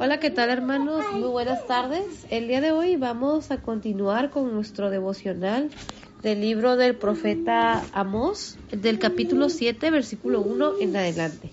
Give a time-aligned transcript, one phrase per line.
[0.00, 1.04] Hola, ¿qué tal hermanos?
[1.12, 2.24] Muy buenas tardes.
[2.30, 5.70] El día de hoy vamos a continuar con nuestro devocional
[6.22, 11.50] del libro del profeta Amós, del capítulo 7, versículo 1 en adelante.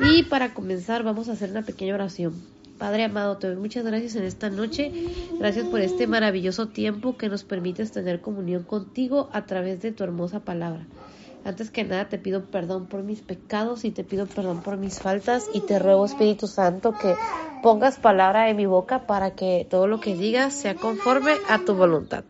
[0.00, 2.34] Y para comenzar vamos a hacer una pequeña oración.
[2.76, 4.92] Padre amado, te doy muchas gracias en esta noche.
[5.38, 10.04] Gracias por este maravilloso tiempo que nos permites tener comunión contigo a través de tu
[10.04, 10.86] hermosa palabra.
[11.44, 14.98] Antes que nada te pido perdón por mis pecados y te pido perdón por mis
[14.98, 17.14] faltas y te ruego Espíritu Santo que
[17.62, 21.74] pongas palabra en mi boca para que todo lo que digas sea conforme a tu
[21.74, 22.24] voluntad.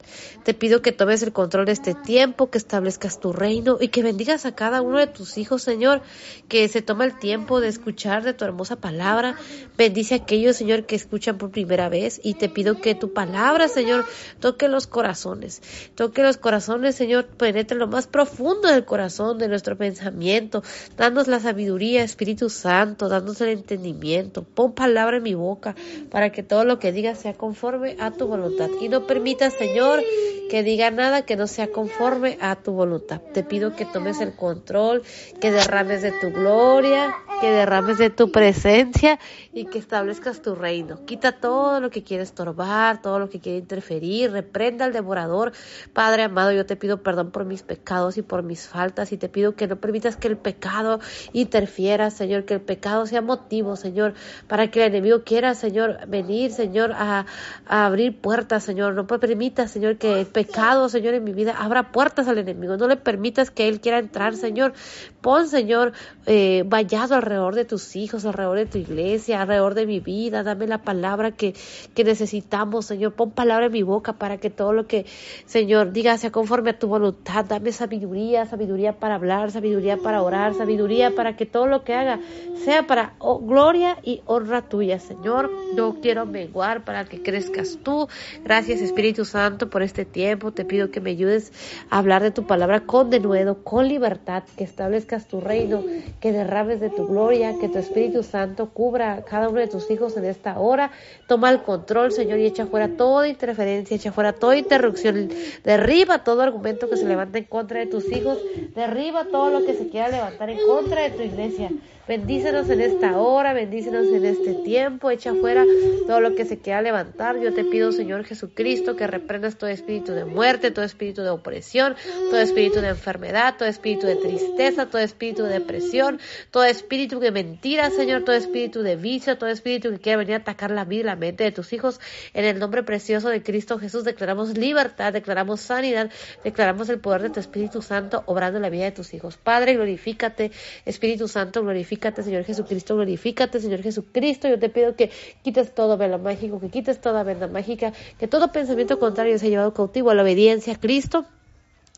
[0.45, 4.03] Te pido que tomes el control de este tiempo, que establezcas tu reino y que
[4.03, 6.01] bendigas a cada uno de tus hijos, Señor,
[6.49, 9.37] que se toma el tiempo de escuchar de tu hermosa palabra.
[9.77, 13.69] Bendice a aquellos, Señor, que escuchan por primera vez y te pido que tu palabra,
[13.69, 14.07] Señor,
[14.41, 15.63] toque los corazones.
[15.95, 20.65] Toque los corazones, Señor, penetre lo más profundo del corazón, de nuestro pensamiento.
[20.97, 24.43] Danos la sabiduría, Espíritu Santo, danos el entendimiento.
[24.43, 25.77] Pon palabra mi boca,
[26.11, 28.69] para que todo lo que diga sea conforme a tu voluntad.
[28.81, 30.03] Y no permita, Señor,
[30.51, 33.21] que diga nada que no sea conforme a tu voluntad.
[33.33, 35.03] Te pido que tomes el control,
[35.41, 39.21] que derrames de tu gloria, que derrames de tu presencia
[39.53, 41.05] y que establezcas tu reino.
[41.05, 45.53] Quita todo lo que quiere estorbar, todo lo que quiere interferir, reprenda al devorador.
[45.93, 49.29] Padre amado, yo te pido perdón por mis pecados y por mis faltas y te
[49.29, 51.01] pido que no permitas que el pecado
[51.33, 54.15] interfiera, Señor, que el pecado sea motivo, Señor,
[54.47, 57.27] para que el enemigo quiera, Señor, venir, Señor, a,
[57.67, 58.95] abrir puertas, Señor.
[58.95, 62.77] No permita, Señor, que el pecado, Señor, en mi vida abra puertas al enemigo.
[62.77, 64.73] No le permitas que él quiera entrar, Señor.
[65.21, 65.93] Pon, Señor,
[66.27, 70.43] eh, vallado alrededor de tus hijos, alrededor de tu iglesia, alrededor de mi vida.
[70.43, 71.55] Dame la palabra que,
[71.95, 73.13] que necesitamos, Señor.
[73.15, 75.07] Pon palabra en mi boca para que todo lo que,
[75.47, 77.45] Señor, diga sea conforme a tu voluntad.
[77.45, 82.21] Dame sabiduría, sabiduría para hablar, sabiduría para orar, sabiduría para que todo lo que haga
[82.65, 85.51] sea para oh, gloria y honra tuya, Señor.
[85.75, 88.09] No quiero menguar para que crezcas tú.
[88.45, 90.53] Gracias, Espíritu Santo, por este tiempo.
[90.53, 91.53] Te pido que me ayudes
[91.91, 95.83] a hablar de tu palabra con denuedo, con libertad, que establezcas tu reino,
[96.21, 99.91] que derrames de tu gloria, que tu Espíritu Santo cubra a cada uno de tus
[99.91, 100.91] hijos en esta hora.
[101.27, 105.31] Toma el control, Señor, y echa fuera toda interferencia, echa fuera toda interrupción.
[105.65, 108.39] Derriba todo argumento que se levante en contra de tus hijos.
[108.75, 111.75] Derriba todo lo que se quiera levantar en contra de tu iglesia.
[112.09, 115.67] Bendícenos en esta hora, bendícenos en este tiempo, echa fuera
[116.07, 117.39] todo lo que se quiera levantar.
[117.39, 121.97] Yo te pido, Señor Jesucristo, que reprendas todo espíritu de muerte, todo espíritu de opresión,
[122.31, 126.19] todo espíritu de enfermedad, todo espíritu de tristeza, todo espíritu de depresión,
[126.51, 130.39] todo espíritu de mentira, Señor, todo espíritu de vicio, todo espíritu que quiera venir a
[130.39, 132.01] atacar la vida y la mente de tus hijos.
[132.33, 136.11] En el nombre precioso de Cristo Jesús declaramos libertad, declaramos sanidad,
[136.43, 139.37] declaramos el poder de tu Espíritu Santo obrando en la vida de tus hijos.
[139.37, 140.53] Padre, glorifícate,
[140.87, 144.49] Espíritu Santo, glorifícate glorifícate, Señor Jesucristo, glorifícate, Señor Jesucristo.
[144.49, 145.11] Yo te pido que
[145.43, 149.75] quites todo velo mágico, que quites toda venda mágica, que todo pensamiento contrario sea llevado
[149.75, 151.27] cautivo a la obediencia a Cristo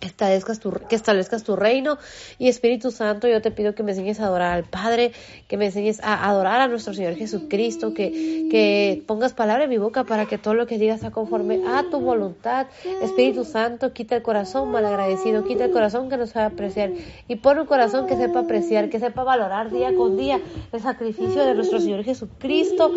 [0.06, 1.98] establezcas, tu, que establezcas tu reino
[2.38, 5.12] y Espíritu Santo, yo te pido que me enseñes a adorar al Padre,
[5.48, 9.78] que me enseñes a adorar a nuestro Señor Jesucristo, que, que pongas palabra en mi
[9.78, 12.66] boca para que todo lo que digas sea conforme a tu voluntad.
[13.02, 16.90] Espíritu Santo, quita el corazón malagradecido, quita el corazón que no sabe apreciar
[17.28, 20.40] y pon un corazón que sepa apreciar, que sepa valorar día con día
[20.72, 22.90] el sacrificio de nuestro Señor Jesucristo.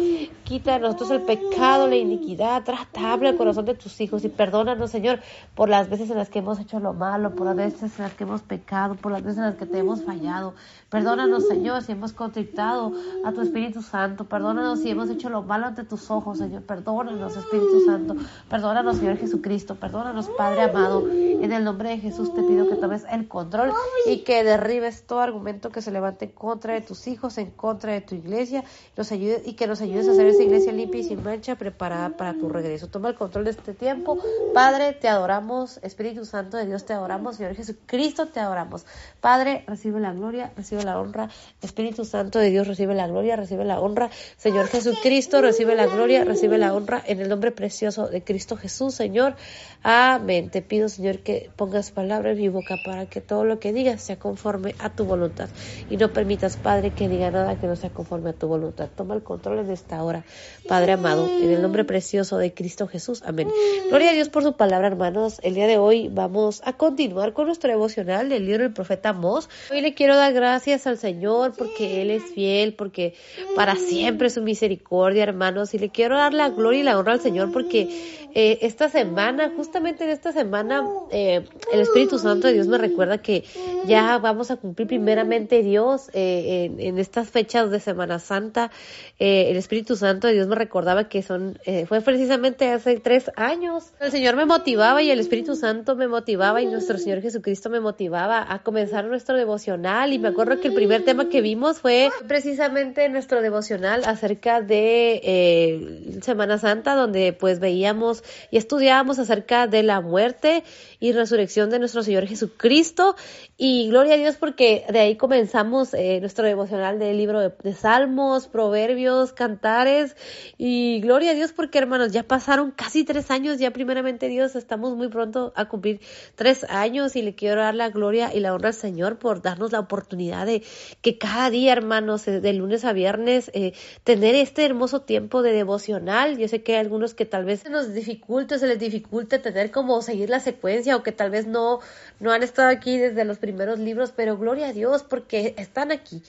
[0.43, 4.91] Quita de nosotros el pecado, la iniquidad, tratable el corazón de tus hijos y perdónanos,
[4.91, 5.19] Señor,
[5.55, 8.13] por las veces en las que hemos hecho lo malo, por las veces en las
[8.13, 10.53] que hemos pecado, por las veces en las que te hemos fallado.
[10.93, 12.91] Perdónanos, Señor, si hemos contrictado
[13.25, 14.25] a tu Espíritu Santo.
[14.25, 16.61] Perdónanos si hemos hecho lo malo ante tus ojos, Señor.
[16.61, 18.15] Perdónanos, Espíritu Santo.
[18.47, 19.73] Perdónanos, Señor Jesucristo.
[19.73, 21.07] Perdónanos, Padre amado.
[21.09, 23.73] En el nombre de Jesús te pido que tomes el control
[24.05, 27.91] y que derribes todo argumento que se levante en contra de tus hijos, en contra
[27.91, 28.63] de tu iglesia.
[28.95, 32.35] Ayude, y que nos ayudes a hacer esa iglesia limpia y sin mancha, preparada para
[32.35, 32.87] tu regreso.
[32.87, 34.19] Toma el control de este tiempo.
[34.53, 35.79] Padre, te adoramos.
[35.81, 38.85] Espíritu Santo de Dios, te adoramos, Señor Jesucristo, te adoramos.
[39.21, 41.29] Padre, recibe la gloria, recibe la honra.
[41.61, 44.09] Espíritu Santo de Dios, recibe la gloria, recibe la honra.
[44.37, 48.93] Señor Jesucristo, recibe la gloria, recibe la honra en el nombre precioso de Cristo Jesús,
[48.93, 49.35] Señor.
[49.83, 50.49] Amén.
[50.49, 54.01] Te pido, Señor, que pongas palabra en mi boca para que todo lo que digas
[54.01, 55.49] sea conforme a tu voluntad.
[55.89, 58.89] Y no permitas, Padre, que diga nada que no sea conforme a tu voluntad.
[58.95, 60.23] Toma el control en esta hora,
[60.67, 63.23] Padre amado, en el nombre precioso de Cristo Jesús.
[63.25, 63.49] Amén.
[63.89, 65.39] Gloria a Dios por su palabra, hermanos.
[65.43, 69.49] El día de hoy vamos a continuar con nuestro devocional del libro del profeta Mos.
[69.71, 73.13] Hoy le quiero dar gracias al Señor porque Él es fiel, porque
[73.55, 75.73] para siempre su misericordia, hermanos.
[75.73, 77.87] Y le quiero dar la gloria y la honra al Señor porque
[78.35, 83.19] eh, esta semana, justamente en esta semana, eh, el Espíritu Santo de Dios me recuerda
[83.19, 83.43] que
[83.85, 88.71] ya vamos a cumplir primeramente Dios eh, en, estas fechas de Semana Santa.
[89.19, 93.93] El Espíritu Santo de Dios me recordaba que son fue precisamente hace tres años.
[93.99, 97.79] El Señor me motivaba y el Espíritu Santo me motivaba y nuestro Señor Jesucristo me
[97.79, 102.09] motivaba a comenzar nuestro devocional y me acuerdo que el primer tema que vimos fue
[102.27, 110.01] precisamente nuestro devocional acerca de Semana Santa donde pues veíamos y estudiábamos acerca de la
[110.01, 110.63] muerte
[111.03, 113.17] y resurrección de nuestro Señor Jesucristo.
[113.57, 118.47] Y gloria a Dios porque de ahí comenzamos eh, nuestro devocional del libro de, Salmos,
[118.47, 120.15] Proverbios, Cantares.
[120.57, 124.95] Y gloria a Dios porque hermanos, ya pasaron casi tres años, ya primeramente Dios, estamos
[124.95, 125.99] muy pronto a cumplir
[126.35, 129.73] tres años y le quiero dar la gloria y la honra al Señor por darnos
[129.73, 130.63] la oportunidad de
[131.01, 133.73] que cada día, hermanos, eh, de lunes a viernes, eh,
[134.05, 136.37] tener este hermoso tiempo de devocional.
[136.37, 139.69] Yo sé que hay algunos que tal vez se nos dificulte, se les dificulte tener
[139.69, 141.79] como seguir la secuencia o que tal vez no,
[142.19, 146.23] no han estado aquí desde los primeros libros, pero gloria a Dios porque están aquí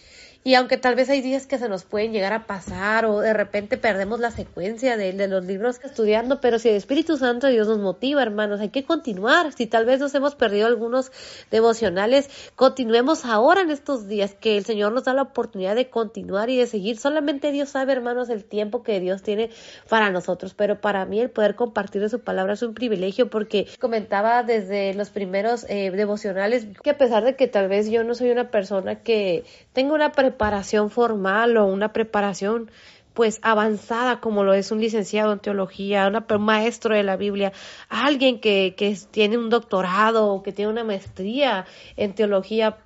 [0.47, 3.33] y aunque tal vez hay días que se nos pueden llegar a pasar o de
[3.33, 7.79] repente perdemos la secuencia de, los libros estudiando, pero si el Espíritu Santo Dios nos
[7.79, 9.55] motiva, hermanos, hay que continuar.
[9.55, 11.13] Si tal vez nos hemos perdido algunos
[11.51, 16.51] devocionales, continuemos ahora en estos días, que el Señor nos da la oportunidad de continuar
[16.51, 16.99] y de seguir.
[16.99, 19.49] Solamente Dios sabe, hermanos, el tiempo que Dios tiene
[19.89, 23.67] para nosotros, pero para mí el poder compartir de su palabra es un privilegio porque
[23.81, 28.15] comentaba desde los primeros eh, devocionales que a pesar de que tal vez yo no
[28.15, 29.45] soy una persona que
[29.75, 32.71] tenga una preparación formal o una preparación
[33.13, 37.53] pues avanzada como lo es un licenciado en teología, un maestro de la Biblia,
[37.89, 41.65] alguien que, que tiene un doctorado o que tiene una maestría
[41.97, 42.79] en teología,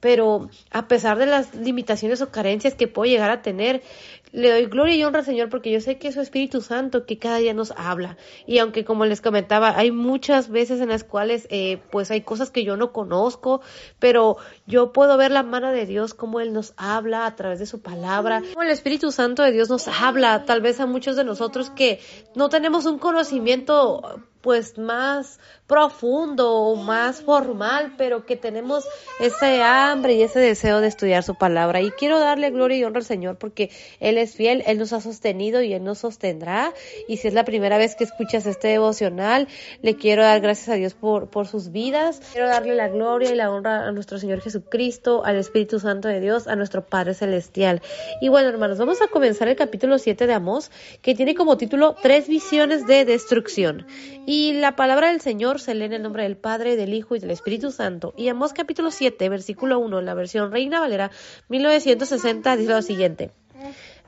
[0.00, 3.82] pero a pesar de las limitaciones o carencias que puedo llegar a tener,
[4.32, 7.18] le doy gloria y honra Señor porque yo sé que es su Espíritu Santo que
[7.18, 8.16] cada día nos habla.
[8.46, 12.50] Y aunque como les comentaba, hay muchas veces en las cuales eh, pues hay cosas
[12.50, 13.60] que yo no conozco,
[13.98, 14.36] pero
[14.66, 17.80] yo puedo ver la mano de Dios como Él nos habla a través de su
[17.80, 21.70] palabra, como el Espíritu Santo de Dios nos habla, tal vez a muchos de nosotros
[21.70, 22.00] que
[22.34, 28.84] no tenemos un conocimiento pues más profundo o más formal, pero que tenemos
[29.20, 31.80] ese hambre y ese deseo de estudiar su palabra.
[31.80, 35.00] Y quiero darle gloria y honra al Señor porque Él es fiel, Él nos ha
[35.00, 36.72] sostenido y Él nos sostendrá.
[37.08, 39.48] Y si es la primera vez que escuchas este devocional,
[39.82, 42.20] le quiero dar gracias a Dios por, por sus vidas.
[42.32, 46.20] Quiero darle la gloria y la honra a nuestro Señor Jesucristo, al Espíritu Santo de
[46.20, 47.82] Dios, a nuestro Padre Celestial.
[48.20, 50.70] Y bueno, hermanos, vamos a comenzar el capítulo 7 de Amós,
[51.02, 53.86] que tiene como título Tres visiones de destrucción.
[54.26, 57.20] Y la palabra del Señor se lee en el nombre del Padre, del Hijo y
[57.20, 58.14] del Espíritu Santo.
[58.16, 61.10] Y Amós capítulo 7, versículo 1, en la versión Reina Valera
[61.48, 63.30] 1960, dice lo siguiente.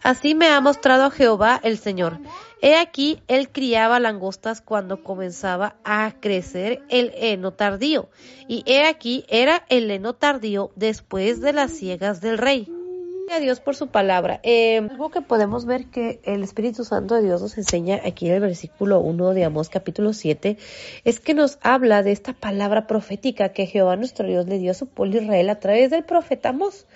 [0.02, 2.18] Así me ha mostrado Jehová el Señor.
[2.60, 8.08] He aquí, él criaba langostas cuando comenzaba a crecer el heno tardío.
[8.48, 12.68] Y he aquí, era el heno tardío después de las ciegas del rey
[13.32, 14.40] a Dios por su palabra.
[14.42, 18.34] Eh, algo que podemos ver que el Espíritu Santo de Dios nos enseña aquí en
[18.34, 20.58] el versículo 1 de Amós capítulo 7
[21.04, 24.74] es que nos habla de esta palabra profética que Jehová nuestro Dios le dio a
[24.74, 26.86] su pueblo Israel a través del profeta Amós.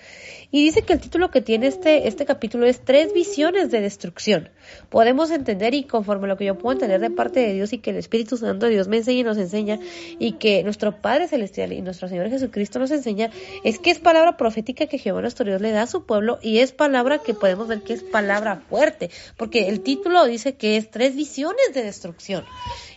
[0.49, 4.49] Y dice que el título que tiene este, este capítulo es Tres visiones de destrucción.
[4.89, 7.79] Podemos entender y conforme a lo que yo puedo entender de parte de Dios y
[7.79, 9.79] que el Espíritu Santo de Dios me enseña y nos enseña
[10.19, 13.29] y que nuestro Padre Celestial y nuestro Señor Jesucristo nos enseña,
[13.65, 16.59] es que es palabra profética que Jehová nuestro Dios le da a su pueblo y
[16.59, 20.89] es palabra que podemos ver que es palabra fuerte, porque el título dice que es
[20.89, 22.45] tres visiones de destrucción.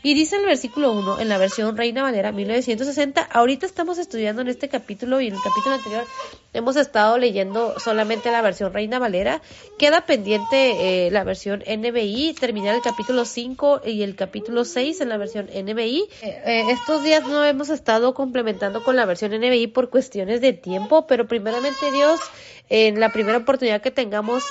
[0.02, 4.48] Y dice el versículo 1, en la versión Reina Valera 1960, ahorita estamos estudiando en
[4.48, 6.04] este capítulo y en el capítulo anterior
[6.54, 9.42] hemos estado leyendo solamente la versión Reina Valera.
[9.78, 15.10] Queda pendiente eh, la versión NBI, terminar el capítulo 5 y el capítulo 6 en
[15.10, 16.08] la versión NBI.
[16.22, 20.54] Eh, eh, estos días no hemos estado complementando con la versión NBI por cuestiones de
[20.54, 22.20] tiempo, pero primeramente Dios,
[22.70, 24.44] en la primera oportunidad que tengamos,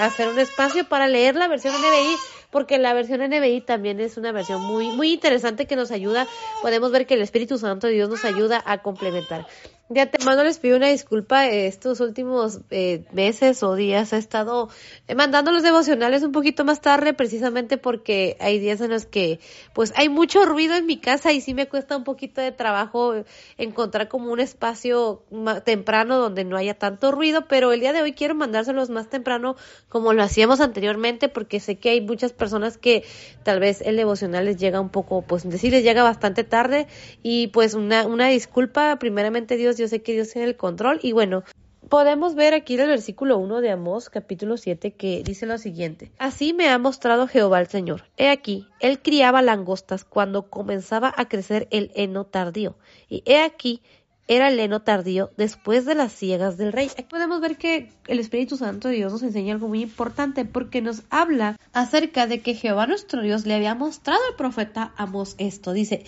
[0.00, 2.16] hacer un espacio para leer la versión NBI
[2.50, 6.26] porque la versión NBI también es una versión muy, muy interesante que nos ayuda,
[6.62, 9.46] podemos ver que el Espíritu Santo de Dios nos ayuda a complementar.
[9.88, 14.68] De antemano les pido una disculpa, estos últimos eh, meses o días he estado
[15.06, 19.38] eh, mandando los devocionales un poquito más tarde precisamente porque hay días en los que
[19.74, 23.14] pues hay mucho ruido en mi casa y sí me cuesta un poquito de trabajo
[23.58, 25.22] encontrar como un espacio
[25.64, 29.54] temprano donde no haya tanto ruido, pero el día de hoy quiero mandárselos más temprano
[29.88, 33.04] como lo hacíamos anteriormente porque sé que hay muchas personas que
[33.44, 36.88] tal vez el devocional les llega un poco, pues decir les llega bastante tarde
[37.22, 41.12] y pues una, una disculpa primeramente Dios yo sé que Dios tiene el control y
[41.12, 41.44] bueno,
[41.88, 46.10] podemos ver aquí en el versículo 1 de Amós, capítulo 7, que dice lo siguiente.
[46.18, 48.04] Así me ha mostrado Jehová el Señor.
[48.16, 52.76] He aquí, él criaba langostas cuando comenzaba a crecer el heno tardío.
[53.08, 53.82] Y he aquí,
[54.28, 56.90] era el heno tardío después de las ciegas del rey.
[56.92, 60.82] Aquí podemos ver que el Espíritu Santo de Dios nos enseña algo muy importante porque
[60.82, 65.72] nos habla acerca de que Jehová nuestro Dios le había mostrado al profeta Amós esto.
[65.72, 66.04] Dice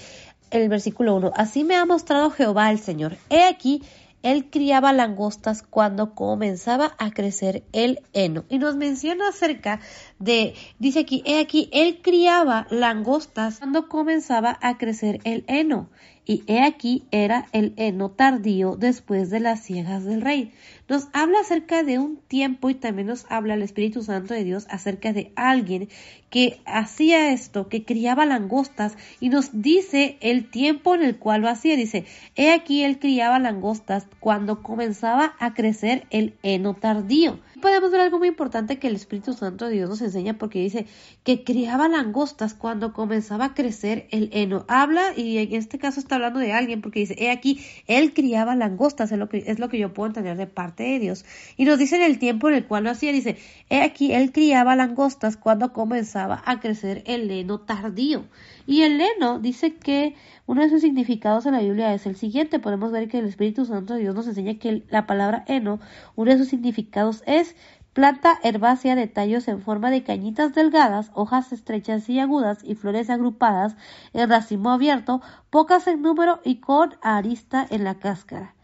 [0.50, 3.16] el versículo 1, así me ha mostrado Jehová el Señor.
[3.30, 3.82] He aquí,
[4.22, 8.44] él criaba langostas cuando comenzaba a crecer el heno.
[8.48, 9.80] Y nos menciona acerca
[10.18, 15.88] de, dice aquí, he aquí, él criaba langostas cuando comenzaba a crecer el heno.
[16.24, 20.52] Y he aquí era el heno tardío después de las ciegas del rey.
[20.88, 24.66] Nos habla acerca de un tiempo y también nos habla el Espíritu Santo de Dios
[24.70, 25.88] acerca de alguien
[26.30, 31.48] que hacía esto, que criaba langostas y nos dice el tiempo en el cual lo
[31.48, 31.76] hacía.
[31.76, 37.38] Dice, he aquí él criaba langostas cuando comenzaba a crecer el heno tardío.
[37.60, 40.86] Podemos ver algo muy importante que el Espíritu Santo de Dios nos enseña porque dice
[41.24, 44.64] que criaba langostas cuando comenzaba a crecer el heno.
[44.68, 48.54] Habla y en este caso está hablando de alguien porque dice, he aquí, él criaba
[48.54, 51.24] langostas, es lo que, es lo que yo puedo entender de parte de Dios.
[51.56, 53.36] Y nos dice en el tiempo en el cual lo hacía, dice,
[53.68, 58.24] he aquí, él criaba langostas cuando comenzaba a crecer el heno tardío.
[58.66, 60.14] Y el heno dice que
[60.46, 62.58] uno de sus significados en la Biblia es el siguiente.
[62.58, 65.80] Podemos ver que el Espíritu Santo de Dios nos enseña que la palabra heno,
[66.16, 67.54] uno de sus significados es
[67.92, 73.10] planta herbácea de tallos en forma de cañitas delgadas, hojas estrechas y agudas y flores
[73.10, 73.76] agrupadas
[74.12, 75.20] en racimo abierto,
[75.50, 78.54] pocas en número y con arista en la cáscara.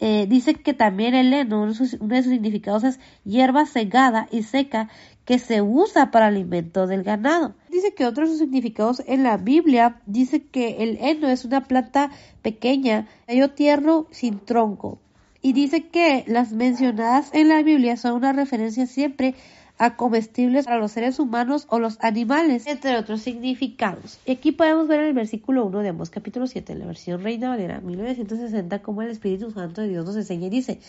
[0.00, 4.88] Eh, dice que también el heno, uno de, sus, significados es hierba segada y seca
[5.24, 7.54] que se usa para alimento del ganado.
[7.68, 11.64] Dice que otro de sus significados en la Biblia dice que el heno es una
[11.64, 12.10] planta
[12.42, 15.00] pequeña, tallo tierno sin tronco.
[15.42, 19.34] Y dice que las mencionadas en la Biblia son una referencia siempre
[19.78, 24.18] a comestibles para los seres humanos o los animales, entre otros significados.
[24.26, 27.22] Y aquí podemos ver en el versículo 1 de Amós capítulo 7, en la versión
[27.22, 30.80] Reina Valera 1960, como el Espíritu Santo de Dios nos enseña y dice,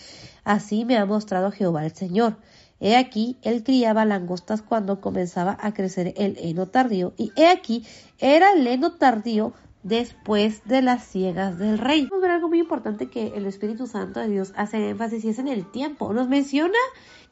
[0.44, 2.38] así me ha mostrado Jehová el Señor.
[2.80, 7.86] He aquí, él criaba langostas cuando comenzaba a crecer el heno tardío, y he aquí,
[8.20, 9.54] era el heno tardío
[9.84, 12.08] después de las ciegas del rey.
[12.10, 15.30] Vamos a ver algo muy importante que el Espíritu Santo de Dios hace énfasis y
[15.30, 16.12] es en el tiempo.
[16.14, 16.78] Nos menciona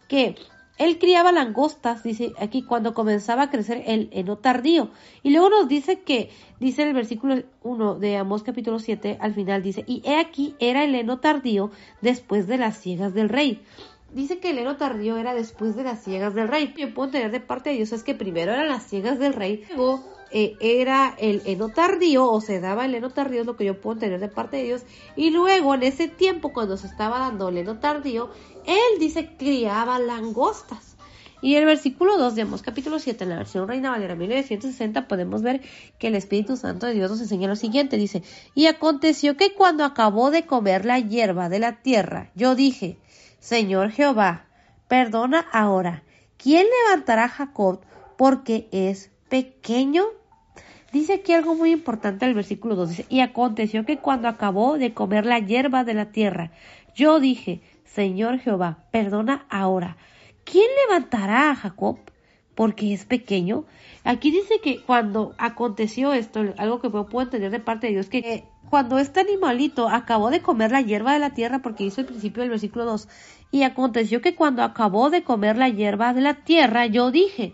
[0.07, 0.35] que
[0.77, 4.89] él criaba langostas, dice aquí, cuando comenzaba a crecer el heno tardío.
[5.23, 6.29] Y luego nos dice que,
[6.59, 10.55] dice en el versículo 1 de Amós capítulo 7, al final dice, y he aquí
[10.59, 13.61] era el heno tardío después de las ciegas del rey.
[14.11, 16.73] Dice que el heno tardío era después de las ciegas del rey.
[16.77, 19.65] Yo puedo tener de parte de Dios es que primero eran las ciegas del rey,
[19.75, 23.79] luego eh, era el heno tardío o se daba el heno tardío, lo que yo
[23.79, 24.83] puedo tener de parte de Dios.
[25.15, 28.29] Y luego en ese tiempo cuando se estaba dando el heno tardío,
[28.65, 30.95] él dice criaba langostas.
[31.39, 35.61] Y el versículo 2 de capítulo 7 en la versión Reina Valera 1960 podemos ver
[35.99, 37.97] que el Espíritu Santo de Dios nos enseña lo siguiente.
[37.97, 38.23] Dice,
[38.55, 42.97] y aconteció que cuando acabó de comer la hierba de la tierra, yo dije,
[43.39, 44.45] Señor Jehová,
[44.87, 46.03] perdona ahora.
[46.37, 47.81] ¿Quién levantará a Jacob
[48.17, 50.05] porque es pequeño?
[50.91, 52.89] Dice aquí algo muy importante el versículo 2.
[52.89, 56.51] Dice, y aconteció que cuando acabó de comer la hierba de la tierra,
[56.95, 59.97] yo dije, Señor Jehová, perdona ahora.
[60.43, 61.99] ¿Quién levantará a Jacob?
[62.55, 63.65] Porque es pequeño.
[64.03, 68.45] Aquí dice que cuando aconteció esto, algo que puedo entender de parte de Dios, que
[68.69, 72.41] cuando este animalito acabó de comer la hierba de la tierra, porque hizo el principio
[72.41, 73.07] del versículo 2,
[73.51, 77.53] y aconteció que cuando acabó de comer la hierba de la tierra, yo dije,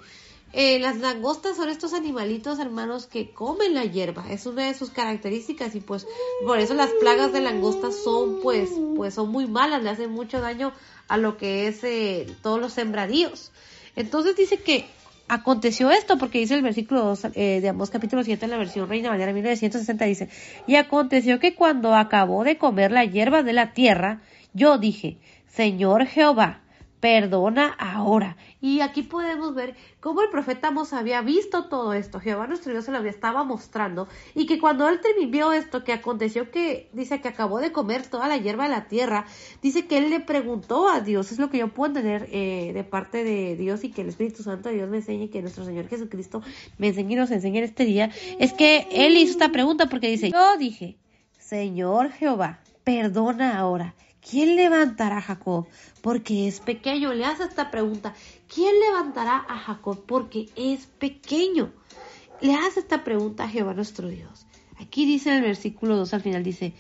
[0.56, 4.32] eh, las langostas son estos animalitos, hermanos, que comen la hierba.
[4.32, 6.06] Es una de sus características y pues
[6.46, 10.42] por eso las plagas de langostas son pues, pues son muy malas, le hacen mucho
[10.42, 10.72] daño
[11.08, 13.52] a lo que es eh, todos los sembradíos.
[13.96, 14.88] Entonces dice que
[15.34, 18.90] aconteció esto porque dice el versículo 2 eh, de Amós capítulo 7 en la versión
[18.90, 20.30] Reina Valera 1960 dice,
[20.68, 24.22] y aconteció que cuando acabó de comer la hierba de la tierra,
[24.54, 26.63] yo dije, Señor Jehová,
[27.04, 28.38] perdona ahora.
[28.62, 32.22] Y aquí podemos ver cómo el profeta Amos había visto todo esto.
[32.22, 34.08] Jehová nuestro Dios se lo estaba mostrando.
[34.34, 38.30] Y que cuando él terminó esto, que aconteció que dice que acabó de comer toda
[38.30, 39.26] la hierba de la tierra,
[39.62, 41.34] dice que él le preguntó a Dios.
[41.34, 44.42] Es lo que yo puedo entender eh, de parte de Dios y que el Espíritu
[44.42, 46.42] Santo de Dios me enseñe, que nuestro Señor Jesucristo
[46.78, 48.12] me enseñe y nos enseñe en este día.
[48.40, 50.96] Es que él hizo esta pregunta porque dice, yo dije,
[51.38, 53.94] Señor Jehová, perdona ahora.
[54.30, 55.68] ¿Quién levantará a Jacob?
[56.02, 57.14] Porque es pequeño.
[57.14, 58.14] Le hace esta pregunta.
[58.54, 60.04] ¿Quién levantará a Jacob?
[60.06, 61.72] Porque es pequeño.
[62.42, 64.46] Le hace esta pregunta a Jehová nuestro Dios.
[64.80, 66.74] Aquí dice en el versículo 2 al final, dice,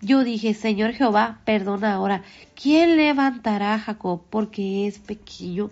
[0.00, 2.22] Yo dije, Señor Jehová, perdona ahora.
[2.54, 5.70] ¿Quién levantará a Jacob porque es pequeño?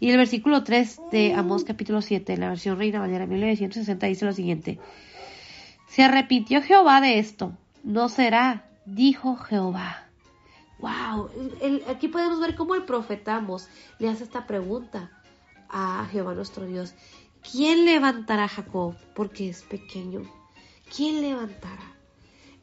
[0.00, 4.24] Y el versículo 3 de Amós capítulo 7, en la versión Reina Valera 1960, dice
[4.24, 4.78] lo siguiente.
[5.86, 7.52] Se arrepintió Jehová de esto.
[7.84, 10.08] No será, dijo Jehová.
[10.78, 11.30] Wow,
[11.88, 15.10] aquí podemos ver cómo el profeta Amós le hace esta pregunta
[15.68, 16.94] a Jehová nuestro Dios.
[17.50, 20.22] ¿Quién levantará a Jacob porque es pequeño?
[20.94, 21.92] ¿Quién levantará?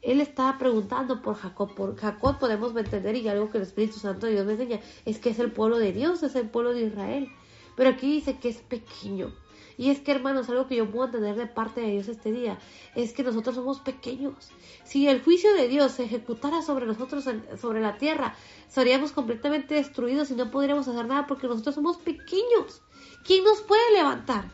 [0.02, 1.74] Él estaba preguntando por Jacob.
[1.74, 5.18] Por Jacob podemos entender y algo que el Espíritu Santo de Dios me enseña es
[5.18, 7.28] que es el pueblo de Dios, es el pueblo de Israel.
[7.76, 9.32] Pero aquí dice que es pequeño.
[9.80, 12.58] Y es que, hermanos, algo que yo puedo entender de parte de Dios este día
[12.94, 14.50] es que nosotros somos pequeños.
[14.84, 17.24] Si el juicio de Dios se ejecutara sobre nosotros,
[17.58, 18.34] sobre la tierra,
[18.68, 22.82] seríamos completamente destruidos y no podríamos hacer nada porque nosotros somos pequeños.
[23.24, 24.52] ¿Quién nos puede levantar?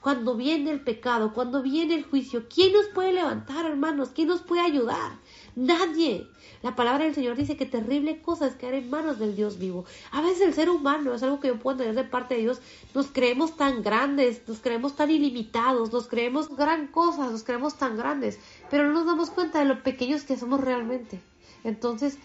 [0.00, 4.10] Cuando viene el pecado, cuando viene el juicio, ¿quién nos puede levantar, hermanos?
[4.14, 5.18] ¿Quién nos puede ayudar?
[5.56, 6.28] Nadie.
[6.62, 9.84] La palabra del Señor dice que terrible cosa es caer en manos del Dios vivo.
[10.10, 12.60] A veces el ser humano, es algo que yo puedo entender de parte de Dios,
[12.94, 17.96] nos creemos tan grandes, nos creemos tan ilimitados, nos creemos gran cosas, nos creemos tan
[17.96, 21.20] grandes, pero no nos damos cuenta de lo pequeños que somos realmente.
[21.62, 22.18] Entonces,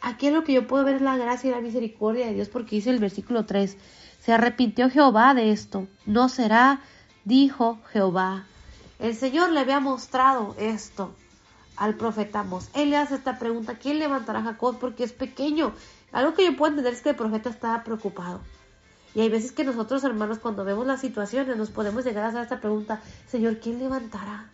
[0.00, 2.48] aquí es lo que yo puedo ver es la gracia y la misericordia de Dios,
[2.48, 3.76] porque dice el versículo 3,
[4.20, 6.80] se arrepintió Jehová de esto, no será
[7.24, 8.46] dijo Jehová.
[9.00, 11.12] El Señor le había mostrado esto
[11.80, 12.68] al profeta Mos.
[12.74, 14.78] Él le hace esta pregunta, ¿quién levantará a Jacob?
[14.78, 15.72] Porque es pequeño.
[16.12, 18.40] Algo que yo puedo entender es que el profeta estaba preocupado.
[19.14, 22.42] Y hay veces que nosotros, hermanos, cuando vemos las situaciones, nos podemos llegar a hacer
[22.42, 24.50] esta pregunta, Señor, ¿quién levantará?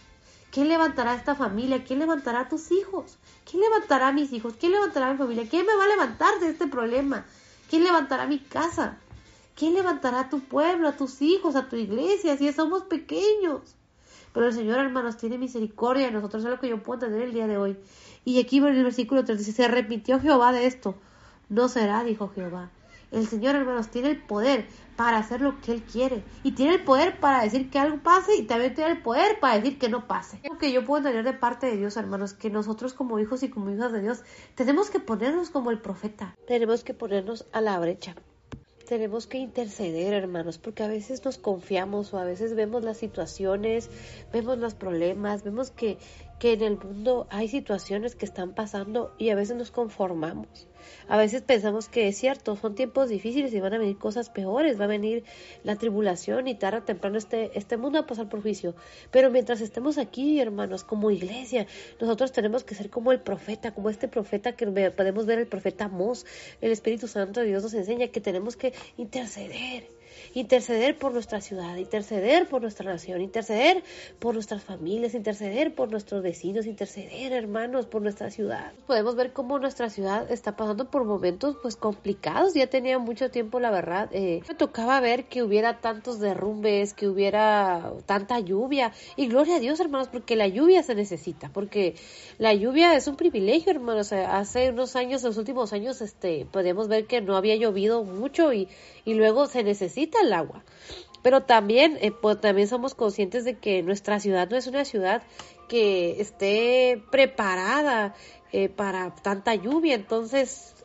[0.52, 1.83] ¿Quién levantará a esta familia?
[1.85, 3.18] ¿Quién levantará a tus hijos?
[3.45, 4.54] ¿Quién levantará a mis hijos?
[4.59, 5.49] ¿Quién levantará a mi familia?
[5.50, 7.26] ¿Quién me va a levantar de este problema?
[7.68, 8.99] ¿Quién levantará mi casa?
[9.56, 13.75] ¿Quién levantará a tu pueblo, a tus hijos, a tu iglesia, si somos pequeños?
[14.36, 17.32] Pero el Señor, hermanos, tiene misericordia de nosotros, es lo que yo puedo entender el
[17.32, 17.78] día de hoy.
[18.22, 20.94] Y aquí en el versículo 3 dice, se arrepintió Jehová de esto.
[21.48, 22.68] No será, dijo Jehová.
[23.10, 26.22] El Señor, hermanos, tiene el poder para hacer lo que Él quiere.
[26.42, 29.54] Y tiene el poder para decir que algo pase y también tiene el poder para
[29.54, 30.38] decir que no pase.
[30.46, 33.48] Lo que yo puedo entender de parte de Dios, hermanos, que nosotros como hijos y
[33.48, 34.22] como hijas de Dios
[34.54, 36.36] tenemos que ponernos como el profeta.
[36.46, 38.14] Tenemos que ponernos a la brecha
[38.86, 43.90] tenemos que interceder, hermanos, porque a veces nos confiamos o a veces vemos las situaciones,
[44.32, 45.99] vemos los problemas, vemos que,
[46.38, 50.68] que en el mundo hay situaciones que están pasando y a veces nos conformamos.
[51.08, 54.78] A veces pensamos que es cierto, son tiempos difíciles y van a venir cosas peores,
[54.78, 55.25] va a venir
[55.64, 58.75] la tribulación y tarde o temprano este, este mundo va a pasar por juicio.
[59.10, 61.66] Pero mientras estemos aquí, hermanos, como iglesia,
[62.00, 65.88] nosotros tenemos que ser como el profeta, como este profeta que podemos ver el profeta
[65.88, 66.26] Mos.
[66.60, 69.96] El Espíritu Santo de Dios nos enseña que tenemos que interceder
[70.34, 73.82] interceder por nuestra ciudad, interceder por nuestra nación, interceder
[74.19, 78.73] por nuestras familias, interceder por nuestros vecinos, interceder, hermanos, por nuestra ciudad.
[78.86, 82.54] Podemos ver cómo nuestra ciudad está pasando por momentos pues complicados.
[82.54, 84.08] Ya tenía mucho tiempo, la verdad.
[84.12, 88.93] Eh, me tocaba ver que hubiera tantos derrumbes, que hubiera tanta lluvia.
[89.17, 91.95] Y gloria a Dios, hermanos, porque la lluvia se necesita, porque
[92.39, 94.12] la lluvia es un privilegio, hermanos.
[94.12, 98.69] Hace unos años, los últimos años, este, podemos ver que no había llovido mucho y,
[99.04, 100.64] y luego se necesita el agua.
[101.22, 105.22] Pero también, eh, también somos conscientes de que nuestra ciudad no es una ciudad
[105.68, 108.14] que esté preparada
[108.52, 109.96] eh, para tanta lluvia.
[109.96, 110.75] Entonces,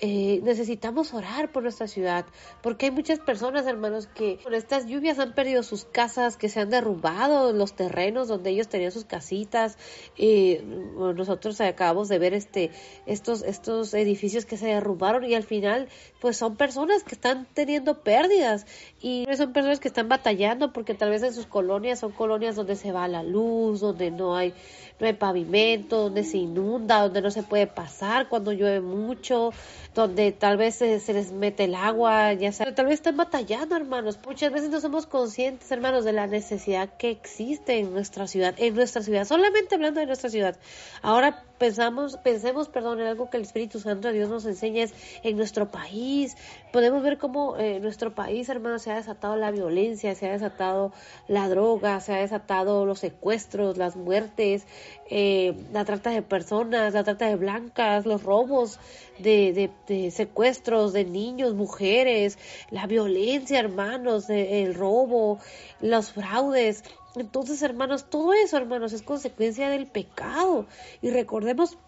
[0.00, 2.24] eh, necesitamos orar por nuestra ciudad,
[2.62, 6.60] porque hay muchas personas, hermanos, que con estas lluvias han perdido sus casas, que se
[6.60, 9.76] han derrumbado los terrenos donde ellos tenían sus casitas.
[10.16, 12.70] y nosotros acabamos de ver este,
[13.06, 15.88] estos, estos edificios que se derrumbaron y al final,
[16.20, 18.66] pues son personas que están teniendo pérdidas
[19.00, 22.76] y son personas que están batallando porque tal vez en sus colonias son colonias donde
[22.76, 24.52] se va la luz, donde no hay,
[24.98, 29.52] no hay pavimento, donde se inunda, donde no se puede pasar cuando llueve mucho
[29.98, 34.18] donde tal vez se, les mete el agua, ya sea, tal vez están batallando, hermanos.
[34.24, 38.76] Muchas veces no somos conscientes, hermanos, de la necesidad que existe en nuestra ciudad, en
[38.76, 40.56] nuestra ciudad, solamente hablando de nuestra ciudad.
[41.02, 44.94] Ahora pensamos, pensemos, perdón, en algo que el Espíritu Santo de Dios nos enseña es
[45.22, 46.36] en nuestro país.
[46.72, 50.92] Podemos ver cómo eh, nuestro país, hermanos, se ha desatado la violencia, se ha desatado
[51.26, 54.66] la droga, se ha desatado los secuestros, las muertes,
[55.10, 58.78] eh, la trata de personas, la trata de blancas, los robos
[59.18, 62.38] de, de, secuestros de niños, mujeres,
[62.70, 65.38] la violencia, hermanos, el robo,
[65.80, 66.84] los fraudes.
[67.20, 70.66] Entonces, hermanos, todo eso, hermanos, es consecuencia del pecado.
[71.02, 71.78] Y recordemos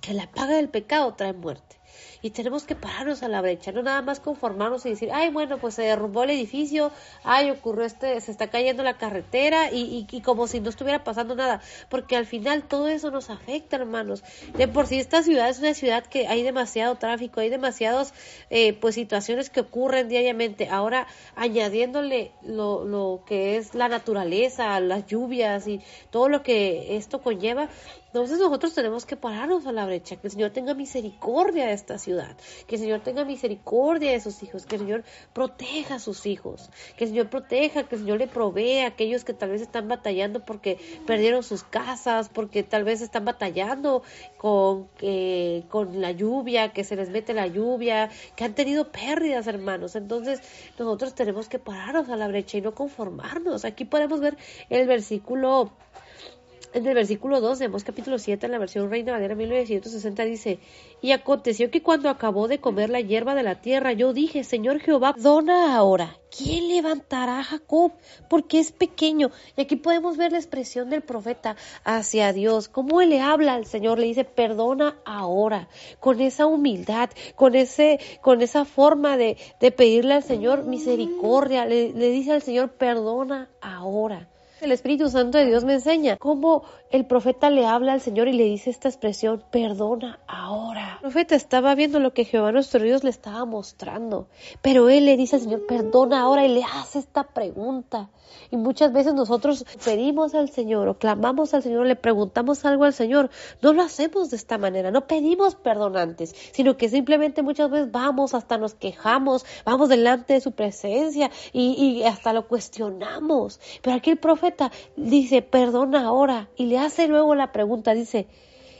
[0.00, 1.79] que la paga del pecado trae muerte.
[2.22, 5.58] Y tenemos que pararnos a la brecha, no nada más conformarnos y decir, ay, bueno,
[5.58, 6.92] pues se derrumbó el edificio,
[7.24, 11.34] ay, ocurrió este, se está cayendo la carretera y, y, como si no estuviera pasando
[11.34, 14.22] nada, porque al final todo eso nos afecta, hermanos.
[14.56, 18.12] De por sí esta ciudad es una ciudad que hay demasiado tráfico, hay demasiadas
[18.50, 20.68] eh, pues situaciones que ocurren diariamente.
[20.68, 21.06] Ahora
[21.36, 25.80] añadiéndole lo, lo que es la naturaleza, las lluvias y
[26.10, 27.68] todo lo que esto conlleva,
[28.12, 31.96] entonces nosotros tenemos que pararnos a la brecha, que el Señor tenga misericordia de esta
[31.96, 36.26] ciudad, que el Señor tenga misericordia de sus hijos, que el Señor proteja a sus
[36.26, 39.62] hijos, que el Señor proteja, que el Señor le provea a aquellos que tal vez
[39.62, 44.02] están batallando porque perdieron sus casas, porque tal vez están batallando
[44.38, 44.88] con,
[45.68, 49.94] con la lluvia, que se les mete la lluvia, que han tenido pérdidas, hermanos.
[49.94, 50.40] Entonces
[50.76, 53.64] nosotros tenemos que pararnos a la brecha y no conformarnos.
[53.64, 54.36] Aquí podemos ver
[54.68, 55.70] el versículo
[56.72, 60.58] en el versículo 2 de Amós capítulo 7, en la versión Reina Valera 1960, dice,
[61.00, 64.78] Y aconteció que cuando acabó de comer la hierba de la tierra, yo dije, Señor
[64.80, 67.92] Jehová, dona ahora, ¿quién levantará a Jacob?
[68.28, 69.30] Porque es pequeño.
[69.56, 73.66] Y aquí podemos ver la expresión del profeta hacia Dios, cómo él le habla al
[73.66, 75.68] Señor, le dice, perdona ahora,
[75.98, 81.92] con esa humildad, con, ese, con esa forma de, de pedirle al Señor misericordia, le
[81.92, 84.28] dice al Señor, perdona ahora.
[84.60, 88.34] El Espíritu Santo de Dios me enseña cómo el profeta le habla al Señor y
[88.34, 90.94] le dice esta expresión, perdona ahora.
[90.96, 94.28] El profeta estaba viendo lo que Jehová nuestro Dios le estaba mostrando,
[94.60, 98.10] pero él le dice al Señor, perdona ahora y le hace esta pregunta.
[98.50, 102.92] Y muchas veces nosotros pedimos al Señor o clamamos al Señor, le preguntamos algo al
[102.92, 103.30] Señor.
[103.62, 107.90] No lo hacemos de esta manera, no pedimos perdón antes, sino que simplemente muchas veces
[107.90, 113.60] vamos, hasta nos quejamos, vamos delante de su presencia y, y hasta lo cuestionamos.
[113.82, 118.28] Pero aquí el profeta dice, perdona ahora y le hace luego la pregunta, dice,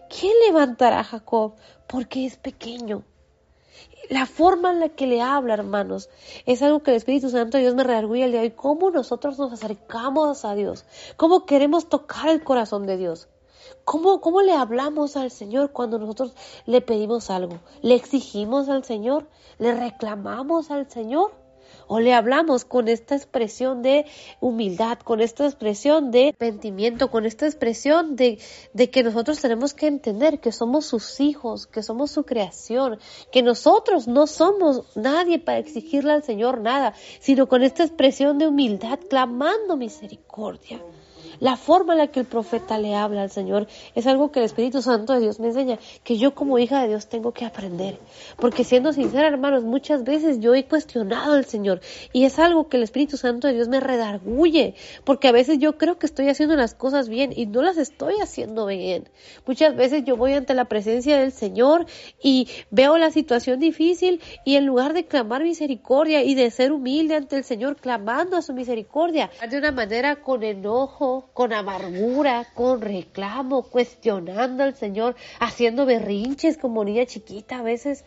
[0.08, 1.54] ¿quién levantará a Jacob?
[1.86, 3.04] Porque es pequeño
[4.08, 6.08] la forma en la que le habla, hermanos,
[6.46, 8.52] es algo que el Espíritu Santo de Dios me redarguye el día de hoy.
[8.52, 10.84] ¿Cómo nosotros nos acercamos a Dios?
[11.16, 13.28] ¿Cómo queremos tocar el corazón de Dios?
[13.84, 16.34] ¿Cómo, ¿Cómo le hablamos al Señor cuando nosotros
[16.66, 17.58] le pedimos algo?
[17.82, 19.26] ¿Le exigimos al Señor?
[19.58, 21.32] ¿Le reclamamos al Señor?
[21.92, 24.07] O le hablamos con esta expresión de
[24.38, 28.38] humildad, con esta expresión de arrepentimiento, con esta expresión de,
[28.72, 33.00] de que nosotros tenemos que entender que somos sus hijos, que somos su creación,
[33.33, 38.46] que nosotros no somos nadie para exigirle al Señor nada, sino con esta expresión de
[38.46, 40.81] humildad, clamando misericordia.
[41.40, 44.44] La forma en la que el profeta le habla al Señor es algo que el
[44.44, 47.98] Espíritu Santo de Dios me enseña, que yo como hija de Dios tengo que aprender.
[48.37, 51.81] Porque siendo sincera, hermanos, muchas veces yo he cuestionado al Señor
[52.12, 54.74] y es algo que el Espíritu Santo de Dios me redarguye,
[55.05, 58.16] porque a veces yo creo que estoy haciendo las cosas bien y no las estoy
[58.20, 59.09] haciendo bien.
[59.46, 61.87] Muchas veces yo voy ante la presencia del Señor
[62.22, 67.14] y veo la situación difícil y en lugar de clamar misericordia y de ser humilde
[67.14, 72.80] ante el Señor, clamando a su misericordia, de una manera con enojo, con amargura, con
[72.80, 78.04] reclamo, cuestionando al Señor, haciendo berrinches como niña chiquita a veces.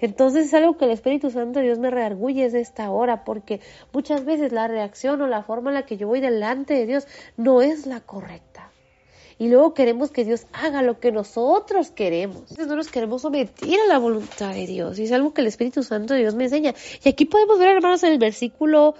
[0.00, 3.60] Entonces es algo que el Espíritu Santo de Dios me reargulle de esta hora, porque
[3.92, 7.06] muchas veces la reacción o la forma en la que yo voy delante de Dios
[7.36, 8.72] no es la correcta.
[9.38, 12.42] Y luego queremos que Dios haga lo que nosotros queremos.
[12.42, 14.98] Entonces no nos queremos someter a la voluntad de Dios.
[14.98, 16.74] Y es algo que el Espíritu Santo de Dios me enseña.
[17.02, 18.94] Y aquí podemos ver, hermanos, en el versículo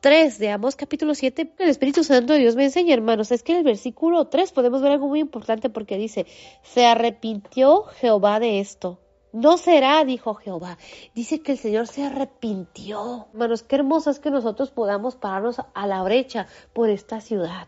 [0.00, 3.52] 3 de Amos capítulo 7, el Espíritu Santo de Dios me enseña, hermanos, es que
[3.52, 6.24] en el versículo 3 podemos ver algo muy importante porque dice,
[6.62, 9.00] se arrepintió Jehová de esto.
[9.32, 10.78] No será, dijo Jehová.
[11.14, 13.26] Dice que el Señor se arrepintió.
[13.32, 17.66] Hermanos, qué hermoso es que nosotros podamos pararnos a la brecha por esta ciudad.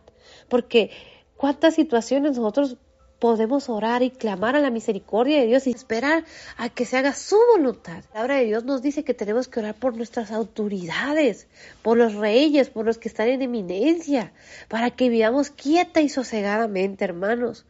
[0.49, 0.91] Porque
[1.37, 2.77] cuántas situaciones nosotros
[3.21, 6.25] podemos orar y clamar a la misericordia de Dios y esperar
[6.57, 7.97] a que se haga su voluntad.
[7.97, 11.47] La palabra de Dios nos dice que tenemos que orar por nuestras autoridades,
[11.83, 14.33] por los reyes, por los que están en eminencia,
[14.69, 17.67] para que vivamos quieta y sosegadamente, hermanos.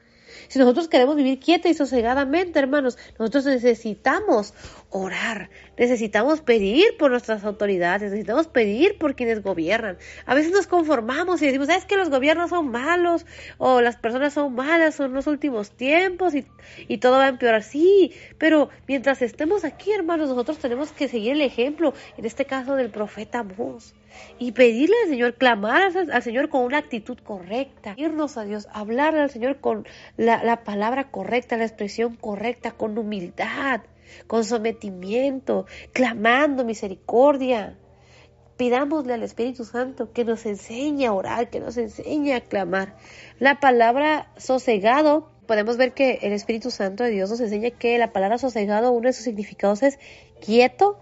[0.48, 4.54] Si nosotros queremos vivir quieta y sosegadamente, hermanos, nosotros necesitamos
[4.90, 9.98] orar, necesitamos pedir por nuestras autoridades, necesitamos pedir por quienes gobiernan.
[10.26, 13.26] A veces nos conformamos y decimos, es que los gobiernos son malos
[13.58, 16.46] o las personas son malas, son los últimos tiempos y,
[16.88, 17.62] y todo va a empeorar.
[17.62, 22.76] Sí, pero mientras estemos aquí, hermanos, nosotros tenemos que seguir el ejemplo, en este caso
[22.76, 23.94] del profeta Mos,
[24.38, 29.20] y pedirle al Señor, clamar al, Señor con una actitud correcta, irnos a Dios, hablarle
[29.20, 33.82] al Señor con la, la palabra correcta, la expresión correcta, con humildad
[34.26, 37.76] con sometimiento, clamando misericordia.
[38.56, 42.96] Pidámosle al Espíritu Santo que nos enseñe a orar, que nos enseñe a clamar.
[43.38, 48.12] La palabra sosegado podemos ver que el Espíritu Santo de Dios nos enseña que la
[48.12, 49.98] palabra sosegado, uno de sus significados es
[50.40, 50.98] quieto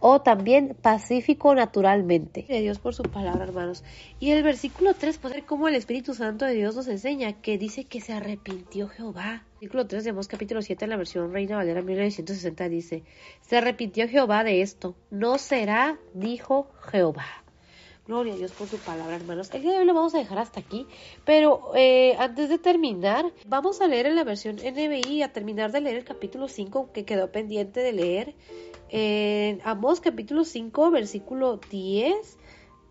[0.00, 2.44] o también pacífico naturalmente.
[2.48, 3.84] De Dios por su palabra, hermanos.
[4.20, 7.84] Y el versículo 3, pues cómo el Espíritu Santo de Dios nos enseña que dice
[7.84, 9.44] que se arrepintió Jehová.
[9.60, 13.02] Versículo 3 de Mos capítulo 7 en la versión Reina Valera 1960 dice,
[13.40, 17.26] se arrepintió Jehová de esto, no será, dijo Jehová.
[18.08, 19.50] Gloria a Dios por su palabra, hermanos.
[19.52, 20.86] El día de hoy lo vamos a dejar hasta aquí,
[21.26, 25.82] pero eh, antes de terminar, vamos a leer en la versión NBI, a terminar de
[25.82, 28.34] leer el capítulo 5 que quedó pendiente de leer.
[28.90, 32.38] En Amos capítulo 5, versículo 10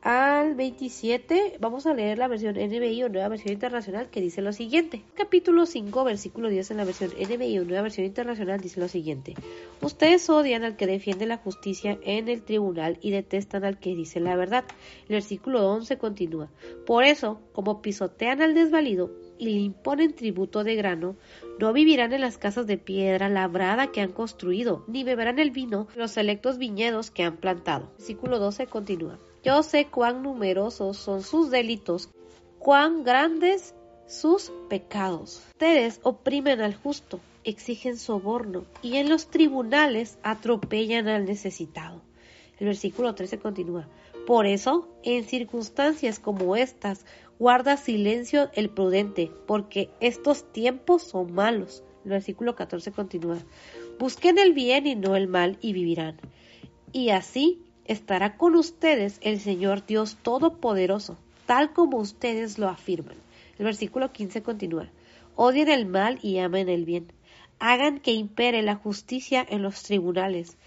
[0.04, 4.54] al 27, vamos a leer la versión NBI o Nueva Versión Internacional que dice lo
[4.54, 5.02] siguiente.
[5.16, 9.34] Capítulo 5, versículo 10 en la versión NBI o Nueva Versión Internacional dice lo siguiente.
[9.82, 14.20] Ustedes odian al que defiende la justicia en el tribunal y detestan al que dice
[14.20, 14.66] la verdad.
[15.10, 16.50] El versículo 11 continúa.
[16.86, 21.16] Por eso, como pisotean al desvalido, y le imponen tributo de grano,
[21.60, 25.88] no vivirán en las casas de piedra labrada que han construido, ni beberán el vino
[25.94, 27.92] de los selectos viñedos que han plantado.
[27.98, 29.20] Versículo 12 continúa.
[29.44, 32.10] Yo sé cuán numerosos son sus delitos,
[32.60, 33.76] cuán grandes
[34.08, 35.44] sus pecados.
[35.52, 42.02] Ustedes oprimen al justo, exigen soborno y en los tribunales atropellan al necesitado.
[42.60, 43.88] El versículo 13 continúa.
[44.26, 47.06] Por eso, en circunstancias como estas,
[47.40, 51.84] guarda silencio el prudente, porque estos tiempos son malos.
[52.04, 53.38] El versículo 14 continúa.
[54.00, 56.20] Busquen el bien y no el mal y vivirán.
[56.92, 63.18] Y así estará con ustedes el Señor Dios Todopoderoso, tal como ustedes lo afirman.
[63.60, 64.90] El versículo 15 continúa.
[65.36, 67.12] Odien el mal y amen el bien.
[67.60, 70.58] Hagan que impere la justicia en los tribunales.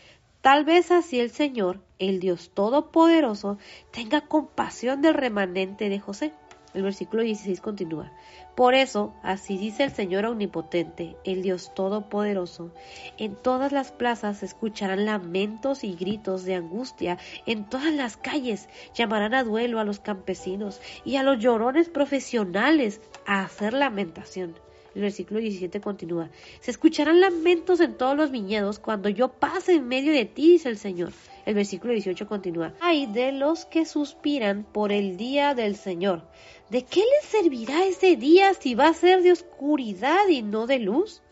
[0.41, 3.59] Tal vez así el Señor, el Dios Todopoderoso,
[3.91, 6.33] tenga compasión del remanente de José.
[6.73, 8.13] El versículo 16 continúa.
[8.55, 12.73] Por eso, así dice el Señor Omnipotente, el Dios Todopoderoso,
[13.19, 18.69] en todas las plazas se escucharán lamentos y gritos de angustia, en todas las calles
[18.95, 24.55] llamarán a duelo a los campesinos y a los llorones profesionales a hacer lamentación.
[24.95, 26.31] El versículo 17 continúa.
[26.61, 30.69] Se escucharán lamentos en todos los viñedos cuando yo pase en medio de ti, dice
[30.69, 31.13] el Señor.
[31.47, 32.75] El versículo 18 continúa.
[32.81, 36.23] Hay de los que suspiran por el día del Señor.
[36.69, 40.79] ¿De qué les servirá ese día si va a ser de oscuridad y no de
[40.79, 41.23] luz?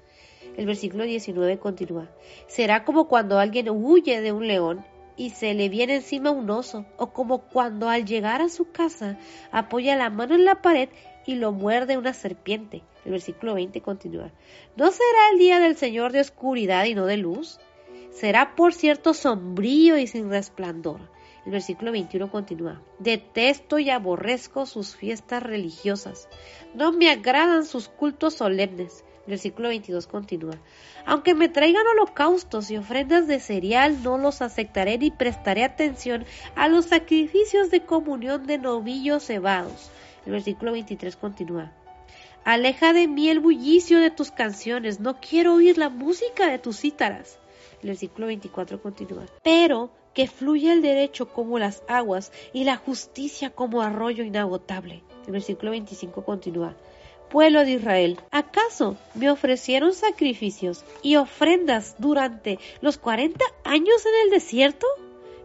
[0.56, 2.10] El versículo 19 continúa.
[2.46, 4.84] Será como cuando alguien huye de un león
[5.16, 9.18] y se le viene encima un oso, o como cuando al llegar a su casa
[9.50, 10.88] apoya la mano en la pared
[11.26, 12.82] y lo muerde una serpiente.
[13.04, 14.32] El versículo 20 continúa.
[14.76, 17.58] ¿No será el día del Señor de oscuridad y no de luz?
[18.10, 21.00] Será por cierto sombrío y sin resplandor
[21.48, 22.82] el versículo 21 continúa.
[22.98, 26.28] Detesto y aborrezco sus fiestas religiosas.
[26.74, 29.02] No me agradan sus cultos solemnes.
[29.24, 30.58] El versículo 22 continúa.
[31.06, 36.68] Aunque me traigan holocaustos y ofrendas de cereal, no los aceptaré ni prestaré atención a
[36.68, 39.90] los sacrificios de comunión de novillos cebados.
[40.26, 41.72] El versículo 23 continúa.
[42.44, 46.80] Aleja de mí el bullicio de tus canciones, no quiero oír la música de tus
[46.80, 47.38] cítaras.
[47.82, 49.26] El versículo 24 continúa.
[49.42, 55.02] Pero que fluya el derecho como las aguas y la justicia como arroyo inagotable.
[55.26, 56.74] El versículo 25 continúa.
[57.30, 64.30] Pueblo de Israel, ¿acaso me ofrecieron sacrificios y ofrendas durante los 40 años en el
[64.30, 64.86] desierto?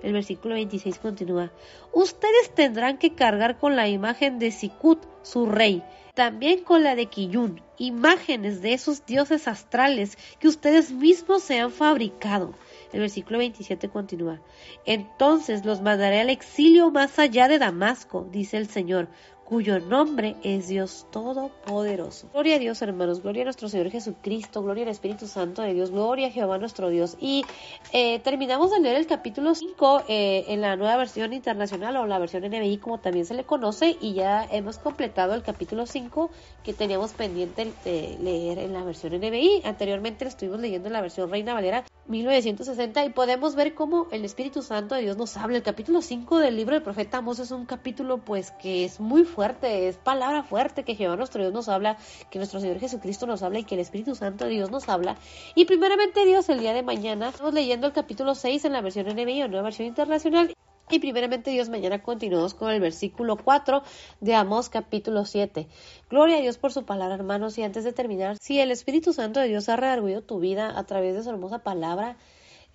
[0.01, 1.51] El versículo 26 continúa.
[1.91, 7.07] Ustedes tendrán que cargar con la imagen de Sikut, su rey, también con la de
[7.07, 12.53] Kiyun, imágenes de esos dioses astrales que ustedes mismos se han fabricado.
[12.91, 14.39] El versículo 27 continúa.
[14.85, 19.07] Entonces los mandaré al exilio más allá de Damasco, dice el Señor,
[19.53, 22.27] cuyo nombre es Dios Todopoderoso.
[22.33, 25.91] Gloria a Dios, hermanos, gloria a nuestro Señor Jesucristo, gloria al Espíritu Santo de Dios,
[25.91, 27.17] gloria a Jehová nuestro Dios.
[27.19, 27.45] Y
[27.91, 32.17] eh, terminamos de leer el capítulo 5 eh, en la nueva versión internacional o la
[32.17, 36.31] versión NBI, como también se le conoce, y ya hemos completado el capítulo 5
[36.63, 39.61] que teníamos pendiente de leer en la versión NBI.
[39.65, 44.25] Anteriormente lo estuvimos leyendo en la versión Reina Valera 1960 y podemos ver cómo el
[44.25, 45.57] Espíritu Santo de Dios nos habla.
[45.57, 49.23] El capítulo 5 del libro del profeta Amos es un capítulo pues que es muy
[49.23, 51.97] fuerte, es palabra fuerte que Jehová nuestro Dios nos habla,
[52.29, 55.17] que nuestro Señor Jesucristo nos habla y que el Espíritu Santo de Dios nos habla.
[55.55, 59.07] Y primeramente Dios el día de mañana estamos leyendo el capítulo 6 en la versión
[59.07, 60.53] NBI o nueva versión internacional
[60.89, 63.83] y primeramente Dios, mañana continuamos con el versículo 4
[64.19, 65.67] de Amós capítulo 7.
[66.09, 67.57] Gloria a Dios por su palabra, hermanos.
[67.57, 70.83] Y antes de terminar, si el Espíritu Santo de Dios ha redarguido tu vida a
[70.85, 72.17] través de su hermosa palabra,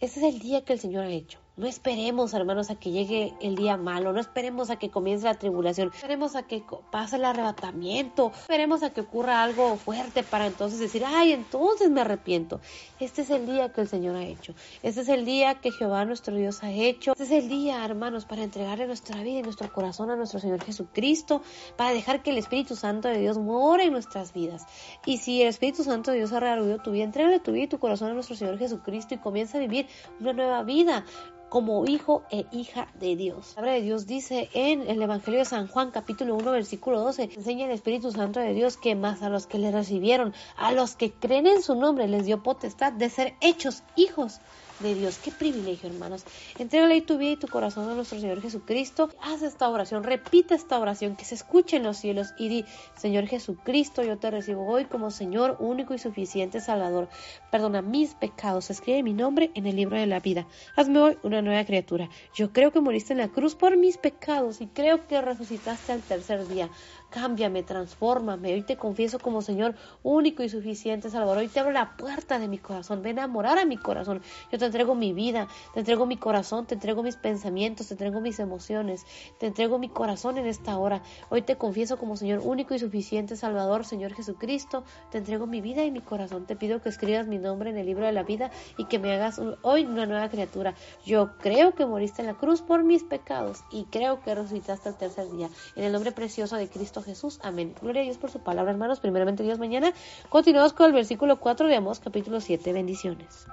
[0.00, 1.38] ese es el día que el Señor ha hecho.
[1.59, 5.35] No esperemos, hermanos, a que llegue el día malo, no esperemos a que comience la
[5.35, 10.79] tribulación, esperemos a que pase el arrebatamiento, esperemos a que ocurra algo fuerte para entonces
[10.79, 12.61] decir, ay, entonces me arrepiento.
[13.01, 16.05] Este es el día que el Señor ha hecho, este es el día que Jehová
[16.05, 19.73] nuestro Dios ha hecho, este es el día, hermanos, para entregarle nuestra vida y nuestro
[19.73, 21.42] corazón a nuestro Señor Jesucristo,
[21.77, 24.64] para dejar que el Espíritu Santo de Dios more en nuestras vidas.
[25.05, 27.68] Y si el Espíritu Santo de Dios ha rearguido tu vida, entrégale tu vida y
[27.68, 29.88] tu corazón a nuestro Señor Jesucristo y comienza a vivir
[30.21, 31.05] una nueva vida
[31.49, 33.51] como hijo e hija de Dios.
[33.51, 37.31] La palabra de Dios dice en el Evangelio de San Juan capítulo 1 versículo 12,
[37.37, 40.95] enseña el Espíritu Santo de Dios que más a los que le recibieron, a los
[40.95, 44.41] que creen en su nombre, les dio potestad de ser hechos hijos
[44.81, 45.19] de Dios.
[45.19, 46.25] Qué privilegio, hermanos.
[46.59, 49.11] Entrégale tu vida y tu corazón a nuestro Señor Jesucristo.
[49.21, 52.64] Haz esta oración, repite esta oración, que se escuche en los cielos y di,
[52.97, 57.09] Señor Jesucristo, yo te recibo hoy como Señor único y suficiente Salvador.
[57.51, 58.71] Perdona mis pecados.
[58.71, 60.47] Escribe mi nombre en el libro de la vida.
[60.77, 62.09] Hazme hoy una nueva criatura.
[62.35, 66.03] Yo creo que moriste en la cruz por mis pecados y creo que resucitaste al
[66.03, 66.69] tercer día.
[67.11, 68.53] Cámbiame, transfórmame.
[68.53, 71.38] Hoy te confieso como Señor único y suficiente Salvador.
[71.38, 73.01] Hoy te abro la puerta de mi corazón.
[73.01, 74.21] Ven a morar a mi corazón.
[74.53, 78.21] Yo te entrego mi vida, te entrego mi corazón, te entrego mis pensamientos, te entrego
[78.21, 79.07] mis emociones,
[79.38, 81.03] te entrego mi corazón en esta hora.
[81.31, 84.85] Hoy te confieso como Señor único y suficiente Salvador, Señor Jesucristo.
[85.11, 86.44] Te entrego mi vida y mi corazón.
[86.44, 89.14] Te pido que escribas mi nombre en el libro de la vida y que me
[89.14, 90.75] hagas hoy una nueva criatura.
[91.07, 94.97] Yo creo que moriste en la cruz por mis pecados y creo que resucitaste el
[94.97, 95.49] tercer día.
[95.75, 97.39] En el nombre precioso de Cristo Jesús.
[97.43, 97.75] Amén.
[97.81, 99.01] Gloria a Dios por su palabra, hermanos.
[99.01, 99.93] Primeramente Dios mañana.
[100.29, 102.73] Continuamos con el versículo 4 de Amós, capítulo 7.
[102.73, 103.47] Bendiciones.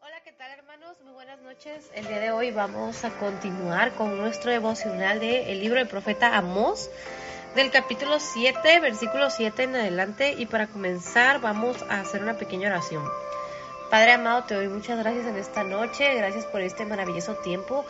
[0.00, 0.96] Hola, ¿qué tal, hermanos?
[1.04, 1.90] Muy buenas noches.
[1.94, 6.36] El día de hoy vamos a continuar con nuestro devocional del el libro del profeta
[6.36, 6.90] Amós
[7.54, 10.34] del capítulo 7, versículo 7 en adelante.
[10.36, 13.04] Y para comenzar, vamos a hacer una pequeña oración.
[13.90, 16.14] Padre amado, te doy muchas gracias en esta noche.
[16.14, 17.84] Gracias por este maravilloso tiempo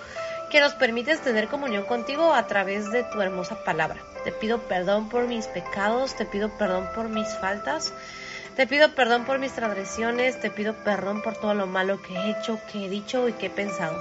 [0.54, 4.00] que nos permites tener comunión contigo a través de tu hermosa palabra.
[4.22, 7.92] Te pido perdón por mis pecados, te pido perdón por mis faltas,
[8.54, 12.30] te pido perdón por mis transgresiones, te pido perdón por todo lo malo que he
[12.30, 14.00] hecho, que he dicho y que he pensado.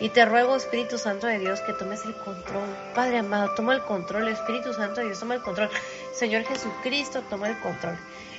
[0.00, 2.66] Y te ruego, Espíritu Santo de Dios, que tomes el control.
[2.94, 4.28] Padre amado, toma el control.
[4.28, 5.68] Espíritu Santo de Dios, toma el control.
[6.14, 7.98] Señor Jesucristo, toma el control.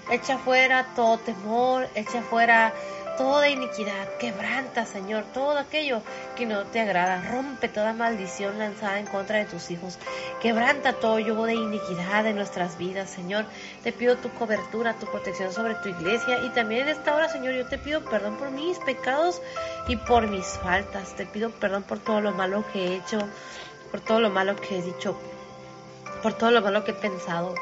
[0.10, 2.73] Echa fuera todo temor, echa fuera
[3.17, 6.01] toda iniquidad, quebranta, Señor, todo aquello
[6.36, 9.97] que no te agrada, rompe toda maldición lanzada en contra de tus hijos,
[10.41, 13.45] quebranta todo yugo de iniquidad en nuestras vidas, Señor.
[13.84, 17.54] Te pido tu cobertura, tu protección sobre tu iglesia y también en esta hora, Señor,
[17.54, 19.41] yo te pido perdón por mis pecados
[19.88, 21.15] y por mis faltas.
[21.15, 23.19] Te pido perdón por todo lo malo que he hecho,
[23.91, 25.17] por todo lo malo que he dicho,
[26.21, 27.56] por todo lo malo que he pensado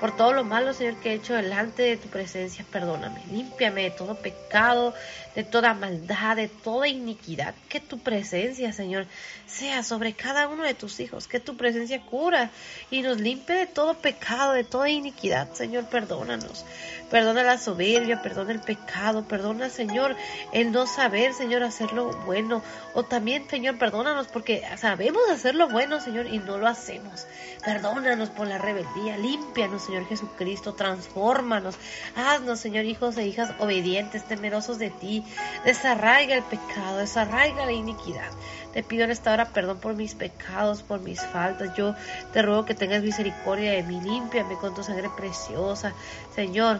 [0.00, 3.20] por todo lo malo, Señor, que he hecho delante de tu presencia, perdóname.
[3.30, 4.94] Límpiame de todo pecado,
[5.34, 7.54] de toda maldad, de toda iniquidad.
[7.68, 9.06] Que tu presencia, Señor,
[9.46, 11.28] sea sobre cada uno de tus hijos.
[11.28, 12.50] Que tu presencia cura
[12.90, 15.52] y nos limpie de todo pecado, de toda iniquidad.
[15.52, 16.64] Señor, perdónanos.
[17.10, 20.16] Perdona la soberbia, perdona el pecado, perdona, Señor,
[20.52, 22.62] el no saber, Señor, hacer lo bueno.
[22.94, 27.26] O también, Señor, perdónanos porque sabemos hacer lo bueno, Señor, y no lo hacemos.
[27.64, 31.74] Perdónanos por la rebeldía, límpianos, Señor Jesucristo, transfórmanos.
[32.14, 35.24] Haznos, Señor, hijos e hijas obedientes, temerosos de ti.
[35.64, 38.30] Desarraiga el pecado, desarraiga la iniquidad.
[38.72, 41.76] Te pido en esta hora perdón por mis pecados, por mis faltas.
[41.76, 41.96] Yo
[42.32, 45.92] te ruego que tengas misericordia de mí, límpiame con tu sangre preciosa.
[46.36, 46.78] Señor,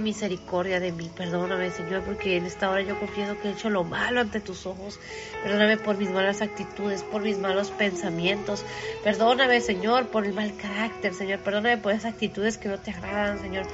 [0.00, 3.84] misericordia de mí, perdóname Señor, porque en esta hora yo confieso que he hecho lo
[3.84, 4.98] malo ante tus ojos,
[5.42, 8.64] perdóname por mis malas actitudes, por mis malos pensamientos,
[9.02, 13.38] perdóname Señor por el mal carácter, Señor, perdóname por esas actitudes que no te agradan,
[13.40, 13.66] Señor,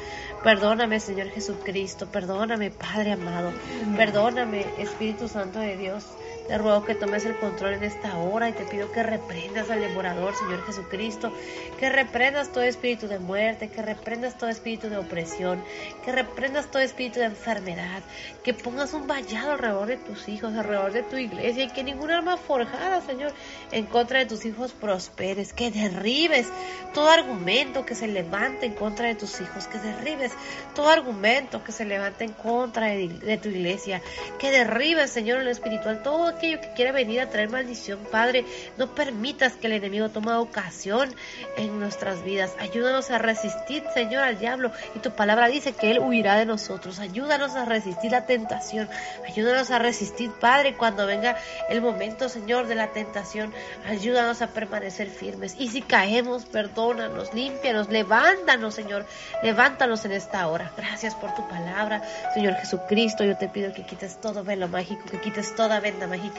[0.42, 3.52] perdóname Señor Jesucristo, perdóname Padre amado,
[3.96, 6.04] perdóname Espíritu Santo de Dios.
[6.50, 9.80] Te ruego que tomes el control en esta hora y te pido que reprendas al
[9.80, 11.32] devorador, Señor Jesucristo,
[11.78, 15.62] que reprendas todo espíritu de muerte, que reprendas todo espíritu de opresión,
[16.04, 18.02] que reprendas todo espíritu de enfermedad,
[18.42, 22.18] que pongas un vallado alrededor de tus hijos, alrededor de tu iglesia y que ninguna
[22.18, 23.32] arma forjada, Señor,
[23.70, 26.48] en contra de tus hijos prosperes, que derribes
[26.92, 30.32] todo argumento que se levante en contra de tus hijos, que derribes
[30.74, 34.02] todo argumento que se levante en contra de, de tu iglesia,
[34.40, 38.46] que derribes, Señor, en lo espiritual todo aquello que quiere venir a traer maldición, Padre.
[38.78, 41.14] No permitas que el enemigo tome ocasión
[41.58, 42.54] en nuestras vidas.
[42.58, 44.72] Ayúdanos a resistir, Señor, al diablo.
[44.94, 46.98] Y tu palabra dice que Él huirá de nosotros.
[46.98, 48.88] Ayúdanos a resistir la tentación.
[49.28, 51.36] Ayúdanos a resistir, Padre, cuando venga
[51.68, 53.52] el momento, Señor, de la tentación.
[53.86, 55.56] Ayúdanos a permanecer firmes.
[55.58, 59.04] Y si caemos, perdónanos, límpianos, levántanos, Señor.
[59.42, 60.72] Levántanos en esta hora.
[60.74, 63.24] Gracias por tu palabra, Señor Jesucristo.
[63.24, 66.29] Yo te pido que quites todo velo mágico, que quites toda venda mágica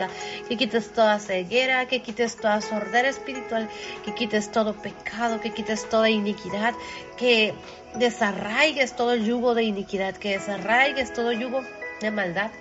[0.48, 3.70] que quites toda ceguera, que quites toda sordera espiritual,
[4.04, 6.74] que quites todo pecado, que quites toda iniquidad,
[7.18, 7.54] que
[7.96, 11.62] desarraigues todo yugo de iniquidad, que desarraigues todo yugo
[12.02, 12.52] de maldad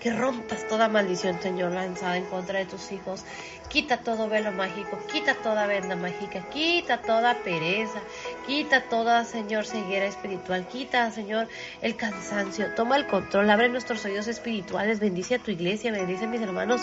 [0.00, 3.24] que rompas toda maldición, Señor, lanzada en contra de tus hijos.
[3.68, 8.00] Quita todo velo mágico, quita toda venda mágica, quita toda pereza,
[8.46, 11.48] quita toda, Señor, ceguera espiritual, quita, Señor,
[11.82, 16.28] el cansancio, toma el control, abre nuestros oídos espirituales, bendice a tu iglesia, bendice a
[16.28, 16.80] mis hermanos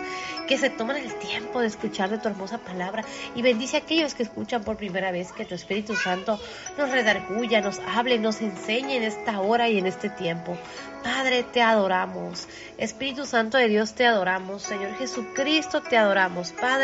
[0.48, 4.14] que se toman el tiempo de escuchar de tu hermosa palabra y bendice a aquellos
[4.14, 6.40] que escuchan por primera vez que tu Espíritu Santo
[6.78, 10.56] nos redarguya, nos hable, nos enseñe en esta hora y en este tiempo.
[11.06, 12.48] Padre, te adoramos.
[12.80, 14.64] Espíritu Santo de Dios, te adoramos.
[14.64, 16.52] Señor Jesucristo, te adoramos.
[16.52, 16.75] Padre,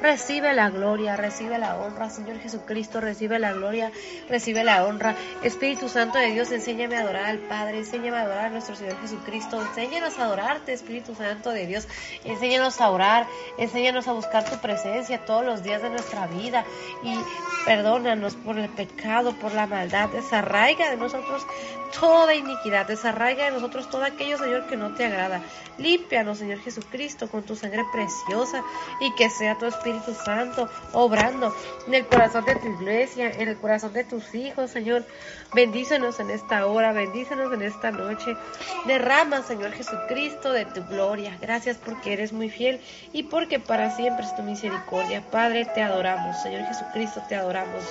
[0.00, 2.10] recibe la gloria, recibe la honra.
[2.10, 3.90] Señor Jesucristo, recibe la gloria,
[4.28, 5.14] recibe la honra.
[5.42, 9.00] Espíritu Santo de Dios, enséñame a adorar al Padre, enséñame a adorar a nuestro Señor
[9.00, 9.60] Jesucristo.
[9.60, 11.88] Enséñanos a adorarte, Espíritu Santo de Dios.
[12.24, 13.26] Enséñanos a orar,
[13.58, 16.64] enséñanos a buscar tu presencia todos los días de nuestra vida.
[17.02, 17.18] Y
[17.64, 20.08] perdónanos por el pecado, por la maldad.
[20.10, 21.46] Desarraiga de nosotros
[21.98, 25.42] toda iniquidad, desarraiga de nosotros todo aquello, Señor, que no te agrada.
[25.78, 28.62] Límpianos, Señor Jesucristo, con tu sangre preciosa
[29.00, 31.54] y que sea tu Espíritu Santo obrando
[31.86, 35.04] en el corazón de tu iglesia, en el corazón de tus hijos, Señor.
[35.54, 38.36] Bendícenos en esta hora, bendícenos en esta noche.
[38.86, 41.36] Derrama, Señor Jesucristo, de tu gloria.
[41.40, 42.80] Gracias porque eres muy fiel
[43.12, 45.22] y porque para siempre es tu misericordia.
[45.30, 46.40] Padre, te adoramos.
[46.42, 47.82] Señor Jesucristo, te adoramos.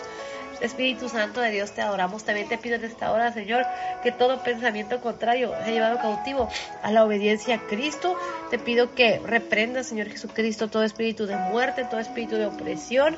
[0.61, 2.23] Espíritu Santo de Dios, te adoramos.
[2.23, 3.65] También te pido en esta hora, Señor,
[4.03, 6.49] que todo pensamiento contrario sea llevado cautivo
[6.83, 8.15] a la obediencia a Cristo.
[8.49, 13.17] Te pido que reprenda, Señor Jesucristo, todo espíritu de muerte, todo espíritu de opresión,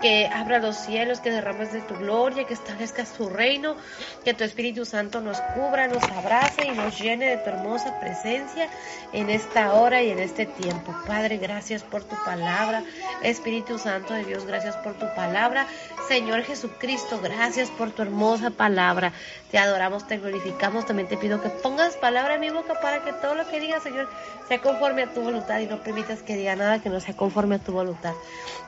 [0.00, 3.76] que abra los cielos, que derrames de tu gloria, que establezcas tu reino,
[4.24, 8.68] que tu Espíritu Santo nos cubra, nos abrace y nos llene de tu hermosa presencia
[9.12, 10.94] en esta hora y en este tiempo.
[11.06, 12.84] Padre, gracias por tu palabra.
[13.22, 15.66] Espíritu Santo de Dios, gracias por tu palabra.
[16.08, 16.75] Señor Jesucristo,
[17.22, 19.12] gracias por tu hermosa palabra.
[19.50, 20.86] Te adoramos, te glorificamos.
[20.86, 23.80] También te pido que pongas palabra en mi boca para que todo lo que diga,
[23.80, 24.08] Señor,
[24.48, 27.56] sea conforme a tu voluntad y no permitas que diga nada que no sea conforme
[27.56, 28.14] a tu voluntad.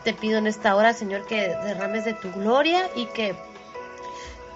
[0.05, 3.35] Te pido en esta hora, Señor, que derrames de tu gloria y que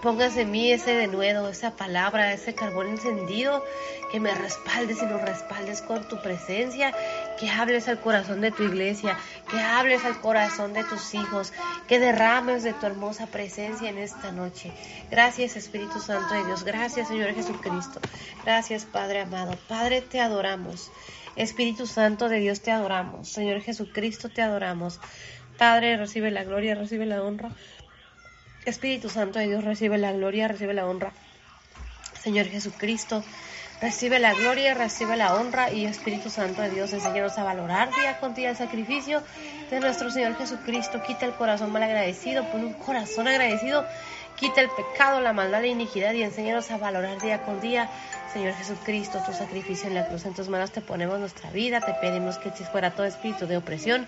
[0.03, 3.65] pongas en mí ese denuedo, esa palabra, ese carbón encendido,
[4.11, 6.93] que me respaldes y nos respaldes con tu presencia,
[7.39, 9.19] que hables al corazón de tu iglesia,
[9.51, 11.53] que hables al corazón de tus hijos,
[11.89, 14.73] que derrames de tu hermosa presencia en esta noche.
[15.11, 18.01] Gracias Espíritu Santo de Dios, gracias Señor Jesucristo,
[18.45, 20.91] gracias Padre amado, Padre te adoramos.
[21.35, 25.01] Espíritu Santo de Dios te adoramos, Señor Jesucristo te adoramos.
[25.59, 27.51] Padre, recibe la gloria, recibe la honra.
[28.65, 31.13] Espíritu Santo de Dios, recibe la gloria, recibe la honra.
[32.21, 33.25] Señor Jesucristo,
[33.83, 38.17] recibe la gloria, recibe la honra y Espíritu Santo de Dios, enséñanos a valorar día
[38.21, 39.21] con día el sacrificio
[39.71, 41.03] de nuestro Señor Jesucristo.
[41.05, 43.85] Quita el corazón mal agradecido, pon un corazón agradecido,
[44.39, 47.91] quita el pecado, la maldad, la iniquidad y enséñanos a valorar día con día
[48.33, 50.25] Señor Jesucristo, tu sacrificio en la cruz.
[50.25, 53.59] En tus manos te ponemos nuestra vida, te pedimos que eches fuera todo espíritu de
[53.59, 54.07] opresión,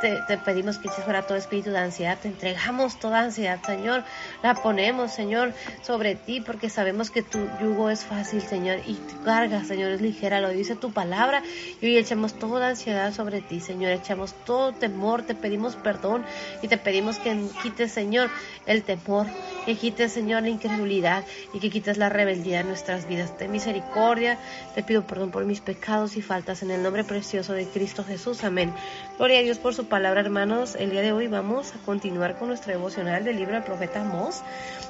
[0.00, 4.04] te, pedimos que eches fuera todo espíritu de ansiedad, te entregamos toda ansiedad, Señor,
[4.42, 5.52] la ponemos, Señor,
[5.82, 10.00] sobre ti, porque sabemos que tu yugo es fácil, Señor, y tu carga, Señor, es
[10.00, 11.42] ligera, lo dice tu palabra,
[11.80, 16.24] y hoy echamos toda ansiedad sobre ti, Señor, echamos todo temor, te pedimos perdón
[16.62, 18.30] y te pedimos que quites, Señor,
[18.66, 19.26] el temor,
[19.66, 24.38] que quites, Señor, la incredulidad y que quites la rebeldía en nuestras vidas misericordia.
[24.76, 28.44] Te pido perdón por mis pecados y faltas en el nombre precioso de Cristo Jesús.
[28.44, 28.72] Amén.
[29.16, 30.76] Gloria a Dios por su palabra, hermanos.
[30.76, 34.42] El día de hoy vamos a continuar con nuestro devocional del libro del profeta Mos,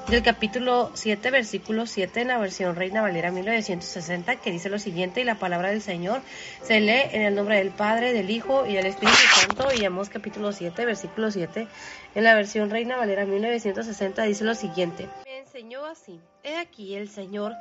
[0.07, 5.21] del capítulo 7, versículo 7 en la versión Reina Valera 1960, que dice lo siguiente,
[5.21, 6.21] y la palabra del Señor
[6.61, 10.09] se lee en el nombre del Padre, del Hijo y del Espíritu Santo, y Amós
[10.09, 11.67] capítulo 7, versículo 7,
[12.13, 15.09] en la versión Reina Valera 1960, dice lo siguiente.
[15.25, 17.53] Me enseñó así, he aquí el Señor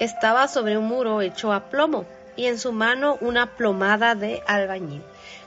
[0.00, 5.02] estaba sobre un muro hecho a plomo y en su mano una plomada de albañil.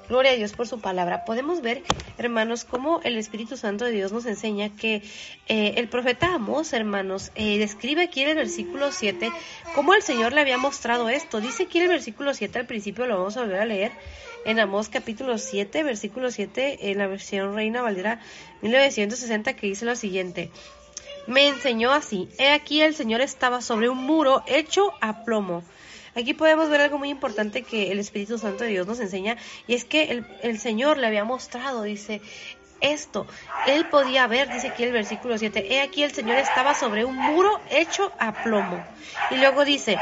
[0.10, 1.24] Gloria a Dios por su palabra.
[1.24, 1.84] Podemos ver,
[2.18, 5.04] hermanos, cómo el Espíritu Santo de Dios nos enseña que
[5.48, 9.32] eh, el profeta Amos, hermanos, eh, describe aquí en el versículo 7
[9.74, 11.40] cómo el Señor le había mostrado esto.
[11.40, 13.94] Dice aquí en el versículo 7, al principio lo vamos a volver a leer,
[14.44, 18.20] en Amos capítulo 7, versículo 7, en la versión Reina Valera
[18.64, 20.52] 1960, que dice lo siguiente
[21.28, 22.30] me enseñó así.
[22.38, 25.64] He aquí el Señor estaba sobre un muro hecho a plomo.
[26.16, 29.76] Aquí podemos ver algo muy importante que el Espíritu Santo de Dios nos enseña y
[29.76, 32.22] es que el, Señor le había mostrado, dice,
[32.82, 33.28] esto.
[33.68, 37.16] Él podía ver, dice aquí el versículo 7, he aquí el Señor estaba sobre un
[37.16, 38.84] muro hecho a plomo.
[39.30, 39.98] Y luego dice,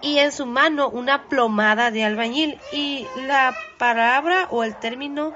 [0.00, 2.58] y en su mano una plomada de albañil.
[2.72, 5.34] Y la palabra o el término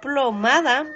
[0.00, 0.86] plomada,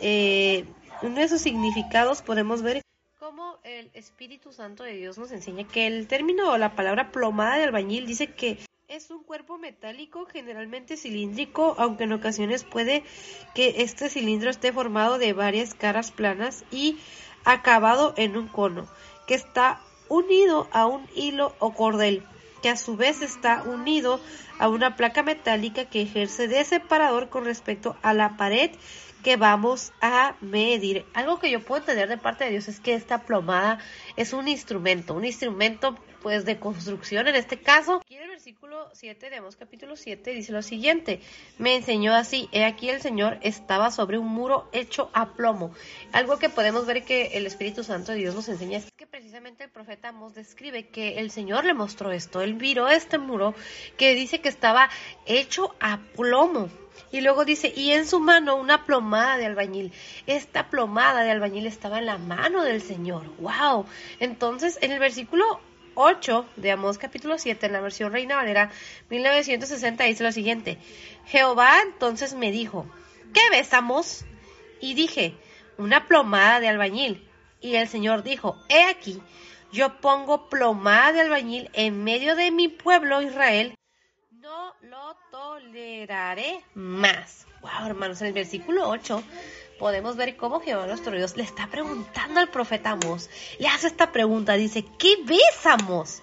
[0.00, 0.64] eh,
[1.02, 2.82] uno de sus significados podemos ver
[3.18, 7.56] cómo el Espíritu Santo de Dios nos enseña que el término o la palabra plomada
[7.56, 13.04] de albañil dice que es un cuerpo metálico generalmente cilíndrico, aunque en ocasiones puede
[13.54, 16.98] que este cilindro esté formado de varias caras planas y
[17.44, 18.88] acabado en un cono,
[19.26, 22.24] que está unido a un hilo o cordel
[22.62, 24.20] que a su vez está unido
[24.58, 28.70] a una placa metálica que ejerce de separador con respecto a la pared
[29.22, 31.04] que vamos a medir.
[31.14, 33.78] Algo que yo puedo entender de parte de Dios es que esta plomada
[34.16, 37.96] es un instrumento, un instrumento pues de construcción en este caso.
[37.96, 41.20] Aquí en el versículo 7 de capítulo 7 dice lo siguiente,
[41.58, 45.72] me enseñó así, he aquí el Señor estaba sobre un muro hecho a plomo.
[46.12, 49.64] Algo que podemos ver que el Espíritu Santo de Dios nos enseña es que precisamente
[49.64, 53.54] el profeta Amos describe que el Señor le mostró esto, él viró este muro
[53.96, 54.90] que dice que estaba
[55.26, 56.68] hecho a plomo.
[57.10, 59.92] Y luego dice, y en su mano una plomada de albañil.
[60.26, 63.24] Esta plomada de albañil estaba en la mano del Señor.
[63.38, 63.86] ¡Wow!
[64.20, 65.60] Entonces, en el versículo
[65.94, 68.70] 8 de Amós capítulo 7 en la versión Reina Valera
[69.10, 70.78] 1960 dice lo siguiente.
[71.26, 72.86] Jehová entonces me dijo,
[73.34, 74.24] ¿qué ves, Amós?
[74.80, 75.34] Y dije,
[75.76, 77.28] una plomada de albañil.
[77.60, 79.20] Y el Señor dijo, he aquí,
[79.72, 83.74] yo pongo plomada de albañil en medio de mi pueblo Israel
[84.82, 87.46] lo toleraré más.
[87.60, 89.22] Wow, hermanos, en el versículo 8
[89.78, 93.28] podemos ver cómo Jehová nuestro Dios le está preguntando al profeta Amos.
[93.58, 96.22] Le hace esta pregunta, dice, ¿qué besamos?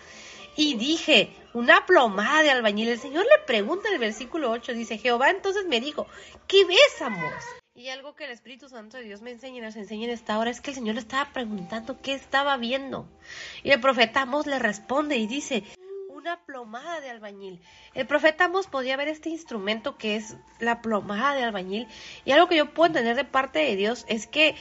[0.55, 2.87] Y dije, una plomada de albañil.
[2.87, 6.07] El Señor le pregunta en el versículo 8, dice, Jehová entonces me dijo,
[6.47, 7.33] ¿qué besamos?
[7.73, 10.39] Y algo que el Espíritu Santo de Dios me enseña y nos enseña en esta
[10.39, 13.05] hora es que el Señor le estaba preguntando qué estaba viendo.
[13.63, 15.63] Y el profeta Amos le responde y dice,
[16.25, 17.61] una plomada de albañil.
[17.93, 21.87] El profeta Amos podía ver este instrumento que es la plomada de albañil.
[22.25, 24.55] Y algo que yo puedo entender de parte de Dios es que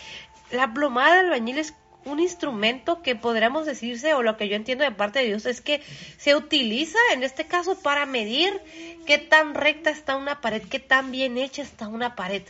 [0.50, 1.72] la plomada de albañil es
[2.04, 5.62] un instrumento que podríamos decirse, o lo que yo entiendo de parte de Dios, es
[5.62, 5.80] que
[6.18, 8.60] se utiliza en este caso para medir
[9.06, 12.42] qué tan recta está una pared, qué tan bien hecha está una pared.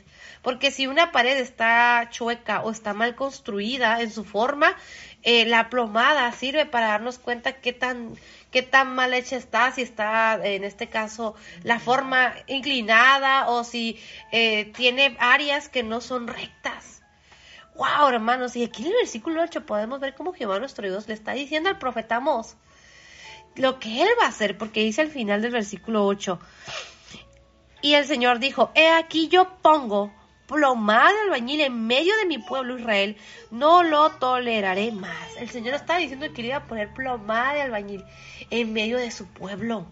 [0.42, 4.76] Porque si una pared está chueca o está mal construida en su forma,
[5.22, 8.14] eh, la plomada sirve para darnos cuenta qué tan,
[8.54, 11.34] qué tan mal hecha está, si está en este caso
[11.64, 13.98] la forma inclinada o si
[14.30, 17.02] eh, tiene áreas que no son rectas.
[17.74, 21.14] Wow, hermanos, y aquí en el versículo 8 podemos ver cómo Jehová nuestro Dios le
[21.14, 22.54] está diciendo al profeta Mos
[23.56, 26.38] lo que él va a hacer, porque dice al final del versículo 8,
[27.82, 30.12] y el Señor dijo, he aquí yo pongo
[30.46, 33.16] plomada de albañil en medio de mi pueblo Israel,
[33.50, 35.36] no lo toleraré más.
[35.38, 38.04] El Señor está diciendo que iba a poner plomada de albañil
[38.50, 39.86] en medio de su pueblo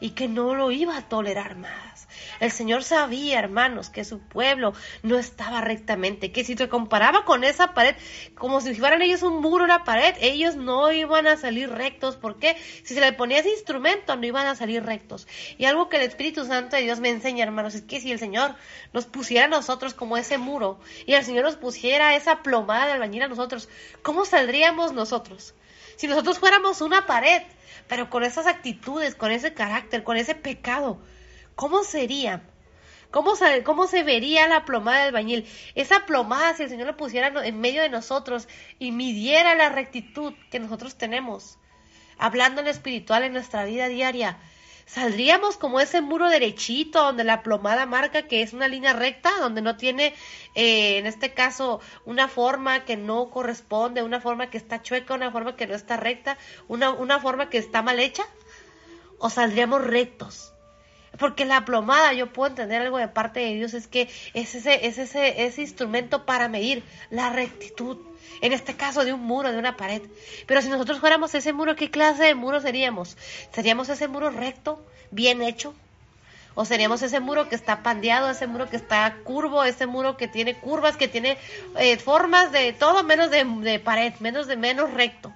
[0.00, 2.08] y que no lo iba a tolerar más.
[2.40, 4.72] El Señor sabía, hermanos, que su pueblo
[5.02, 7.94] no estaba rectamente, que si se comparaba con esa pared,
[8.34, 12.16] como si fueran ellos un muro, una pared, ellos no iban a salir rectos.
[12.16, 12.56] ¿Por qué?
[12.84, 15.26] Si se le ponía ese instrumento, no iban a salir rectos.
[15.58, 18.18] Y algo que el Espíritu Santo de Dios me enseña, hermanos, es que si el
[18.18, 18.54] Señor
[18.92, 22.92] nos pusiera a nosotros como ese muro y el Señor nos pusiera esa plomada de
[22.92, 23.68] albañil a nosotros,
[24.02, 25.54] ¿cómo saldríamos nosotros?
[25.96, 27.42] Si nosotros fuéramos una pared,
[27.88, 31.00] pero con esas actitudes, con ese carácter, con ese pecado,
[31.54, 32.42] ¿Cómo sería?
[33.10, 35.48] ¿Cómo se, ¿Cómo se vería la plomada del albañil?
[35.76, 38.48] Esa plomada, si el Señor la pusiera en medio de nosotros
[38.80, 41.58] y midiera la rectitud que nosotros tenemos,
[42.18, 44.38] hablando en espiritual en nuestra vida diaria,
[44.86, 49.62] saldríamos como ese muro derechito donde la plomada marca que es una línea recta, donde
[49.62, 50.14] no tiene,
[50.54, 55.30] eh, en este caso, una forma que no corresponde, una forma que está chueca, una
[55.30, 58.24] forma que no está recta, una, una forma que está mal hecha,
[59.18, 60.54] o saldríamos rectos
[61.18, 64.86] porque la plomada, yo puedo entender algo de parte de Dios, es que es ese,
[64.86, 67.98] es ese, ese instrumento para medir la rectitud.
[68.40, 70.02] En este caso de un muro, de una pared.
[70.46, 73.16] Pero si nosotros fuéramos ese muro, ¿qué clase de muro seríamos?
[73.52, 75.74] ¿Seríamos ese muro recto, bien hecho?
[76.54, 80.28] ¿O seríamos ese muro que está pandeado, ese muro que está curvo, ese muro que
[80.28, 81.36] tiene curvas, que tiene
[81.78, 85.32] eh, formas de todo menos de, pared, menos de menos recto?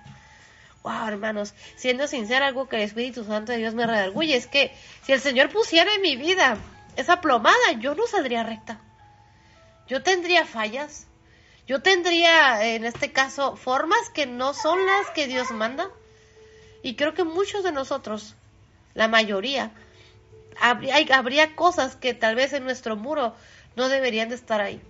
[0.85, 4.73] wow, hermanos, siendo sincera, algo que el Espíritu Santo de Dios me redarguye es que
[5.03, 6.57] si el Señor pusiera en mi vida
[6.97, 8.81] esa plomada, yo no saldría recta.
[9.87, 11.07] Yo tendría fallas.
[11.69, 15.91] Yo tendría, en este caso, formas que no son las que Dios manda.
[16.83, 18.37] Y creo que muchos de nosotros,
[18.95, 19.73] la mayoría,
[20.59, 23.35] habría, cosas que tal vez en nuestro muro
[23.77, 24.81] no deberían de estar ahí.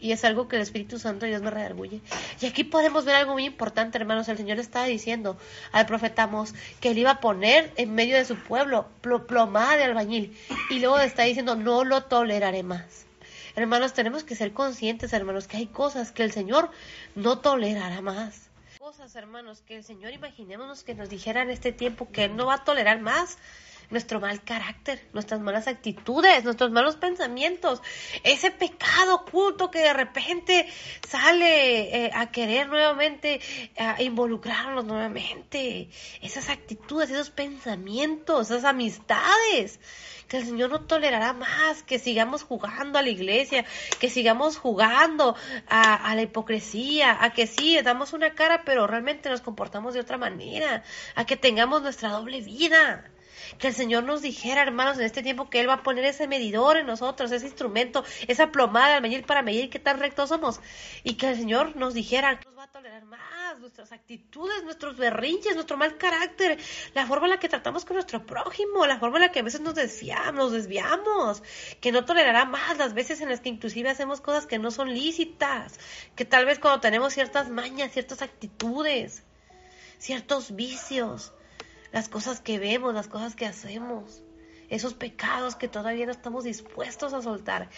[0.00, 2.00] y es algo que el Espíritu Santo Dios me redarguye.
[2.40, 4.26] Y aquí podemos ver algo muy importante, hermanos.
[4.30, 5.36] El Señor estaba diciendo
[5.70, 9.84] al profeta Amos que él iba a poner en medio de su pueblo plomada de
[9.84, 10.34] albañil.
[10.70, 13.09] Y luego está diciendo, no lo toleraré más.
[13.56, 16.70] Hermanos, tenemos que ser conscientes, hermanos, que hay cosas que el Señor
[17.14, 18.48] no tolerará más.
[18.78, 22.46] Cosas, hermanos, que el Señor, imaginémonos que nos dijera en este tiempo que Él no
[22.46, 23.38] va a tolerar más
[23.90, 27.82] nuestro mal carácter, nuestras malas actitudes, nuestros malos pensamientos,
[28.22, 30.68] ese pecado oculto que de repente
[31.08, 33.40] sale eh, a querer nuevamente
[33.76, 35.90] a involucrarnos nuevamente,
[36.22, 39.80] esas actitudes, esos pensamientos, esas amistades
[40.30, 43.64] que el Señor no tolerará más, que sigamos jugando a la iglesia,
[43.98, 45.34] que sigamos jugando
[45.68, 50.00] a, a, la hipocresía, a que sí, damos una cara, pero realmente nos comportamos de
[50.00, 50.84] otra manera,
[51.16, 53.10] a que tengamos nuestra doble vida
[53.58, 56.28] que el Señor nos dijera, hermanos, en este tiempo que Él va a poner ese
[56.28, 60.60] medidor en nosotros, ese instrumento, esa plomada al medir para medir qué tan rectos somos.
[61.02, 62.40] Y que el Señor nos dijera,
[62.72, 66.56] tolerar más nuestras actitudes, nuestros berrinches, nuestro mal carácter,
[66.94, 69.42] la forma en la que tratamos con nuestro prójimo, la forma en la que a
[69.42, 71.42] veces nos desviamos, nos desviamos,
[71.80, 74.94] que no tolerará más las veces en las que inclusive hacemos cosas que no son
[74.94, 75.80] lícitas,
[76.14, 79.24] que tal vez cuando tenemos ciertas mañas, ciertas actitudes,
[79.98, 81.32] ciertos vicios,
[81.90, 84.22] las cosas que vemos, las cosas que hacemos,
[84.70, 87.68] esos pecados que todavía no estamos dispuestos a soltar.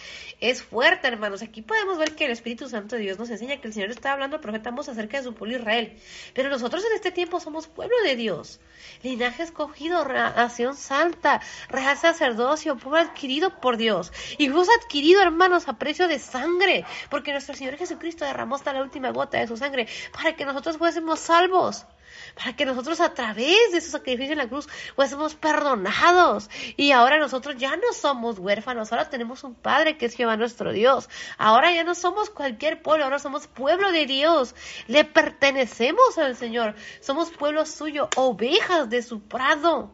[0.41, 1.43] Es fuerte, hermanos.
[1.43, 4.13] Aquí podemos ver que el Espíritu Santo de Dios nos enseña que el Señor está
[4.13, 5.97] hablando al profeta acerca de su pueblo Israel.
[6.35, 8.61] Pero nosotros en este tiempo somos pueblo de Dios,
[9.03, 14.13] linaje escogido, nación santa, real sacerdocio, pueblo adquirido por Dios.
[14.39, 18.83] Y fuimos adquirido, hermanos, a precio de sangre, porque nuestro Señor Jesucristo derramó hasta la
[18.83, 21.87] última gota de su sangre para que nosotros fuésemos salvos
[22.35, 26.51] para que nosotros a través de su sacrificio en la cruz fuésemos perdonados.
[26.77, 30.73] Y ahora nosotros ya no somos huérfanos, ahora tenemos un Padre que es Jehová nuestro
[30.73, 31.09] Dios.
[31.39, 34.55] Ahora ya no somos cualquier pueblo, ahora somos pueblo de Dios.
[34.87, 36.75] Le pertenecemos al Señor.
[37.01, 39.93] Somos pueblo suyo, ovejas de su prado.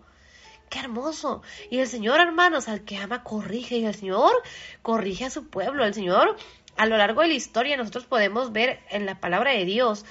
[0.68, 1.42] Qué hermoso.
[1.70, 3.78] Y el Señor, hermanos, al que ama, corrige.
[3.78, 4.32] Y el Señor
[4.82, 5.84] corrige a su pueblo.
[5.84, 6.36] El Señor
[6.78, 10.06] a lo largo de la historia nosotros podemos ver en la palabra de Dios,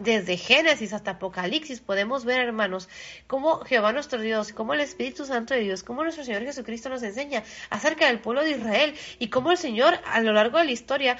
[0.00, 2.88] desde Génesis hasta Apocalipsis, podemos ver, hermanos,
[3.26, 7.02] cómo Jehová nuestro Dios, cómo el Espíritu Santo de Dios, cómo nuestro Señor Jesucristo nos
[7.02, 10.72] enseña acerca del pueblo de Israel y cómo el Señor a lo largo de la
[10.72, 11.18] historia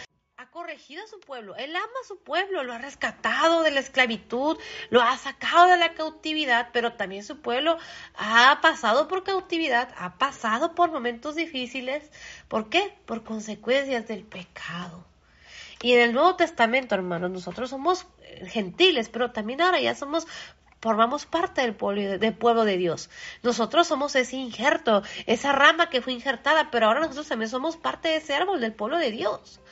[0.55, 4.57] corregido a su pueblo, Él ama a su pueblo, lo ha rescatado de la esclavitud,
[4.89, 7.77] lo ha sacado de la cautividad, pero también su pueblo
[8.15, 12.09] ha pasado por cautividad, ha pasado por momentos difíciles.
[12.47, 12.97] ¿Por qué?
[13.05, 15.05] Por consecuencias del pecado.
[15.83, 18.07] Y en el Nuevo Testamento, hermanos, nosotros somos
[18.47, 20.25] gentiles, pero también ahora ya somos
[20.85, 23.09] formamos parte del pueblo, del pueblo de Dios.
[23.43, 28.09] Nosotros somos ese injerto, esa rama que fue injertada, pero ahora nosotros también somos parte
[28.09, 29.62] de ese árbol del pueblo de Dios.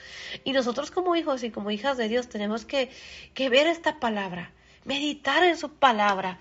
[0.43, 2.91] Y nosotros como hijos y como hijas de Dios tenemos que,
[3.35, 4.53] que ver esta palabra,
[4.87, 6.39] meditar en su palabra,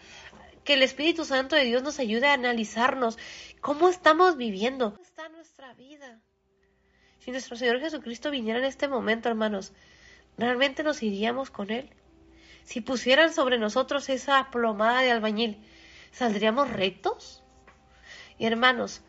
[0.64, 3.18] que el Espíritu Santo de Dios nos ayude a analizarnos
[3.60, 6.22] cómo estamos viviendo, cómo está nuestra vida.
[7.20, 9.74] Si nuestro Señor Jesucristo viniera en este momento, hermanos,
[10.38, 11.90] ¿realmente nos iríamos con Él?
[12.72, 15.58] Si pusieran sobre nosotros esa plomada de albañil,
[16.14, 17.44] ¿saldríamos rectos?
[18.38, 19.02] Y hermanos,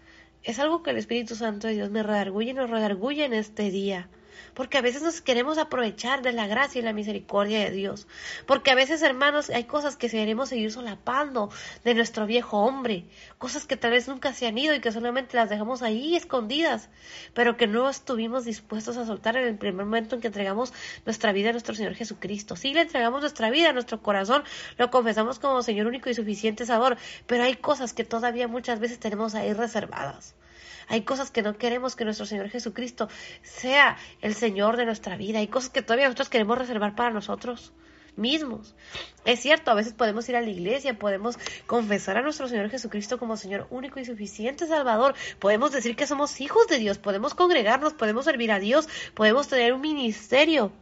[0.43, 3.71] es algo que el Espíritu Santo de Dios me redarguye y nos redarguye en este
[3.71, 4.09] día
[4.55, 8.07] porque a veces nos queremos aprovechar de la gracia y la misericordia de Dios,
[8.47, 11.51] porque a veces, hermanos, hay cosas que queremos seguir solapando
[11.85, 13.05] de nuestro viejo hombre,
[13.39, 16.89] cosas que tal vez nunca se han ido y que solamente las dejamos ahí escondidas,
[17.35, 20.73] pero que no estuvimos dispuestos a soltar en el primer momento en que entregamos
[21.05, 22.57] nuestra vida a nuestro Señor Jesucristo.
[22.57, 24.43] Sí, le entregamos nuestra vida nuestro corazón,
[24.79, 28.99] lo confesamos como Señor único y suficiente sabor, pero hay cosas que todavía muchas veces
[28.99, 30.35] tenemos ahí reservadas.
[30.93, 33.09] Hay cosas que no queremos que nuestro Señor Jesucristo
[33.43, 35.39] sea el Señor de nuestra vida.
[35.39, 37.73] Hay cosas que todavía nosotros queremos reservar para nosotros
[38.15, 38.75] mismos.
[39.25, 43.19] Es cierto, a veces podemos ir a la iglesia, podemos confesar a nuestro Señor Jesucristo
[43.19, 47.95] como Señor único y suficiente Salvador, podemos decir que somos hijos de Dios, podemos congregarnos,
[47.95, 50.73] podemos servir a Dios, podemos tener un ministerio,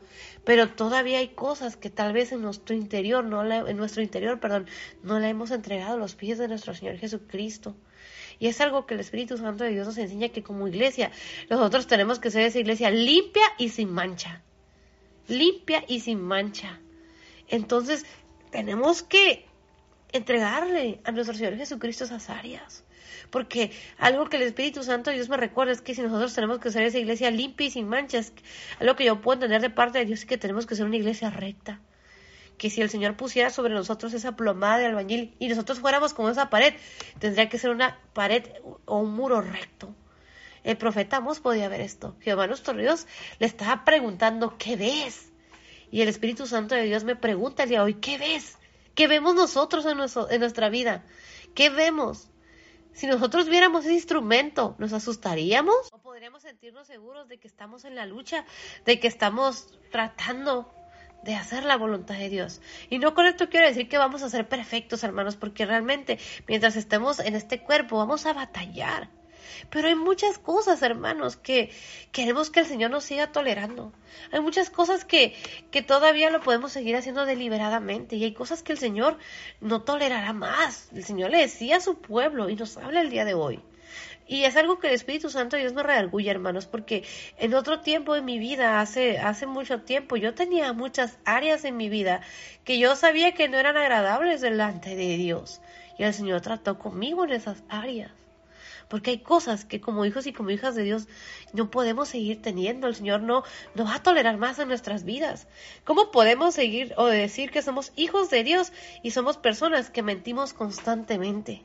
[0.45, 4.67] pero todavía hay cosas que tal vez en nuestro interior, no en nuestro interior, perdón,
[5.05, 7.77] no le hemos entregado a los pies de nuestro Señor Jesucristo.
[8.41, 11.13] Y es algo que el Espíritu Santo de Dios nos enseña que como iglesia
[11.51, 14.43] nosotros tenemos que ser esa iglesia limpia y sin mancha.
[15.29, 16.81] Limpia y sin mancha.
[17.49, 18.07] Entonces
[18.51, 19.47] tenemos que
[20.13, 22.83] entregarle a nuestro Señor Jesucristo esas áreas.
[23.31, 26.61] Porque algo que el Espíritu Santo de Dios me recuerda es que si nosotros tenemos
[26.61, 28.33] que ser esa iglesia limpia y sin manchas,
[28.81, 30.97] algo que yo puedo entender de parte de Dios es que tenemos que ser una
[30.97, 31.79] iglesia recta
[32.61, 36.29] que si el Señor pusiera sobre nosotros esa plomada de albañil y nosotros fuéramos como
[36.29, 36.75] esa pared,
[37.19, 38.45] tendría que ser una pared
[38.85, 39.95] o un muro recto.
[40.63, 42.17] El profeta Amos podía ver esto.
[42.21, 43.07] Jehová nuestro Dios
[43.39, 45.33] le estaba preguntando, ¿qué ves?
[45.91, 48.59] Y el Espíritu Santo de Dios me pregunta el día de hoy, ¿qué ves?
[48.95, 51.03] ¿Qué vemos nosotros en, en nuestra vida?
[51.55, 52.29] ¿Qué vemos?
[52.93, 55.89] Si nosotros viéramos ese instrumento, ¿nos asustaríamos?
[55.93, 58.45] ¿O podríamos sentirnos seguros de que estamos en la lucha,
[58.85, 60.71] de que estamos tratando
[61.23, 62.61] de hacer la voluntad de Dios.
[62.89, 66.77] Y no con esto quiero decir que vamos a ser perfectos, hermanos, porque realmente mientras
[66.77, 69.09] estemos en este cuerpo vamos a batallar.
[69.69, 71.71] Pero hay muchas cosas, hermanos, que
[72.13, 73.93] queremos que el Señor nos siga tolerando.
[74.33, 75.35] Hay muchas cosas que,
[75.71, 78.17] que todavía lo podemos seguir haciendo deliberadamente.
[78.17, 79.19] Y hay cosas que el Señor
[79.61, 80.89] no tolerará más.
[80.95, 83.61] El Señor le decía a su pueblo y nos habla el día de hoy.
[84.31, 87.03] Y es algo que el Espíritu Santo Dios me redarguye, hermanos, porque
[87.37, 91.77] en otro tiempo de mi vida, hace, hace mucho tiempo, yo tenía muchas áreas en
[91.77, 92.21] mi vida
[92.63, 95.61] que yo sabía que no eran agradables delante de Dios.
[95.99, 98.13] Y el Señor trató conmigo en esas áreas.
[98.89, 101.09] Porque hay cosas que como hijos y como hijas de Dios
[101.53, 102.87] no podemos seguir teniendo.
[102.87, 103.43] El Señor no,
[103.75, 105.49] no va a tolerar más en nuestras vidas.
[105.83, 108.73] ¿Cómo podemos seguir o decir que somos hijos de Dios
[109.03, 111.65] y somos personas que mentimos constantemente?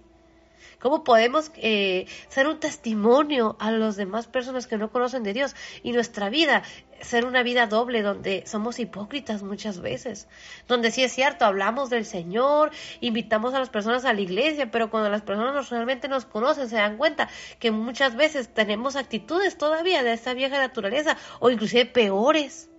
[0.80, 5.55] ¿Cómo podemos eh, ser un testimonio a las demás personas que no conocen de Dios?
[5.84, 6.63] Y nuestra vida,
[7.01, 10.28] ser una vida doble donde somos hipócritas muchas veces,
[10.67, 12.71] donde sí es cierto, hablamos del Señor,
[13.01, 16.76] invitamos a las personas a la iglesia, pero cuando las personas realmente nos conocen, se
[16.76, 22.69] dan cuenta que muchas veces tenemos actitudes todavía de esa vieja naturaleza o inclusive peores.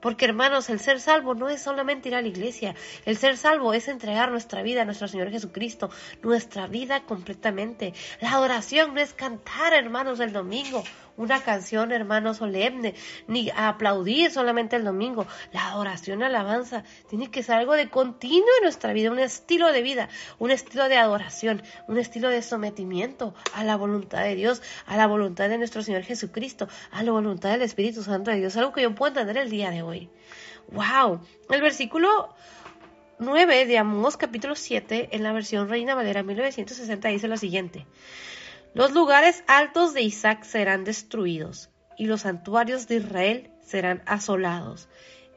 [0.00, 2.74] Porque hermanos, el ser salvo no es solamente ir a la iglesia,
[3.04, 5.90] el ser salvo es entregar nuestra vida a nuestro Señor Jesucristo,
[6.22, 7.94] nuestra vida completamente.
[8.20, 10.84] La adoración no es cantar, hermanos, el domingo
[11.18, 12.94] una canción, hermano, solemne,
[13.26, 15.26] ni aplaudir solamente el domingo.
[15.52, 19.82] La adoración, alabanza, tiene que ser algo de continuo en nuestra vida, un estilo de
[19.82, 20.08] vida,
[20.38, 25.06] un estilo de adoración, un estilo de sometimiento a la voluntad de Dios, a la
[25.06, 28.82] voluntad de nuestro Señor Jesucristo, a la voluntad del Espíritu Santo de Dios, algo que
[28.82, 30.08] yo puedo entender el día de hoy.
[30.70, 31.20] ¡Wow!
[31.50, 32.34] El versículo
[33.18, 37.86] 9 de Amós capítulo 7 en la versión Reina Valera 1960 dice lo siguiente.
[38.74, 44.88] Los lugares altos de Isaac serán destruidos, y los santuarios de Israel serán asolados.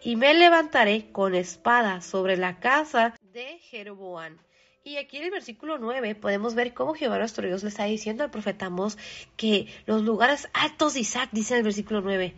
[0.03, 4.37] Y me levantaré con espada sobre la casa de Jeroboam.
[4.83, 8.23] Y aquí en el versículo 9 podemos ver cómo Jehová nuestro Dios le está diciendo
[8.23, 8.97] al profeta Amós
[9.37, 12.33] que los lugares altos de Isaac, dice en el versículo 9,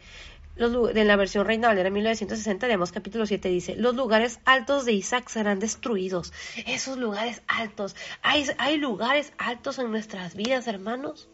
[0.55, 5.27] en la versión Reina Valera 1960, leemos capítulo 7, dice, los lugares altos de Isaac
[5.29, 6.31] serán destruidos.
[6.67, 7.95] Esos lugares altos.
[8.21, 11.29] Hay, hay lugares altos en nuestras vidas, hermanos.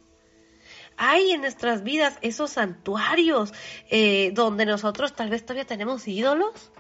[0.96, 3.54] Hay en nuestras vidas esos santuarios
[3.90, 6.72] eh, donde nosotros tal vez todavía tenemos ídolos.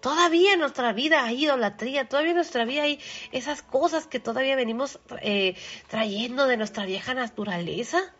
[0.00, 3.00] Todavía en nuestra vida hay idolatría, todavía en nuestra vida hay
[3.32, 5.56] esas cosas que todavía venimos eh,
[5.88, 8.12] trayendo de nuestra vieja naturaleza.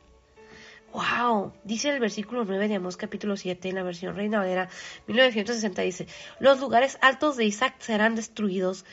[0.94, 1.52] ¡Wow!
[1.64, 4.68] Dice el versículo 9 de Amós capítulo 7 en la versión Reina Valera
[5.08, 6.06] 1960 dice,
[6.38, 8.84] los lugares altos de Isaac serán destruidos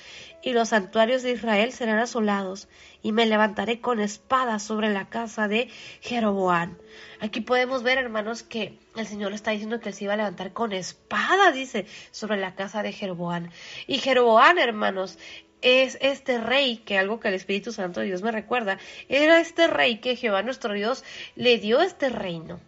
[0.42, 2.70] y los santuarios de Israel serán asolados
[3.04, 5.70] y me levantaré con espada sobre la casa de
[6.02, 6.76] Jeroboam.
[7.20, 10.74] Aquí podemos ver, hermanos, que el Señor está diciendo que se iba a levantar con
[10.74, 13.52] espada, dice, sobre la casa de Jeroboam.
[13.86, 15.20] Y Jeroboam, hermanos,
[15.62, 18.78] es este rey, que algo que el Espíritu Santo de Dios me recuerda,
[19.10, 21.04] era este rey que Jehová nuestro Dios
[21.36, 22.60] le dio este reino.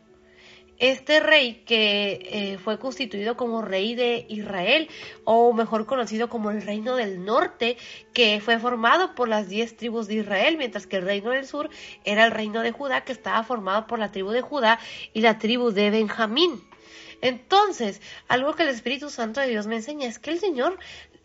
[0.79, 4.89] Este rey que eh, fue constituido como rey de Israel,
[5.23, 7.77] o mejor conocido como el reino del norte,
[8.13, 11.69] que fue formado por las diez tribus de Israel, mientras que el reino del sur
[12.03, 14.79] era el reino de Judá, que estaba formado por la tribu de Judá
[15.13, 16.61] y la tribu de Benjamín.
[17.21, 20.77] Entonces, algo que el Espíritu Santo de Dios me enseña es que el Señor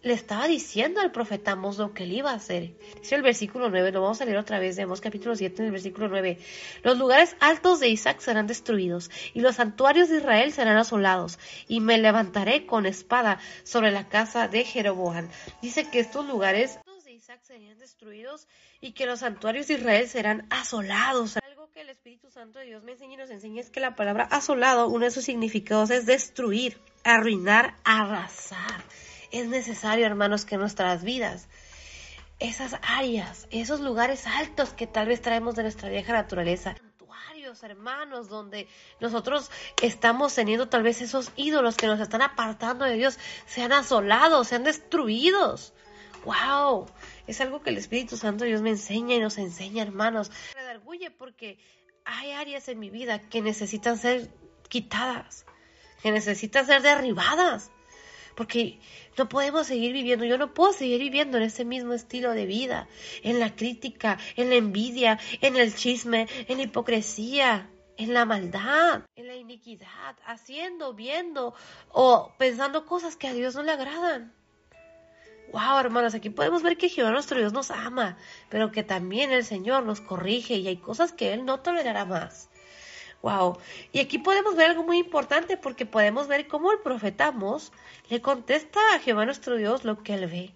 [0.09, 2.73] le estaba diciendo al profeta Amos lo que él iba a hacer.
[2.99, 5.67] Dice el versículo 9, lo vamos a leer otra vez de Amos capítulo 7 en
[5.67, 6.39] el versículo 9.
[6.83, 11.39] Los lugares altos de Isaac serán destruidos y los santuarios de Israel serán asolados
[11.69, 15.29] y me levantaré con espada sobre la casa de Jeroboam.
[15.61, 18.49] Dice que estos lugares de Isaac serían destruidos
[18.81, 21.39] y que los santuarios de Israel serán asolados.
[21.75, 24.25] Que el Espíritu Santo de Dios me enseña y nos enseña es que la palabra
[24.25, 28.83] asolado, uno de sus significados es destruir, arruinar, arrasar
[29.31, 31.49] es necesario, hermanos, que nuestras vidas,
[32.39, 38.29] esas áreas, esos lugares altos que tal vez traemos de nuestra vieja naturaleza, santuarios, hermanos,
[38.29, 38.68] donde
[39.01, 39.51] nosotros
[39.83, 44.64] estamos teniendo tal vez esos ídolos que nos están apartando de Dios, sean asolados, sean
[44.64, 45.74] destruidos.
[46.24, 46.87] ¡Wow!
[47.26, 50.31] Es algo que el Espíritu Santo Dios me enseña y nos enseña, hermanos.
[50.55, 51.59] Me redarguye porque
[52.05, 54.31] hay áreas en mi vida que necesitan ser
[54.68, 55.47] quitadas,
[56.03, 57.70] que necesitan ser derribadas
[58.39, 58.78] porque
[59.16, 62.86] no podemos seguir viviendo, yo no puedo seguir viviendo en ese mismo estilo de vida,
[63.24, 69.03] en la crítica, en la envidia, en el chisme, en la hipocresía, en la maldad,
[69.16, 71.53] en la iniquidad, haciendo, viendo
[71.91, 74.32] o pensando cosas que a Dios no le agradan.
[75.53, 78.18] Wow, hermanos, aquí podemos ver que Jehová nuestro Dios nos ama,
[78.51, 82.51] pero que también el Señor nos corrige y hay cosas que Él no tolerará más.
[83.23, 83.59] Wow.
[83.93, 87.73] Y aquí podemos ver algo muy importante porque podemos ver cómo el profeta Amos
[88.09, 90.55] le contesta a Jehová nuestro Dios lo que él ve.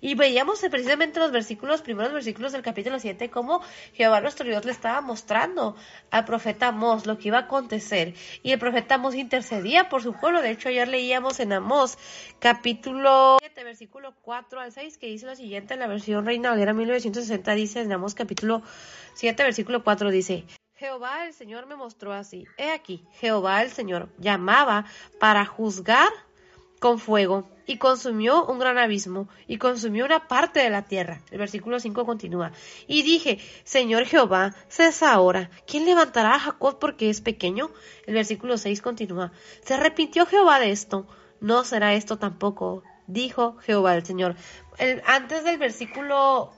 [0.00, 3.62] Y veíamos precisamente los versículos, primeros versículos del capítulo 7, cómo
[3.94, 5.76] Jehová nuestro Dios le estaba mostrando
[6.10, 8.12] al profeta Amós lo que iba a acontecer.
[8.42, 10.42] Y el profeta Amós intercedía por su pueblo.
[10.42, 11.96] De hecho, ayer leíamos en Amós
[12.38, 16.74] capítulo 7, versículo 4 al 6, que dice lo siguiente en la versión Reina Valera
[16.74, 18.60] 1960, dice en Amós capítulo
[19.14, 20.44] 7, versículo 4, dice,
[20.84, 22.44] Jehová el Señor me mostró así.
[22.58, 24.84] He aquí, Jehová el Señor llamaba
[25.18, 26.10] para juzgar
[26.78, 31.22] con fuego y consumió un gran abismo y consumió una parte de la tierra.
[31.30, 32.52] El versículo 5 continúa.
[32.86, 35.48] Y dije, Señor Jehová, cesa ahora.
[35.66, 37.70] ¿Quién levantará a Jacob porque es pequeño?
[38.04, 39.32] El versículo 6 continúa.
[39.62, 41.06] Se arrepintió Jehová de esto.
[41.40, 44.36] No será esto tampoco, dijo Jehová el Señor.
[45.06, 46.52] Antes del versículo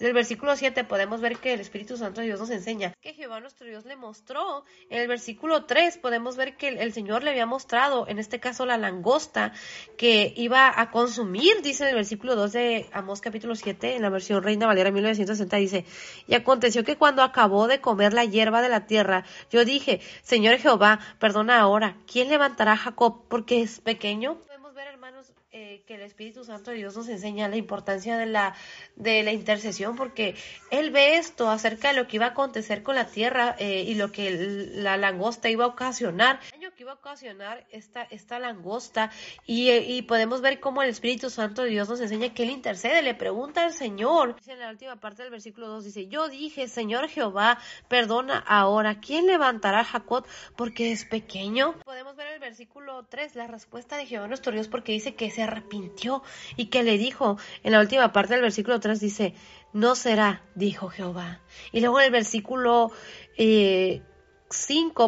[0.00, 3.38] del versículo 7 podemos ver que el Espíritu Santo de Dios nos enseña que Jehová
[3.40, 4.64] nuestro Dios le mostró.
[4.88, 8.64] En el versículo 3 podemos ver que el, Señor le había mostrado, en este caso
[8.64, 9.52] la langosta,
[9.98, 14.08] que iba a consumir, dice en el versículo 2 de Amós capítulo 7, en la
[14.08, 15.84] versión Reina Valera 1960, dice,
[16.26, 20.56] y aconteció que cuando acabó de comer la hierba de la tierra, yo dije, Señor
[20.56, 24.38] Jehová, perdona ahora, ¿quién levantará a Jacob porque es pequeño?
[24.46, 28.26] Podemos ver, hermanos, eh, que el Espíritu Santo de Dios nos enseña la importancia de
[28.26, 28.54] la,
[28.94, 30.36] de la intercesión, porque
[30.70, 33.96] Él ve esto acerca de lo que iba a acontecer con la tierra eh, y
[33.96, 36.38] lo que la langosta iba a ocasionar,
[36.72, 39.10] que iba a ocasionar esta, esta langosta,
[39.46, 43.14] y, podemos ver cómo el Espíritu Santo de Dios nos enseña que Él intercede, le
[43.14, 47.58] pregunta al Señor, en la última parte del versículo 2, dice, yo dije, Señor Jehová,
[47.88, 51.74] perdona ahora, ¿quién levantará a Jacob porque es pequeño?
[51.84, 55.42] Podemos ver el versículo 3, la respuesta de Jehová nuestro Dios, porque dice que se
[55.42, 56.22] arrepintió
[56.56, 59.34] y que le dijo, en la última parte del versículo 3 dice,
[59.72, 61.40] no será, dijo Jehová.
[61.72, 62.90] Y luego en el versículo
[63.36, 64.02] 5 eh,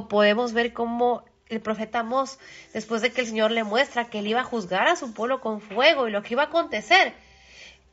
[0.08, 2.38] podemos ver cómo el profeta Amós,
[2.72, 5.40] después de que el Señor le muestra que él iba a juzgar a su pueblo
[5.40, 7.14] con fuego y lo que iba a acontecer,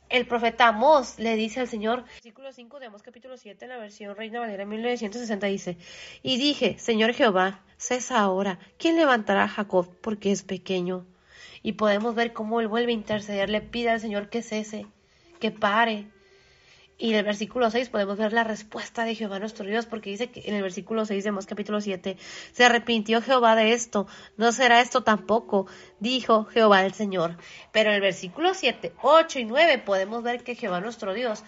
[0.10, 3.78] el profeta Amós le dice al Señor, versículo 5 de Amós capítulo 7, en la
[3.78, 5.78] versión Reina Valera 1960 dice,
[6.24, 11.05] y dije, Señor Jehová, cesa ahora, ¿quién levantará a Jacob porque es pequeño?
[11.62, 14.86] y podemos ver cómo él vuelve a interceder, le pide al Señor que cese,
[15.39, 16.07] que pare.
[17.02, 20.30] Y en el versículo 6 podemos ver la respuesta de Jehová nuestro Dios, porque dice
[20.30, 22.18] que en el versículo 6 de Mos capítulo 7,
[22.52, 25.66] se arrepintió Jehová de esto, no será esto tampoco,
[26.00, 27.38] dijo Jehová el Señor.
[27.72, 31.43] Pero en el versículo 7, 8 y 9 podemos ver que Jehová nuestro Dios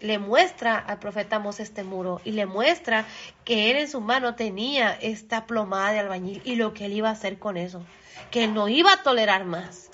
[0.00, 3.04] le muestra al profeta Mos este muro y le muestra
[3.44, 7.08] que él en su mano tenía esta plomada de albañil y lo que él iba
[7.08, 7.84] a hacer con eso
[8.30, 9.91] que no iba a tolerar más.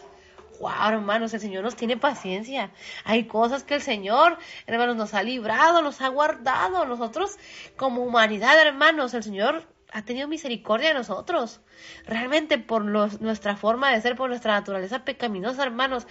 [0.61, 2.73] Wow, hermanos, el Señor nos tiene paciencia.
[3.05, 6.85] Hay cosas que el Señor, hermanos, nos ha librado, nos ha guardado.
[6.85, 7.39] Nosotros,
[7.77, 11.61] como humanidad, hermanos, el Señor ha tenido misericordia de nosotros.
[12.07, 16.07] Realmente por nuestra forma de ser, por nuestra naturaleza pecaminosa, hermanos,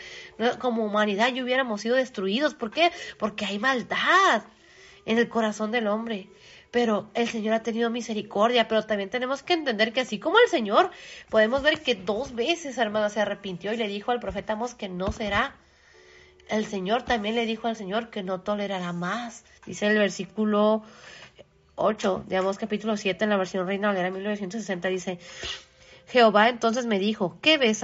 [0.60, 2.54] como humanidad ya hubiéramos sido destruidos.
[2.54, 2.92] ¿Por qué?
[3.20, 4.44] Porque hay maldad
[5.06, 6.30] en el corazón del hombre
[6.78, 10.48] pero el Señor ha tenido misericordia, pero también tenemos que entender que así como el
[10.48, 10.92] Señor,
[11.28, 14.88] podemos ver que dos veces, hermano, se arrepintió y le dijo al profeta Amos que
[14.88, 15.56] no será.
[16.50, 19.44] El Señor también le dijo al Señor que no tolerará más.
[19.66, 20.84] Dice el versículo
[21.78, 25.18] 8, digamos capítulo 7 en la versión Reina Valera 1960, dice,
[26.10, 27.82] Jehová entonces me dijo, ¿qué ves?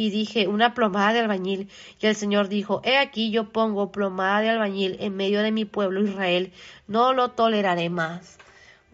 [0.00, 1.68] Y dije, una plomada de albañil.
[2.00, 5.66] Y el Señor dijo, he aquí yo pongo plomada de albañil en medio de mi
[5.66, 6.54] pueblo Israel,
[6.88, 8.38] no lo toleraré más.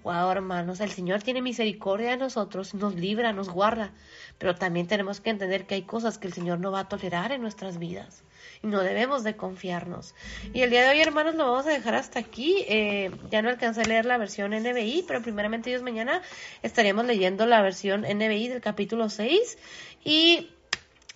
[0.03, 3.93] Wow, hermanos, el Señor tiene misericordia de nosotros, nos libra, nos guarda,
[4.39, 7.31] pero también tenemos que entender que hay cosas que el Señor no va a tolerar
[7.31, 8.25] en nuestras vidas
[8.65, 10.13] y no debemos de confiarnos.
[10.55, 12.65] Y el día de hoy, hermanos, lo vamos a dejar hasta aquí.
[12.69, 16.21] Eh, ya no alcancé a leer la versión NBI, pero primeramente Dios mañana
[16.65, 19.57] estaremos leyendo la versión NBI del capítulo 6
[20.05, 20.51] y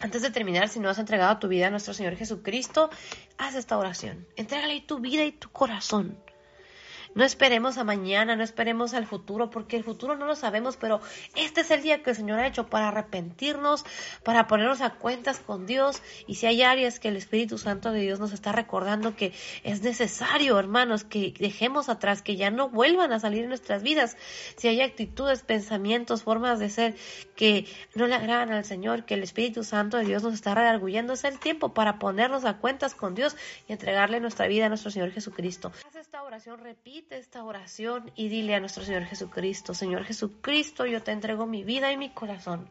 [0.01, 2.91] antes de terminar, si no has entregado tu vida a nuestro Señor Jesucristo,
[3.39, 4.27] haz esta oración.
[4.37, 6.19] Entrégale tu vida y tu corazón.
[7.13, 11.01] No esperemos a mañana, no esperemos al futuro, porque el futuro no lo sabemos, pero
[11.35, 13.85] este es el día que el Señor ha hecho para arrepentirnos,
[14.23, 16.03] para ponernos a cuentas con Dios.
[16.29, 19.33] Y si hay áreas que el Espíritu Santo de Dios nos está recordando que
[19.65, 24.17] es necesario, hermanos, que dejemos atrás, que ya no vuelvan a salir en nuestras vidas.
[24.57, 26.95] Si hay actitudes, pensamientos, formas de ser
[27.35, 31.15] que no le agradan al Señor, que el Espíritu Santo de Dios nos está redarguyendo,
[31.15, 33.37] es el tiempo para ponernos a cuentas con Dios
[33.67, 35.73] y entregarle nuestra vida a nuestro Señor Jesucristo.
[35.89, 41.03] Haz esta oración, repite esta oración y dile a nuestro Señor Jesucristo, Señor Jesucristo, yo
[41.03, 42.69] te entrego mi vida y mi corazón.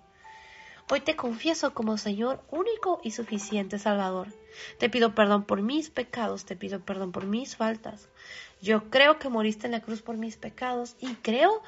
[0.92, 4.28] Hoy te confieso como Señor único y suficiente Salvador.
[4.78, 8.08] Te pido perdón por mis pecados, te pido perdón por mis faltas.
[8.62, 11.62] Yo creo que moriste en la cruz por mis pecados y creo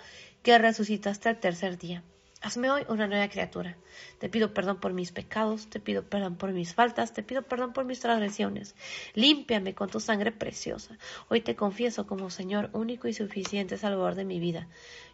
[0.43, 2.03] que resucitaste al tercer día.
[2.44, 3.78] Hazme hoy una nueva criatura.
[4.18, 7.72] Te pido perdón por mis pecados, te pido perdón por mis faltas, te pido perdón
[7.72, 8.76] por mis transgresiones.
[9.14, 10.98] Límpiame con tu sangre preciosa.
[11.30, 14.68] Hoy te confieso como Señor único y suficiente Salvador de mi vida.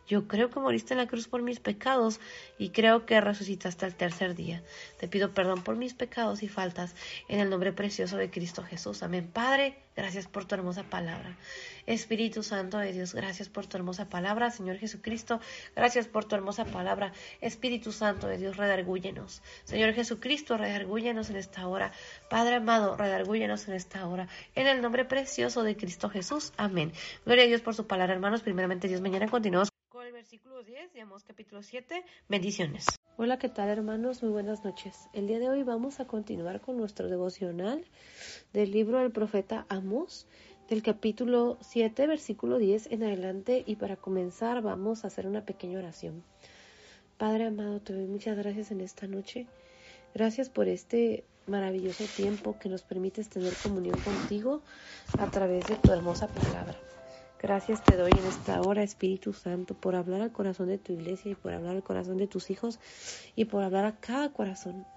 [0.07, 2.21] Yo creo que moriste en la cruz por mis pecados
[2.57, 4.63] y creo que resucitaste al tercer día.
[4.99, 6.95] Te pido perdón por mis pecados y faltas
[7.27, 9.03] en el nombre precioso de Cristo Jesús.
[9.03, 9.29] Amén.
[9.31, 11.37] Padre, gracias por tu hermosa palabra.
[11.87, 14.49] Espíritu Santo de Dios, gracias por tu hermosa palabra.
[14.49, 15.41] Señor Jesucristo,
[15.75, 17.11] gracias por tu hermosa palabra.
[17.41, 19.41] Espíritu Santo de Dios, redargúyenos.
[19.65, 21.91] Señor Jesucristo, redargúyenos en esta hora.
[22.29, 24.29] Padre amado, redargúyenos en esta hora.
[24.55, 26.53] En el nombre precioso de Cristo Jesús.
[26.55, 26.93] Amén.
[27.25, 28.41] Gloria a Dios por su palabra, hermanos.
[28.41, 29.76] Primeramente, Dios, mañana continuamos
[30.17, 32.87] versículo 10, digamos capítulo 7, bendiciones.
[33.17, 34.23] Hola, ¿qué tal hermanos?
[34.23, 35.07] Muy buenas noches.
[35.13, 37.85] El día de hoy vamos a continuar con nuestro devocional
[38.51, 40.25] del libro del profeta Amos,
[40.69, 43.63] del capítulo 7, versículo 10 en adelante.
[43.67, 46.23] Y para comenzar vamos a hacer una pequeña oración.
[47.19, 49.45] Padre amado, te doy muchas gracias en esta noche.
[50.15, 54.63] Gracias por este maravilloso tiempo que nos permite tener comunión contigo
[55.19, 56.75] a través de tu hermosa palabra.
[57.39, 61.31] Gracias te doy en esta hora, Espíritu Santo, por hablar al corazón de tu iglesia
[61.31, 62.79] y por hablar al corazón de tus hijos
[63.35, 64.87] y por hablar a cada corazón.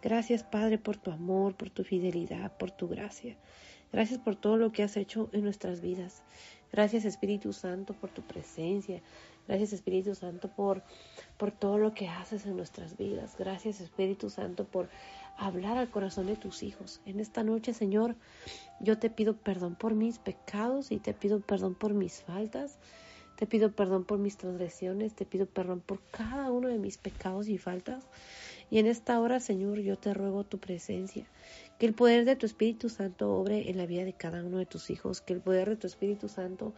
[0.00, 3.36] Gracias, Padre, por tu amor, por tu fidelidad, por tu gracia.
[3.92, 6.22] Gracias por todo lo que has hecho en nuestras vidas.
[6.70, 9.02] Gracias, Espíritu Santo, por tu presencia.
[9.48, 10.82] Gracias, Espíritu Santo, por,
[11.36, 13.34] por todo lo que haces en nuestras vidas.
[13.36, 14.88] Gracias, Espíritu Santo, por
[15.36, 17.00] hablar al corazón de tus hijos.
[17.06, 18.16] En esta noche, Señor,
[18.80, 22.78] yo te pido perdón por mis pecados y te pido perdón por mis faltas.
[23.36, 27.48] Te pido perdón por mis transgresiones, te pido perdón por cada uno de mis pecados
[27.48, 28.04] y faltas.
[28.70, 31.26] Y en esta hora, Señor, yo te ruego tu presencia,
[31.78, 34.66] que el poder de tu Espíritu Santo obre en la vida de cada uno de
[34.66, 36.72] tus hijos, que el poder de tu Espíritu Santo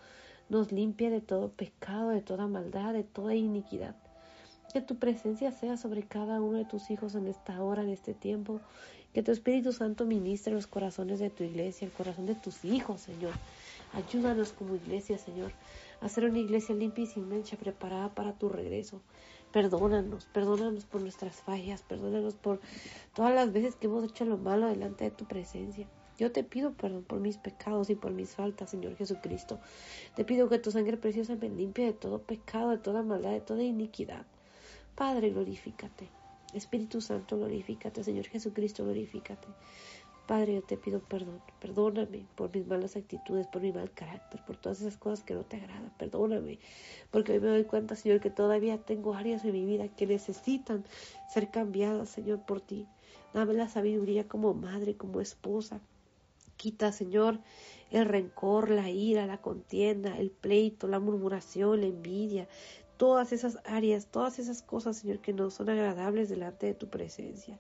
[0.49, 3.97] nos limpie de todo pecado, de toda maldad, de toda iniquidad.
[4.73, 8.15] Que tu presencia sea sobre cada uno de tus hijos en esta hora, en este
[8.15, 8.61] tiempo.
[9.13, 13.01] Que tu Espíritu Santo ministre los corazones de tu iglesia, el corazón de tus hijos,
[13.01, 13.33] Señor.
[13.93, 15.53] Ayúdanos como iglesia, Señor,
[16.01, 19.01] a ser una iglesia limpia y sin mancha, preparada para tu regreso.
[19.53, 22.61] Perdónanos, perdónanos por nuestras fallas, perdónanos por
[23.15, 25.87] todas las veces que hemos hecho lo malo delante de tu presencia.
[26.19, 29.61] Yo te pido perdón por mis pecados y por mis faltas, Señor Jesucristo.
[30.17, 33.41] Te pido que tu sangre preciosa me limpie de todo pecado, de toda maldad, de
[33.41, 34.27] toda iniquidad.
[34.95, 36.09] Padre, glorifícate.
[36.53, 38.05] Espíritu Santo, glorifícate.
[38.05, 39.49] Señor Jesucristo, glorifícate.
[40.27, 41.43] Padre, yo te pido perdón.
[41.61, 45.43] Perdóname por mis malas actitudes, por mi mal carácter, por todas esas cosas que no
[45.43, 45.93] te agradan.
[45.99, 46.59] Perdóname,
[47.11, 50.85] porque hoy me doy cuenta, Señor, que todavía tengo áreas en mi vida que necesitan
[51.33, 52.87] ser cambiadas, Señor, por ti.
[53.35, 55.81] Dame la sabiduría como madre, como esposa.
[56.57, 57.41] Quita, Señor,
[57.91, 62.49] el rencor, la ira, la contienda, el pleito, la murmuración, la envidia,
[62.97, 67.59] todas esas áreas, todas esas cosas, Señor, que no son agradables delante de tu presencia.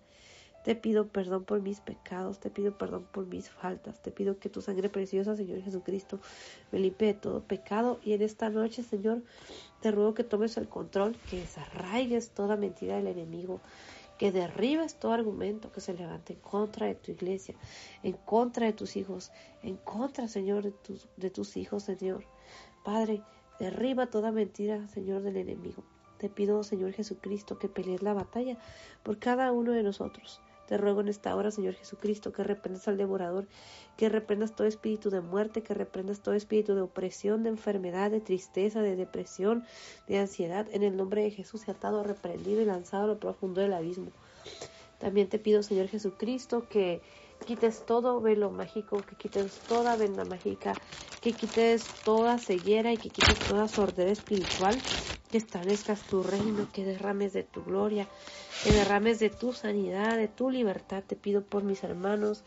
[0.64, 4.48] Te pido perdón por mis pecados, te pido perdón por mis faltas, te pido que
[4.48, 6.20] tu sangre preciosa, Señor Jesucristo,
[6.72, 8.00] me limpie de todo pecado.
[8.02, 9.22] Y en esta noche, Señor,
[9.82, 13.60] te ruego que tomes el control, que desarraigues toda mentira del enemigo,
[14.18, 17.54] que derribes todo argumento que se levante en contra de tu iglesia,
[18.02, 19.32] en contra de tus hijos,
[19.62, 22.24] en contra, Señor, de tus, de tus hijos, Señor.
[22.84, 23.22] Padre,
[23.58, 25.84] Derriba toda mentira, Señor del enemigo.
[26.18, 28.56] Te pido, Señor Jesucristo, que pelees la batalla
[29.02, 30.40] por cada uno de nosotros.
[30.66, 33.46] Te ruego en esta hora, Señor Jesucristo, que reprendas al devorador,
[33.98, 38.20] que reprendas todo espíritu de muerte, que reprendas todo espíritu de opresión, de enfermedad, de
[38.20, 39.64] tristeza, de depresión,
[40.08, 40.66] de ansiedad.
[40.72, 44.10] En el nombre de Jesús, atado, reprendido y lanzado a lo profundo del abismo.
[44.98, 47.02] También te pido, Señor Jesucristo, que
[47.46, 50.74] quites todo velo mágico, que quites toda venda mágica,
[51.20, 54.80] que quites toda ceguera y que quites toda sordera espiritual,
[55.30, 58.06] que establezcas tu reino, que derrames de tu gloria,
[58.62, 61.02] que derrames de tu sanidad, de tu libertad.
[61.06, 62.44] Te pido por mis hermanos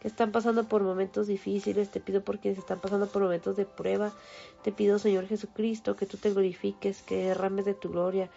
[0.00, 3.64] que están pasando por momentos difíciles, te pido por quienes están pasando por momentos de
[3.64, 4.12] prueba,
[4.62, 8.30] te pido Señor Jesucristo que tú te glorifiques, que derrames de tu gloria,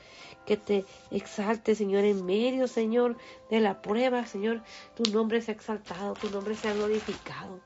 [0.45, 3.15] que te exaltes Señor en medio Señor
[3.49, 4.61] de la prueba, Señor,
[4.95, 7.59] tu nombre sea exaltado, tu nombre sea glorificado.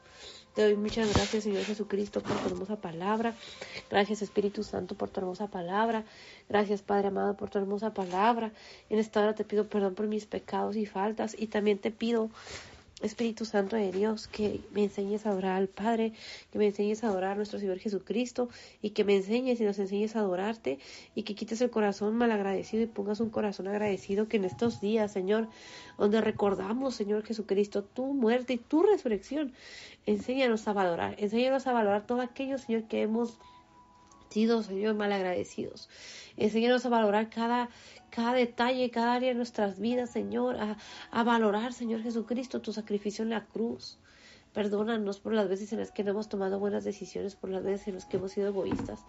[0.55, 3.35] Te doy muchas gracias, Señor Jesucristo, por tu hermosa palabra.
[3.89, 6.05] Gracias, Espíritu Santo, por tu hermosa palabra.
[6.47, 8.53] Gracias, Padre amado, por tu hermosa palabra.
[8.89, 11.35] En esta hora te pido perdón por mis pecados y faltas.
[11.37, 12.29] Y también te pido
[13.05, 16.13] Espíritu Santo de Dios, que me enseñes a adorar al Padre,
[16.51, 18.49] que me enseñes a adorar a nuestro Señor Jesucristo
[18.81, 20.79] y que me enseñes y nos enseñes a adorarte
[21.13, 25.11] y que quites el corazón malagradecido y pongas un corazón agradecido que en estos días,
[25.11, 25.47] Señor,
[25.97, 29.53] donde recordamos, Señor Jesucristo, tu muerte y tu resurrección,
[30.05, 33.39] enséñanos a valorar, enséñanos a valorar todo aquello, Señor, que hemos
[34.29, 35.89] sido, Señor, malagradecidos.
[36.35, 37.69] Enséñanos a valorar cada
[38.15, 40.55] cada detalle, cada área de nuestras vidas, Señor,
[41.11, 43.97] a, valorar, Señor Jesucristo, tu sacrificio en la cruz.
[44.55, 47.89] Perdónanos por las veces en las que no hemos tomado buenas decisiones, por las veces
[47.89, 49.01] en las que hemos sido egoístas,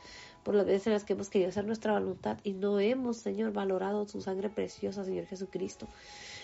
[0.43, 3.53] por las veces en las que hemos querido hacer nuestra voluntad y no hemos, Señor,
[3.53, 5.87] valorado tu sangre preciosa, Señor Jesucristo.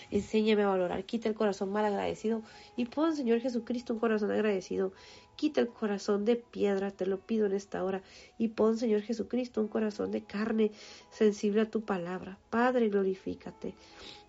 [0.09, 2.43] Enséñame a valorar, quita el corazón mal agradecido
[2.77, 4.93] y pon, Señor Jesucristo, un corazón agradecido.
[5.35, 8.03] Quita el corazón de piedra, te lo pido en esta hora.
[8.37, 10.71] Y pon, Señor Jesucristo, un corazón de carne
[11.11, 12.37] sensible a tu palabra.
[12.49, 13.73] Padre, glorifícate.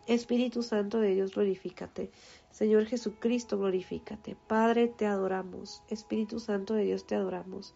[0.07, 2.11] Espíritu Santo de Dios, glorifícate.
[2.55, 4.37] Señor Jesucristo, glorifícate.
[4.47, 5.83] Padre, te adoramos.
[5.91, 7.75] Espíritu Santo de Dios, te adoramos.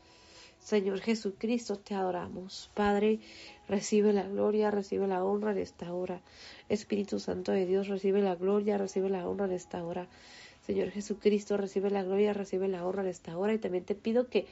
[0.60, 2.70] Señor Jesucristo, te adoramos.
[2.74, 3.18] Padre,
[3.66, 6.22] recibe la gloria, recibe la honra en esta hora.
[6.68, 10.06] Espíritu Santo de Dios, recibe la gloria, recibe la honra en esta hora.
[10.64, 13.54] Señor Jesucristo, recibe la gloria, recibe la honra en esta hora.
[13.54, 14.46] Y también te pido que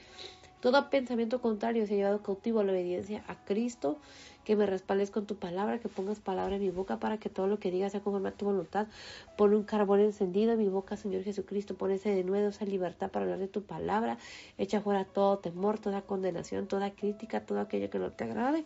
[0.66, 4.00] todo pensamiento contrario sea llevado cautivo a la obediencia a Cristo,
[4.42, 7.46] que me respaldes con tu palabra, que pongas palabra en mi boca para que todo
[7.46, 8.88] lo que diga sea conforme a tu voluntad.
[9.36, 11.76] Pon un carbón encendido en mi boca, Señor Jesucristo.
[11.76, 14.18] Pon ese de nuevo, esa libertad para hablar de tu palabra.
[14.58, 18.64] Echa fuera todo temor, toda condenación, toda crítica, todo aquello que no te agrade.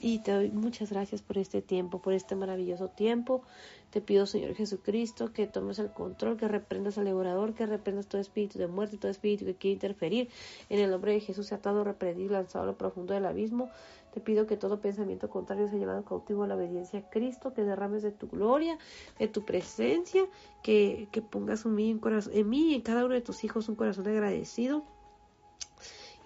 [0.00, 3.42] Y te doy muchas gracias por este tiempo, por este maravilloso tiempo.
[3.90, 8.20] Te pido, Señor Jesucristo, que tomes el control, que reprendas al devorador, que reprendas todo
[8.20, 10.28] espíritu de muerte, todo espíritu que quiere interferir.
[10.68, 13.70] En el nombre de Jesús, atado, reprendido, lanzado a lo profundo del abismo.
[14.14, 17.64] Te pido que todo pensamiento contrario sea llevado cautivo a la obediencia a Cristo, que
[17.64, 18.78] derrames de tu gloria,
[19.18, 20.24] de tu presencia,
[20.62, 24.84] que, que pongas en mí y en cada uno de tus hijos un corazón agradecido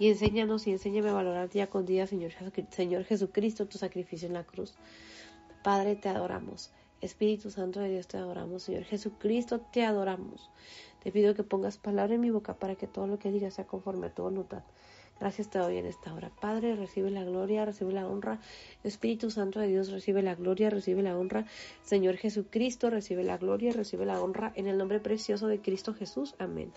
[0.02, 2.32] y enséñanos y enséñame a valorar día con día, Señor,
[2.70, 4.74] Señor Jesucristo, tu sacrificio en la cruz.
[5.62, 6.72] Padre, te adoramos.
[7.00, 8.64] Espíritu Santo de Dios, te adoramos.
[8.64, 10.50] Señor Jesucristo, te adoramos.
[11.04, 13.68] Te pido que pongas palabra en mi boca para que todo lo que diga sea
[13.68, 14.64] conforme a tu voluntad.
[15.22, 16.32] Gracias te doy en esta hora.
[16.40, 18.40] Padre, recibe la gloria, recibe la honra.
[18.82, 21.46] Espíritu Santo de Dios, recibe la gloria, recibe la honra.
[21.84, 24.52] Señor Jesucristo, recibe la gloria, recibe la honra.
[24.56, 26.34] En el nombre precioso de Cristo Jesús.
[26.40, 26.72] Amén.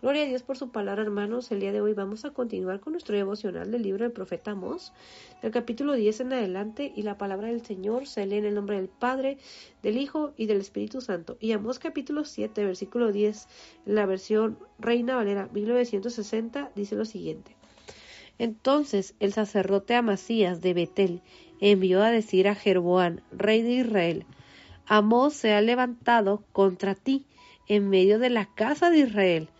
[0.00, 1.52] Gloria a Dios por su palabra, hermanos.
[1.52, 4.94] El día de hoy vamos a continuar con nuestro devocional del libro del profeta Amós,
[5.42, 6.90] del capítulo 10 en adelante.
[6.96, 9.36] Y la palabra del Señor se lee en el nombre del Padre,
[9.82, 11.36] del Hijo y del Espíritu Santo.
[11.38, 13.46] Y Amós capítulo 7, versículo 10,
[13.84, 17.59] en la versión Reina Valera 1960, dice lo siguiente.
[18.40, 21.20] Entonces el sacerdote Amasías de Betel
[21.60, 24.24] envió a decir a Jerboán, rey de Israel,
[24.86, 27.26] Amós se ha levantado contra ti
[27.68, 29.50] en medio de la casa de Israel.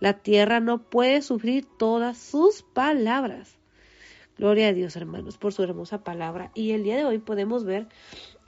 [0.00, 3.56] La tierra no puede sufrir todas sus palabras.
[4.36, 6.50] Gloria a Dios, hermanos, por su hermosa palabra.
[6.54, 7.88] Y el día de hoy podemos ver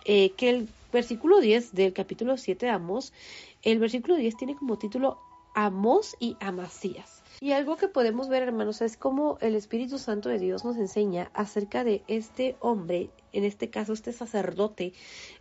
[0.05, 3.15] eh, que el versículo 10 del capítulo 7 de Amós,
[3.63, 5.19] el versículo 10 tiene como título
[5.55, 7.18] Amós y Amasías.
[7.41, 11.31] Y algo que podemos ver, hermanos, es como el Espíritu Santo de Dios nos enseña
[11.35, 14.93] acerca de este hombre, en este caso este sacerdote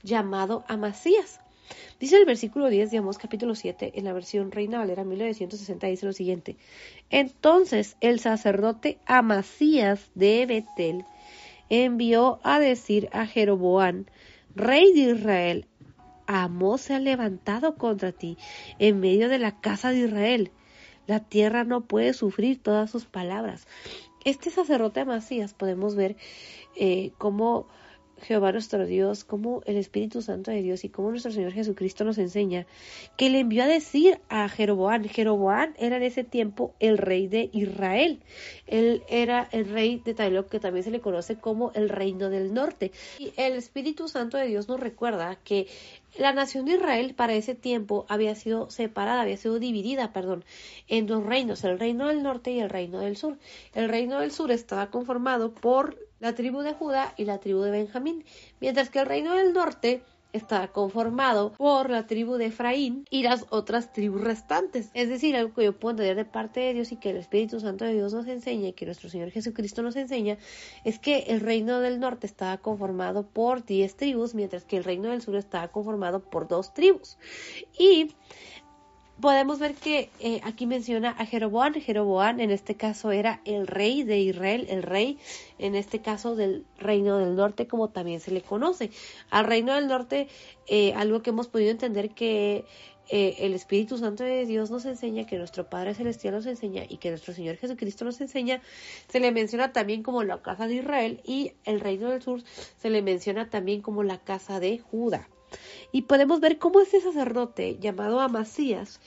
[0.04, 1.40] llamado Amasías.
[2.00, 6.06] Dice el versículo 10 de Amós capítulo 7 en la versión Reina Valera 1960 dice
[6.06, 6.56] lo siguiente.
[7.10, 11.04] Entonces el sacerdote Amasías de Betel
[11.68, 14.10] envió a decir a Jeroboán,
[14.56, 15.66] rey de Israel,
[16.28, 18.38] Amós se ha levantado contra ti
[18.78, 20.52] en medio de la casa de Israel
[21.08, 23.68] la tierra no puede sufrir todas sus palabras.
[24.26, 26.18] Este sacerdote Amasías podemos ver
[26.76, 27.68] eh, cómo
[28.22, 32.18] Jehová nuestro Dios, como el Espíritu Santo de Dios y como nuestro Señor Jesucristo nos
[32.18, 32.66] enseña,
[33.16, 35.06] que le envió a decir a Jeroboán.
[35.06, 38.22] Jeroboán era en ese tiempo el rey de Israel.
[38.66, 42.54] Él era el rey de Tailo, que también se le conoce como el reino del
[42.54, 42.92] norte.
[43.20, 45.68] Y el Espíritu Santo de Dios nos recuerda que
[46.18, 50.44] la nación de Israel para ese tiempo había sido separada, había sido dividida, perdón,
[50.88, 53.38] en dos reinos, el reino del norte y el reino del sur.
[53.76, 57.72] El reino del sur estaba conformado por la tribu de Judá y la tribu de
[57.72, 58.24] Benjamín,
[58.60, 60.04] mientras que el reino del norte
[60.34, 64.90] estaba conformado por la tribu de Efraín y las otras tribus restantes.
[64.94, 67.60] Es decir, algo que yo puedo entender de parte de Dios y que el Espíritu
[67.60, 70.38] Santo de Dios nos enseña y que nuestro Señor Jesucristo nos enseña
[70.84, 75.10] es que el reino del norte estaba conformado por diez tribus, mientras que el reino
[75.10, 77.18] del sur estaba conformado por dos tribus.
[77.78, 78.14] Y
[79.22, 81.74] podemos ver que eh, aquí menciona a Jeroboam.
[81.74, 85.18] Jeroboam en este caso era el rey de Israel, el rey
[85.60, 88.92] en este caso del reino del norte, como también se le conoce.
[89.30, 90.28] Al reino del norte,
[90.68, 92.66] eh, algo que hemos podido entender que
[93.10, 96.98] eh, el Espíritu Santo de Dios nos enseña, que nuestro Padre Celestial nos enseña y
[96.98, 98.62] que nuestro Señor Jesucristo nos enseña,
[99.08, 102.42] se le menciona también como la casa de Israel y el reino del sur
[102.78, 105.30] se le menciona también como la casa de Judá.
[105.92, 109.00] Y podemos ver cómo este sacerdote llamado Amasías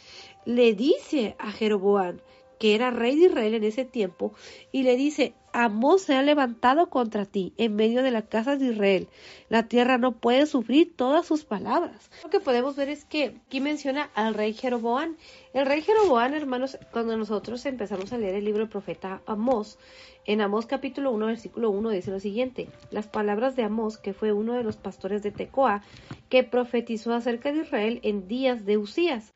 [0.44, 2.18] le dice a Jeroboam,
[2.58, 4.32] que era rey de Israel en ese tiempo,
[4.72, 8.66] y le dice, Amós se ha levantado contra ti en medio de la casa de
[8.66, 9.08] Israel.
[9.48, 12.10] La tierra no puede sufrir todas sus palabras.
[12.22, 15.16] Lo que podemos ver es que aquí menciona al rey Jeroboam.
[15.52, 19.78] El rey Jeroboam, hermanos, cuando nosotros empezamos a leer el libro del profeta Amós,
[20.26, 24.32] en Amós capítulo 1, versículo 1 dice lo siguiente, las palabras de Amós, que fue
[24.32, 25.82] uno de los pastores de Tecoa,
[26.28, 29.32] que profetizó acerca de Israel en días de Usías,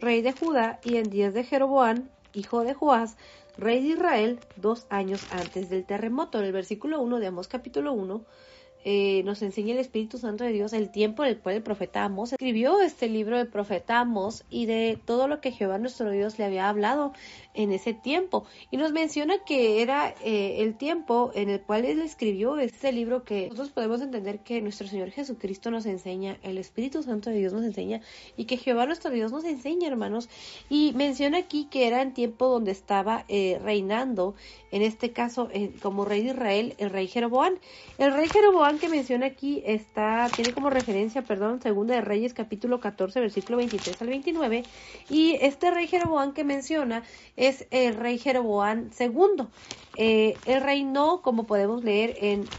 [0.00, 3.16] rey de Judá, y en días de Jeroboam, hijo de Joás,
[3.56, 6.38] rey de Israel, dos años antes del terremoto.
[6.38, 8.24] En el versículo 1 de Amós capítulo 1
[8.84, 12.04] eh, nos enseña el Espíritu Santo de Dios el tiempo en el cual el profeta
[12.04, 16.38] Amos escribió este libro del profeta Amos y de todo lo que Jehová nuestro Dios
[16.38, 17.12] le había hablado
[17.54, 18.46] en ese tiempo.
[18.70, 23.24] Y nos menciona que era eh, el tiempo en el cual él escribió este libro
[23.24, 27.52] que nosotros podemos entender que nuestro Señor Jesucristo nos enseña, el Espíritu Santo de Dios
[27.52, 28.00] nos enseña
[28.36, 30.28] y que Jehová nuestro Dios nos enseña, hermanos.
[30.70, 34.34] Y menciona aquí que era en tiempo donde estaba eh, reinando,
[34.70, 35.48] en este caso
[35.82, 37.54] como rey de Israel, el rey Jeroboam.
[37.96, 42.80] El rey Jeroboam que menciona aquí está, tiene como referencia, perdón, Segunda de Reyes capítulo
[42.80, 44.62] 14, versículo 23 al 29.
[45.08, 47.02] Y este rey Jeroboam que menciona
[47.36, 49.46] es el rey Jeroboam II.
[49.94, 52.50] Eh, él reinó, como podemos leer en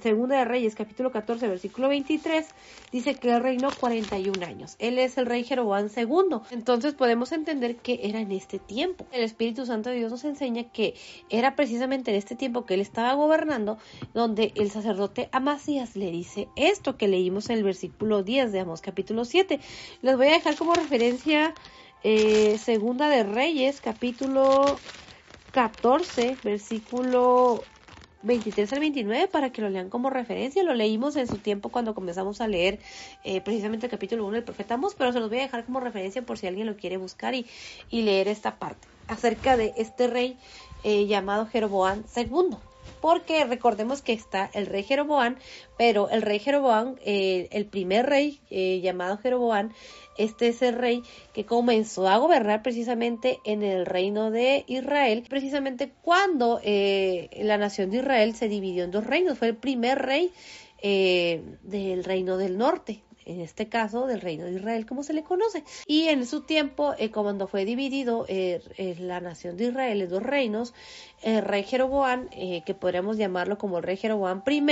[0.00, 2.46] Segunda de Reyes, capítulo 14, versículo 23,
[2.92, 4.76] dice que él reinó 41 años.
[4.78, 6.38] Él es el rey Jeroboam II.
[6.50, 9.06] Entonces podemos entender que era en este tiempo.
[9.12, 10.94] El Espíritu Santo de Dios nos enseña que
[11.30, 13.78] era precisamente en este tiempo que él estaba gobernando,
[14.12, 18.80] donde el sacerdote Amasías le dice esto que leímos en el versículo 10 de Amos,
[18.80, 19.60] capítulo 7.
[20.02, 21.54] Les voy a dejar como referencia
[22.02, 24.78] eh, Segunda de Reyes, capítulo
[25.52, 27.62] 14, versículo
[28.24, 30.62] 23 al 29 para que lo lean como referencia.
[30.62, 32.78] Lo leímos en su tiempo cuando comenzamos a leer
[33.22, 36.22] eh, precisamente el capítulo 1 del profeta pero se los voy a dejar como referencia
[36.22, 37.46] por si alguien lo quiere buscar y,
[37.90, 40.36] y leer esta parte acerca de este rey
[40.82, 42.56] eh, llamado Jeroboam II.
[43.04, 45.36] Porque recordemos que está el rey Jeroboam,
[45.76, 48.40] pero el rey Jeroboam, eh, el primer rey
[48.82, 49.72] llamado Jeroboam,
[50.16, 51.02] este es el rey
[51.32, 57.90] que comenzó a gobernar precisamente en el reino de Israel, precisamente cuando eh, la nación
[57.90, 59.38] de Israel se dividió en dos reinos.
[59.38, 60.32] Fue el primer rey
[60.80, 65.22] eh, del reino del norte, en este caso del reino de Israel como se le
[65.22, 65.64] conoce.
[65.86, 68.60] Y en su tiempo, eh, cuando fue dividido eh,
[68.98, 70.74] la nación de Israel en dos reinos,
[71.22, 74.62] el rey Jeroboam, eh, que podríamos llamarlo como el rey Jeroboam I,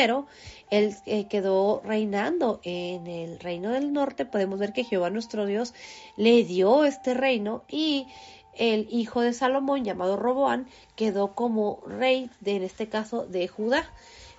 [0.70, 0.94] él
[1.28, 4.26] quedó reinando en el reino del norte.
[4.26, 5.74] Podemos ver que Jehová nuestro Dios
[6.16, 8.06] le dio este reino y
[8.54, 13.90] el hijo de Salomón llamado Roboán quedó como rey de, en este caso de Judá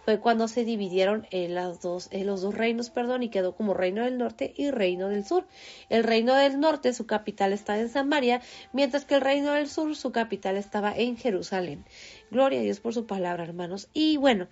[0.03, 4.03] fue cuando se dividieron en, las dos, los dos reinos, perdón, y quedó como reino
[4.03, 5.45] del norte y reino del sur.
[5.89, 8.41] El reino del norte, su capital estaba en Samaria,
[8.73, 11.85] mientras que el reino del sur, su capital estaba en Jerusalén.
[12.33, 13.89] Gloria a Dios por su palabra, hermanos.
[13.93, 14.47] Y bueno,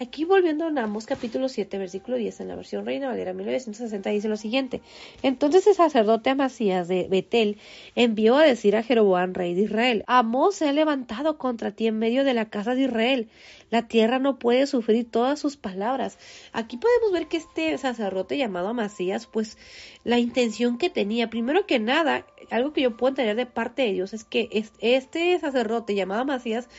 [0.00, 4.28] aquí volviendo a Namos, capítulo 7, versículo 10, en la versión Reina Valera 1960, dice
[4.28, 4.80] lo siguiente.
[5.22, 7.58] Entonces el sacerdote Amasías de Betel
[7.94, 11.98] envió a decir a Jeroboam, rey de Israel, Amós se ha levantado contra ti en
[11.98, 13.28] medio de la casa de Israel.
[13.68, 16.18] La tierra no puede sufrir todas sus palabras.
[16.54, 19.58] Aquí podemos ver que este sacerdote llamado Amasías, pues
[20.04, 23.92] la intención que tenía, primero que nada, algo que yo puedo entender de parte de
[23.92, 24.48] Dios es que
[24.80, 26.70] este sacerdote llamado Amasías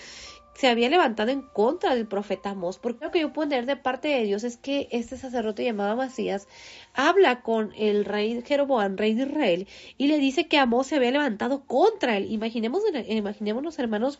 [0.57, 3.79] se había levantado en contra del profeta Amós, porque lo que yo puedo entender de
[3.79, 6.47] parte de Dios es que este sacerdote llamado Masías
[6.95, 9.67] habla con el rey Jeroboam, rey de Israel,
[9.99, 12.31] y le dice que Amós se había levantado contra él.
[12.31, 14.19] Imaginemos, imaginémonos, hermanos,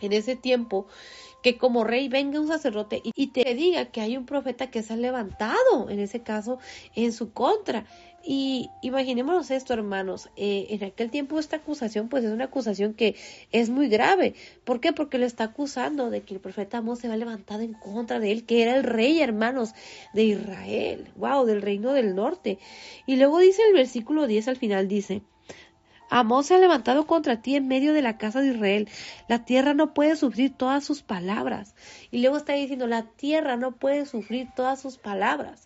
[0.00, 0.86] en ese tiempo
[1.42, 4.94] que como rey venga un sacerdote y te diga que hay un profeta que se
[4.94, 6.58] ha levantado, en ese caso,
[6.94, 7.84] en su contra.
[8.28, 13.14] Y imaginémonos esto, hermanos, eh, en aquel tiempo esta acusación pues es una acusación que
[13.52, 14.34] es muy grave.
[14.64, 14.92] ¿Por qué?
[14.92, 18.32] Porque le está acusando de que el profeta Amós se va levantado en contra de
[18.32, 19.74] él, que era el rey, hermanos,
[20.12, 22.58] de Israel, wow, del reino del norte.
[23.06, 25.22] Y luego dice el versículo 10 al final, dice,
[26.10, 28.88] Amós se ha levantado contra ti en medio de la casa de Israel.
[29.28, 31.76] La tierra no puede sufrir todas sus palabras.
[32.10, 35.65] Y luego está diciendo, la tierra no puede sufrir todas sus palabras.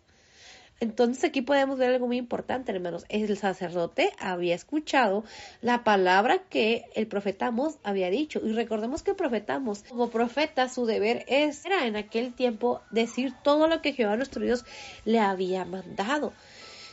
[0.80, 3.04] Entonces aquí podemos ver algo muy importante, hermanos.
[3.10, 5.24] El sacerdote había escuchado
[5.60, 8.40] la palabra que el profeta Amos había dicho.
[8.42, 13.34] Y recordemos que el profeta Amos, como profeta, su deber era en aquel tiempo decir
[13.44, 14.64] todo lo que Jehová nuestro Dios
[15.04, 16.32] le había mandado.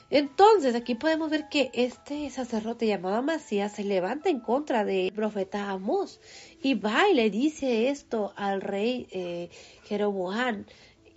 [0.09, 5.69] Entonces aquí podemos ver que este sacerdote llamado Amasías se levanta en contra del profeta
[5.69, 6.21] Amos
[6.61, 9.49] y va y le dice esto al rey eh,
[9.83, 10.65] Jeroboam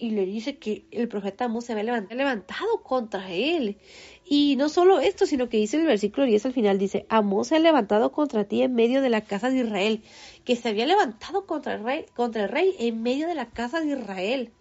[0.00, 3.76] y le dice que el profeta Amos se había levantado, contra él.
[4.24, 7.56] Y no solo esto, sino que dice el versículo 10 al final, dice, Amos se
[7.56, 10.02] ha levantado contra ti en medio de la casa de Israel,
[10.44, 13.80] que se había levantado contra el rey, contra el rey en medio de la casa
[13.80, 14.52] de Israel.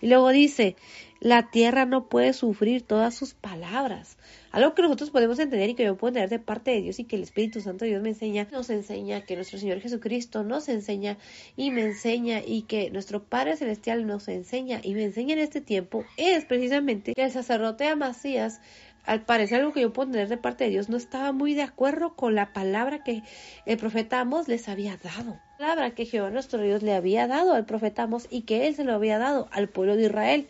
[0.00, 0.76] Y luego dice,
[1.20, 4.16] la tierra no puede sufrir todas sus palabras.
[4.56, 7.04] Algo que nosotros podemos entender y que yo puedo entender de parte de Dios y
[7.04, 10.70] que el Espíritu Santo de Dios me enseña, nos enseña que nuestro Señor Jesucristo nos
[10.70, 11.18] enseña
[11.58, 15.60] y me enseña y que nuestro Padre Celestial nos enseña y me enseña en este
[15.60, 18.62] tiempo es precisamente que el sacerdote Amasías
[19.04, 21.62] al parecer algo que yo puedo entender de parte de Dios, no estaba muy de
[21.62, 23.22] acuerdo con la palabra que
[23.66, 25.38] el profeta Amos les había dado.
[25.58, 28.74] La palabra que Jehová nuestro Dios le había dado al profeta Amos y que él
[28.74, 30.48] se lo había dado al pueblo de Israel,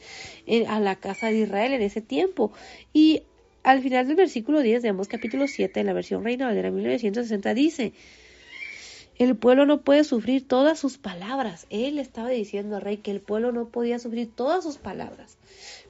[0.68, 2.52] a la casa de Israel en ese tiempo.
[2.92, 3.24] Y
[3.66, 7.52] al final del versículo 10 de Amos capítulo 7, en la versión Reina Valera 1960,
[7.52, 7.92] dice,
[9.18, 11.66] el pueblo no puede sufrir todas sus palabras.
[11.68, 15.36] Él estaba diciendo al rey que el pueblo no podía sufrir todas sus palabras.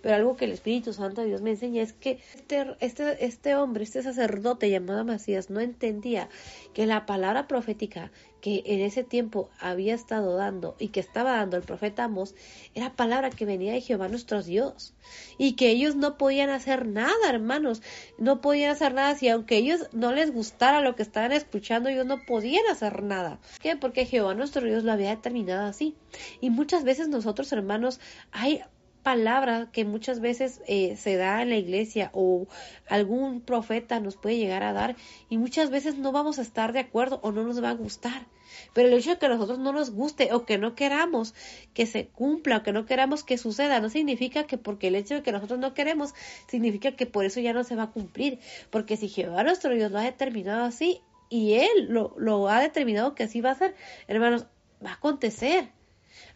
[0.07, 3.57] Pero algo que el Espíritu Santo de Dios me enseña es que este, este, este
[3.57, 6.29] hombre, este sacerdote llamado Masías, no entendía
[6.75, 11.57] que la palabra profética que en ese tiempo había estado dando y que estaba dando
[11.57, 12.37] el profeta Amos
[12.77, 14.95] era palabra que venía de Jehová nuestro Dios
[15.39, 17.83] y que ellos no podían hacer nada, hermanos,
[18.17, 22.07] no podían hacer nada si aunque ellos no les gustara lo que estaban escuchando, ellos
[22.07, 23.41] no podían hacer nada.
[23.41, 23.75] ¿Por qué?
[23.75, 25.97] Porque Jehová nuestro Dios lo había determinado así.
[26.41, 27.99] Y muchas veces nosotros, hermanos,
[28.31, 28.63] hay
[29.07, 32.49] palabra que muchas veces eh, se da en la iglesia o
[32.89, 34.97] algún profeta nos puede llegar a dar
[35.29, 38.27] y muchas veces no vamos a estar de acuerdo o no nos va a gustar.
[38.75, 41.35] Pero el hecho de que a nosotros no nos guste o que no queramos
[41.73, 45.15] que se cumpla o que no queramos que suceda no significa que porque el hecho
[45.15, 46.13] de que nosotros no queremos
[46.49, 48.41] significa que por eso ya no se va a cumplir.
[48.71, 53.15] Porque si Jehová nuestro Dios lo ha determinado así y Él lo, lo ha determinado
[53.15, 53.77] que así va a ser,
[54.09, 54.47] hermanos,
[54.85, 55.76] va a acontecer.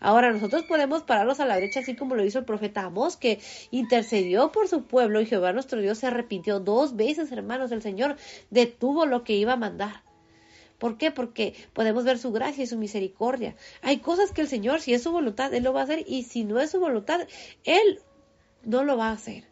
[0.01, 3.39] Ahora nosotros podemos pararnos a la brecha así como lo hizo el profeta Amós, que
[3.71, 8.17] intercedió por su pueblo y Jehová nuestro Dios se arrepintió dos veces, hermanos, el Señor
[8.51, 10.03] detuvo lo que iba a mandar.
[10.79, 11.11] ¿Por qué?
[11.11, 13.55] Porque podemos ver su gracia y su misericordia.
[13.83, 16.23] Hay cosas que el Señor, si es su voluntad, Él lo va a hacer y
[16.23, 17.21] si no es su voluntad,
[17.65, 18.01] Él
[18.65, 19.50] no lo va a hacer.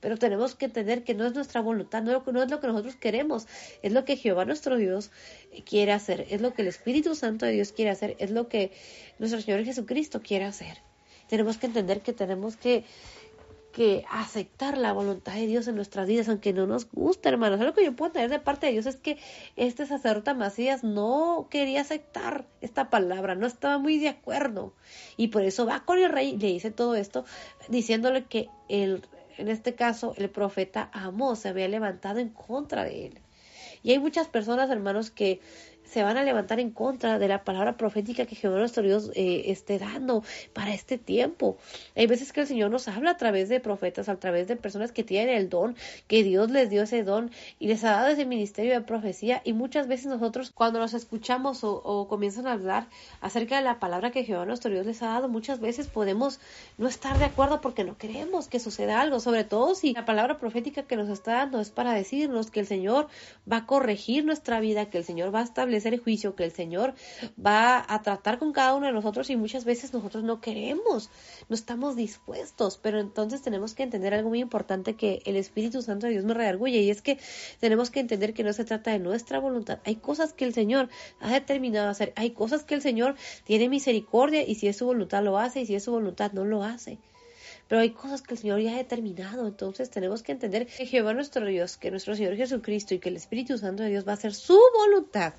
[0.00, 2.96] Pero tenemos que entender que no es nuestra voluntad, no, no es lo que nosotros
[2.96, 3.46] queremos,
[3.82, 5.10] es lo que Jehová nuestro Dios
[5.64, 8.72] quiere hacer, es lo que el Espíritu Santo de Dios quiere hacer, es lo que
[9.18, 10.78] nuestro Señor Jesucristo quiere hacer.
[11.28, 12.84] Tenemos que entender que tenemos que
[13.72, 17.60] que aceptar la voluntad de Dios en nuestras vidas, aunque no nos guste, hermanos.
[17.60, 19.18] Lo que yo puedo tener de parte de Dios es que
[19.56, 24.74] este sacerdote Macías no quería aceptar esta palabra, no estaba muy de acuerdo.
[25.16, 27.24] Y por eso va con el rey le dice todo esto,
[27.68, 29.02] diciéndole que el,
[29.40, 33.18] en este caso, el profeta Amós se había levantado en contra de él.
[33.82, 35.40] Y hay muchas personas, hermanos, que
[35.90, 39.44] se van a levantar en contra de la palabra profética que Jehová nuestro Dios eh,
[39.46, 40.22] esté dando
[40.52, 41.58] para este tiempo.
[41.96, 44.92] Hay veces que el Señor nos habla a través de profetas, a través de personas
[44.92, 45.74] que tienen el don,
[46.06, 49.52] que Dios les dio ese don y les ha dado ese ministerio de profecía y
[49.52, 52.86] muchas veces nosotros cuando nos escuchamos o, comienzan a hablar
[53.20, 56.38] acerca de la palabra que Jehová nuestro Dios les ha dado, muchas veces podemos
[56.78, 60.38] no estar de acuerdo porque no queremos que suceda algo, sobre todo si la palabra
[60.38, 63.08] profética que nos está dando es para decirnos que el Señor
[63.50, 66.52] va a corregir nuestra vida, que el Señor va a establecer el juicio que el
[66.52, 66.94] Señor
[67.44, 71.10] va a tratar con cada uno de nosotros y muchas veces nosotros no queremos,
[71.48, 76.06] no estamos dispuestos, pero entonces tenemos que entender algo muy importante que el Espíritu Santo
[76.06, 77.18] de Dios me redarguye y es que
[77.60, 80.88] tenemos que entender que no se trata de nuestra voluntad, hay cosas que el Señor
[81.20, 85.22] ha determinado hacer, hay cosas que el Señor tiene misericordia y si es su voluntad
[85.22, 86.98] lo hace y si es su voluntad no lo hace.
[87.70, 91.14] Pero hay cosas que el Señor ya ha determinado, entonces tenemos que entender que Jehová
[91.14, 94.14] nuestro Dios, que nuestro Señor Jesucristo y que el Espíritu Santo de Dios va a
[94.14, 95.34] hacer su voluntad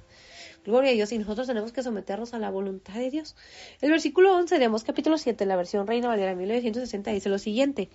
[0.64, 1.12] Gloria a Dios.
[1.12, 3.36] Y nosotros tenemos que someternos a la voluntad de Dios.
[3.82, 7.90] El versículo 11 de Amós capítulo 7, la versión Reina Valera 1960, dice lo siguiente.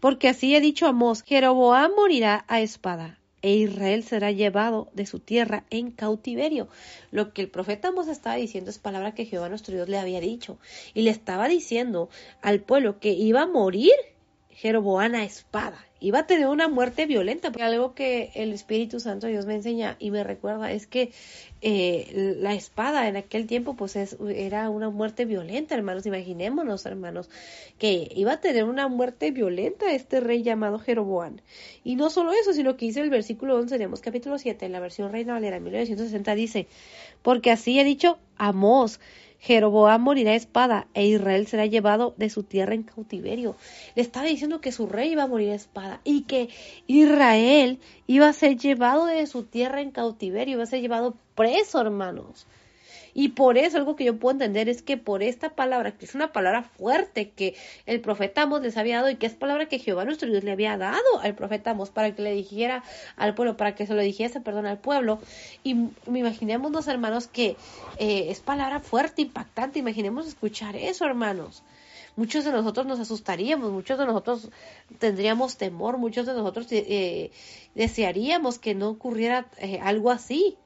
[0.00, 5.18] Porque así he dicho Amós, Jeroboam morirá a espada e Israel será llevado de su
[5.18, 6.68] tierra en cautiverio.
[7.10, 10.20] Lo que el profeta Amos estaba diciendo es palabra que Jehová nuestro Dios le había
[10.20, 10.58] dicho.
[10.92, 12.10] Y le estaba diciendo
[12.42, 13.94] al pueblo que iba a morir
[14.50, 17.50] Jeroboam a espada iba a tener una muerte violenta.
[17.50, 21.12] Porque algo que el Espíritu Santo Dios me enseña y me recuerda es que
[21.62, 26.06] eh, la espada en aquel tiempo pues era una muerte violenta, hermanos.
[26.06, 27.28] Imaginémonos, hermanos,
[27.78, 31.36] que iba a tener una muerte violenta este rey llamado Jeroboam.
[31.84, 34.80] Y no solo eso, sino que dice el versículo 11 de capítulo 7, en la
[34.80, 36.66] versión Reina Valera 1960, dice,
[37.22, 39.00] porque así he dicho Amós,
[39.40, 43.56] Jeroboam morirá a espada e Israel será llevado de su tierra en cautiverio.
[43.94, 46.50] Le estaba diciendo que su rey iba a morir a espada y que
[46.86, 51.80] Israel iba a ser llevado de su tierra en cautiverio, iba a ser llevado preso,
[51.80, 52.46] hermanos.
[53.14, 56.14] Y por eso algo que yo puedo entender es que por esta palabra, que es
[56.14, 57.54] una palabra fuerte que
[57.86, 60.52] el profeta Amos les había dado y que es palabra que Jehová nuestro Dios le
[60.52, 62.84] había dado al profeta Amos para que le dijera
[63.16, 65.20] al pueblo, para que se lo dijese, perdón, al pueblo.
[65.62, 65.76] Y
[66.06, 67.56] imaginémonos, hermanos, que
[67.98, 69.78] eh, es palabra fuerte, impactante.
[69.78, 71.62] Imaginemos escuchar eso, hermanos
[72.16, 74.50] muchos de nosotros nos asustaríamos, muchos de nosotros
[74.98, 77.30] tendríamos temor, muchos de nosotros eh,
[77.74, 80.58] desearíamos que no ocurriera eh, algo así.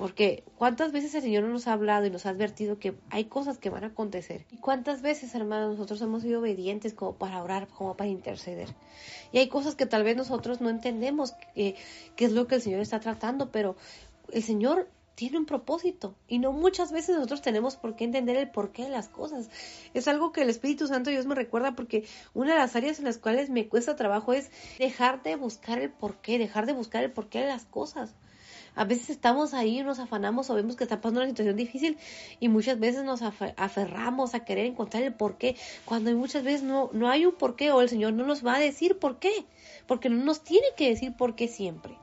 [0.00, 3.58] Porque cuántas veces el Señor nos ha hablado y nos ha advertido que hay cosas
[3.58, 4.46] que van a acontecer.
[4.50, 8.74] Y cuántas veces, hermanos, nosotros hemos sido obedientes como para orar, como para interceder.
[9.30, 11.76] Y hay cosas que tal vez nosotros no entendemos qué
[12.16, 13.76] es lo que el Señor está tratando, pero
[14.32, 18.50] el Señor tiene un propósito y no muchas veces nosotros tenemos por qué entender el
[18.50, 19.50] porqué de las cosas.
[19.92, 23.04] Es algo que el Espíritu Santo Dios me recuerda porque una de las áreas en
[23.04, 27.12] las cuales me cuesta trabajo es dejar de buscar el porqué, dejar de buscar el
[27.12, 28.14] porqué de las cosas.
[28.80, 31.98] A veces estamos ahí, nos afanamos o vemos que está pasando una situación difícil
[32.40, 35.54] y muchas veces nos aferramos a querer encontrar el por qué,
[35.84, 38.54] cuando muchas veces no, no hay un por qué o el Señor no nos va
[38.54, 39.44] a decir por qué,
[39.86, 41.98] porque no nos tiene que decir por qué siempre.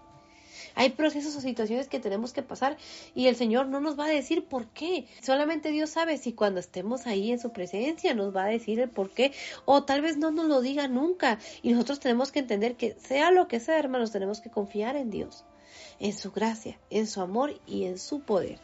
[0.75, 2.77] Hay procesos o situaciones que tenemos que pasar
[3.15, 5.07] y el Señor no nos va a decir por qué.
[5.23, 8.89] Solamente Dios sabe si cuando estemos ahí en su presencia nos va a decir el
[8.89, 9.31] por qué
[9.65, 11.39] o tal vez no nos lo diga nunca.
[11.63, 15.09] Y nosotros tenemos que entender que sea lo que sea, hermanos, tenemos que confiar en
[15.09, 15.43] Dios
[15.99, 18.59] en su gracia, en su amor y en su poder.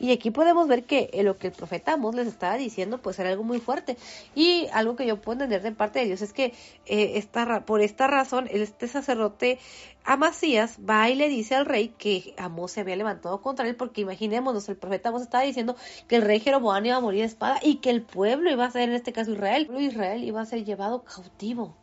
[0.00, 3.28] Y aquí podemos ver que lo que el profeta Amos les estaba diciendo pues era
[3.28, 3.98] algo muy fuerte.
[4.34, 6.54] Y algo que yo puedo entender de parte de Dios es que
[6.86, 7.22] eh,
[7.66, 9.58] por esta razón este sacerdote
[10.04, 14.00] Amasías va y le dice al rey que Amos se había levantado contra él porque
[14.00, 15.76] imaginémonos, el profeta Amos estaba diciendo
[16.08, 18.70] que el rey Jeroboam iba a morir de espada y que el pueblo iba a
[18.70, 21.76] ser, en este caso Israel, el pueblo Israel iba a ser llevado cautivo.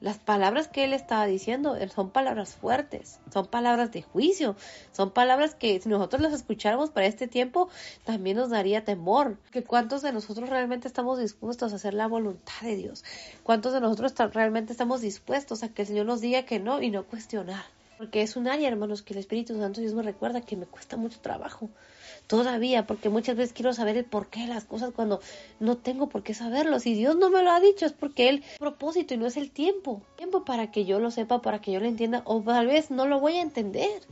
[0.00, 4.54] Las palabras que él estaba diciendo son palabras fuertes, son palabras de juicio,
[4.92, 7.70] son palabras que si nosotros las escucháramos para este tiempo
[8.04, 9.38] también nos daría temor.
[9.50, 13.04] Que cuántos de nosotros realmente estamos dispuestos a hacer la voluntad de Dios,
[13.42, 16.90] cuántos de nosotros realmente estamos dispuestos a que el Señor nos diga que no y
[16.90, 17.64] no cuestionar.
[17.96, 20.98] Porque es un área, hermanos, que el Espíritu Santo Dios me recuerda que me cuesta
[20.98, 21.70] mucho trabajo
[22.26, 25.20] todavía, porque muchas veces quiero saber el porqué de las cosas cuando
[25.60, 26.80] no tengo por qué saberlo.
[26.80, 29.50] Si Dios no me lo ha dicho es porque Él propósito y no es el
[29.50, 30.02] tiempo.
[30.16, 33.06] Tiempo para que yo lo sepa, para que yo lo entienda, o tal vez no
[33.06, 34.02] lo voy a entender.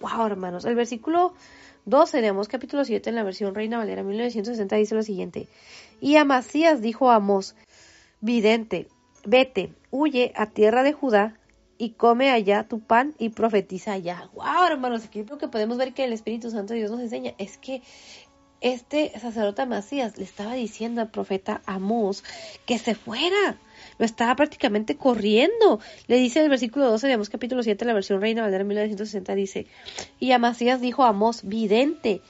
[0.00, 1.34] Wow, hermanos, el versículo
[1.86, 5.48] 12 de Amós capítulo 7 en la versión Reina Valera 1960 dice lo siguiente.
[6.00, 7.54] Y Amasías dijo a Amós,
[8.20, 8.88] vidente,
[9.24, 11.39] vete, huye a tierra de Judá
[11.80, 14.28] y come allá tu pan y profetiza allá.
[14.34, 17.32] Wow, hermanos, aquí lo que podemos ver que el Espíritu Santo de Dios nos enseña
[17.38, 17.80] es que
[18.60, 22.22] este sacerdote Macías le estaba diciendo al profeta Amós
[22.66, 23.58] que se fuera.
[23.96, 25.80] Lo estaba prácticamente corriendo.
[26.06, 29.66] Le dice el versículo 12 de Amós capítulo 7, la versión Reina Valera 1960, dice,
[30.18, 32.20] y Amasías dijo a Amós, vidente,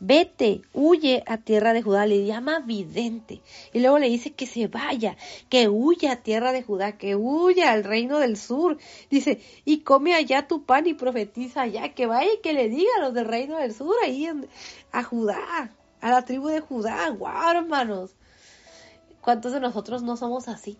[0.00, 3.40] vete, huye a tierra de Judá, le llama vidente.
[3.72, 5.16] Y luego le dice que se vaya,
[5.48, 8.78] que huya a tierra de Judá, que huya al reino del sur.
[9.10, 12.90] Dice, y come allá tu pan y profetiza allá, que vaya y que le diga
[12.98, 14.28] a los del reino del sur, ahí
[14.92, 17.08] a Judá, a la tribu de Judá.
[17.10, 18.14] ¡Guau, hermanos!
[19.20, 20.78] ¿Cuántos de nosotros no somos así?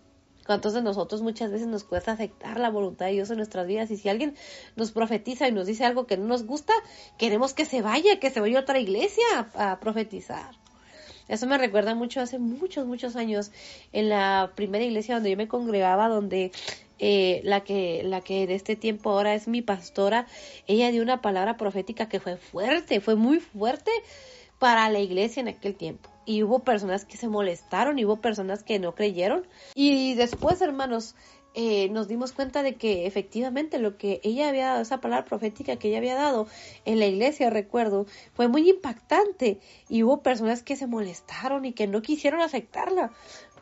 [0.49, 3.91] ¿Cuántos de nosotros muchas veces nos cuesta aceptar la voluntad de Dios en nuestras vidas?
[3.91, 4.33] Y si alguien
[4.75, 6.73] nos profetiza y nos dice algo que no nos gusta,
[7.19, 9.23] queremos que se vaya, que se vaya a otra iglesia
[9.53, 10.55] a, profetizar.
[11.27, 13.51] Eso me recuerda mucho hace muchos, muchos años
[13.93, 16.51] en la primera iglesia donde yo me congregaba, donde
[16.97, 20.25] eh, la que la que de este tiempo ahora es mi pastora,
[20.65, 23.91] ella dio una palabra profética que fue fuerte, fue muy fuerte
[24.57, 28.61] para la iglesia en aquel tiempo y hubo personas que se molestaron y hubo personas
[28.61, 29.47] que no creyeron.
[29.73, 31.15] Y después, hermanos,
[31.55, 35.77] eh, nos dimos cuenta de que efectivamente lo que ella había dado, esa palabra profética
[35.77, 36.45] que ella había dado
[36.85, 41.87] en la iglesia, recuerdo, fue muy impactante y hubo personas que se molestaron y que
[41.87, 43.11] no quisieron aceptarla.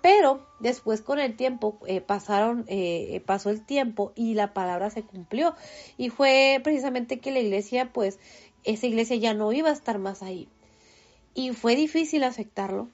[0.02, 5.03] Pero después con el tiempo eh, pasaron, eh, pasó el tiempo y la palabra se
[5.03, 5.56] cumplió
[5.98, 8.19] y fue precisamente que la iglesia, pues,
[8.65, 10.49] esa iglesia ya no iba a estar más ahí
[11.38, 12.89] y fue difícil aceptarlo.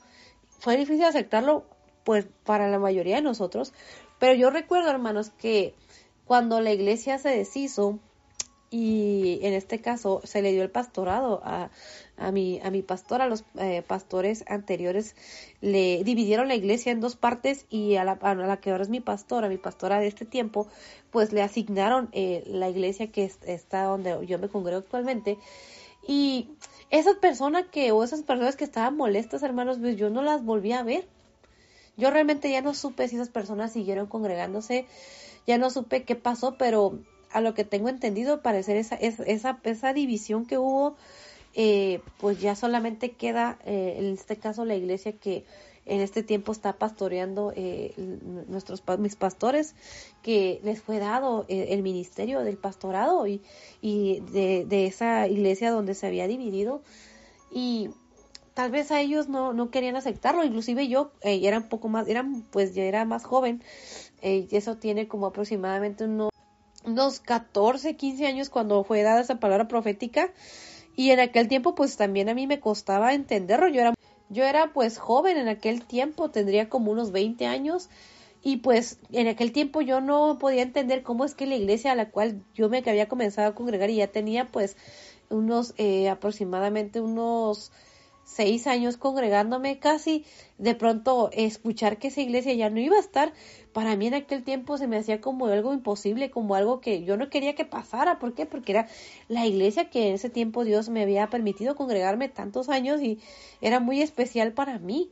[0.60, 1.64] Fue difícil aceptarlo,
[2.04, 3.72] pues, para la mayoría de nosotros,
[4.20, 5.74] pero yo recuerdo, hermanos, que
[6.26, 8.00] cuando la iglesia se deshizo,
[8.70, 11.70] y en este caso se le dio el pastorado a,
[12.18, 15.16] a, mi, a mi pastor, a los eh, pastores anteriores,
[15.62, 18.90] le dividieron la iglesia en dos partes y a la, a la que ahora es
[18.90, 20.68] mi pastora, mi pastora de este tiempo,
[21.12, 25.38] pues le asignaron eh, la iglesia que está donde yo me congrego actualmente.
[26.06, 26.50] Y
[26.94, 30.74] esas personas que, o esas personas que estaban molestas, hermanos, pues yo no las volví
[30.74, 31.08] a ver.
[31.98, 34.86] Yo realmente ya no supe si esas personas siguieron congregándose,
[35.48, 37.00] ya no supe qué pasó, pero
[37.32, 40.96] a lo que tengo entendido, parecer esa, esa, esa división que hubo,
[41.56, 45.46] eh, pues ya solamente queda, eh, en este caso, la iglesia que
[45.86, 47.94] en este tiempo está pastoreando eh,
[48.48, 49.76] nuestros mis pastores
[50.22, 53.42] que les fue dado el ministerio del pastorado y,
[53.82, 56.82] y de, de, esa iglesia donde se había dividido.
[57.52, 57.90] Y
[58.54, 62.08] tal vez a ellos no, no querían aceptarlo, inclusive yo eh, era un poco más,
[62.08, 63.64] eran, pues ya era más joven,
[64.22, 66.30] eh, y eso tiene como aproximadamente unos,
[66.86, 70.32] unos 14, 15 años cuando fue dada esa palabra profética,
[70.96, 73.94] y en aquel tiempo pues también a mí me costaba entenderlo, yo era,
[74.34, 77.90] yo era pues joven en aquel tiempo, tendría como unos 20 años,
[78.42, 81.96] y pues en aquel tiempo yo no podía entender cómo es que la iglesia a
[81.96, 84.76] la cual yo me había comenzado a congregar y ya tenía pues
[85.30, 87.72] unos eh, aproximadamente unos
[88.24, 90.26] seis años congregándome casi,
[90.58, 93.34] de pronto escuchar que esa iglesia ya no iba a estar,
[93.74, 97.18] para mí en aquel tiempo se me hacía como algo imposible, como algo que yo
[97.18, 98.20] no quería que pasara.
[98.20, 98.46] ¿Por qué?
[98.46, 98.88] Porque era
[99.28, 103.20] la iglesia que en ese tiempo Dios me había permitido congregarme tantos años y
[103.62, 105.10] era muy especial para mí.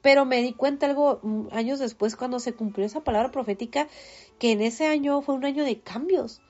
[0.00, 3.88] Pero me di cuenta algo mm, años después cuando se cumplió esa palabra profética,
[4.38, 6.40] que en ese año fue un año de cambios.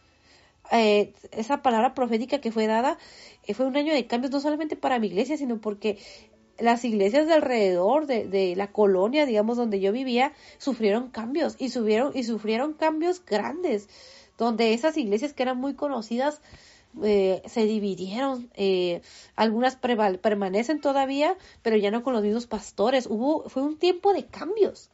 [0.70, 2.98] Eh, esa palabra profética que fue dada
[3.46, 5.98] eh, fue un año de cambios no solamente para mi iglesia, sino porque
[6.58, 11.70] las iglesias de alrededor de, de, la colonia, digamos, donde yo vivía, sufrieron cambios y,
[11.70, 13.88] subieron, y sufrieron cambios grandes,
[14.36, 16.40] donde esas iglesias que eran muy conocidas
[17.02, 19.02] eh, se dividieron, eh,
[19.36, 23.06] algunas permanecen todavía, pero ya no con los mismos pastores.
[23.06, 24.90] Hubo, fue un tiempo de cambios.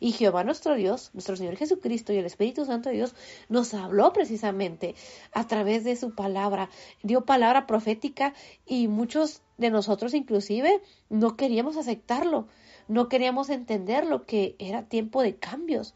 [0.00, 3.14] Y Jehová nuestro Dios, nuestro Señor Jesucristo y el Espíritu Santo de Dios
[3.48, 4.94] nos habló precisamente
[5.32, 6.70] a través de su palabra,
[7.02, 8.34] dio palabra profética
[8.66, 12.46] y muchos de nosotros inclusive no queríamos aceptarlo,
[12.86, 15.94] no queríamos entender lo que era tiempo de cambios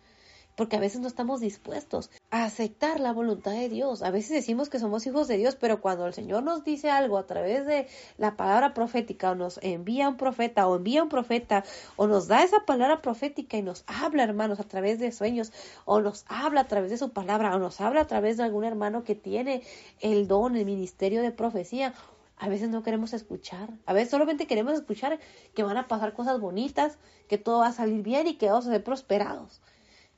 [0.57, 4.03] porque a veces no estamos dispuestos a aceptar la voluntad de Dios.
[4.03, 7.19] A veces decimos que somos hijos de Dios, pero cuando el Señor nos dice algo
[7.19, 7.87] a través de
[8.19, 11.65] la palabra profética o nos envía un profeta o envía un profeta
[11.97, 15.53] o nos da esa palabra profética y nos habla, hermanos, a través de sueños
[15.85, 18.65] o nos habla a través de su palabra o nos habla a través de algún
[18.65, 19.62] hermano que tiene
[20.01, 21.95] el don, el ministerio de profecía,
[22.43, 25.20] a veces no queremos escuchar, a veces solamente queremos escuchar
[25.55, 26.99] que van a pasar cosas bonitas,
[27.29, 29.61] que todo va a salir bien y que vamos a ser prosperados.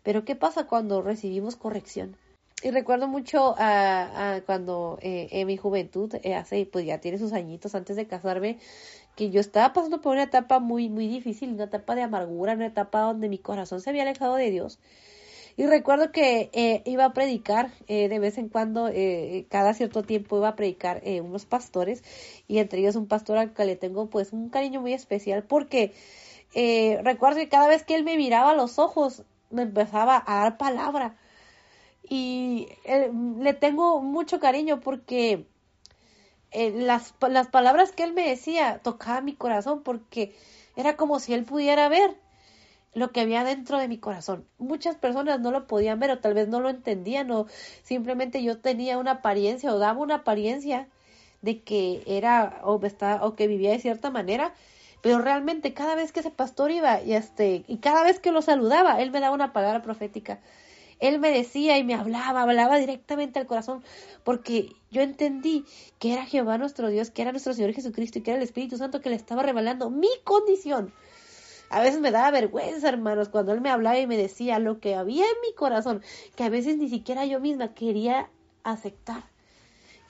[0.05, 2.17] Pero ¿qué pasa cuando recibimos corrección?
[2.63, 7.33] Y recuerdo mucho a, cuando eh, en mi juventud, eh, hace, pues ya tiene sus
[7.33, 8.59] añitos antes de casarme,
[9.17, 12.67] que yo estaba pasando por una etapa muy, muy difícil, una etapa de amargura, una
[12.67, 14.79] etapa donde mi corazón se había alejado de Dios.
[15.57, 18.91] Y recuerdo que eh, iba a predicar de vez en cuando,
[19.49, 22.03] cada cierto tiempo iba a predicar unos pastores
[22.49, 25.93] y entre ellos un pastor al que le tengo pues un cariño muy especial porque
[27.05, 29.23] recuerdo que cada vez que él me miraba a los ojos
[29.55, 31.17] me empezaba a dar palabra.
[32.03, 33.11] Y eh,
[33.41, 35.47] le tengo mucho cariño porque
[36.51, 40.37] eh, las, las palabras que él me decía tocaban mi corazón porque
[40.77, 42.17] era como si él pudiera ver
[42.95, 44.47] lo que había dentro de mi corazón.
[44.59, 47.47] Muchas personas no lo podían ver o tal vez no lo entendían o
[47.83, 50.89] simplemente yo tenía una apariencia o daba una apariencia
[51.43, 54.55] de que era o, estaba, o que vivía de cierta manera
[55.05, 58.41] pero realmente cada vez que ese pastor iba y este y cada vez que lo
[58.41, 60.41] saludaba, él me daba una palabra profética.
[60.99, 63.85] Él me decía y me hablaba, hablaba directamente al corazón,
[64.23, 65.67] porque yo entendí
[65.99, 68.79] que era Jehová nuestro Dios, que era nuestro Señor Jesucristo y que era el Espíritu
[68.79, 70.91] Santo que le estaba revelando mi condición.
[71.69, 74.95] A veces me daba vergüenza, hermanos, cuando él me hablaba y me decía lo que
[74.95, 76.01] había en mi corazón,
[76.35, 78.31] que a veces ni siquiera yo misma quería
[78.63, 79.34] aceptar.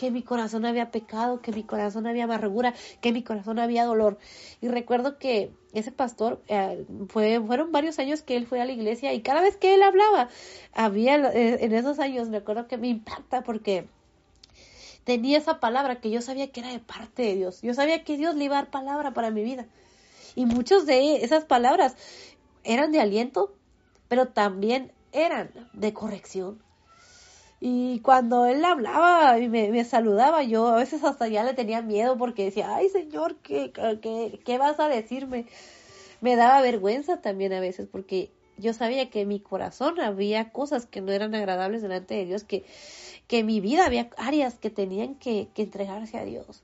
[0.04, 4.18] Que mi corazón había pecado, que mi corazón había amargura, que mi corazón había dolor.
[4.60, 8.72] Y recuerdo que ese pastor, eh, fue, fueron varios años que él fue a la
[8.72, 10.28] iglesia y cada vez que él hablaba,
[10.74, 13.88] había eh, en esos años, me acuerdo que me impacta porque
[15.04, 17.62] tenía esa palabra que yo sabía que era de parte de Dios.
[17.62, 19.66] Yo sabía que Dios le iba a dar palabra para mi vida.
[20.34, 21.96] Y muchas de esas palabras
[22.62, 23.54] eran de aliento,
[24.08, 26.63] pero también eran de corrección.
[27.66, 32.18] Y cuando él hablaba y me, saludaba, yo a veces hasta ya le tenía miedo
[32.18, 33.72] porque decía, ay Señor, ¿qué,
[34.02, 35.46] qué, qué vas a decirme?
[36.20, 40.84] Me daba vergüenza también a veces porque yo sabía que en mi corazón había cosas
[40.84, 42.66] que no eran agradables delante de Dios, que,
[43.28, 46.63] que en mi vida había áreas que tenían que, que entregarse a Dios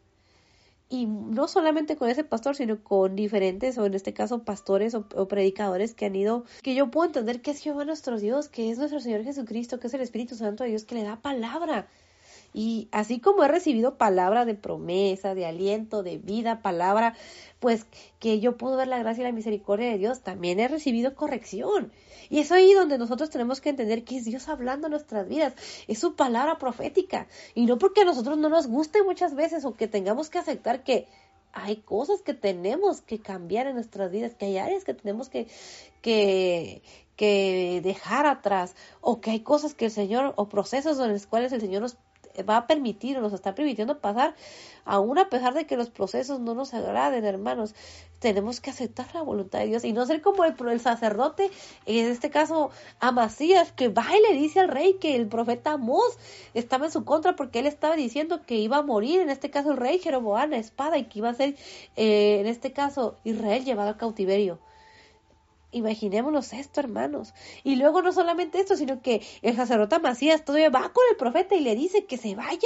[0.90, 5.28] y no solamente con ese pastor, sino con diferentes, o en este caso pastores o,
[5.28, 8.78] predicadores que han ido, que yo puedo entender que es Jehová nuestro Dios, que es
[8.78, 11.86] nuestro Señor Jesucristo, que es el Espíritu Santo de Dios, que le da palabra.
[12.52, 17.14] Y así como he recibido palabra de promesa, de aliento, de vida, palabra,
[17.60, 17.86] pues
[18.18, 21.92] que yo puedo ver la gracia y la misericordia de Dios, también he recibido corrección.
[22.28, 25.54] Y es ahí donde nosotros tenemos que entender que es Dios hablando en nuestras vidas.
[25.88, 27.26] Es su palabra profética.
[27.54, 30.82] Y no porque a nosotros no nos guste muchas veces o que tengamos que aceptar
[30.82, 31.06] que
[31.52, 35.48] hay cosas que tenemos que cambiar en nuestras vidas, que hay áreas que tenemos que,
[36.00, 36.82] que,
[37.16, 41.52] que dejar atrás, o que hay cosas que el Señor, o procesos en los cuales
[41.52, 41.96] el Señor nos
[42.48, 44.34] va a permitir o nos está permitiendo pasar,
[44.84, 47.74] aún a pesar de que los procesos no nos agraden, hermanos,
[48.18, 51.50] tenemos que aceptar la voluntad de Dios y no ser como el, el sacerdote,
[51.86, 52.70] en este caso
[53.00, 56.18] Amasías, que va y le dice al rey que el profeta Amós
[56.54, 59.72] estaba en su contra porque él estaba diciendo que iba a morir, en este caso
[59.72, 61.56] el rey Jeroboam, la espada, y que iba a ser,
[61.96, 64.58] eh, en este caso, Israel llevado a cautiverio.
[65.72, 67.32] Imaginémonos esto, hermanos.
[67.62, 71.54] Y luego no solamente esto, sino que el sacerdote Macías todavía va con el profeta
[71.54, 72.58] y le dice que se vaya,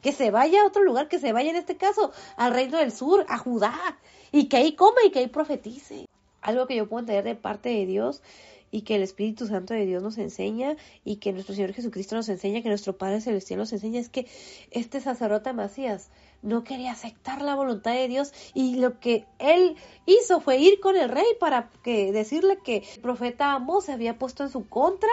[0.00, 2.92] que se vaya a otro lugar, que se vaya en este caso al reino del
[2.92, 3.98] sur, a Judá,
[4.32, 6.06] y que ahí coma y que ahí profetice.
[6.40, 8.22] Algo que yo puedo entender de parte de Dios
[8.70, 12.28] y que el Espíritu Santo de Dios nos enseña y que nuestro Señor Jesucristo nos
[12.28, 14.26] enseña, que nuestro Padre Celestial nos enseña, es que
[14.70, 16.10] este sacerdote Macías
[16.42, 19.76] no quería aceptar la voluntad de Dios y lo que él
[20.06, 24.18] hizo fue ir con el rey para que decirle que el profeta Amos se había
[24.18, 25.10] puesto en su contra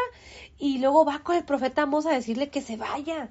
[0.60, 3.30] y luego va con el profeta Amos a decirle que se vaya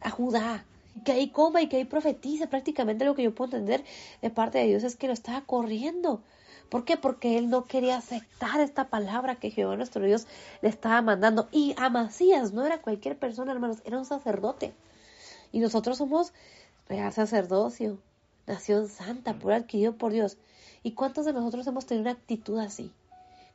[0.00, 0.64] a Judá
[1.04, 2.46] que ahí coma y que ahí profetice.
[2.46, 3.84] Prácticamente lo que yo puedo entender
[4.22, 6.22] de parte de Dios es que lo estaba corriendo.
[6.68, 6.96] ¿Por qué?
[6.96, 10.26] Porque él no quería aceptar esta palabra que Jehová nuestro Dios
[10.60, 11.48] le estaba mandando.
[11.50, 14.74] Y Amasías no era cualquier persona, hermanos, era un sacerdote.
[15.50, 16.32] Y nosotros somos
[16.88, 17.98] real sacerdocio,
[18.46, 20.38] nación santa, por adquirido por Dios.
[20.82, 22.92] ¿Y cuántos de nosotros hemos tenido una actitud así?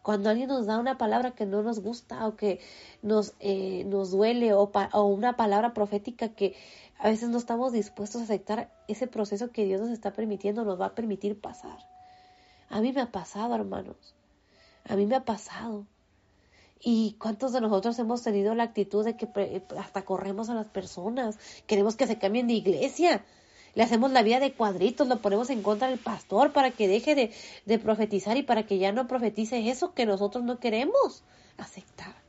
[0.02, 2.60] Cuando alguien nos da una palabra que no nos gusta o que
[3.02, 6.56] nos, eh, nos duele o, o una palabra profética que
[7.00, 10.80] a veces no estamos dispuestos a aceptar ese proceso que Dios nos está permitiendo, nos
[10.80, 11.78] va a permitir pasar.
[12.70, 14.14] A mí me ha pasado, hermanos.
[14.86, 15.86] A mí me ha pasado.
[16.86, 19.30] ¿Y cuántos de nosotros hemos tenido la actitud de que
[19.80, 21.40] hasta corremos a las personas?
[21.66, 23.24] Queremos que se cambien de iglesia.
[23.74, 27.32] Le hacemos la vida de cuadritos, lo ponemos en contra del pastor para que deje
[27.66, 31.24] de, profetizar y para que ya no profetice eso que nosotros no queremos
[31.58, 32.22] aceptar.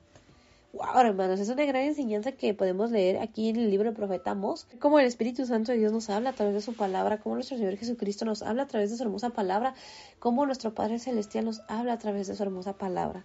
[0.72, 4.32] Wow, hermanos, es una gran enseñanza que podemos leer aquí en el libro del profeta
[4.32, 4.66] Amós.
[4.80, 7.56] Cómo el Espíritu Santo de Dios nos habla a través de su palabra, cómo nuestro
[7.56, 9.74] Señor Jesucristo nos habla a través de su hermosa palabra,
[10.18, 13.24] cómo nuestro Padre Celestial nos habla a través de su hermosa palabra.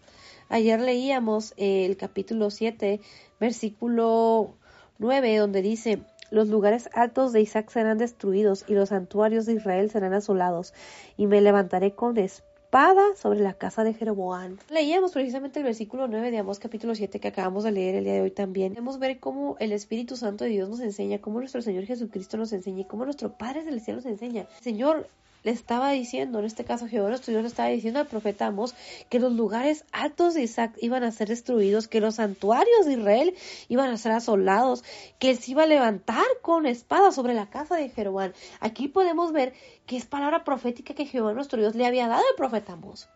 [0.52, 3.00] Ayer leíamos el capítulo 7,
[3.40, 4.56] versículo
[4.98, 6.00] 9, donde dice,
[6.32, 10.74] los lugares altos de Isaac serán destruidos y los santuarios de Israel serán asolados,
[11.18, 14.58] y me levantaré con espada sobre la casa de Jeroboam.
[14.72, 18.14] Leíamos precisamente el versículo 9 de Amós capítulo 7 que acabamos de leer el día
[18.14, 18.74] de hoy también.
[18.74, 22.54] Podemos ver cómo el Espíritu Santo de Dios nos enseña, cómo nuestro Señor Jesucristo nos
[22.54, 24.48] enseña y cómo nuestro Padre Celestial nos enseña.
[24.62, 25.08] Señor,
[25.44, 28.76] le estaba diciendo, en este caso Jehová nuestro Dios le estaba diciendo al profeta Amos
[29.10, 33.36] que los lugares altos de Isaac iban a ser destruidos, que los santuarios de Israel
[33.68, 34.84] iban a ser asolados,
[35.20, 38.34] que él se iba a levantar con espada sobre la casa de Jeroboam.
[38.60, 39.54] Aquí podemos ver
[39.86, 43.10] que es palabra profética que Jehová nuestro Dios le había dado al profeta Amos.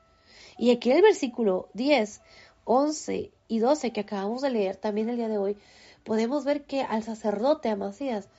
[0.57, 2.21] Y aquí en el versículo 10,
[2.65, 5.57] 11 y 12 que acabamos de leer también el día de hoy,
[6.03, 8.29] podemos ver que al sacerdote Amasías,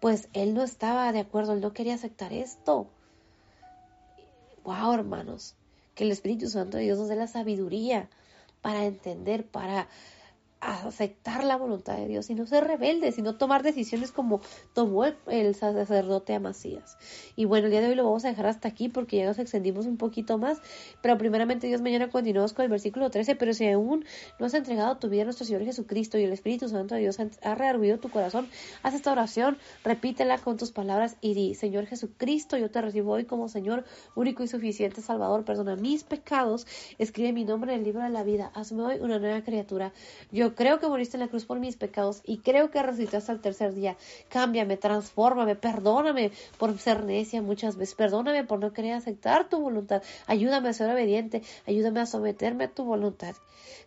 [0.00, 2.88] pues él no estaba de acuerdo, él no quería aceptar esto.
[4.64, 5.56] Wow, hermanos,
[5.94, 8.08] que el Espíritu Santo de Dios nos dé la sabiduría
[8.62, 9.88] para entender, para
[10.64, 14.40] aceptar la voluntad de Dios y no ser rebelde, sino tomar decisiones como
[14.72, 16.96] tomó el, sacerdote Amasías.
[17.36, 19.38] Y bueno, el día de hoy lo vamos a dejar hasta aquí porque ya nos
[19.38, 20.60] extendimos un poquito más,
[21.02, 24.04] pero primeramente Dios, mañana continuamos con el versículo 13, pero si aún
[24.38, 27.18] no has entregado tu vida a nuestro Señor Jesucristo y el Espíritu Santo de Dios
[27.20, 28.48] ha rearguido tu corazón,
[28.82, 33.24] haz esta oración, repítela con tus palabras y di, Señor Jesucristo, yo te recibo hoy
[33.24, 33.84] como Señor
[34.14, 36.66] único y suficiente Salvador, perdona mis pecados,
[36.98, 39.92] escribe mi nombre en el libro de la vida, hazme hoy una nueva criatura.
[40.32, 43.40] Yo creo que moriste en la cruz por mis pecados y creo que resucitaste al
[43.40, 43.96] tercer día.
[44.28, 50.02] Cámbiame, transfórmame, perdóname por ser necia muchas veces, perdóname por no querer aceptar tu voluntad.
[50.26, 53.34] Ayúdame a ser obediente, ayúdame a someterme a tu voluntad.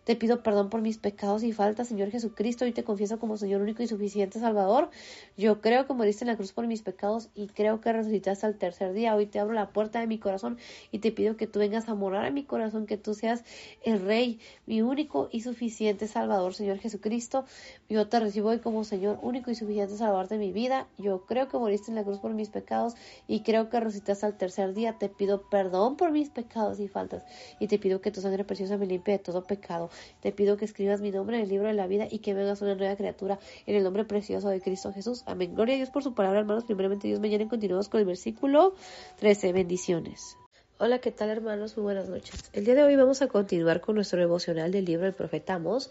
[0.04, 3.60] Te pido perdón por mis pecados y faltas, Señor Jesucristo, y te confieso como Señor
[3.60, 4.90] único y suficiente Salvador.
[5.36, 8.56] Yo creo que moriste en la cruz por mis pecados y creo que resucitaste al
[8.56, 9.14] tercer día.
[9.14, 10.58] Hoy te abro la puerta de mi corazón
[10.90, 13.44] y te pido que tú vengas a morar en mi corazón, que tú seas
[13.82, 17.44] el Rey, mi único y suficiente Salvador, Señor Jesucristo.
[17.88, 20.86] Yo te recibo hoy como Señor único y suficiente Salvador de mi vida.
[20.98, 22.94] Yo creo que moriste en la cruz por mis pecados
[23.26, 24.98] y creo que resucitaste al tercer día.
[24.98, 27.24] Te pido perdón por mis pecados y faltas
[27.58, 29.90] y te pido que tu sangre preciosa me limpie de todo pecado.
[30.20, 32.62] Te pido que escribas mi nombre en el libro de la vida y que vengas
[32.62, 35.22] una nueva criatura en el nombre precioso de Cristo Jesús.
[35.26, 35.54] Amén.
[35.54, 36.64] Gloria a Dios por su palabra, hermanos.
[36.64, 38.74] Primeramente, Dios mañana continuamos con el versículo
[39.20, 39.52] 13.
[39.52, 40.37] Bendiciones.
[40.80, 41.76] Hola, ¿qué tal hermanos?
[41.76, 42.50] Muy buenas noches.
[42.52, 45.90] El día de hoy vamos a continuar con nuestro devocional del libro del profeta Amos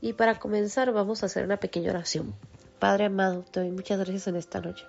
[0.00, 2.34] y para comenzar vamos a hacer una pequeña oración.
[2.80, 4.86] Padre amado, te doy muchas gracias en esta noche.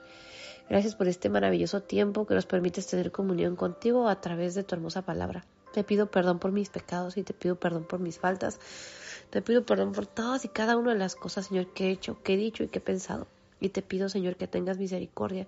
[0.67, 4.73] Gracias por este maravilloso tiempo que nos permites tener comunión contigo a través de tu
[4.73, 5.45] hermosa palabra.
[5.73, 8.59] Te pido perdón por mis pecados y te pido perdón por mis faltas.
[9.30, 12.17] Te pido perdón por todas y cada una de las cosas, Señor, que he hecho,
[12.23, 13.27] que he dicho y que he pensado.
[13.65, 15.47] Y te pido, Señor, que tengas misericordia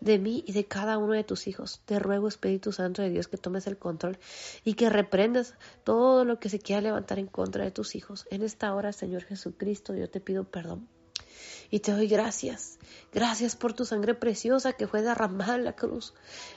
[0.00, 1.82] de mí y de cada uno de tus hijos.
[1.84, 4.18] Te ruego, Espíritu Santo de Dios, que tomes el control
[4.64, 5.54] y que reprendas
[5.84, 8.26] todo lo que se quiera levantar en contra de tus hijos.
[8.30, 10.88] En esta hora, Señor Jesucristo, yo te pido perdón.
[11.70, 12.78] Y te doy gracias.
[13.12, 16.14] Gracias por tu sangre preciosa que fue derramada en la cruz.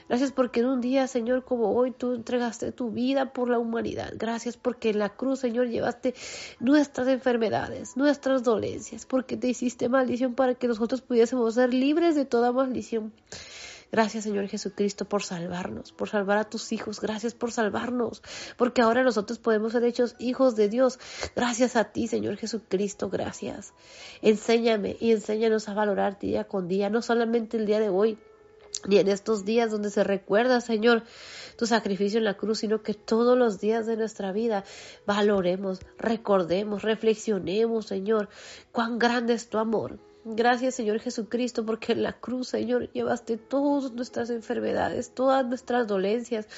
[0.08, 4.12] Gracias porque en un día, Señor, como hoy, tú entregaste tu vida por la humanidad.
[4.16, 6.14] Gracias porque en la cruz, Señor, llevaste
[6.60, 12.24] nuestras enfermedades, nuestras dolencias, porque te hiciste maldición para que nosotros pudiésemos ser libres de
[12.24, 13.12] toda maldición.
[13.92, 17.00] Gracias Señor Jesucristo por salvarnos, por salvar a tus hijos.
[17.00, 18.22] Gracias por salvarnos,
[18.56, 20.98] porque ahora nosotros podemos ser hechos hijos de Dios.
[21.34, 23.72] Gracias a ti Señor Jesucristo, gracias.
[24.22, 28.18] Enséñame y enséñanos a valorar día con día, no solamente el día de hoy,
[28.86, 31.02] ni en estos días donde se recuerda, Señor,
[31.56, 34.64] tu sacrificio en la cruz, sino que todos los días de nuestra vida
[35.06, 38.28] valoremos, recordemos, reflexionemos, Señor,
[38.72, 43.92] cuán grande es tu amor, Gracias Señor Jesucristo porque en la cruz Señor llevaste todas
[43.92, 46.48] nuestras enfermedades, todas nuestras dolencias.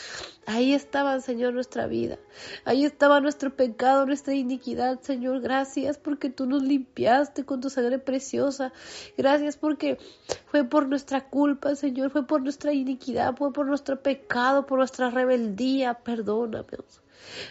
[0.46, 2.18] Ahí estaba Señor nuestra vida.
[2.64, 5.42] Ahí estaba nuestro pecado, nuestra iniquidad Señor.
[5.42, 8.72] Gracias porque tú nos limpiaste con tu sangre preciosa.
[9.18, 9.98] Gracias porque
[10.46, 15.10] fue por nuestra culpa Señor, fue por nuestra iniquidad, fue por nuestro pecado, por nuestra
[15.10, 15.92] rebeldía.
[15.92, 16.78] Perdóname.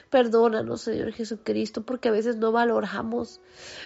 [0.10, 3.40] Perdónanos, Señor Jesucristo, porque a veces no valoramos,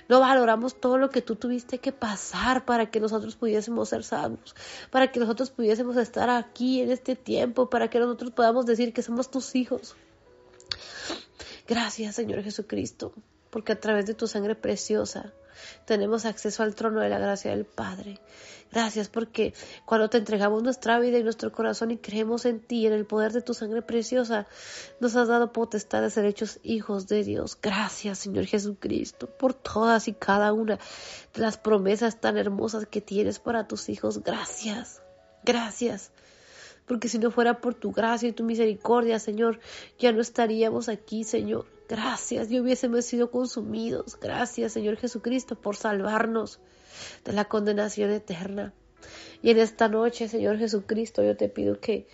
[0.08, 4.56] no valoramos todo lo que tú tuviste que pasar para que nosotros pudiésemos ser salvos,
[4.90, 9.04] para que nosotros pudiésemos estar aquí en este tiempo, para que nosotros podamos decir que
[9.04, 9.96] somos tus hijos.
[11.68, 13.14] Gracias, Señor Jesucristo,
[13.52, 15.34] porque a través de tu sangre preciosa
[15.86, 18.20] tenemos acceso al trono de la gracia del Padre.
[18.72, 19.54] Gracias porque
[19.86, 23.34] cuando te entregamos nuestra vida y nuestro corazón y creemos en ti, en el poder
[23.34, 24.48] de tu sangre preciosa,
[25.02, 27.58] nos has dado potestad de ser hechos hijos de Dios.
[27.62, 30.80] Gracias, Señor Jesucristo, por todas y cada una
[31.34, 34.24] de las promesas tan hermosas que tienes para tus hijos.
[34.24, 35.02] Gracias,
[35.44, 36.12] gracias
[36.92, 39.62] porque si no fuera por tu gracia y tu misericordia, Señor,
[39.98, 41.66] ya no estaríamos aquí, Señor.
[41.88, 44.20] Gracias, ya hubiésemos sido consumidos.
[44.20, 46.60] Gracias, Señor Jesucristo, por salvarnos
[47.24, 48.74] de la condenación eterna.
[49.42, 52.08] Y en esta noche, Señor Jesucristo, yo te pido que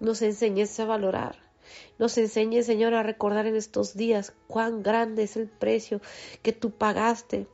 [0.00, 1.38] nos enseñes a valorar.
[2.00, 6.00] Nos enseñes, Señor, a recordar en estos días cuán grande es el precio
[6.42, 7.46] que tú pagaste.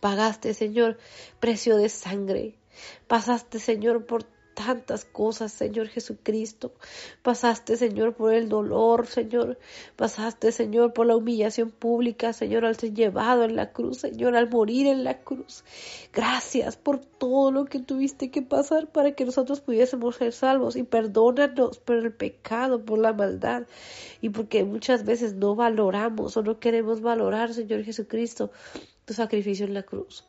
[0.00, 0.98] Pagaste, Señor,
[1.40, 2.58] precio de sangre.
[3.06, 6.72] Pasaste, Señor, por tantas cosas, Señor Jesucristo.
[7.22, 9.58] Pasaste, Señor, por el dolor, Señor.
[9.96, 14.48] Pasaste, Señor, por la humillación pública, Señor, al ser llevado en la cruz, Señor, al
[14.48, 15.64] morir en la cruz.
[16.12, 20.82] Gracias por todo lo que tuviste que pasar para que nosotros pudiésemos ser salvos y
[20.82, 23.66] perdónanos por el pecado, por la maldad
[24.20, 28.50] y porque muchas veces no valoramos o no queremos valorar, Señor Jesucristo,
[29.04, 30.24] tu sacrificio en la cruz.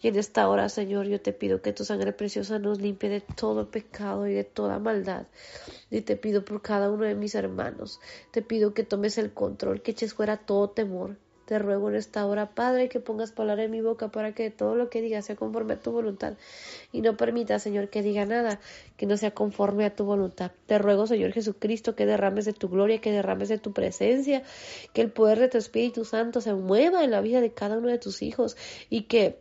[0.00, 3.20] Y en esta hora, Señor, yo te pido que tu sangre preciosa nos limpie de
[3.20, 5.26] todo pecado y de toda maldad.
[5.90, 8.00] Y te pido por cada uno de mis hermanos.
[8.30, 11.16] Te pido que tomes el control, que eches fuera todo temor.
[11.48, 14.74] Te ruego en esta hora, Padre, que pongas palabra en mi boca para que todo
[14.74, 16.34] lo que diga sea conforme a tu voluntad
[16.92, 18.60] y no permita, Señor, que diga nada
[18.98, 20.52] que no sea conforme a tu voluntad.
[20.66, 24.42] Te ruego, Señor Jesucristo, que derrames de tu gloria, que derrames de tu presencia,
[24.92, 27.88] que el poder de tu Espíritu Santo se mueva en la vida de cada uno
[27.88, 28.58] de tus hijos
[28.90, 29.38] y que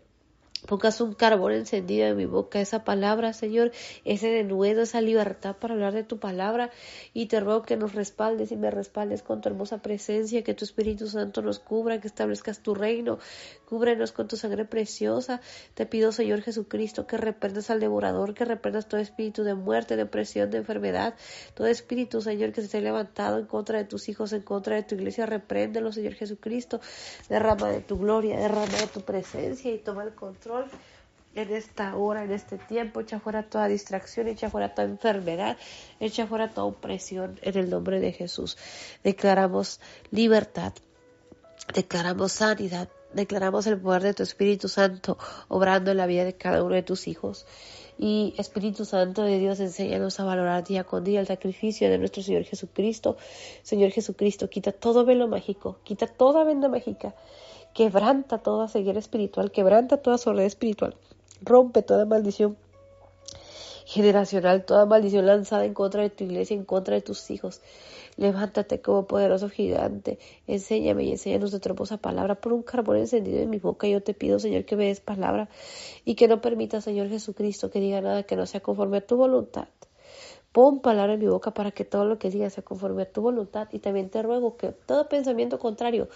[0.68, 3.72] Pongas un carbón encendido en mi boca, esa palabra, Señor,
[4.04, 6.72] ese denuedo, esa libertad para hablar de tu palabra.
[7.14, 10.66] Y te ruego que nos respaldes y me respaldes con tu hermosa presencia, que tu
[10.66, 13.18] Espíritu Santo nos cubra, que establezcas tu reino,
[13.64, 15.40] cúbrenos con tu sangre preciosa.
[15.74, 20.04] Te pido, Señor Jesucristo, que reprendas al devorador, que reprendas todo espíritu de muerte, de
[20.04, 21.16] opresión, de enfermedad,
[21.54, 24.84] todo espíritu, Señor, que se esté levantado en contra de tus hijos, en contra de
[24.84, 26.82] tu iglesia, repréndelo, Señor Jesucristo.
[27.30, 30.57] Derrama de tu gloria, derrama de tu presencia y toma el control
[31.38, 35.58] en esta hora, en este tiempo, echa fuera toda distracción, echa fuera toda enfermedad,
[36.00, 38.58] echa fuera toda opresión en el nombre de Jesús.
[39.04, 39.80] Declaramos
[40.10, 40.74] libertad,
[41.76, 46.64] declaramos sanidad, declaramos el poder de tu Espíritu Santo obrando en la vida de cada
[46.64, 47.46] uno de tus hijos.
[48.00, 52.22] Y Espíritu Santo de Dios, enséñanos a valorar día con día el sacrificio de nuestro
[52.24, 53.18] Señor Jesucristo.
[53.62, 57.16] Señor Jesucristo, quita todo velo mágico, quita toda venda mágica
[57.78, 60.96] quebranta toda ceguera espiritual, quebranta toda soledad espiritual,
[61.44, 62.58] rompe toda maldición
[63.86, 67.62] generacional, toda maldición lanzada en contra de tu iglesia, en contra de tus hijos.
[68.16, 70.18] Levántate como poderoso gigante,
[70.48, 73.88] enséñame y enséñanos de tu hermosa palabra, por un carbón encendido en mi boca.
[73.88, 75.48] Yo te pido, Señor, que me des palabra
[76.04, 79.18] y que no permita, Señor Jesucristo, que diga nada que no sea conforme a tu
[79.18, 79.68] voluntad.
[80.52, 83.22] Pon palabra en mi boca para que todo lo que diga sea conforme a tu
[83.22, 86.08] voluntad y también te ruego que todo pensamiento contrario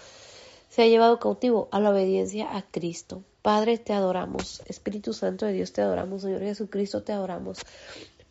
[0.72, 3.22] se ha llevado cautivo a la obediencia a Cristo.
[3.42, 4.62] Padre, te adoramos.
[4.64, 6.22] Espíritu Santo de Dios, te adoramos.
[6.22, 7.58] Señor Jesucristo, te adoramos.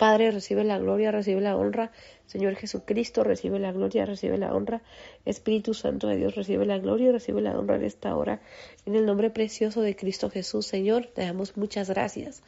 [0.01, 1.91] Padre, recibe la gloria, recibe la honra.
[2.25, 4.81] Señor Jesucristo, recibe la gloria, recibe la honra.
[5.25, 8.41] Espíritu Santo de Dios, recibe la gloria recibe la honra en esta hora.
[8.87, 12.41] En el nombre precioso de Cristo Jesús, Señor, te damos muchas gracias.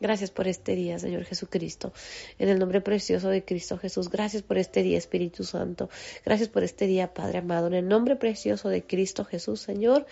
[0.00, 1.92] Gracias por este día, Señor Jesucristo.
[2.38, 5.90] En el nombre precioso de Cristo Jesús, gracias por este día, Espíritu Santo.
[6.24, 7.66] Gracias por este día, Padre amado.
[7.66, 10.06] En el nombre precioso de Cristo Jesús, Señor.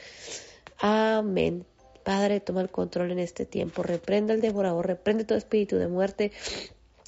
[0.81, 1.65] Amén.
[2.03, 3.85] Padre, toma el control en este tiempo.
[3.85, 6.33] Reprenda el devorador, reprende todo espíritu de muerte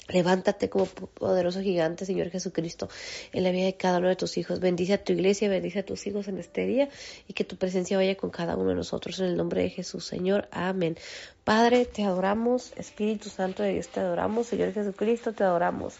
[0.09, 2.89] Levántate como poderoso gigante, Señor Jesucristo,
[3.31, 4.59] en la vida de cada uno de tus hijos.
[4.59, 6.89] Bendice a tu iglesia, bendice a tus hijos en este día
[7.27, 10.05] y que tu presencia vaya con cada uno de nosotros en el nombre de Jesús,
[10.05, 10.49] Señor.
[10.51, 10.97] Amén.
[11.45, 12.73] Padre, te adoramos.
[12.75, 14.47] Espíritu Santo de Dios, te adoramos.
[14.47, 15.95] Señor Jesucristo, te adoramos.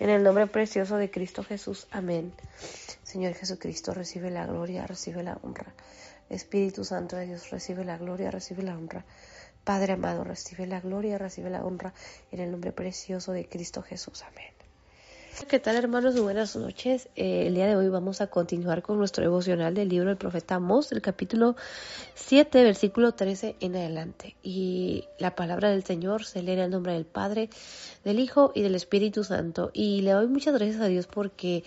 [0.00, 1.86] En el nombre precioso de Cristo Jesús.
[1.92, 2.32] Amén.
[3.04, 5.72] Señor Jesucristo, recibe la gloria, recibe la honra.
[6.28, 9.04] Espíritu Santo de Dios, recibe la gloria, recibe la honra.
[9.66, 11.92] Padre amado, recibe la gloria, recibe la honra
[12.30, 14.22] en el nombre precioso de Cristo Jesús.
[14.22, 14.52] Amén.
[15.48, 16.18] ¿Qué tal hermanos?
[16.20, 17.08] Buenas noches.
[17.16, 20.54] Eh, el día de hoy vamos a continuar con nuestro devocional del libro del profeta
[20.54, 21.56] Amós, el capítulo
[22.14, 24.36] 7, versículo 13 en adelante.
[24.40, 27.50] Y la palabra del Señor se lee en el nombre del Padre,
[28.04, 29.72] del Hijo y del Espíritu Santo.
[29.74, 31.64] Y le doy muchas gracias a Dios porque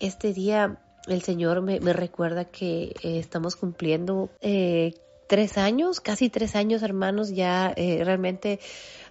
[0.00, 4.94] este día el Señor me, recuerda que eh, estamos cumpliendo eh,
[5.32, 8.60] tres años, casi tres años hermanos, ya eh, realmente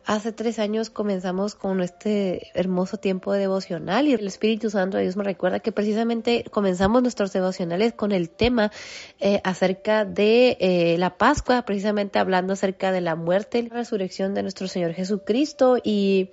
[0.06, 5.04] hace tres años comenzamos con este hermoso tiempo de devocional y el Espíritu Santo de
[5.04, 8.72] Dios me recuerda que precisamente comenzamos nuestros devocionales con el tema
[9.20, 14.36] eh, acerca de eh, la Pascua, precisamente hablando acerca de la muerte y la resurrección
[14.36, 16.30] de nuestro Señor Jesucristo y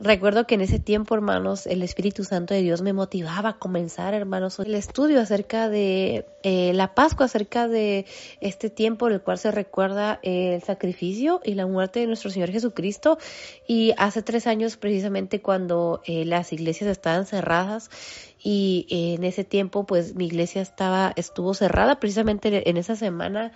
[0.00, 4.12] Recuerdo que en ese tiempo, hermanos, el Espíritu Santo de Dios me motivaba a comenzar,
[4.12, 8.04] hermanos, el estudio acerca de eh, la Pascua, acerca de
[8.40, 12.50] este tiempo en el cual se recuerda el sacrificio y la muerte de nuestro Señor
[12.50, 13.18] Jesucristo.
[13.66, 17.90] Y hace tres años, precisamente cuando eh, las iglesias estaban cerradas
[18.42, 23.52] y en ese tiempo, pues mi iglesia estaba, estuvo cerrada precisamente en esa semana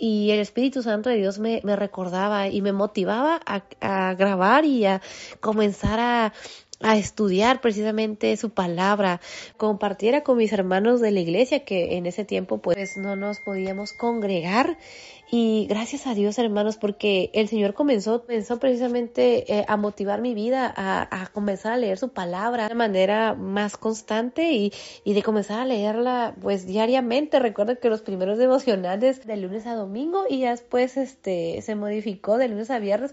[0.00, 4.64] y el Espíritu Santo de Dios me, me recordaba y me motivaba a, a grabar
[4.64, 5.02] y a
[5.40, 6.32] comenzar a,
[6.80, 9.20] a estudiar precisamente su palabra,
[9.56, 13.92] compartiera con mis hermanos de la iglesia que en ese tiempo pues no nos podíamos
[13.92, 14.78] congregar
[15.30, 20.34] y gracias a Dios hermanos porque el Señor comenzó, comenzó precisamente eh, a motivar mi
[20.34, 24.72] vida a, a, comenzar a leer su palabra de manera más constante y,
[25.04, 27.38] y de comenzar a leerla pues diariamente.
[27.38, 32.48] Recuerdo que los primeros devocionales de lunes a domingo y después este se modificó de
[32.48, 33.12] lunes a viernes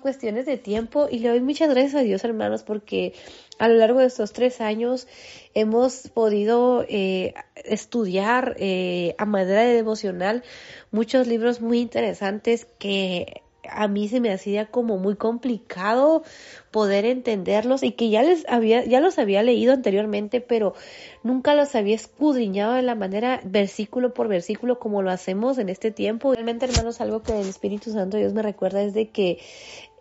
[0.00, 1.08] cuestiones de tiempo.
[1.10, 3.14] Y le doy muchas gracias a Dios hermanos porque
[3.58, 5.06] a lo largo de estos tres años
[5.54, 10.42] hemos podido eh, estudiar eh, a manera de devocional
[10.90, 16.22] muchos libros muy interesantes que a mí se me hacía como muy complicado
[16.70, 20.74] poder entenderlos y que ya les había, ya los había leído anteriormente, pero
[21.22, 25.90] nunca los había escudriñado de la manera versículo por versículo como lo hacemos en este
[25.90, 26.32] tiempo.
[26.32, 29.38] Realmente, hermanos, algo que el Espíritu Santo Dios me recuerda es de que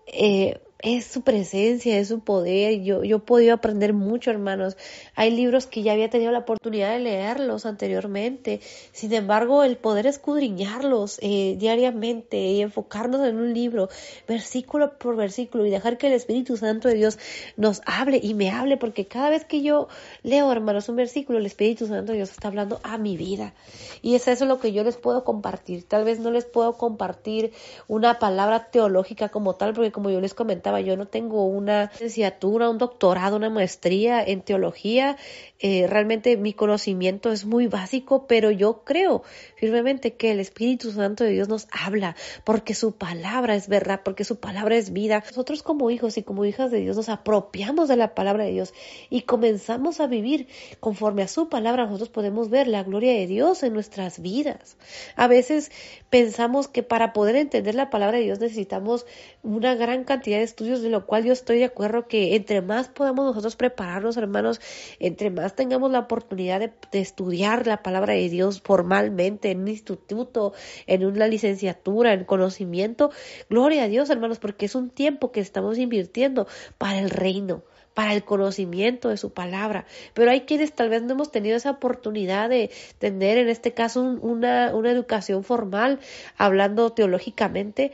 [0.07, 2.81] eh, es su presencia, es su poder.
[2.81, 4.77] Yo, yo he podido aprender mucho, hermanos.
[5.15, 8.61] Hay libros que ya había tenido la oportunidad de leerlos anteriormente.
[8.93, 13.89] Sin embargo, el poder escudriñarlos eh, diariamente y enfocarnos en un libro,
[14.27, 17.19] versículo por versículo, y dejar que el Espíritu Santo de Dios
[17.57, 19.89] nos hable y me hable, porque cada vez que yo
[20.23, 23.53] leo, hermanos, un versículo, el Espíritu Santo de Dios está hablando a mi vida.
[24.01, 25.83] Y es eso lo que yo les puedo compartir.
[25.83, 27.51] Tal vez no les puedo compartir
[27.89, 32.69] una palabra teológica como tal, porque como yo les comentaba, yo no tengo una licenciatura,
[32.69, 35.17] un doctorado, una maestría en teología,
[35.61, 39.23] eh, realmente mi conocimiento es muy básico, pero yo creo
[39.57, 42.15] firmemente que el Espíritu Santo de Dios nos habla,
[42.45, 45.21] porque su palabra es verdad, porque su palabra es vida.
[45.25, 48.73] Nosotros como hijos y como hijas de Dios nos apropiamos de la palabra de Dios
[49.09, 50.47] y comenzamos a vivir
[50.79, 51.85] conforme a su palabra.
[51.85, 54.77] Nosotros podemos ver la gloria de Dios en nuestras vidas.
[55.17, 55.71] A veces
[56.09, 59.05] pensamos que para poder entender la palabra de Dios necesitamos
[59.43, 62.87] una gran cantidad de estudios, de lo cual yo estoy de acuerdo que entre más
[62.87, 64.61] podamos nosotros prepararnos, hermanos,
[64.99, 70.53] entre más tengamos la oportunidad de, estudiar la palabra de Dios formalmente en un instituto,
[70.87, 73.11] en una licenciatura, en conocimiento,
[73.49, 76.47] gloria a Dios, hermanos, porque es un tiempo que estamos invirtiendo
[76.77, 77.63] para el reino
[77.95, 79.85] para el conocimiento de su palabra.
[80.13, 84.01] Pero hay quienes tal vez no hemos tenido esa oportunidad de tener, en este caso,
[84.01, 85.99] una, una educación formal,
[86.37, 87.91] hablando teológicamente,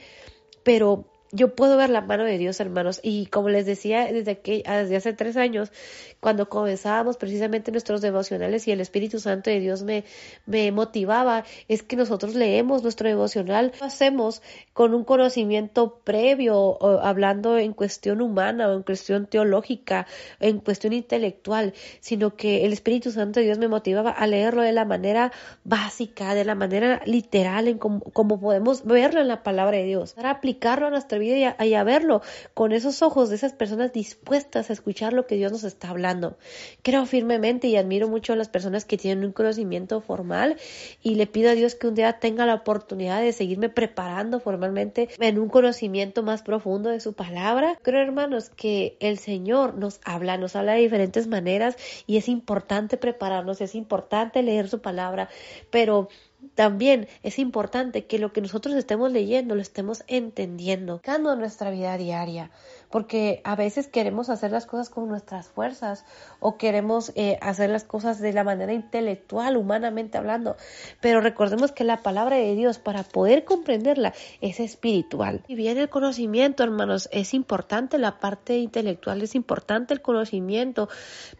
[0.61, 2.99] pero yo puedo ver la mano de Dios, hermanos.
[3.03, 5.71] Y como les decía desde, que, desde hace tres años,
[6.19, 10.05] cuando comenzábamos precisamente nuestros devocionales y el Espíritu Santo de Dios me,
[10.45, 14.41] me motivaba, es que nosotros leemos nuestro devocional, lo hacemos
[14.73, 20.07] con un conocimiento previo, hablando en cuestión humana o en cuestión teológica,
[20.39, 24.73] en cuestión intelectual, sino que el Espíritu Santo de Dios me motivaba a leerlo de
[24.73, 25.31] la manera
[25.63, 30.31] básica, de la manera literal, en como podemos verlo en la palabra de Dios, para
[30.31, 32.21] aplicarlo a nuestra vida y a, verlo
[32.53, 36.37] con esos ojos de esas personas dispuestas a escuchar lo que Dios nos está hablando.
[36.81, 40.57] Creo firmemente y admiro mucho a las personas que tienen un conocimiento formal
[41.01, 45.09] y le pido a Dios que un día tenga la oportunidad de seguirme preparando formalmente
[45.19, 47.77] en un conocimiento más profundo de su palabra.
[47.81, 51.75] Creo, hermanos, que el Señor nos habla, nos habla de diferentes maneras
[52.07, 55.29] y es importante prepararnos, es importante leer su palabra,
[55.69, 56.09] pero
[56.53, 60.99] también es importante que lo que nosotros estemos leyendo lo estemos entendiendo,
[61.33, 62.51] en nuestra vida diaria
[62.89, 66.05] porque a veces queremos hacer las cosas con nuestras fuerzas
[66.39, 70.55] o queremos eh, hacer las cosas de la manera intelectual, humanamente hablando,
[71.01, 75.41] pero recordemos que la palabra de Dios para poder comprenderla es espiritual.
[75.47, 80.89] Y bien el conocimiento, hermanos, es importante la parte intelectual, es importante el conocimiento,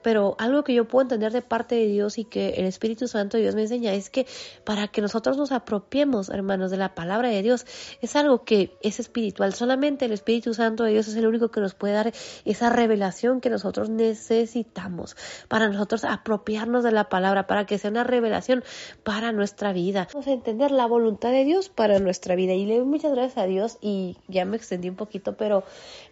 [0.01, 3.37] pero algo que yo puedo entender de parte de Dios y que el Espíritu Santo
[3.37, 4.25] de Dios me enseña es que
[4.63, 7.65] para que nosotros nos apropiemos, hermanos, de la palabra de Dios,
[8.01, 9.53] es algo que es espiritual.
[9.53, 12.13] Solamente el Espíritu Santo de Dios es el único que nos puede dar
[12.45, 15.15] esa revelación que nosotros necesitamos
[15.47, 18.63] para nosotros apropiarnos de la palabra, para que sea una revelación
[19.03, 20.07] para nuestra vida.
[20.13, 22.53] Vamos a entender la voluntad de Dios para nuestra vida.
[22.53, 25.63] Y le doy muchas gracias a Dios y ya me extendí un poquito, pero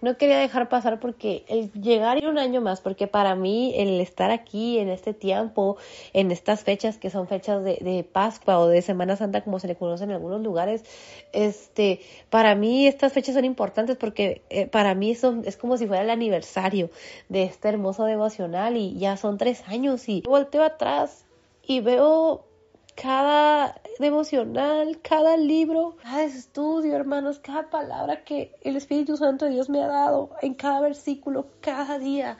[0.01, 4.31] no quería dejar pasar porque el llegar un año más, porque para mí el estar
[4.31, 5.77] aquí en este tiempo,
[6.13, 9.67] en estas fechas que son fechas de, de Pascua o de Semana Santa como se
[9.67, 10.83] le conoce en algunos lugares,
[11.31, 15.12] este, para mí estas fechas son importantes porque eh, para mí
[15.45, 16.89] es como si fuera el aniversario
[17.29, 21.25] de este hermoso devocional y ya son tres años y volteo atrás
[21.65, 22.45] y veo
[22.95, 29.69] cada devocional, cada libro, cada estudio, hermanos, cada palabra que el Espíritu Santo de Dios
[29.69, 32.37] me ha dado en cada versículo, cada día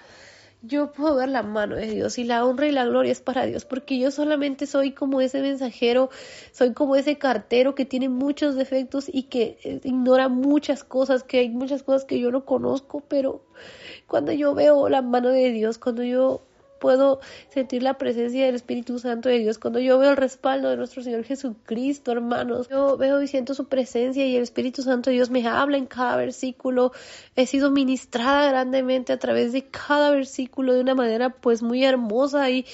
[0.66, 3.46] yo puedo ver la mano de Dios y la honra y la gloria es para
[3.46, 6.10] Dios, porque yo solamente soy como ese mensajero,
[6.54, 11.40] soy como ese cartero que tiene muchos defectos y que eh, ignora muchas cosas, que
[11.40, 13.44] hay muchas cosas que yo no conozco, pero
[14.08, 16.42] cuando yo veo la mano de Dios, cuando yo
[16.84, 20.76] puedo sentir la presencia del Espíritu Santo de Dios, cuando yo veo el respaldo de
[20.76, 25.16] nuestro Señor Jesucristo, hermanos, yo veo y siento su presencia y el Espíritu Santo de
[25.16, 26.92] Dios me habla en cada versículo.
[27.38, 32.50] He sido ministrada grandemente a través de cada versículo de una manera pues muy hermosa
[32.50, 32.66] y,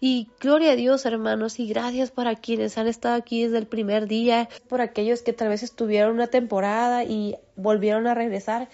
[0.00, 4.06] y gloria a Dios, hermanos, y gracias para quienes han estado aquí desde el primer
[4.06, 8.70] día, por aquellos que tal vez estuvieron una temporada y volvieron a regresar.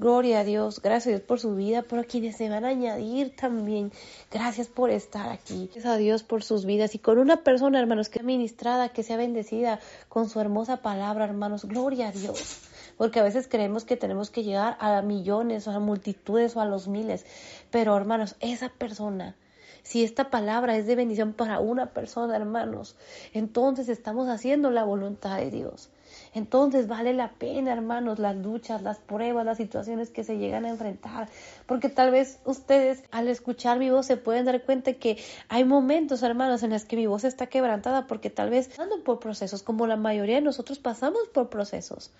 [0.00, 3.92] Gloria a Dios, gracias por su vida, por quienes se van a añadir también.
[4.30, 5.66] Gracias por estar aquí.
[5.66, 9.02] Gracias a Dios por sus vidas y con una persona, hermanos, que sea ministrada, que
[9.02, 9.78] sea bendecida
[10.08, 11.66] con su hermosa palabra, hermanos.
[11.66, 12.62] Gloria a Dios.
[12.96, 16.64] porque a veces creemos que tenemos que llegar a millones o a multitudes o a
[16.64, 17.26] los miles,
[17.70, 19.36] pero hermanos, esa persona
[19.82, 22.96] si esta palabra es de bendición para una persona, hermanos,
[23.32, 25.90] entonces estamos haciendo la voluntad de Dios.
[26.32, 30.70] Entonces vale la pena, hermanos, las luchas, las pruebas, las situaciones que se llegan a
[30.70, 31.28] enfrentar,
[31.66, 36.22] porque tal vez ustedes al escuchar mi voz se pueden dar cuenta que hay momentos,
[36.22, 39.86] hermanos, en los que mi voz está quebrantada porque tal vez ando por procesos, como
[39.86, 42.12] la mayoría de nosotros pasamos por procesos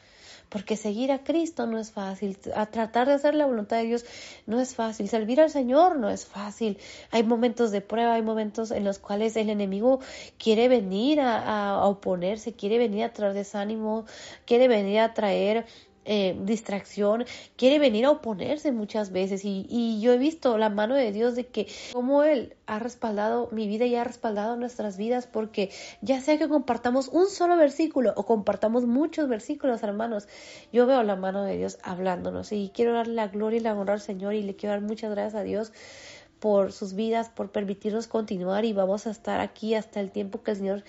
[0.51, 4.05] porque seguir a Cristo no es fácil, a tratar de hacer la voluntad de Dios
[4.47, 6.77] no es fácil, servir al Señor no es fácil.
[7.13, 10.01] Hay momentos de prueba, hay momentos en los cuales el enemigo
[10.39, 14.05] quiere venir a, oponerse, quiere venir a traer desánimo,
[14.45, 15.67] quiere venir a traer
[16.07, 19.45] eh, distracción, quiere venir a oponerse muchas veces.
[19.45, 23.49] Y, y, yo he visto la mano de Dios de que como Él ha respaldado
[23.53, 25.71] mi vida y ha respaldado nuestras vidas porque
[26.01, 30.27] ya sea que compartamos un solo versículo o compartamos muchos versículos hermanos,
[30.73, 32.53] yo veo la mano de Dios hablándonos.
[32.53, 35.11] Y quiero darle la gloria y la honra al Señor y le quiero dar muchas
[35.11, 35.73] gracias a Dios
[36.41, 40.53] por sus vidas, por permitirnos continuar y vamos a estar aquí hasta el tiempo que
[40.53, 40.85] el Señor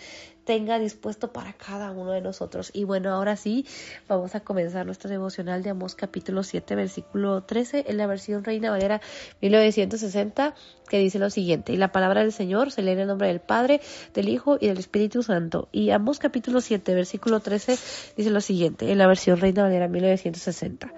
[0.51, 2.71] tenga dispuesto para cada uno de nosotros.
[2.73, 3.65] Y bueno, ahora sí,
[4.09, 8.69] vamos a comenzar nuestro devocional de Amós capítulo 7, versículo 13, en la versión Reina
[8.69, 8.99] Valera
[9.39, 10.53] 1960,
[10.89, 13.39] que dice lo siguiente, y la palabra del Señor se lee en el nombre del
[13.39, 13.79] Padre,
[14.13, 15.69] del Hijo y del Espíritu Santo.
[15.71, 17.77] Y Amós capítulo 7, versículo 13,
[18.17, 20.91] dice lo siguiente, en la versión Reina Valera 1960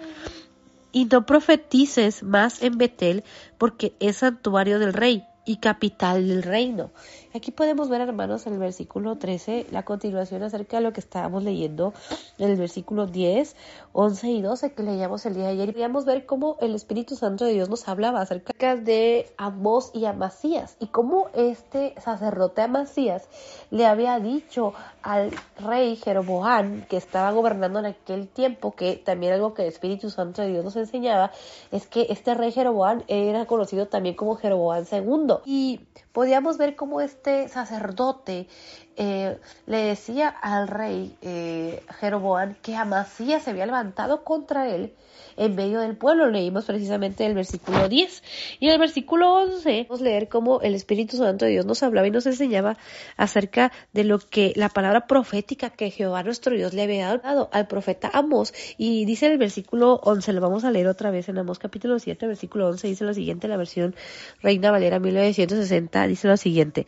[0.92, 3.24] y no profetices más en Betel,
[3.60, 6.92] porque es santuario del rey y capital del reino.
[7.36, 11.44] Aquí podemos ver, hermanos, en el versículo 13, la continuación acerca de lo que estábamos
[11.44, 11.92] leyendo
[12.38, 13.56] en el versículo 10,
[13.92, 15.74] 11 y 12 que leíamos el día de ayer.
[15.74, 20.78] Podíamos ver cómo el Espíritu Santo de Dios nos hablaba acerca de Amós y Amasías
[20.80, 23.28] y cómo este sacerdote Amasías
[23.72, 29.56] le había dicho al rey Jeroboam que estaba gobernando en aquel tiempo, que también algo
[29.56, 31.32] que el Espíritu Santo de Dios nos enseñaba,
[31.72, 35.38] es que este rey Jeroboam era conocido también como Jeroboam II.
[35.46, 35.82] Y
[36.12, 38.48] podíamos ver cómo este sacerdote
[38.96, 44.94] eh, le decía al rey eh, Jeroboam que Amasías se había levantado contra él
[45.38, 46.30] en medio del pueblo.
[46.30, 48.24] Leímos precisamente el versículo 10.
[48.60, 52.08] Y el versículo 11 vamos a leer cómo el Espíritu Santo de Dios nos hablaba
[52.08, 52.78] y nos enseñaba
[53.18, 57.68] acerca de lo que la palabra profética que Jehová nuestro Dios le había dado al
[57.68, 58.54] profeta Amos.
[58.78, 62.00] Y dice en el versículo 11, lo vamos a leer otra vez en Amos capítulo
[62.00, 63.96] 7, versículo 11, dice lo siguiente, la versión
[64.42, 66.88] Reina Valera 1960, dice lo siguiente.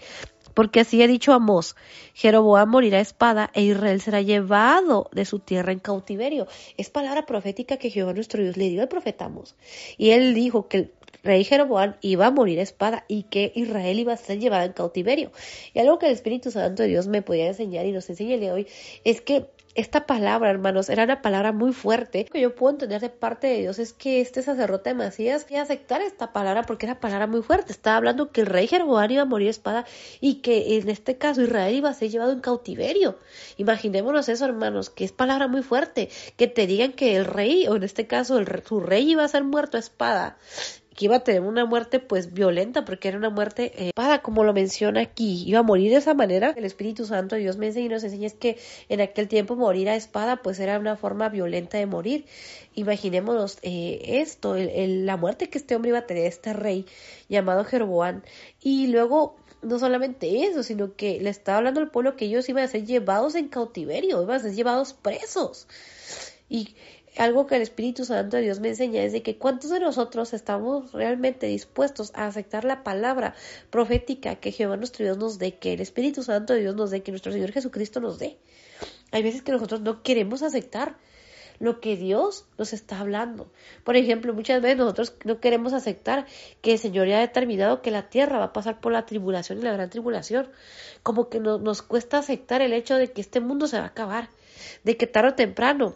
[0.56, 1.76] Porque así ha dicho Amós,
[2.16, 6.48] Jeroboam morirá a espada e Israel será llevado de su tierra en cautiverio.
[6.78, 9.56] Es palabra profética que Jehová nuestro Dios le dio al profeta Amós.
[9.98, 10.92] Y él dijo que el
[11.24, 14.74] rey Jeroboam iba a morir a espada y que Israel iba a ser llevado en
[14.74, 15.32] cautiverio.
[15.74, 18.40] Y algo que el Espíritu Santo de Dios me podía enseñar y nos enseña el
[18.40, 18.68] de hoy
[19.04, 22.26] es que esta palabra, hermanos, era una palabra muy fuerte.
[22.26, 26.02] Que yo puedo entender de parte de Dios es que este sacerdote Macías quería aceptar
[26.02, 27.74] esta palabra porque era palabra muy fuerte.
[27.74, 29.86] Estaba hablando que el rey Jeroboam iba a morir espada
[30.22, 33.20] y que en este caso Israel iba a ser llevado en cautiverio.
[33.58, 36.10] Imaginémonos eso, hermanos, que es palabra muy fuerte.
[36.38, 39.28] Que te digan que el rey, o en este caso el, su rey iba a
[39.28, 40.38] ser muerto a espada
[40.96, 44.44] que iba a tener una muerte pues violenta porque era una muerte eh, para como
[44.44, 46.54] lo menciona aquí iba a morir de esa manera.
[46.56, 48.58] El Espíritu Santo Dios me enseña y nos enseña es que
[48.90, 52.26] en aquel tiempo morir a espada pues era una forma violenta de morir.
[52.76, 56.86] Imaginémonos eh, esto la muerte que este hombre iba a tener este rey
[57.30, 58.22] llamado Jeroboam.
[58.62, 62.64] Y luego no solamente eso, sino que le estaba hablando al pueblo que ellos iban
[62.64, 65.68] a ser llevados en cautiverio, iban a ser llevados presos.
[66.48, 66.76] Y
[67.18, 70.34] algo que el Espíritu Santo de Dios me enseña es de que cuántos de nosotros
[70.34, 73.36] estamos realmente dispuestos a aceptar la palabra
[73.70, 77.04] profética que Jehová nuestro Dios nos dé, que el Espíritu Santo de Dios nos dé,
[77.04, 78.38] que nuestro Señor Jesucristo nos dé.
[79.12, 80.98] Hay veces que nosotros no queremos aceptar
[81.60, 83.50] lo que Dios nos está hablando.
[83.84, 86.26] Por ejemplo, muchas veces nosotros no queremos aceptar
[86.62, 89.60] que el Señor ya ha determinado que la tierra va a pasar por la tribulación
[89.60, 90.50] y la gran tribulación.
[91.04, 94.30] Como que nos cuesta aceptar el hecho de que este mundo se va a acabar,
[94.84, 95.96] de que tarde o temprano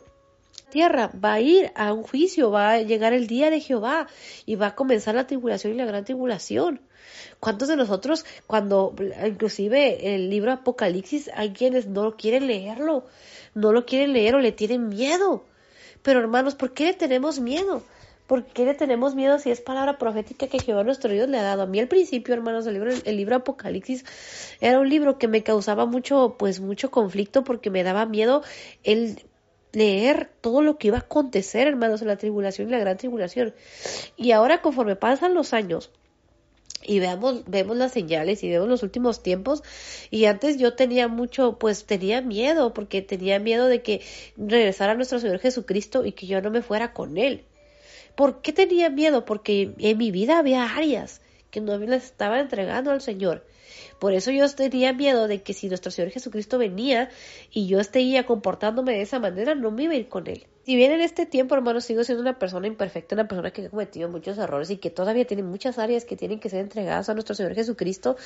[0.70, 4.08] tierra va a ir a un juicio, va a llegar el día de Jehová
[4.46, 6.82] y va a comenzar la tribulación y la gran tribulación.
[7.40, 8.94] ¿Cuántos de nosotros, cuando
[9.26, 13.06] inclusive el libro Apocalipsis, hay quienes no quieren leerlo,
[13.54, 15.46] no lo quieren leer o le tienen miedo?
[16.02, 17.84] Pero hermanos, ¿por qué le tenemos miedo?
[18.28, 21.44] ¿Por qué le tenemos miedo si es palabra profética que Jehová nuestro Dios le ha
[21.44, 21.64] dado?
[21.64, 24.06] A mí al principio, hermanos, el libro, el libro Apocalipsis
[24.62, 28.44] era un libro que me causaba mucho, pues mucho conflicto porque me daba miedo
[28.84, 29.24] el
[29.72, 33.54] leer todo lo que iba a acontecer, hermanos, en la tribulación y la gran tribulación.
[34.18, 35.92] Y ahora, conforme pasan los años,
[36.82, 39.64] y veamos, vemos las señales y vemos los últimos tiempos.
[40.12, 44.02] Y antes yo tenía mucho, pues tenía miedo, porque tenía miedo de que
[44.38, 47.44] regresara nuestro Señor Jesucristo y que yo no me fuera con Él.
[48.16, 49.26] ¿Por qué tenía miedo?
[49.26, 51.22] Porque en mi vida había áreas
[51.52, 53.46] que no me las estaba entregando al Señor.
[54.00, 57.10] Por eso yo tenía miedo de que si nuestro Señor Jesucristo venía
[57.52, 60.46] y yo estaría comportándome de esa manera, no me iba a ir con Él.
[60.70, 63.70] Si bien en este tiempo, hermanos, sigo siendo una persona imperfecta, una persona que ha
[63.72, 67.16] cometido muchos errores y que todavía tiene muchas áreas que tienen que ser entregadas a
[67.16, 68.18] nuestro Señor Jesucristo,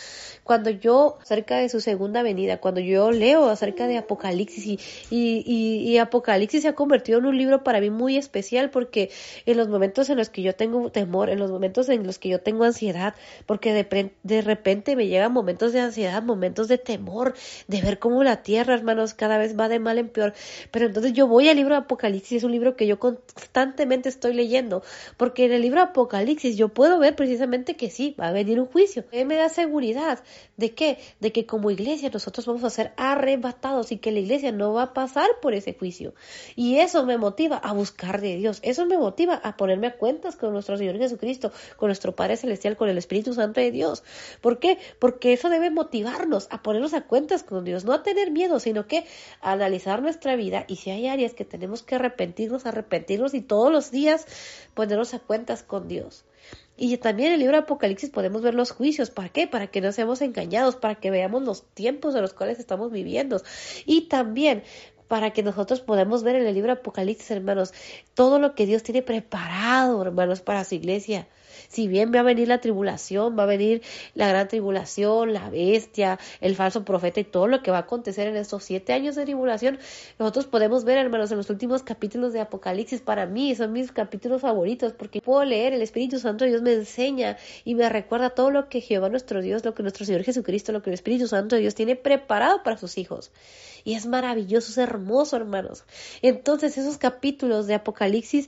[0.43, 6.63] cuando yo, acerca de su segunda venida, cuando yo leo acerca de Apocalipsis y, Apocalipsis
[6.63, 9.09] se ha convertido en un libro para mí muy especial porque
[9.45, 12.27] en los momentos en los que yo tengo temor, en los momentos en los que
[12.27, 17.33] yo tengo ansiedad, porque de, de repente me llegan momentos de ansiedad, momentos de temor,
[17.67, 20.33] de ver cómo la tierra, hermanos, cada vez va de mal en peor,
[20.71, 24.33] pero entonces yo voy al libro de Apocalipsis es un libro que yo constantemente estoy
[24.33, 24.83] leyendo,
[25.17, 28.65] porque en el libro Apocalipsis yo puedo ver precisamente que sí, va a venir un
[28.65, 29.05] juicio.
[29.11, 30.23] Él me da seguridad
[30.57, 34.51] de que, de que como iglesia nosotros vamos a ser arrebatados y que la iglesia
[34.51, 36.13] no va a pasar por ese juicio.
[36.55, 40.35] Y eso me motiva a buscar de Dios, eso me motiva a ponerme a cuentas
[40.35, 44.03] con nuestro Señor Jesucristo, con nuestro Padre Celestial, con el Espíritu Santo de Dios.
[44.41, 44.77] ¿Por qué?
[44.99, 48.87] Porque eso debe motivarnos a ponernos a cuentas con Dios, no a tener miedo, sino
[48.87, 49.05] que
[49.41, 53.71] a analizar nuestra vida y si hay áreas que tenemos que arrepentirnos, arrepentirnos y todos
[53.71, 54.25] los días
[54.73, 56.25] ponernos a cuentas con Dios.
[56.75, 59.11] Y también en el libro de Apocalipsis podemos ver los juicios.
[59.11, 59.47] ¿Para qué?
[59.47, 63.41] Para que no seamos engañados, para que veamos los tiempos de los cuales estamos viviendo.
[63.85, 64.63] Y también
[65.07, 67.73] para que nosotros podamos ver en el libro de Apocalipsis, hermanos,
[68.15, 71.27] todo lo que Dios tiene preparado, hermanos, para su iglesia.
[71.73, 73.81] Si bien va a venir la tribulación, va a venir
[74.13, 78.27] la gran tribulación, la bestia, el falso profeta y todo lo que va a acontecer
[78.27, 79.79] en estos siete años de tribulación,
[80.19, 84.39] nosotros podemos ver, hermanos, en los últimos capítulos de Apocalipsis, para mí son mis capítulos
[84.43, 88.69] favoritos porque puedo leer, el Espíritu Santo Dios me enseña y me recuerda todo lo
[88.69, 91.73] que Jehová nuestro Dios, lo que nuestro Señor Jesucristo, lo que el Espíritu Santo Dios
[91.73, 93.31] tiene preparado para sus hijos.
[93.83, 95.85] Y es maravilloso, es hermoso, hermanos.
[96.21, 98.47] Entonces esos capítulos de Apocalipsis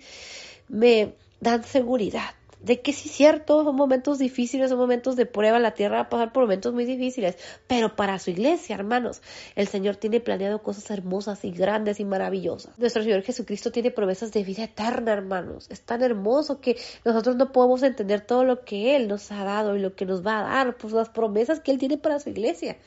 [0.68, 2.35] me dan seguridad
[2.66, 6.10] de que sí, cierto, son momentos difíciles, son momentos de prueba, la tierra va a
[6.10, 7.38] pasar por momentos muy difíciles,
[7.68, 9.22] pero para su iglesia, hermanos,
[9.56, 12.78] el Señor tiene planeado cosas hermosas y grandes y maravillosas.
[12.80, 15.68] Nuestro Señor Jesucristo tiene promesas de vida eterna, hermanos.
[15.70, 19.76] Es tan hermoso que nosotros no podemos entender todo lo que Él nos ha dado
[19.76, 22.30] y lo que nos va a dar, pues las promesas que Él tiene para su
[22.30, 22.78] iglesia.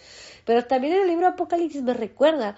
[0.45, 2.57] Pero también en el libro Apocalipsis me recuerda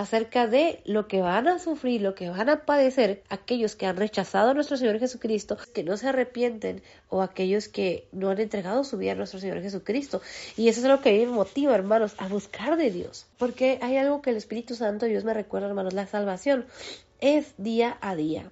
[0.00, 3.98] acerca de lo que van a sufrir, lo que van a padecer aquellos que han
[3.98, 8.82] rechazado a nuestro Señor Jesucristo, que no se arrepienten, o aquellos que no han entregado
[8.82, 10.22] su vida a nuestro Señor Jesucristo.
[10.56, 13.26] Y eso es lo que a mí me motiva, hermanos, a buscar de Dios.
[13.36, 16.64] Porque hay algo que el Espíritu Santo Dios me recuerda, hermanos, la salvación
[17.20, 18.50] es día a día.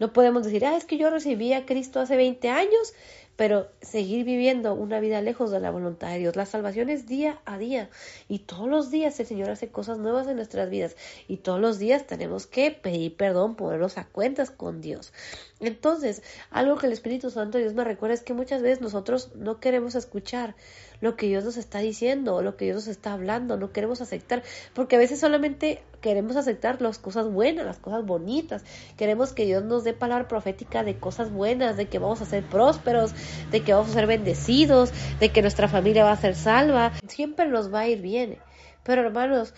[0.00, 2.92] No podemos decir, ah, es que yo recibí a Cristo hace 20 años
[3.38, 6.34] pero seguir viviendo una vida lejos de la voluntad de Dios.
[6.34, 7.88] La salvación es día a día
[8.28, 10.96] y todos los días el Señor hace cosas nuevas en nuestras vidas
[11.28, 15.12] y todos los días tenemos que pedir perdón, ponernos a cuentas con Dios.
[15.60, 19.60] Entonces, algo que el Espíritu Santo Dios me recuerda es que muchas veces nosotros no
[19.60, 20.56] queremos escuchar
[21.00, 24.42] lo que Dios nos está diciendo, lo que Dios nos está hablando, no queremos aceptar,
[24.74, 28.64] porque a veces solamente queremos aceptar las cosas buenas, las cosas bonitas,
[28.96, 32.44] queremos que Dios nos dé palabra profética de cosas buenas, de que vamos a ser
[32.44, 33.12] prósperos,
[33.50, 37.48] de que vamos a ser bendecidos, de que nuestra familia va a ser salva, siempre
[37.48, 38.38] nos va a ir bien.
[38.82, 39.54] Pero hermanos,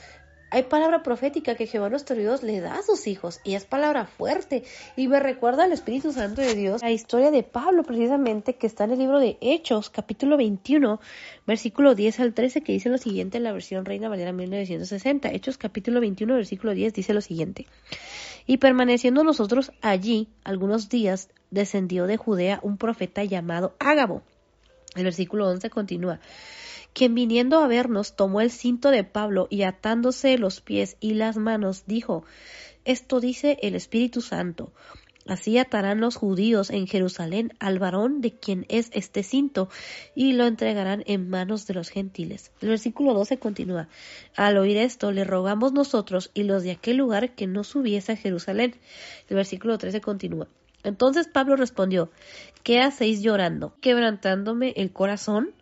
[0.51, 4.06] hay palabra profética que Jehová nuestro Dios le da a sus hijos y es palabra
[4.06, 4.64] fuerte
[4.97, 8.85] y me recuerda al Espíritu Santo de Dios la historia de Pablo precisamente que está
[8.85, 11.01] en el libro de Hechos capítulo 21
[11.47, 15.56] versículo 10 al 13 que dice lo siguiente en la versión Reina Valera 1960 Hechos
[15.56, 17.66] capítulo 21 versículo 10 dice lo siguiente.
[18.47, 24.22] Y permaneciendo nosotros allí algunos días descendió de Judea un profeta llamado Ágabo.
[24.97, 26.18] El versículo 11 continúa
[26.92, 31.36] quien viniendo a vernos tomó el cinto de Pablo y atándose los pies y las
[31.36, 32.24] manos, dijo,
[32.84, 34.72] Esto dice el Espíritu Santo.
[35.26, 39.68] Así atarán los judíos en Jerusalén al varón de quien es este cinto
[40.14, 42.50] y lo entregarán en manos de los gentiles.
[42.60, 43.88] El versículo 12 continúa.
[44.34, 48.16] Al oír esto, le rogamos nosotros y los de aquel lugar que no subiese a
[48.16, 48.74] Jerusalén.
[49.28, 50.48] El versículo 13 continúa.
[50.82, 52.10] Entonces Pablo respondió,
[52.62, 53.74] ¿qué hacéis llorando?
[53.80, 55.52] ¿Quebrantándome el corazón?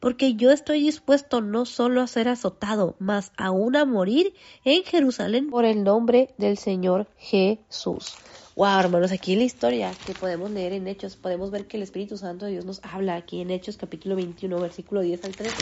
[0.00, 5.50] Porque yo estoy dispuesto no solo a ser azotado, mas aún a morir en Jerusalén
[5.50, 8.16] por el nombre del Señor Jesús.
[8.56, 12.16] Wow, hermanos, aquí la historia que podemos leer en Hechos, podemos ver que el Espíritu
[12.16, 15.54] Santo de Dios nos habla aquí en Hechos capítulo 21, versículo 10 al 13,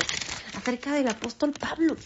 [0.57, 1.97] acerca del apóstol Pablo.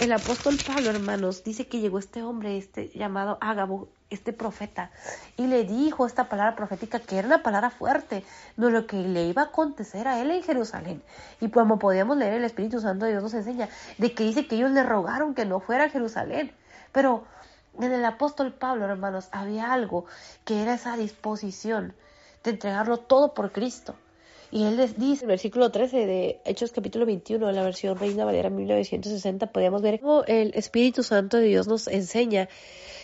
[0.00, 4.90] El apóstol Pablo, hermanos, dice que llegó este hombre, este llamado Ágabo, este profeta,
[5.36, 8.24] y le dijo esta palabra profética que era una palabra fuerte,
[8.56, 11.02] de lo que le iba a acontecer a él en Jerusalén.
[11.40, 13.68] Y como podíamos leer, el Espíritu Santo de Dios nos enseña
[13.98, 16.52] de que dice que ellos le rogaron que no fuera a Jerusalén.
[16.92, 17.24] Pero
[17.80, 20.06] en el apóstol Pablo, hermanos, había algo
[20.44, 21.94] que era esa disposición
[22.42, 23.94] de entregarlo todo por Cristo.
[24.50, 28.24] Y él dice, en el versículo 13 de Hechos capítulo 21, en la versión Reina
[28.24, 32.48] Valera 1960, podemos ver cómo el Espíritu Santo de Dios nos enseña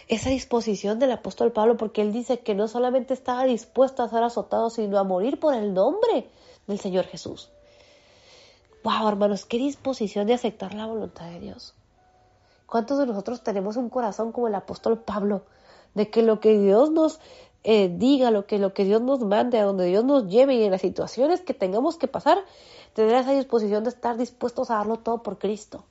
[0.08, 4.22] esa disposición del apóstol Pablo, porque él dice que no solamente estaba dispuesto a ser
[4.22, 6.28] azotado, sino a morir por el nombre
[6.66, 7.50] del Señor Jesús.
[8.82, 11.74] Wow, hermanos, qué disposición de aceptar la voluntad de Dios.
[12.66, 15.42] ¿Cuántos de nosotros tenemos un corazón como el apóstol Pablo?
[15.94, 17.18] De que lo que Dios nos
[17.65, 20.65] eh, diga lo que, lo que Dios nos mande, a donde Dios nos lleve y
[20.65, 22.39] en las situaciones que tengamos que pasar,
[22.95, 25.85] tener esa disposición de estar dispuestos a darlo todo por Cristo.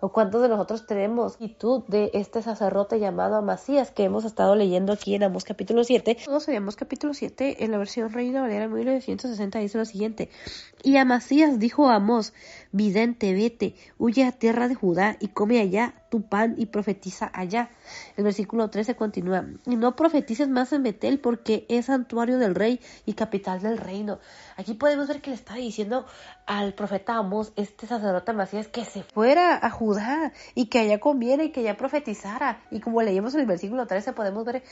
[0.00, 4.92] ¿O cuántos de nosotros tenemos actitud de este sacerdote llamado Amasías que hemos estado leyendo
[4.92, 6.18] aquí en Amos capítulo 7?
[6.26, 10.28] Todos Amos capítulo 7 en la versión Reina Valera 1960 dice lo siguiente.
[10.82, 12.34] Y Amasías dijo a Amos,
[12.74, 17.70] vidente, vete, huye a tierra de Judá y come allá tu pan y profetiza allá.
[18.16, 22.80] El versículo 13 continúa, y no profetices más en Betel porque es santuario del rey
[23.06, 24.18] y capital del reino.
[24.56, 26.04] Aquí podemos ver que le está diciendo
[26.46, 31.44] al profeta Amos, este sacerdote Amasías, que se fuera a Judá y que allá comiera
[31.44, 32.60] y que allá profetizara.
[32.72, 34.64] Y como leímos en el versículo 13 podemos ver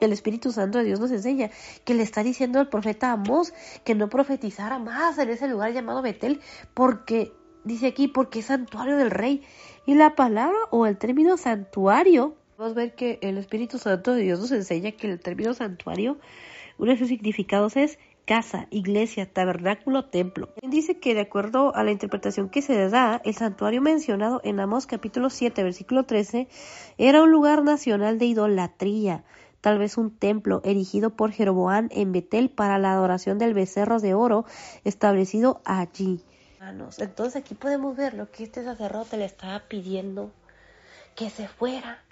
[0.00, 1.50] el Espíritu Santo de Dios nos enseña
[1.84, 3.52] que le está diciendo al profeta Amos
[3.84, 6.40] que no profetizara más en ese lugar llamado Betel
[6.74, 7.32] porque
[7.64, 9.42] dice aquí porque es santuario del rey.
[9.86, 14.22] Y la palabra o el término santuario, vamos a ver que el Espíritu Santo de
[14.22, 16.18] Dios nos enseña que el término santuario,
[16.78, 17.98] uno de sus significados es
[18.30, 20.50] casa, iglesia, tabernáculo, templo.
[20.62, 24.86] Dice que de acuerdo a la interpretación que se da, el santuario mencionado en Amos
[24.86, 26.46] capítulo 7, versículo 13,
[26.96, 29.24] era un lugar nacional de idolatría,
[29.60, 34.14] tal vez un templo erigido por Jeroboam en Betel para la adoración del becerro de
[34.14, 34.44] oro
[34.84, 36.22] establecido allí.
[36.60, 40.30] Entonces aquí podemos ver lo que este sacerdote le estaba pidiendo,
[41.16, 42.02] que se fuera,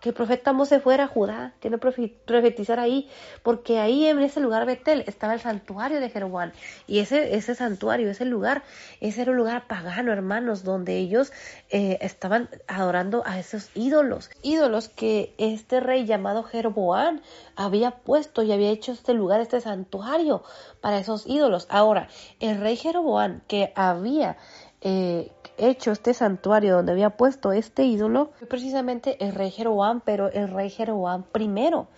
[0.00, 3.08] que el profeta Amos se fuera a Judá, que no profetizara ahí,
[3.42, 6.52] porque ahí en ese lugar Betel estaba el santuario de Jeroboam.
[6.86, 8.62] Y ese, ese santuario, ese lugar,
[9.00, 11.32] ese era un lugar pagano, hermanos, donde ellos
[11.70, 14.30] eh, estaban adorando a esos ídolos.
[14.42, 17.20] Ídolos que este rey llamado Jeroboam
[17.56, 20.42] había puesto y había hecho este lugar, este santuario
[20.80, 21.66] para esos ídolos.
[21.70, 22.08] Ahora,
[22.40, 24.36] el rey Jeroboam que había
[24.80, 30.30] eh, hecho este santuario donde había puesto este ídolo fue precisamente el rey Jeroboam, pero
[30.32, 31.88] el rey Jeroboam primero.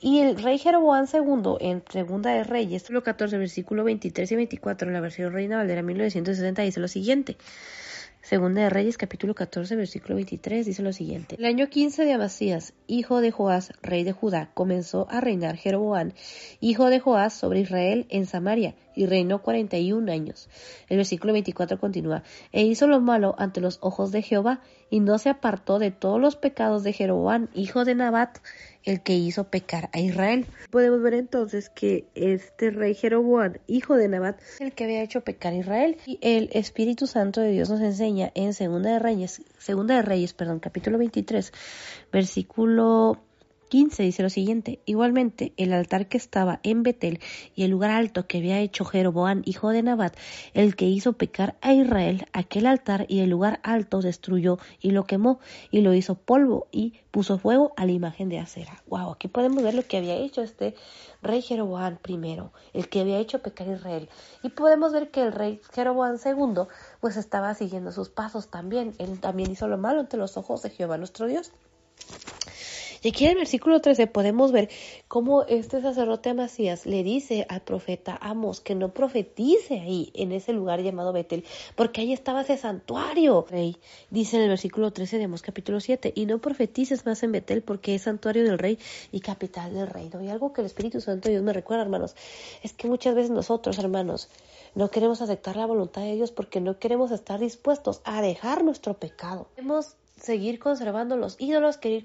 [0.00, 4.88] Y el rey Jeroboam II, en Segunda de Reyes, capítulo 14, versículo 23 y 24,
[4.88, 7.36] en la versión Reina Valdera 1960, dice lo siguiente.
[8.28, 11.36] Segunda de Reyes, capítulo 14, versículo 23, dice lo siguiente.
[11.38, 16.10] El año 15 de Amasías, hijo de Joás, rey de Judá, comenzó a reinar Jeroboam,
[16.58, 20.48] hijo de Joás, sobre Israel en Samaria, y reinó 41 años.
[20.88, 24.60] El versículo 24 continúa, e hizo lo malo ante los ojos de Jehová,
[24.90, 28.38] y no se apartó de todos los pecados de Jeroboam, hijo de Nabat,
[28.84, 30.46] el que hizo pecar a Israel.
[30.70, 35.52] Podemos ver entonces que este rey Jeroboam, hijo de Nabat, el que había hecho pecar
[35.52, 35.96] a Israel.
[36.06, 40.34] Y el Espíritu Santo de Dios nos enseña en Segunda de Reyes, Segunda de Reyes,
[40.34, 41.52] perdón, capítulo 23,
[42.12, 43.20] versículo
[43.68, 47.20] 15 dice lo siguiente, igualmente el altar que estaba en Betel
[47.54, 50.16] y el lugar alto que había hecho Jeroboam, hijo de Nabat,
[50.54, 55.04] el que hizo pecar a Israel, aquel altar y el lugar alto destruyó y lo
[55.04, 55.40] quemó
[55.70, 58.82] y lo hizo polvo y puso fuego a la imagen de acera.
[58.86, 60.74] Wow, aquí podemos ver lo que había hecho este
[61.22, 64.08] rey Jeroboam primero, el que había hecho pecar a Israel.
[64.42, 66.68] Y podemos ver que el rey Jeroboam segundo
[67.00, 68.94] pues estaba siguiendo sus pasos también.
[68.98, 71.52] Él también hizo lo malo ante los ojos de Jehová nuestro Dios.
[73.06, 74.68] Y aquí en el versículo 13 podemos ver
[75.06, 80.52] cómo este sacerdote Amasías le dice al profeta Amos que no profetice ahí, en ese
[80.52, 81.44] lugar llamado Betel,
[81.76, 83.46] porque ahí estaba ese santuario.
[83.48, 83.76] Rey,
[84.10, 87.62] dice en el versículo 13 de Amos capítulo 7, y no profetices más en Betel
[87.62, 88.76] porque es santuario del rey
[89.12, 90.20] y capital del reino.
[90.20, 92.16] Y algo que el Espíritu Santo Dios me recuerda, hermanos,
[92.64, 94.30] es que muchas veces nosotros, hermanos,
[94.74, 98.94] no queremos aceptar la voluntad de Dios porque no queremos estar dispuestos a dejar nuestro
[98.94, 99.46] pecado.
[100.20, 102.04] Seguir conservando los ídolos, querer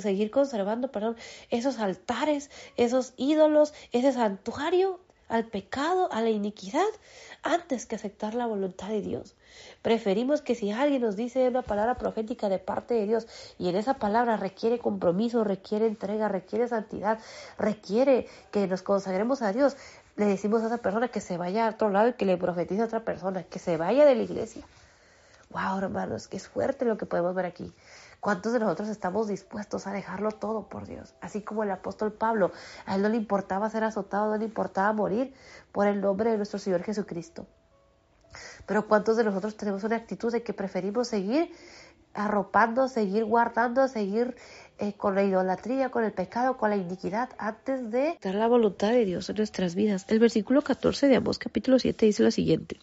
[0.00, 1.16] seguir conservando, perdón,
[1.50, 6.84] esos altares, esos ídolos, ese santuario al pecado, a la iniquidad,
[7.42, 9.34] antes que aceptar la voluntad de Dios.
[9.82, 13.26] Preferimos que si alguien nos dice una palabra profética de parte de Dios
[13.58, 17.18] y en esa palabra requiere compromiso, requiere entrega, requiere santidad,
[17.58, 19.76] requiere que nos consagremos a Dios,
[20.16, 22.82] le decimos a esa persona que se vaya a otro lado y que le profetice
[22.82, 24.64] a otra persona, que se vaya de la iglesia.
[25.54, 27.72] Wow, hermanos, que es fuerte lo que podemos ver aquí.
[28.18, 31.14] ¿Cuántos de nosotros estamos dispuestos a dejarlo todo por Dios?
[31.20, 32.50] Así como el apóstol Pablo,
[32.86, 35.32] a él no le importaba ser azotado, no le importaba morir
[35.70, 37.46] por el nombre de nuestro Señor Jesucristo.
[38.66, 41.52] Pero ¿cuántos de nosotros tenemos una actitud de que preferimos seguir
[42.14, 44.34] arropando, seguir guardando, seguir
[44.78, 48.90] eh, con la idolatría, con el pecado, con la iniquidad, antes de dar la voluntad
[48.90, 50.06] de Dios en nuestras vidas.
[50.08, 52.80] El versículo 14 de Amós capítulo 7 dice lo siguiente.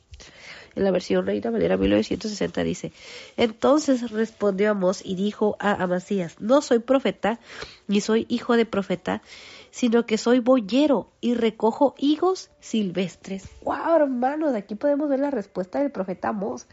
[0.76, 2.94] En la versión Reina Valera 1960 dice,
[3.38, 7.40] entonces respondió Amós y dijo a Amasías, no soy profeta,
[7.88, 9.22] ni soy hijo de profeta,
[9.72, 13.50] sino que soy boyero y recojo higos silvestres.
[13.64, 14.56] ¡Wow, hermanos!
[14.56, 16.68] Aquí podemos ver la respuesta del profeta Amós.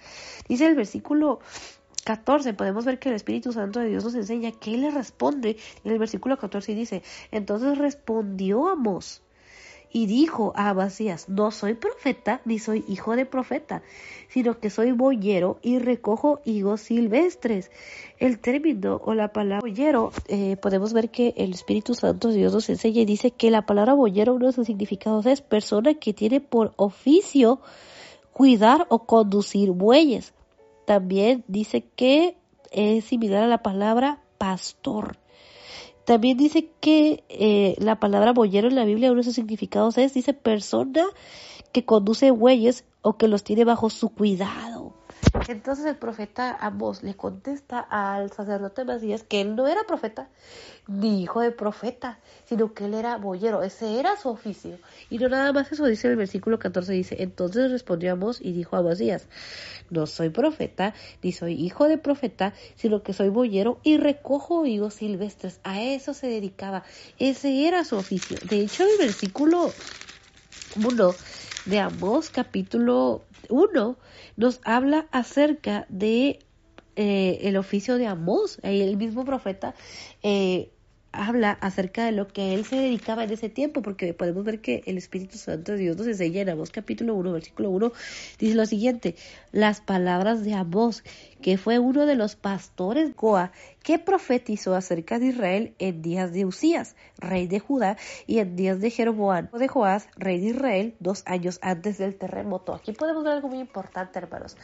[0.48, 1.40] Dice el versículo
[2.04, 5.56] 14 podemos ver que el Espíritu Santo de Dios nos enseña que Él le responde
[5.84, 7.02] en el versículo 14 y dice,
[7.32, 9.22] entonces respondió Amós
[9.92, 13.82] y dijo a Abasías, no soy profeta ni soy hijo de profeta,
[14.28, 17.70] sino que soy boyero y recojo higos silvestres.
[18.18, 22.68] El término o la palabra boyero, eh, podemos ver que el Espíritu Santo Dios nos
[22.68, 26.40] enseña y dice que la palabra boyero, uno de sus significados es persona que tiene
[26.40, 27.60] por oficio
[28.32, 30.34] cuidar o conducir bueyes.
[30.84, 32.36] También dice que
[32.70, 35.18] es similar a la palabra pastor.
[36.08, 40.14] También dice que eh, la palabra boyero en la Biblia, uno de sus significados es,
[40.14, 41.04] dice, persona
[41.70, 44.77] que conduce bueyes o que los tiene bajo su cuidado.
[45.48, 50.28] Entonces el profeta Amos le contesta al sacerdote Macías que él no era profeta
[50.88, 54.78] ni hijo de profeta, sino que él era boyero, ese era su oficio.
[55.10, 58.76] Y no nada más eso dice el versículo 14, dice, entonces respondió Amos y dijo
[58.76, 59.26] a Macías,
[59.90, 64.94] no soy profeta ni soy hijo de profeta, sino que soy boyero y recojo higos
[64.94, 65.60] silvestres.
[65.62, 66.84] A eso se dedicaba,
[67.18, 68.38] ese era su oficio.
[68.48, 69.70] De hecho, el versículo
[70.76, 71.14] 1
[71.66, 73.98] de Amos capítulo 1
[74.36, 76.40] nos habla acerca de
[76.96, 78.58] eh, el oficio de Amós.
[78.62, 79.74] El mismo profeta
[80.22, 80.70] eh,
[81.12, 84.82] habla acerca de lo que él se dedicaba en ese tiempo, porque podemos ver que
[84.86, 87.92] el Espíritu Santo de Dios nos enseña en Amós capítulo 1, versículo 1,
[88.38, 89.16] dice lo siguiente,
[89.52, 91.04] las palabras de Amós,
[91.40, 93.52] que fue uno de los pastores Goa,
[93.82, 98.80] que profetizó acerca de Israel en días de Usías, rey de Judá, y en días
[98.80, 102.74] de Jeroboam de Joás, rey de Israel, dos años antes del terremoto.
[102.74, 104.56] Aquí podemos ver algo muy importante, hermanos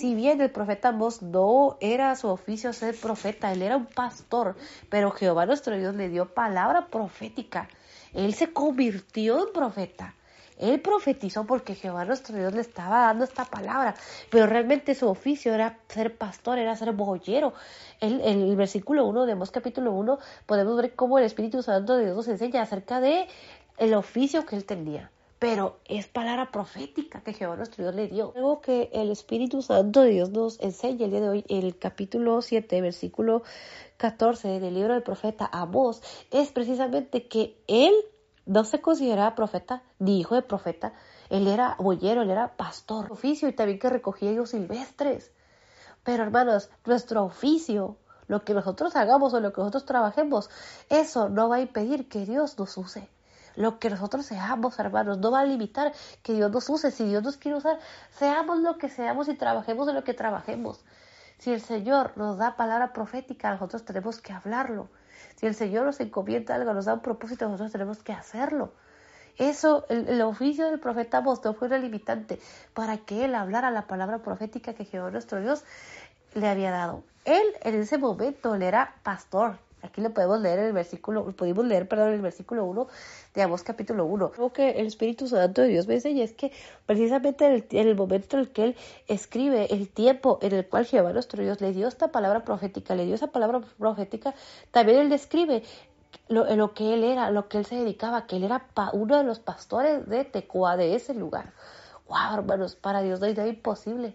[0.00, 4.56] si bien el profeta Amós no era su oficio ser profeta, él era un pastor,
[4.88, 7.68] pero Jehová nuestro Dios le dio palabra profética.
[8.14, 10.14] Él se convirtió en profeta.
[10.56, 13.94] Él profetizó porque Jehová nuestro Dios le estaba dando esta palabra,
[14.30, 17.52] pero realmente su oficio era ser pastor, era ser boyero.
[18.00, 22.06] En el, versículo 1 de Amós capítulo 1 podemos ver cómo el Espíritu Santo de
[22.06, 23.28] Dios nos enseña acerca de
[23.76, 25.10] el oficio que él tenía
[25.40, 28.32] pero es palabra profética que Jehová nuestro Dios le dio.
[28.36, 32.42] Luego que el Espíritu Santo de Dios nos enseña el día de hoy, el capítulo
[32.42, 33.42] 7, versículo
[33.96, 37.94] 14 del libro del profeta Amós, es precisamente que él
[38.44, 40.92] no se consideraba profeta ni hijo de profeta,
[41.30, 45.32] él era boyero, él era pastor, oficio y también que recogía hijos silvestres.
[46.04, 47.96] Pero hermanos, nuestro oficio,
[48.28, 50.50] lo que nosotros hagamos o lo que nosotros trabajemos,
[50.90, 53.08] eso no va a impedir que Dios nos use
[53.60, 55.92] lo que nosotros seamos, hermanos, no va a limitar
[56.22, 56.90] que Dios nos use.
[56.90, 57.78] Si Dios nos quiere usar,
[58.10, 60.82] seamos lo que seamos y trabajemos en lo que trabajemos.
[61.38, 64.88] Si el Señor nos da palabra profética, nosotros tenemos que hablarlo.
[65.36, 68.72] Si el Señor nos encomienda algo, nos da un propósito, nosotros tenemos que hacerlo.
[69.38, 72.38] Eso, el, oficio del profeta no fue una limitante
[72.74, 75.64] para que él hablara la palabra profética que Jehová nuestro Dios
[76.34, 77.04] le había dado.
[77.24, 81.64] Él en ese momento él era pastor, Aquí lo podemos leer en el versículo, pudimos
[81.64, 82.86] leer, perdón, el versículo 1
[83.34, 84.32] de capítulo 1.
[84.38, 86.52] Lo que el Espíritu Santo de Dios me enseña es que
[86.86, 88.76] precisamente en el, momento en el que Él
[89.08, 93.06] escribe, el tiempo en el cual Jehová nuestro Dios le dio esta palabra profética, le
[93.06, 94.34] dio esa palabra profética,
[94.70, 95.62] también Él describe
[96.28, 99.24] lo, lo que Él era, lo que Él se dedicaba, que Él era uno de
[99.24, 101.52] los pastores de Tecoa, de ese lugar.
[102.08, 104.14] Wow, hermanos, para Dios no hay nada imposible.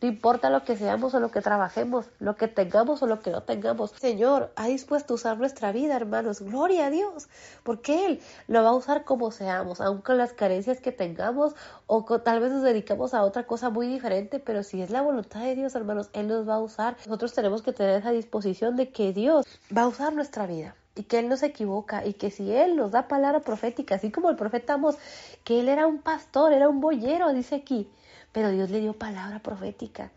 [0.00, 3.30] No importa lo que seamos o lo que trabajemos, lo que tengamos o lo que
[3.32, 3.90] no tengamos.
[3.98, 6.40] Señor ha dispuesto a usar nuestra vida, hermanos.
[6.40, 7.28] Gloria a Dios.
[7.64, 11.56] Porque Él lo va a usar como seamos, aun con las carencias que tengamos
[11.88, 14.38] o tal vez nos dedicamos a otra cosa muy diferente.
[14.38, 16.96] Pero si es la voluntad de Dios, hermanos, Él nos va a usar.
[17.04, 19.46] Nosotros tenemos que tener esa disposición de que Dios
[19.76, 22.76] va a usar nuestra vida y que Él no se equivoca y que si Él
[22.76, 24.96] nos da palabra profética, así como el profeta Amos,
[25.42, 27.88] que Él era un pastor, era un boyero, dice aquí,
[28.32, 30.10] pero Dios le dio palabra profética.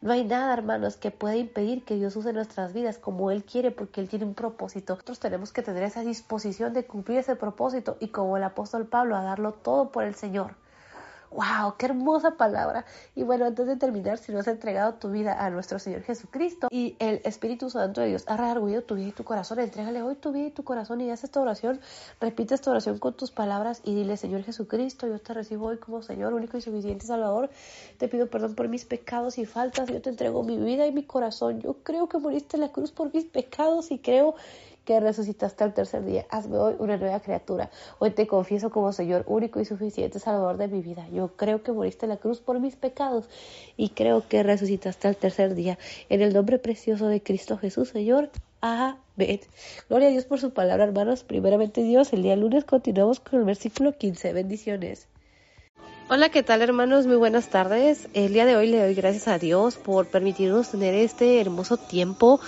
[0.00, 3.70] No hay nada, hermanos, que pueda impedir que Dios use nuestras vidas como Él quiere,
[3.70, 4.92] porque Él tiene un propósito.
[4.92, 9.16] Nosotros tenemos que tener esa disposición de cumplir ese propósito y como el apóstol Pablo,
[9.16, 10.56] a darlo todo por el Señor.
[11.34, 11.74] ¡Wow!
[11.76, 12.84] ¡Qué hermosa palabra!
[13.16, 16.68] Y bueno, antes de terminar, si no has entregado tu vida a nuestro Señor Jesucristo
[16.70, 20.14] y el Espíritu Santo de Dios ha reargüido tu vida y tu corazón, entrégale hoy
[20.14, 21.80] tu vida y tu corazón y haz esta oración.
[22.20, 26.02] Repite esta oración con tus palabras y dile, Señor Jesucristo, yo te recibo hoy como
[26.02, 27.50] Señor, único y suficiente Salvador.
[27.98, 29.88] Te pido perdón por mis pecados y faltas.
[29.88, 31.60] Yo te entrego mi vida y mi corazón.
[31.60, 34.36] Yo creo que moriste en la cruz por mis pecados y creo
[34.84, 36.26] que resucitaste al tercer día.
[36.30, 37.70] Hazme hoy una nueva criatura.
[37.98, 41.08] Hoy te confieso como Señor único y suficiente Salvador de mi vida.
[41.12, 43.28] Yo creo que moriste en la cruz por mis pecados
[43.76, 45.78] y creo que resucitaste al tercer día.
[46.08, 48.30] En el nombre precioso de Cristo Jesús, Señor.
[48.60, 49.40] Amén.
[49.88, 51.24] Gloria a Dios por su palabra, hermanos.
[51.24, 54.32] Primeramente Dios, el día lunes continuamos con el versículo 15.
[54.32, 55.08] Bendiciones.
[56.06, 57.06] Hola, ¿qué tal hermanos?
[57.06, 58.08] Muy buenas tardes.
[58.12, 62.42] El día de hoy le doy gracias a Dios por permitirnos tener este hermoso tiempo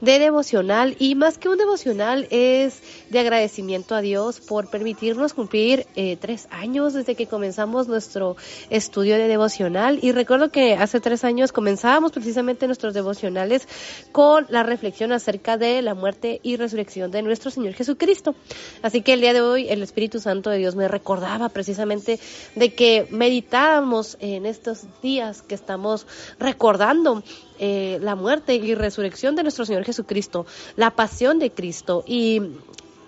[0.00, 2.80] de devocional y más que un devocional es
[3.10, 8.36] de agradecimiento a Dios por permitirnos cumplir eh, tres años desde que comenzamos nuestro
[8.70, 13.66] estudio de devocional y recuerdo que hace tres años comenzábamos precisamente nuestros devocionales
[14.12, 18.36] con la reflexión acerca de la muerte y resurrección de nuestro Señor Jesucristo.
[18.82, 22.20] Así que el día de hoy el Espíritu Santo de Dios me recordaba precisamente
[22.54, 26.06] de que meditábamos en estos días que estamos
[26.38, 27.22] recordando
[27.58, 30.46] eh, la muerte y resurrección de nuestro Señor Jesucristo,
[30.76, 32.04] la pasión de Cristo.
[32.06, 32.42] Y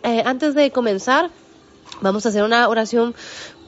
[0.02, 1.31] eh, antes de comenzar,
[2.01, 3.14] vamos a hacer una oración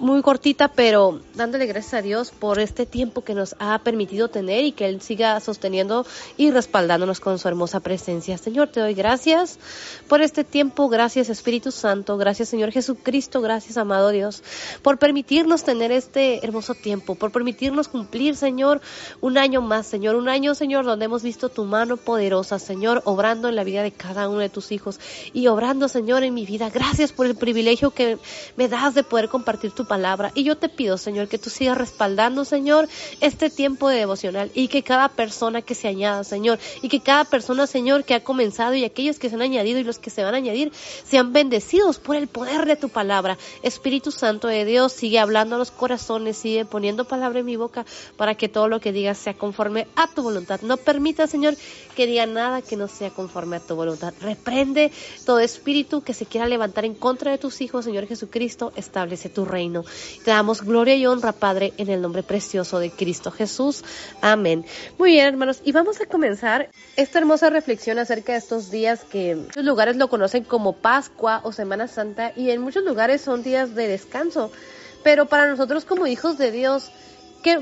[0.05, 4.64] muy cortita, pero dándole gracias a Dios por este tiempo que nos ha permitido tener
[4.64, 6.06] y que Él siga sosteniendo
[6.36, 8.36] y respaldándonos con su hermosa presencia.
[8.36, 9.59] Señor, te doy gracias
[10.06, 14.43] por este tiempo, gracias Espíritu Santo, gracias Señor Jesucristo, gracias amado Dios,
[14.82, 18.82] por permitirnos tener este hermoso tiempo, por permitirnos cumplir, Señor,
[19.22, 23.48] un año más, Señor, un año, Señor, donde hemos visto tu mano poderosa, Señor, obrando
[23.48, 25.01] en la vida de cada uno de tus hijos
[25.32, 26.68] y obrando, Señor, en mi vida.
[26.68, 28.18] Gracias por el privilegio que
[28.56, 29.94] me das de poder compartir tu palabra.
[30.35, 32.89] Y yo te pido, Señor, que tú sigas respaldando, Señor,
[33.21, 37.25] este tiempo de devocional y que cada persona que se añada, Señor, y que cada
[37.25, 40.25] persona, Señor, que ha comenzado y aquellos que se han añadido y los que se
[40.25, 40.73] van a añadir,
[41.05, 43.39] sean bendecidos por el poder de tu palabra.
[43.62, 47.85] Espíritu Santo de Dios, sigue hablando a los corazones, sigue poniendo palabra en mi boca
[48.16, 50.61] para que todo lo que digas sea conforme a tu voluntad.
[50.62, 51.57] No permita, Señor,
[51.97, 54.15] que diga nada que no sea conforme a tu voluntad.
[54.21, 54.93] Reprende
[55.25, 59.45] todo espíritu que se quiera levantar en contra de tus hijos, Señor Jesucristo, establece tu
[59.45, 59.73] reino.
[60.24, 63.82] Te damos gloria y honra, Padre, en el nombre precioso de Cristo Jesús.
[64.20, 64.64] Amén.
[64.98, 69.32] Muy bien, hermanos, y vamos a comenzar esta hermosa reflexión acerca de estos días que
[69.32, 73.42] en muchos lugares lo conocen como Pascua o Semana Santa y en muchos lugares son
[73.42, 74.52] días de descanso.
[75.02, 76.90] Pero para nosotros como hijos de Dios,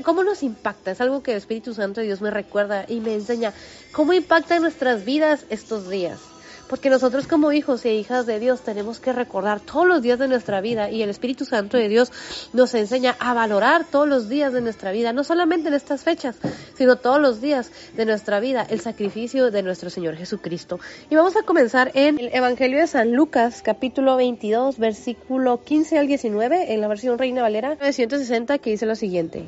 [0.03, 0.91] ¿Cómo nos impacta?
[0.91, 3.51] Es algo que el Espíritu Santo de Dios me recuerda y me enseña.
[3.91, 6.32] ¿Cómo impacta en nuestras vidas estos días?
[6.67, 10.27] Porque nosotros como hijos e hijas de Dios tenemos que recordar todos los días de
[10.27, 12.11] nuestra vida y el Espíritu Santo de Dios
[12.53, 16.35] nos enseña a valorar todos los días de nuestra vida, no solamente en estas fechas,
[16.75, 20.79] sino todos los días de nuestra vida, el sacrificio de nuestro Señor Jesucristo.
[21.09, 26.07] Y vamos a comenzar en el Evangelio de San Lucas, capítulo 22, versículo 15 al
[26.07, 29.43] 19, en la versión Reina Valera 960, que dice lo siguiente.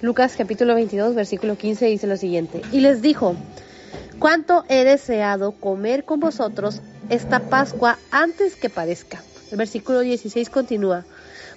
[0.00, 2.62] Lucas capítulo 22, versículo 15 dice lo siguiente.
[2.72, 3.36] Y les dijo,
[4.22, 9.20] cuánto he deseado comer con vosotros esta Pascua antes que padezca.
[9.50, 11.04] El versículo 16 continúa,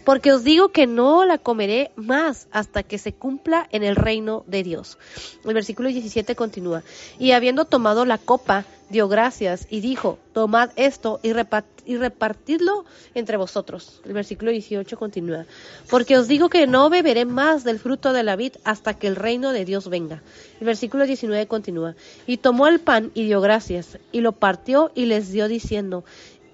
[0.06, 4.44] porque os digo que no la comeré más hasta que se cumpla en el reino
[4.48, 4.98] de Dios.
[5.44, 6.84] El versículo 17 continúa,
[7.20, 14.00] y habiendo tomado la copa, dio gracias y dijo, tomad esto y, repartidlo entre vosotros.
[14.06, 15.46] El versículo 18 continúa,
[15.90, 19.16] porque os digo que no beberé más del fruto de la vid hasta que el
[19.16, 20.22] reino de Dios venga.
[20.60, 21.96] El versículo 19 continúa,
[22.28, 26.06] y tomó el pan y dio gracias, y lo partió y les dio diciendo,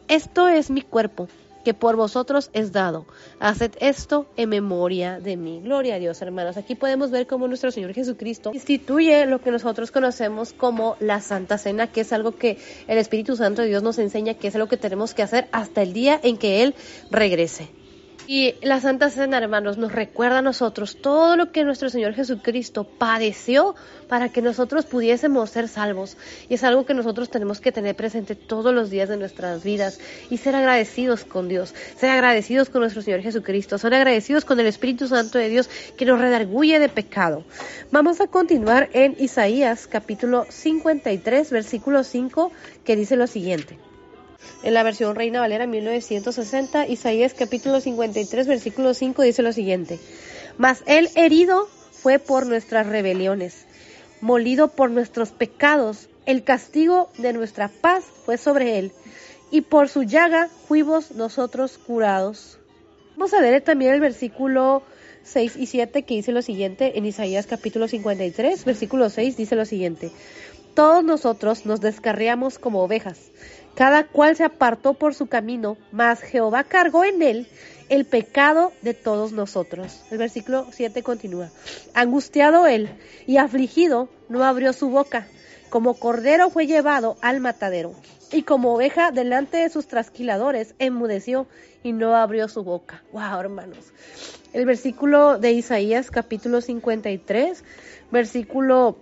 [0.08, 1.28] esto es mi cuerpo
[1.64, 3.06] que por vosotros es dado.
[3.40, 5.62] Haced esto en memoria de mí.
[5.64, 6.58] Gloria a Dios, hermanos.
[6.58, 11.58] Aquí podemos ver cómo nuestro Señor Jesucristo instituye lo que nosotros conocemos como la Santa
[11.58, 12.58] Cena, que es algo que
[12.88, 15.82] el Espíritu Santo de Dios nos enseña que es lo que tenemos que hacer hasta
[15.82, 16.76] el día en que Él
[17.10, 17.81] regrese.
[18.34, 22.86] Y la Santa Cena, hermanos, nos recuerda a nosotros todo lo que nuestro Señor Jesucristo
[22.86, 23.76] padeció
[24.08, 26.16] para que nosotros pudiésemos ser salvos.
[26.48, 30.00] Y es algo que nosotros tenemos que tener presente todos los días de nuestras vidas
[30.30, 34.68] y ser agradecidos con Dios, ser agradecidos con nuestro Señor Jesucristo, ser agradecidos con el
[34.68, 37.44] Espíritu Santo de Dios que nos redarguye de pecado.
[37.92, 42.50] Vamos a continuar en Isaías capítulo 53, versículo 5,
[42.86, 43.91] que dice lo siguiente
[44.64, 50.00] en la versión Reina Valera 1960, Isaías capítulo 53, versículo 5 dice lo siguiente,
[50.58, 53.66] Mas él herido fue por nuestras rebeliones,
[54.22, 58.92] molido por nuestros pecados, el castigo de nuestra paz fue sobre él,
[59.52, 62.60] y por su llaga fuimos nosotros curados.
[63.16, 64.84] Vamos a ver también el versículo
[65.24, 69.66] 6 y 7 que dice lo siguiente en Isaías capítulo 53, versículo 6 dice lo
[69.66, 70.12] siguiente.
[70.74, 73.32] Todos nosotros nos descarriamos como ovejas,
[73.76, 77.48] cada cual se apartó por su camino, mas Jehová cargó en él
[77.90, 80.02] el pecado de todos nosotros.
[80.12, 81.50] El versículo 7 continúa.
[81.94, 82.90] Angustiado él
[83.28, 85.28] y afligido, no abrió su boca.
[85.70, 87.94] Como cordero fue llevado al matadero,
[88.32, 91.48] y como oveja delante de sus trasquiladores, enmudeció
[91.84, 93.04] y no abrió su boca.
[93.12, 93.94] Wow, hermanos.
[94.54, 97.64] El versículo de Isaías capítulo 53,
[98.12, 98.98] versículo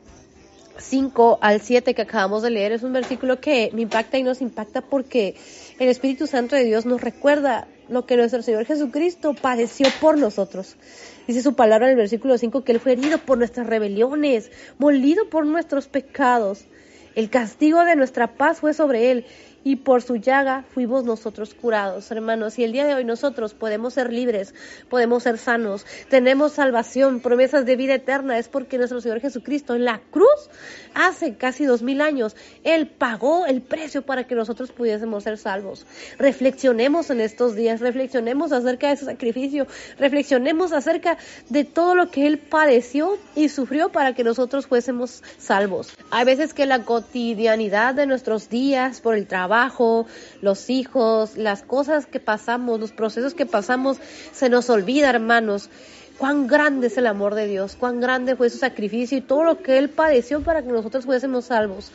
[0.80, 4.42] 5 al 7 que acabamos de leer es un versículo que me impacta y nos
[4.42, 5.36] impacta porque
[5.80, 10.76] el Espíritu Santo de Dios nos recuerda lo que nuestro Señor Jesucristo padeció por nosotros.
[11.28, 15.30] Dice su palabra en el versículo 5 que Él fue herido por nuestras rebeliones, molido
[15.30, 16.66] por nuestros pecados.
[17.16, 19.26] El castigo de nuestra paz fue sobre Él
[19.64, 22.58] y por su llaga fuimos nosotros curados, hermanos.
[22.60, 24.54] Y el día de hoy nosotros podemos ser libres,
[24.90, 29.86] podemos ser sanos, tenemos salvación, promesas de vida eterna, es porque nuestro Señor Jesucristo en
[29.86, 30.50] la cruz,
[30.94, 35.86] hace casi dos mil años, Él pagó el precio para que nosotros pudiésemos ser salvos.
[36.18, 39.68] Reflexionemos en estos días, reflexionemos acerca de su sacrificio,
[39.98, 41.18] reflexionemos acerca
[41.50, 45.96] de todo lo que Él padeció y sufrió para que nosotros fuésemos salvos.
[46.12, 49.49] Hay veces que la cotidianidad de nuestros días por el trabajo,
[50.42, 53.98] los hijos, las cosas que pasamos, los procesos que pasamos,
[54.32, 55.70] se nos olvida, hermanos,
[56.18, 59.62] cuán grande es el amor de Dios, cuán grande fue su sacrificio y todo lo
[59.62, 61.92] que Él padeció para que nosotros fuésemos salvos.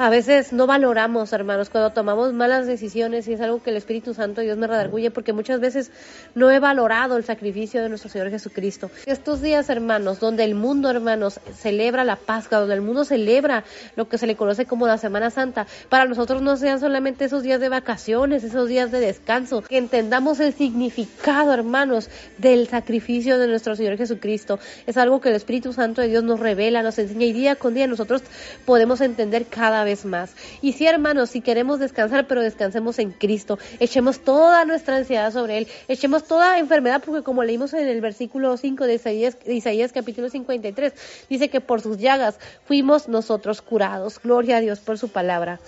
[0.00, 4.14] A veces no valoramos, hermanos, cuando tomamos malas decisiones y es algo que el Espíritu
[4.14, 5.90] Santo Dios me redarguye porque muchas veces
[6.36, 8.92] no he valorado el sacrificio de nuestro Señor Jesucristo.
[9.06, 13.64] Estos días, hermanos, donde el mundo, hermanos, celebra la Pascua, donde el mundo celebra
[13.96, 17.42] lo que se le conoce como la Semana Santa, para nosotros no sean solamente esos
[17.42, 23.48] días de vacaciones, esos días de descanso, que entendamos el significado, hermanos, del sacrificio de
[23.48, 24.60] nuestro Señor Jesucristo.
[24.86, 27.74] Es algo que el Espíritu Santo de Dios nos revela, nos enseña y día con
[27.74, 28.22] día nosotros
[28.64, 30.34] podemos entender cada vez más.
[30.62, 35.58] Y sí, hermanos, si queremos descansar, pero descansemos en Cristo, echemos toda nuestra ansiedad sobre
[35.58, 40.28] Él, echemos toda enfermedad, porque como leímos en el versículo 5 de Isaías, Isaías capítulo
[40.28, 40.92] 53,
[41.28, 44.20] dice que por sus llagas fuimos nosotros curados.
[44.22, 45.60] Gloria a Dios por su palabra.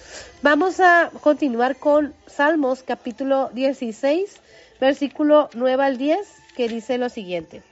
[0.43, 4.37] Vamos a continuar con Salmos capítulo 16,
[4.81, 6.19] versículo 9 al 10,
[6.57, 7.63] que dice lo siguiente.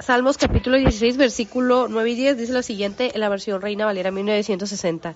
[0.00, 4.10] Salmos capítulo 16, versículo 9 y 10 dice lo siguiente en la versión Reina Valera
[4.10, 5.14] 1960.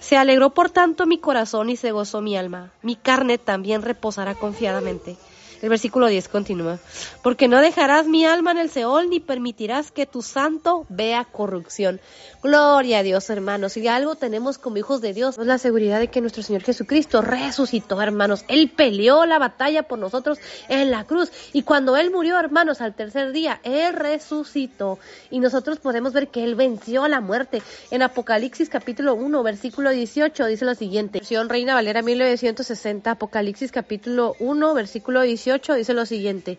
[0.00, 2.72] Se alegró por tanto mi corazón y se gozó mi alma.
[2.82, 5.16] Mi carne también reposará confiadamente
[5.62, 6.78] el versículo 10 continúa.
[7.22, 12.00] Porque no dejarás mi alma en el Seol ni permitirás que tu santo vea corrupción.
[12.42, 13.72] Gloria a Dios, hermanos.
[13.72, 17.22] Si algo tenemos como hijos de Dios, es la seguridad de que nuestro Señor Jesucristo
[17.22, 18.44] resucitó, hermanos.
[18.48, 20.38] Él peleó la batalla por nosotros
[20.68, 21.30] en la cruz.
[21.52, 24.98] Y cuando Él murió, hermanos, al tercer día, Él resucitó.
[25.30, 27.62] Y nosotros podemos ver que Él venció la muerte.
[27.90, 31.22] En Apocalipsis capítulo 1, versículo 18, dice lo siguiente.
[31.48, 36.58] Reina Valera 1960, Apocalipsis capítulo 1, versículo 18 dice lo siguiente,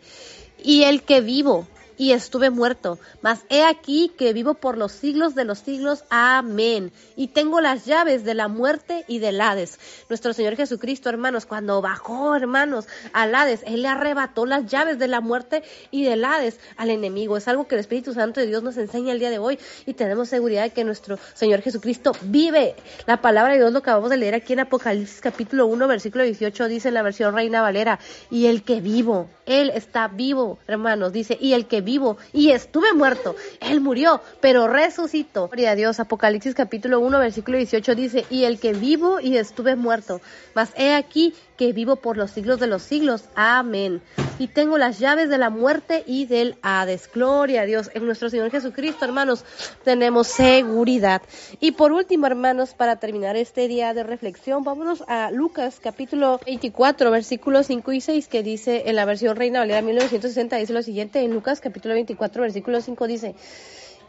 [0.64, 1.68] y el que vivo
[1.98, 6.03] y estuve muerto, mas he aquí que vivo por los siglos de los siglos.
[6.10, 6.91] Amén.
[7.15, 9.80] Y tengo las llaves de la muerte y del Hades.
[10.10, 15.07] Nuestro Señor Jesucristo, hermanos, cuando bajó, hermanos, al Hades, Él le arrebató las llaves de
[15.07, 17.38] la muerte y del Hades al enemigo.
[17.38, 19.94] Es algo que el Espíritu Santo de Dios nos enseña el día de hoy y
[19.94, 22.76] tenemos seguridad de que nuestro Señor Jesucristo vive.
[23.06, 26.68] La palabra de Dios lo acabamos de leer aquí en Apocalipsis capítulo 1, versículo 18,
[26.68, 27.99] dice en la versión Reina Valera,
[28.30, 32.93] y el que vivo, Él está vivo, hermanos, dice, y el que vivo y estuve
[32.93, 33.35] muerto.
[33.61, 35.47] Él murió, pero resucitó.
[35.47, 36.01] Gloria a Dios.
[36.01, 40.19] Apocalipsis capítulo 1, versículo 18 dice, y el que vivo y estuve muerto.
[40.53, 43.25] Mas he aquí que vivo por los siglos de los siglos.
[43.35, 44.01] Amén.
[44.39, 47.09] Y tengo las llaves de la muerte y del Hades.
[47.11, 47.89] Gloria a Dios.
[47.93, 49.43] En nuestro Señor Jesucristo, hermanos,
[49.84, 51.23] tenemos seguridad.
[51.59, 57.09] Y por último, hermanos, para terminar este día de reflexión, vámonos a Lucas capítulo 24,
[57.09, 61.21] versículos 5 y 6, que dice en la versión Reina Valera 1960, dice lo siguiente,
[61.21, 63.35] en Lucas capítulo 24, versículo 5 dice,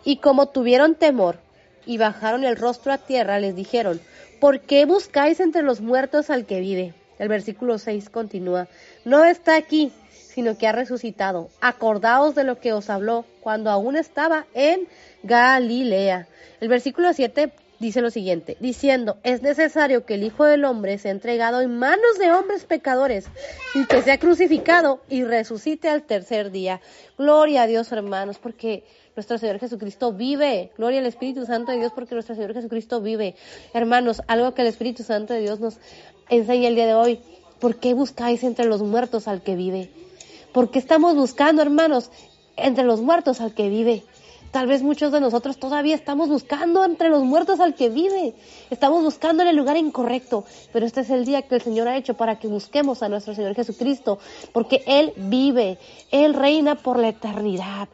[0.05, 1.39] y como tuvieron temor
[1.87, 4.01] y bajaron el rostro a tierra, les dijeron,
[4.41, 6.95] ¿por qué buscáis entre los muertos al que vive?
[7.19, 8.69] El versículo 6 continúa,
[9.05, 11.51] no está aquí, sino que ha resucitado.
[11.61, 14.87] Acordaos de lo que os habló cuando aún estaba en
[15.23, 16.29] Galilea.
[16.61, 21.13] El versículo 7 dice lo siguiente, diciendo, es necesario que el Hijo del Hombre sea
[21.13, 23.27] entregado en manos de hombres pecadores
[23.75, 26.81] y que sea crucificado y resucite al tercer día.
[27.17, 28.85] Gloria a Dios, hermanos, porque
[29.19, 30.71] nuestro Señor Jesucristo vive.
[30.79, 33.35] Gloria al Espíritu Santo de Dios porque nuestro Señor Jesucristo vive.
[33.75, 35.79] Hermanos, algo que el Espíritu Santo de Dios nos
[36.29, 37.19] enseña el día de hoy.
[37.59, 39.91] ¿Por qué buscáis entre los muertos al que vive?
[40.53, 42.13] ¿Por qué estamos buscando, hermanos,
[42.57, 44.05] entre los muertos al que vive.
[44.51, 48.35] Tal vez muchos de nosotros todavía estamos buscando entre los muertos al que vive.
[48.71, 50.45] Estamos buscando en el lugar incorrecto.
[50.73, 53.35] Pero este es el día que el Señor ha hecho para que busquemos a nuestro
[53.35, 54.19] Señor Jesucristo.
[54.53, 55.79] Porque Él vive.
[56.11, 57.89] Él reina por la eternidad.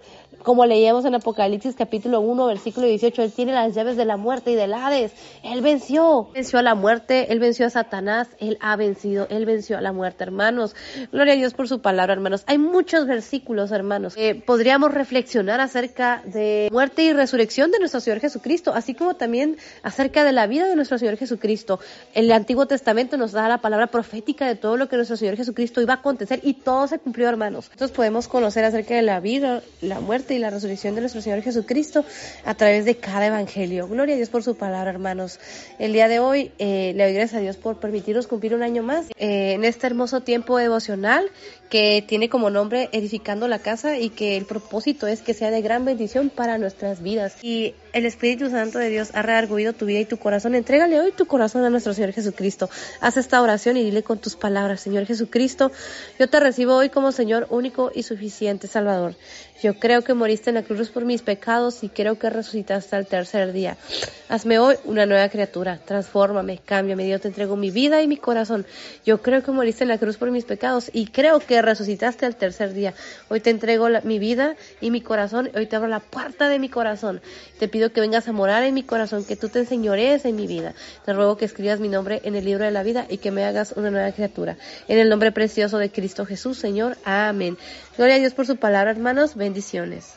[0.45, 4.51] Como leíamos en Apocalipsis capítulo 1, versículo 18, Él tiene las llaves de la muerte
[4.51, 5.13] y del Hades.
[5.43, 9.79] Él venció, venció a la muerte, Él venció a Satanás, Él ha vencido, Él venció
[9.79, 10.77] a la muerte, hermanos.
[11.13, 12.45] Gloria a Dios por su palabra, hermanos.
[12.47, 14.17] Hay muchos versículos, hermanos.
[14.17, 19.57] que podríamos reflexionar acerca de muerte y resurrección de nuestro Señor Jesucristo, así como también
[19.83, 21.81] acerca de la vida de nuestro Señor Jesucristo.
[22.13, 25.81] El Antiguo Testamento nos da la palabra profética de todo lo que nuestro Señor Jesucristo
[25.81, 27.71] iba a acontecer y todo se cumplió, hermanos.
[27.71, 31.43] Entonces podemos conocer acerca de la vida, la muerte y la resurrección de nuestro Señor
[31.43, 32.05] Jesucristo
[32.45, 33.89] a través de cada evangelio.
[33.89, 35.39] Gloria a Dios por su palabra, hermanos.
[35.79, 38.83] El día de hoy eh, le doy gracias a Dios por permitirnos cumplir un año
[38.83, 41.31] más eh, en este hermoso tiempo devocional
[41.71, 45.63] que tiene como nombre Edificando la Casa y que el propósito es que sea de
[45.63, 47.37] gran bendición para nuestras vidas.
[47.43, 50.55] Y el Espíritu Santo de Dios ha rearguido tu vida y tu corazón.
[50.55, 52.71] Entrégale hoy tu corazón a nuestro Señor Jesucristo.
[53.01, 55.71] Haz esta oración y dile con tus palabras, Señor Jesucristo,
[56.19, 59.15] yo te recibo hoy como Señor único y suficiente Salvador.
[59.63, 63.07] Yo creo que moriste en la cruz por mis pecados y creo que resucitaste al
[63.07, 63.77] tercer día.
[64.29, 68.67] Hazme hoy una nueva criatura, transfórmame, cámbiame, Dios te entrego mi vida y mi corazón.
[69.07, 72.37] Yo creo que moriste en la cruz por mis pecados y creo que resucitaste al
[72.37, 72.95] tercer día.
[73.29, 76.69] Hoy te entrego mi vida y mi corazón, hoy te abro la puerta de mi
[76.69, 77.21] corazón.
[77.59, 80.47] Te pido que vengas a morar en mi corazón, que tú te enseñorees en mi
[80.47, 80.75] vida.
[81.05, 83.45] Te ruego que escribas mi nombre en el libro de la vida y que me
[83.45, 84.57] hagas una nueva criatura.
[84.89, 86.97] En el nombre precioso de Cristo Jesús, Señor.
[87.05, 87.57] Amén.
[87.97, 89.35] Gloria a Dios por su palabra, hermanos.
[89.35, 90.15] Bendiciones.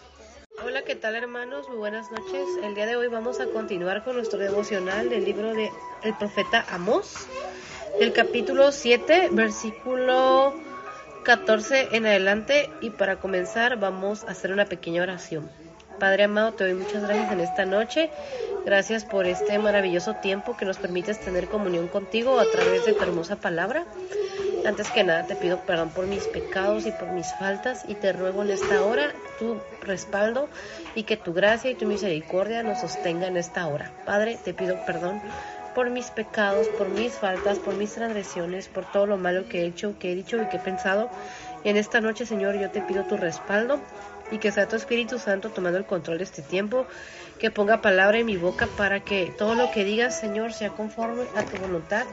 [0.66, 1.70] Hola, ¿qué tal hermanos?
[1.70, 2.48] Muy buenas noches.
[2.64, 5.70] El día de hoy vamos a continuar con nuestro devocional del libro de
[6.18, 7.28] profeta Amós,
[8.00, 10.56] del capítulo 7, versículo
[11.28, 12.70] 14 en adelante.
[12.80, 15.52] Y para comenzar vamos a hacer una pequeña oración.
[16.00, 18.10] Padre amado, te doy muchas gracias en esta noche.
[18.66, 23.04] Gracias por este maravilloso tiempo que nos permites tener comunión contigo a través de tu
[23.04, 23.84] hermosa palabra.
[24.66, 28.14] Antes que nada te pido perdón por mis pecados y por mis faltas y te
[28.14, 30.48] ruego en esta hora tu respaldo
[30.96, 33.92] y que tu gracia y tu misericordia nos sostenga en esta hora.
[34.06, 35.22] Padre, te pido perdón
[35.78, 39.66] por mis pecados, por mis faltas, por mis transgresiones, por todo lo malo que he
[39.68, 41.08] hecho, que he dicho y que he pensado.
[41.64, 43.80] Y en esta noche, Señor, yo te pido tu respaldo
[44.32, 46.88] y que sea tu Espíritu Santo tomando el control de este tiempo,
[47.38, 51.26] que ponga palabra en mi boca para que todo lo que digas, Señor, sea conforme
[51.36, 52.06] a tu voluntad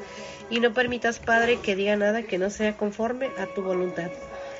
[0.50, 4.10] y no permitas, Padre, que diga nada que no sea conforme a tu voluntad.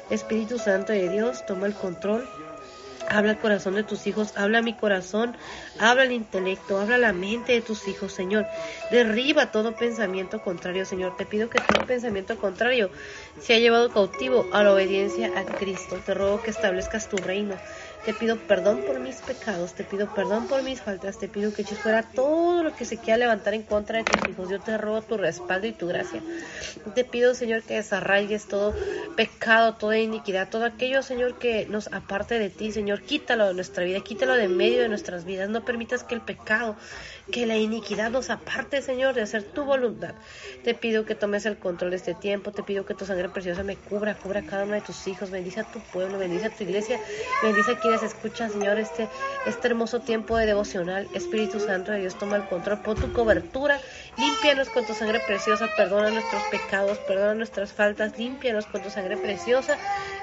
[0.09, 2.27] Espíritu Santo de Dios, toma el control
[3.09, 5.37] Habla el corazón de tus hijos, habla mi corazón,
[5.79, 8.47] habla el intelecto, habla la mente de tus hijos, Señor.
[8.91, 11.17] Derriba todo pensamiento contrario, Señor.
[11.17, 12.91] Te pido que todo pensamiento contrario
[13.41, 15.97] sea llevado cautivo a la obediencia a Cristo.
[16.05, 17.57] Te ruego que establezcas tu reino.
[18.05, 21.63] Te pido perdón por mis pecados, te pido perdón por mis faltas, te pido que
[21.63, 24.49] eches fuera todo lo que se quiera levantar en contra de tus hijos.
[24.49, 26.23] Yo te robo tu respaldo y tu gracia.
[26.95, 28.75] Te pido, Señor, que desarraigues todo
[29.17, 33.03] pecado, toda iniquidad, todo aquello, Señor, que nos aparte de ti, Señor.
[33.03, 35.49] Quítalo de nuestra vida, quítalo de medio de nuestras vidas.
[35.49, 36.77] No permitas que el pecado,
[37.31, 40.15] que la iniquidad nos aparte, Señor, de hacer tu voluntad.
[40.63, 43.63] Te pido que tomes el control de este tiempo, te pido que tu sangre preciosa
[43.63, 46.51] me cubra, cubra a cada uno de tus hijos, bendice a tu pueblo, bendice a
[46.51, 46.99] tu iglesia,
[47.43, 49.09] bendice a quienes escuchan, Señor, este,
[49.47, 51.09] este hermoso tiempo de devocional.
[51.15, 53.81] Espíritu Santo de Dios, toma el control, pon tu cobertura,
[54.17, 59.17] límpianos con tu sangre preciosa, perdona nuestros pecados, perdona nuestras faltas, límpianos con tu sangre
[59.17, 59.77] preciosa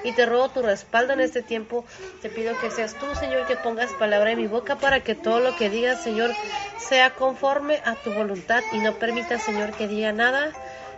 [0.04, 1.84] y te robo tu respaldo en este tiempo.
[2.20, 5.40] Te pido que seas tú, Señor, que pongas palabra en mi boca para que todo
[5.40, 6.30] lo que digas, Señor,
[6.78, 10.52] sea conforme a tu voluntad y no permita, Señor, que diga nada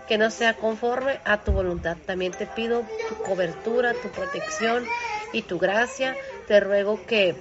[0.06, 1.96] que no sea conforme a tu voluntad.
[2.06, 4.84] También te pido tu cobertura, tu protección
[5.32, 6.16] y tu gracia.
[6.46, 7.36] Te ruego que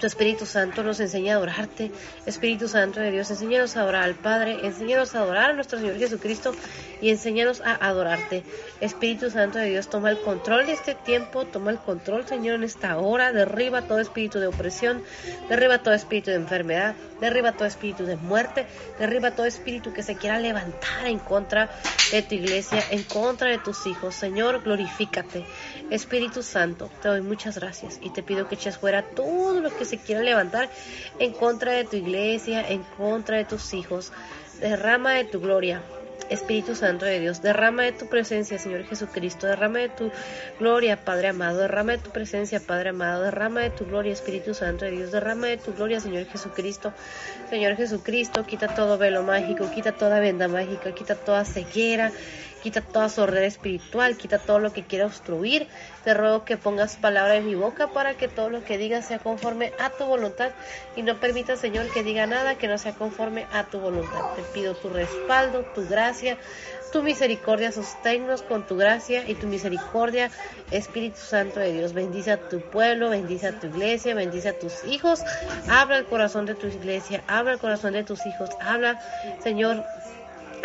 [0.00, 1.92] tu Espíritu Santo nos enseñe a adorarte.
[2.24, 5.98] Espíritu Santo de Dios, enséñanos a adorar al Padre, enséñanos a adorar a nuestro Señor
[5.98, 6.54] Jesucristo
[7.02, 8.42] y enséñanos a adorarte.
[8.80, 12.64] Espíritu Santo de Dios, toma el control de este tiempo, toma el control, Señor, en
[12.64, 13.30] esta hora.
[13.32, 15.02] Derriba todo espíritu de opresión,
[15.50, 18.66] derriba todo espíritu de enfermedad, derriba todo espíritu de muerte,
[18.98, 21.70] derriba todo espíritu que se quiera levantar en contra
[22.10, 24.14] de tu iglesia, en contra de tus hijos.
[24.14, 25.44] Señor, glorifícate.
[25.90, 29.84] Espíritu Santo, te doy muchas gracias y te pido que eches fuera todo lo que
[29.90, 30.70] se quiera levantar
[31.18, 34.12] en contra de tu iglesia, en contra de tus hijos.
[34.60, 35.82] Derrama de tu gloria
[36.30, 40.12] Espíritu Santo de Dios, derrama de tu presencia, Señor Jesucristo, derrama de tu
[40.60, 44.84] gloria, Padre amado, derrama de tu presencia, Padre amado, derrama de tu gloria, Espíritu Santo
[44.84, 46.92] de Dios, derrama de tu gloria, Señor Jesucristo,
[47.50, 52.12] Señor Jesucristo, quita todo velo mágico, quita toda venda mágica, quita toda ceguera,
[52.62, 55.66] quita toda sordera espiritual, quita todo lo que quiera obstruir.
[56.04, 59.18] Te ruego que pongas palabra en mi boca para que todo lo que diga sea
[59.18, 60.50] conforme a tu voluntad
[60.96, 64.20] y no permita, Señor, que diga nada que no sea conforme a tu voluntad.
[64.36, 66.38] Te pido tu respaldo, tu gracia,
[66.92, 70.30] tu misericordia, sosténnos con tu gracia y tu misericordia,
[70.70, 71.92] Espíritu Santo de Dios.
[71.92, 75.20] Bendice a tu pueblo, bendice a tu iglesia, bendice a tus hijos.
[75.68, 79.00] Habla el corazón de tu iglesia, habla el corazón de tus hijos, habla,
[79.42, 79.84] Señor,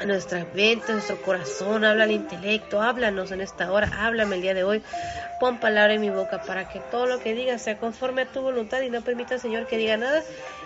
[0.05, 4.63] nuestra mente, nuestro corazón, habla al intelecto, háblanos en esta hora, háblame el día de
[4.63, 4.81] hoy,
[5.39, 8.41] pon palabra en mi boca para que todo lo que diga sea conforme a tu
[8.41, 10.23] voluntad y no permita, Señor, que diga nada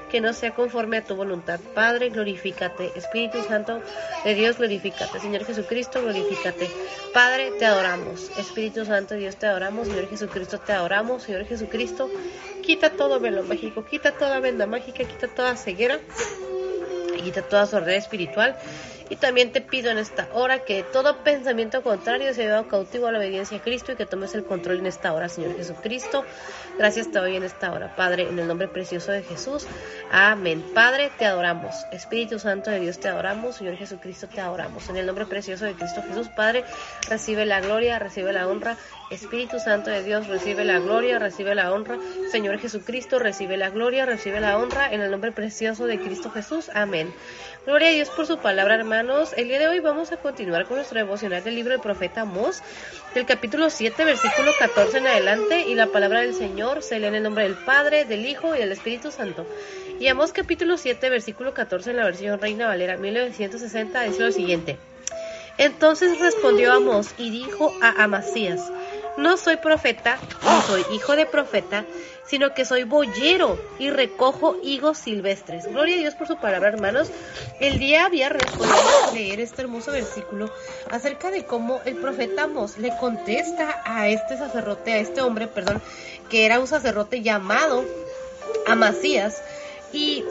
[0.09, 1.59] que no sea conforme a tu voluntad.
[1.74, 2.91] Padre, glorifícate.
[2.95, 3.82] Espíritu Santo
[4.25, 5.19] de Dios, glorifícate.
[5.19, 6.69] Señor Jesucristo, glorifícate.
[7.14, 8.32] Padre, te adoramos.
[8.38, 9.88] Espíritu Santo de Dios, te adoramos.
[9.88, 11.24] Señor Jesucristo, te adoramos.
[11.24, 12.09] Señor Jesucristo,
[12.64, 15.99] quita todo velo mágico, quita toda venda mágica, quita toda ceguera,
[17.24, 18.58] quita toda sordera espiritual
[19.09, 23.11] y también te pido en esta hora que todo pensamiento contrario sea llevado cautivo a
[23.11, 26.23] la obediencia a Cristo y que tomes el control en esta hora, Señor Jesucristo.
[26.77, 29.65] Gracias te doy en esta hora, Padre, en el nombre precioso de Jesús.
[30.11, 30.63] Amén.
[30.73, 31.75] Padre, te adoramos.
[31.91, 33.55] Espíritu Santo de Dios, te adoramos.
[33.55, 34.88] Señor Jesucristo, te adoramos.
[34.89, 36.63] En el nombre precioso de Cristo Jesús, Padre,
[37.09, 38.77] recibe la gloria, recibe la honra.
[39.09, 41.97] Espíritu Santo de Dios, recibe la gloria, recibe la honra.
[42.31, 44.93] Señor Jesucristo, recibe la gloria, recibe la honra.
[44.93, 46.69] En el nombre precioso de Cristo Jesús.
[46.73, 47.11] Amén.
[47.65, 49.33] Gloria a Dios por su palabra, hermanos.
[49.35, 52.63] El día de hoy vamos a continuar con nuestro devocional del libro del profeta Amós,
[53.13, 55.67] del capítulo 7, versículo 14 en adelante.
[55.67, 58.59] Y la palabra del Señor se lee en el nombre del Padre, del Hijo y
[58.59, 59.45] del Espíritu Santo.
[59.99, 64.77] Y Amós capítulo 7, versículo 14 en la versión Reina Valera 1960 dice lo siguiente.
[65.57, 68.71] Entonces respondió Amós y dijo a Amasías,
[69.17, 71.85] no soy profeta, ni soy hijo de profeta,
[72.25, 75.65] sino que soy boyero y recojo higos silvestres.
[75.65, 77.09] Gloria a Dios por su palabra, hermanos.
[77.59, 80.51] El día respondido a leer este hermoso versículo
[80.91, 85.81] acerca de cómo el profeta Amos le contesta a este sacerdote, a este hombre, perdón,
[86.29, 87.83] que era un sacerdote llamado
[88.67, 89.41] Amasías.
[89.91, 90.23] Y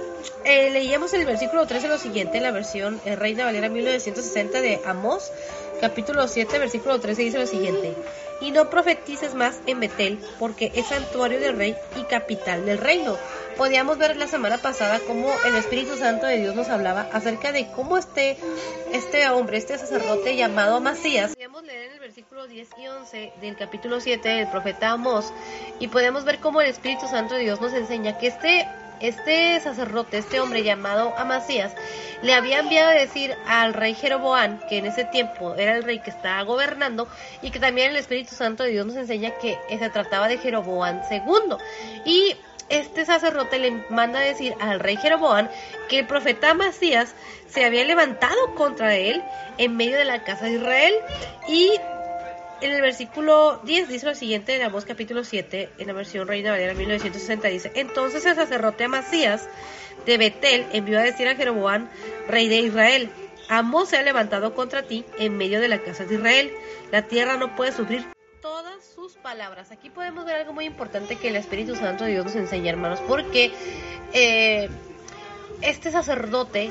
[0.45, 4.81] eh, leíamos el versículo 13 lo siguiente en la versión eh, Reina Valera 1960 de
[4.87, 5.33] Amos,
[5.81, 7.97] capítulo 7, versículo 13 dice lo siguiente
[8.41, 13.17] y no profetices más en Betel, porque es santuario del rey y capital del reino.
[13.57, 17.69] Podíamos ver la semana pasada cómo el Espíritu Santo de Dios nos hablaba acerca de
[17.73, 18.37] cómo este,
[18.93, 23.57] este hombre, este sacerdote llamado Amasías, podíamos leer en el versículo 10 y 11 del
[23.57, 25.33] capítulo 7 del profeta Amós,
[25.81, 28.69] y podemos ver cómo el Espíritu Santo de Dios nos enseña que este
[29.01, 31.73] este sacerdote, este hombre llamado Amasías,
[32.23, 36.01] le había enviado a decir al rey Jeroboán, que en ese tiempo era el rey
[36.01, 37.09] que estaba gobernando,
[37.43, 41.03] y que también el Espíritu Santo de Dios nos enseña que se trataba de Jeroboán
[41.11, 41.57] II.
[42.05, 42.37] Y
[42.69, 45.51] este sacerdote le manda a decir al rey Jeroboán
[45.89, 47.15] que el profeta Amasías
[47.49, 49.23] se había levantado contra él
[49.57, 50.95] en medio de la casa de Israel
[51.49, 51.71] y
[52.61, 56.51] en el versículo 10 dice lo siguiente en Amós capítulo 7, en la versión Reina
[56.51, 59.49] Valera 1960, dice, entonces el sacerdote Amasías
[60.07, 61.89] de Betel envió a decir a Jeroboam,
[62.29, 63.11] rey de Israel,
[63.49, 66.53] Amós se ha levantado contra ti en medio de la casa de Israel,
[66.91, 68.05] la tierra no puede sufrir
[68.41, 69.71] todas sus palabras.
[69.73, 73.01] Aquí podemos ver algo muy importante que el Espíritu Santo de Dios nos enseña, hermanos,
[73.07, 73.53] porque
[74.13, 74.69] eh,
[75.63, 76.71] este sacerdote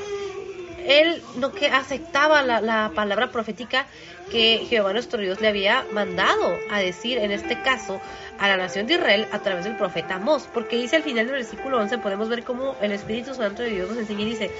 [0.88, 3.86] él no que aceptaba la, palabra profética
[4.32, 8.02] que Jehová nuestro Dios le había mandado a decir, en este caso,
[8.40, 11.36] a la nación de Israel a través del profeta Amós, porque dice al final del
[11.36, 14.52] versículo 11, podemos ver cómo el Espíritu Santo de Dios nos enseña y dice,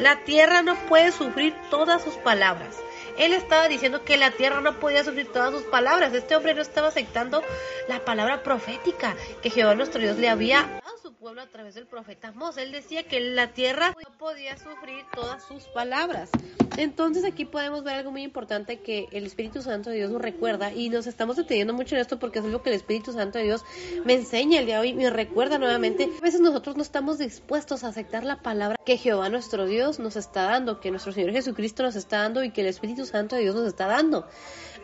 [0.00, 2.76] la tierra no puede sufrir todas sus palabras.
[3.16, 6.12] Él estaba diciendo que la tierra no podía sufrir todas sus palabras.
[6.12, 7.42] Este hombre no estaba aceptando
[7.88, 10.80] la palabra profética que Jehová nuestro Dios le había
[11.26, 12.56] pueblo a través del profeta Mos.
[12.56, 16.30] Él decía que la tierra no podía sufrir todas sus palabras.
[16.76, 20.72] Entonces aquí podemos ver algo muy importante que el Espíritu Santo de Dios nos recuerda
[20.72, 23.44] y nos estamos deteniendo mucho en esto porque es algo que el Espíritu Santo de
[23.46, 23.64] Dios
[24.04, 26.08] me enseña el día de hoy, me recuerda nuevamente.
[26.16, 30.14] A veces nosotros no estamos dispuestos a aceptar la palabra que Jehová nuestro Dios nos
[30.14, 33.42] está dando, que nuestro Señor Jesucristo nos está dando y que el Espíritu Santo de
[33.42, 34.28] Dios nos está dando.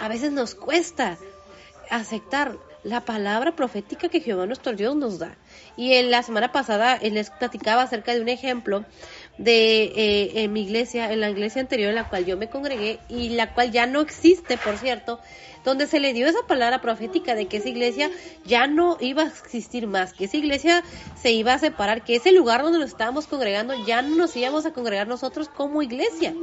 [0.01, 1.19] A veces nos cuesta
[1.89, 5.37] aceptar la palabra profética que Jehová nuestro Dios nos da.
[5.77, 8.85] Y en la semana pasada les platicaba acerca de un ejemplo
[9.39, 12.99] de eh, en mi iglesia, en la iglesia anterior en la cual yo me congregué
[13.09, 15.21] y la cual ya no existe, por cierto,
[15.65, 18.11] donde se le dio esa palabra profética de que esa iglesia
[18.45, 20.83] ya no iba a existir más, que esa iglesia
[21.21, 24.67] se iba a separar, que ese lugar donde nos estábamos congregando ya no nos íbamos
[24.67, 26.35] a congregar nosotros como iglesia.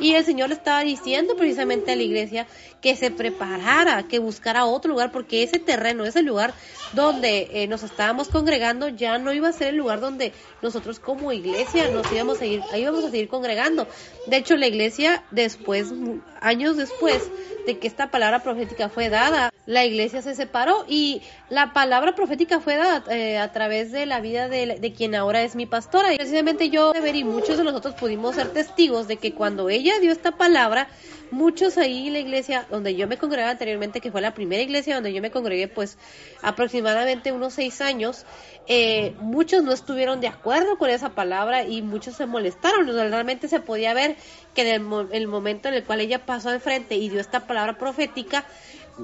[0.00, 2.46] Y el Señor le estaba diciendo precisamente a la iglesia
[2.80, 6.54] que se preparara, que buscara otro lugar, porque ese terreno, ese lugar
[6.94, 10.32] donde eh, nos estábamos congregando, ya no iba a ser el lugar donde
[10.62, 13.86] nosotros como iglesia nos íbamos a ir, ahí íbamos a seguir congregando.
[14.26, 15.92] De hecho, la iglesia después,
[16.40, 17.30] años después
[17.66, 18.59] de que esta palabra profética
[18.92, 23.92] fue dada, la iglesia se separó y la palabra profética fue dada eh, a través
[23.92, 26.12] de la vida de, de, quien ahora es mi pastora.
[26.12, 30.12] Y precisamente yo, y muchos de nosotros pudimos ser testigos de que cuando ella dio
[30.12, 30.88] esta palabra,
[31.30, 34.94] muchos ahí en la iglesia donde yo me congregaba anteriormente, que fue la primera iglesia
[34.94, 35.98] donde yo me congregué, pues
[36.42, 38.24] aproximadamente unos seis años,
[38.66, 42.86] eh, muchos no estuvieron de acuerdo con esa palabra y muchos se molestaron.
[42.86, 44.16] Realmente se podía ver
[44.54, 47.46] que en el, el momento en el cual ella pasó de frente y dio esta
[47.46, 48.44] palabra profética,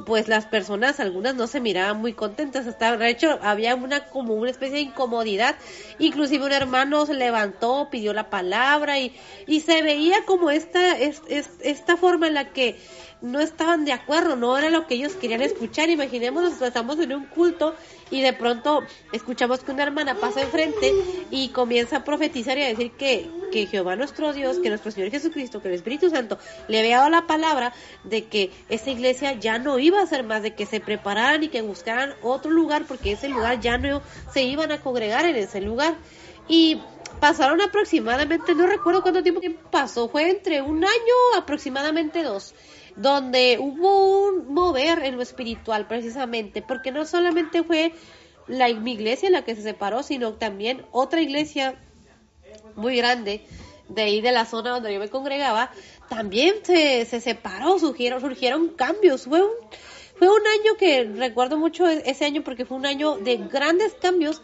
[0.05, 4.35] pues las personas, algunas no se miraban muy contentas, hasta de hecho había una como
[4.35, 5.57] una especie de incomodidad,
[5.99, 9.17] inclusive un hermano se levantó, pidió la palabra y,
[9.47, 12.79] y se veía como esta, es, esta forma en la que
[13.23, 15.89] no estaban de acuerdo, no era lo que ellos querían escuchar.
[15.89, 17.75] Imaginemos, estamos en un culto
[18.11, 20.93] y de pronto escuchamos que una hermana pasa enfrente
[21.31, 25.11] y comienza a profetizar y a decir que, que Jehová nuestro Dios, que nuestro Señor
[25.11, 26.39] Jesucristo, que el Espíritu Santo
[26.69, 27.73] le había dado la palabra
[28.05, 31.49] de que esa iglesia ya no iba a ser más, de que se prepararan y
[31.49, 35.61] que buscaran otro lugar porque ese lugar ya no se iban a congregar en ese
[35.61, 35.97] lugar.
[36.49, 36.81] Y
[37.19, 42.55] pasaron aproximadamente, no recuerdo cuánto tiempo pasó, fue entre un año, aproximadamente dos
[42.97, 47.93] donde hubo un mover en lo espiritual precisamente, porque no solamente fue
[48.49, 51.79] la, mi iglesia la que se separó, sino también otra iglesia
[52.75, 53.43] muy grande
[53.89, 55.71] de ahí de la zona donde yo me congregaba,
[56.09, 59.51] también se, se separó, surgieron, surgieron cambios, fue un,
[60.19, 63.95] fue un año que recuerdo mucho e-, ese año porque fue un año de grandes
[63.95, 64.43] cambios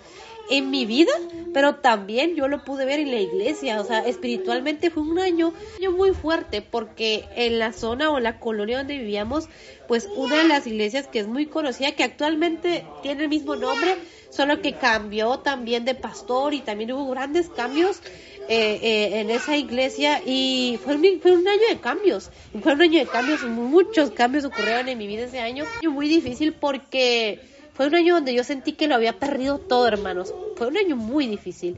[0.51, 1.13] en mi vida,
[1.53, 5.53] pero también yo lo pude ver en la iglesia, o sea, espiritualmente fue un año,
[5.95, 9.49] muy fuerte porque en la zona o la colonia donde vivíamos,
[9.89, 13.97] pues una de las iglesias que es muy conocida, que actualmente tiene el mismo nombre,
[14.31, 18.01] solo que cambió también de pastor y también hubo grandes cambios
[18.49, 20.23] eh, eh, en esa iglesia.
[20.25, 22.31] Y fue un, fue un año de cambios,
[22.63, 26.55] fue un año de cambios, muchos cambios ocurrieron en mi vida ese año, muy difícil
[26.55, 27.41] porque
[27.75, 30.35] fue un año donde yo sentí que lo había perdido todo, hermanos.
[30.57, 31.77] Fue un año muy difícil.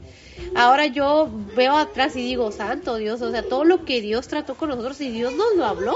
[0.53, 4.55] Ahora yo veo atrás y digo, santo Dios, o sea, todo lo que Dios trató
[4.55, 5.95] con nosotros y Dios nos lo habló.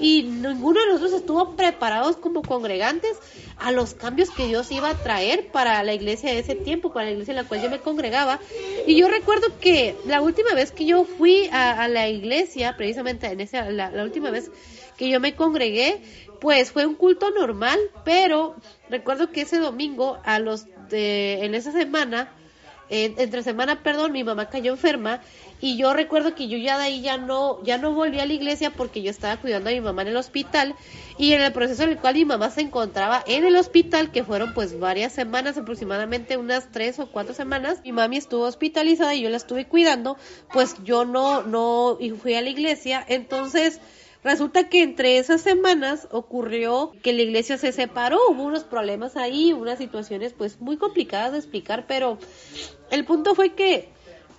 [0.00, 3.18] Y ninguno de nosotros estuvo preparados como congregantes
[3.58, 7.06] a los cambios que Dios iba a traer para la iglesia de ese tiempo, para
[7.06, 8.38] la iglesia en la cual yo me congregaba.
[8.86, 13.40] Y yo recuerdo que la última vez que yo fui a, la iglesia, precisamente en
[13.40, 14.50] esa, la última vez
[14.96, 16.00] que yo me congregué,
[16.42, 18.56] pues fue un culto normal, pero
[18.90, 22.32] recuerdo que ese domingo, a los de, en esa semana,
[22.90, 25.20] entre semana, perdón, mi mamá cayó enferma
[25.60, 28.32] y yo recuerdo que yo ya de ahí ya no, ya no volví a la
[28.32, 30.74] iglesia porque yo estaba cuidando a mi mamá en el hospital
[31.16, 34.24] y en el proceso en el cual mi mamá se encontraba en el hospital, que
[34.24, 39.22] fueron pues varias semanas, aproximadamente unas tres o cuatro semanas, mi mami estuvo hospitalizada y
[39.22, 40.16] yo la estuve cuidando,
[40.52, 43.80] pues yo no, no fui a la iglesia, entonces
[44.24, 49.52] Resulta que entre esas semanas ocurrió que la iglesia se separó, hubo unos problemas ahí,
[49.52, 52.18] unas situaciones pues muy complicadas de explicar, pero
[52.90, 53.88] el punto fue que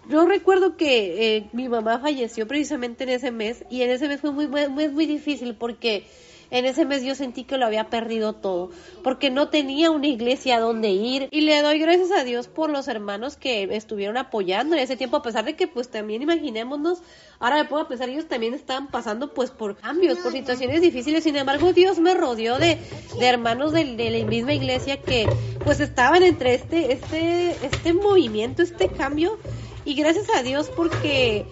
[0.09, 4.21] yo recuerdo que eh, mi mamá falleció precisamente en ese mes y en ese mes
[4.21, 6.05] fue muy, muy, muy difícil porque
[6.53, 8.69] en ese mes yo sentí que lo había perdido todo,
[9.03, 11.27] porque no tenía una iglesia donde ir.
[11.31, 15.17] Y le doy gracias a Dios por los hermanos que estuvieron apoyando en ese tiempo,
[15.17, 16.99] a pesar de que pues también imaginémonos,
[17.39, 21.23] ahora me puedo pensar, ellos también estaban pasando pues por cambios, por situaciones difíciles.
[21.23, 22.77] Sin embargo, Dios me rodeó de,
[23.19, 25.27] de hermanos de, de la misma iglesia que
[25.63, 29.39] pues estaban entre este, este, este movimiento, este cambio.
[29.85, 31.47] Y gracias a Dios porque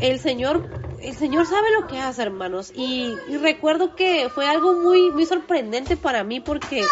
[0.00, 0.68] el Señor,
[1.00, 2.72] el Señor sabe lo que hace, hermanos.
[2.74, 6.84] Y, recuerdo que fue algo muy, muy sorprendente para mí porque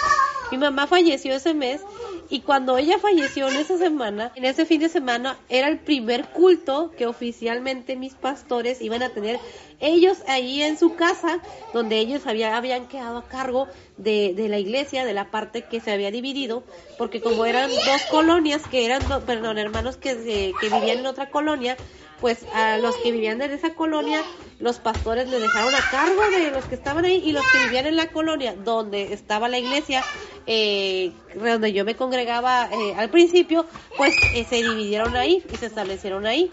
[0.50, 1.80] mi mamá falleció ese mes
[2.28, 6.28] y cuando ella falleció en esa semana, en ese fin de semana, era el primer
[6.28, 9.38] culto que oficialmente mis pastores iban a tener
[9.80, 11.40] ellos ahí en su casa,
[11.74, 15.80] donde ellos había, habían quedado a cargo de, de, la iglesia, de la parte que
[15.80, 16.62] se había dividido,
[16.96, 21.76] porque como eran dos colonias, que eran, perdón, hermanos que, que vivían en otra colonia,
[22.22, 24.22] pues a los que vivían en esa colonia,
[24.60, 27.86] los pastores le dejaron a cargo de los que estaban ahí y los que vivían
[27.86, 30.04] en la colonia donde estaba la iglesia,
[30.46, 35.66] eh, donde yo me congregaba eh, al principio, pues eh, se dividieron ahí y se
[35.66, 36.52] establecieron ahí.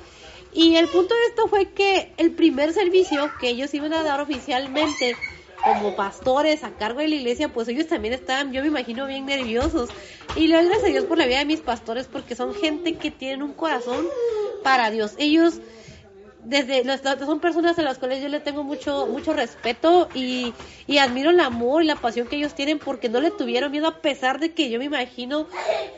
[0.52, 4.22] Y el punto de esto fue que el primer servicio que ellos iban a dar
[4.22, 5.16] oficialmente
[5.64, 9.26] como pastores a cargo de la iglesia, pues ellos también estaban, yo me imagino, bien
[9.26, 9.90] nerviosos.
[10.36, 12.96] Y le doy gracias a Dios por la vida de mis pastores porque son gente
[12.96, 14.08] que tienen un corazón
[14.64, 15.14] para Dios.
[15.18, 15.60] Ellos
[16.44, 16.84] desde
[17.26, 20.54] son personas a las cuales yo le tengo mucho mucho respeto y,
[20.88, 23.88] y, admiro el amor y la pasión que ellos tienen porque no le tuvieron miedo
[23.88, 25.48] a pesar de que yo me imagino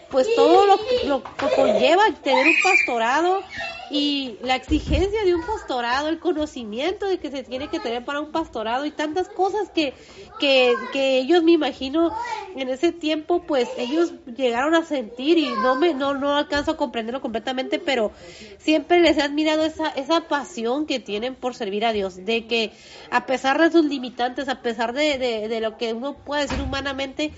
[0.09, 3.43] pues todo lo, lo que conlleva tener un pastorado
[3.91, 8.21] y la exigencia de un pastorado, el conocimiento de que se tiene que tener para
[8.21, 9.93] un pastorado y tantas cosas que,
[10.39, 12.13] que, que ellos me imagino
[12.55, 16.77] en ese tiempo pues ellos llegaron a sentir y no me no, no alcanzo a
[16.77, 18.11] comprenderlo completamente pero
[18.59, 22.71] siempre les he admirado esa, esa pasión que tienen por servir a Dios de que
[23.09, 26.61] a pesar de sus limitantes a pesar de, de, de lo que uno puede decir
[26.61, 27.31] humanamente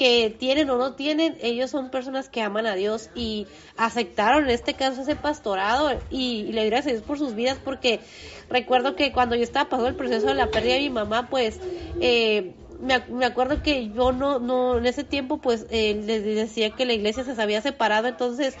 [0.00, 4.50] que tienen o no tienen, ellos son personas que aman a Dios y aceptaron en
[4.50, 8.00] este caso ese pastorado y, le doy gracias por sus vidas porque
[8.48, 11.60] recuerdo que cuando yo estaba pasando el proceso de la pérdida de mi mamá, pues
[12.00, 16.86] eh, me, acuerdo que yo no, no, en ese tiempo pues eh, les decía que
[16.86, 18.56] la iglesia se había separado, entonces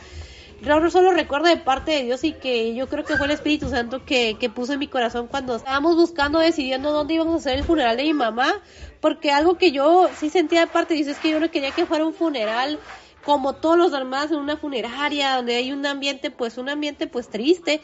[0.62, 3.68] no solo recuerdo de parte de Dios y que yo creo que fue el Espíritu
[3.70, 7.58] Santo que, que puso en mi corazón cuando estábamos buscando, decidiendo dónde íbamos a hacer
[7.58, 8.60] el funeral de mi mamá,
[9.00, 11.70] porque algo que yo sí sentía de parte de Dios es que yo no quería
[11.70, 12.78] que fuera un funeral
[13.30, 17.28] como todos los demás en una funeraria donde hay un ambiente pues un ambiente pues
[17.28, 17.80] triste.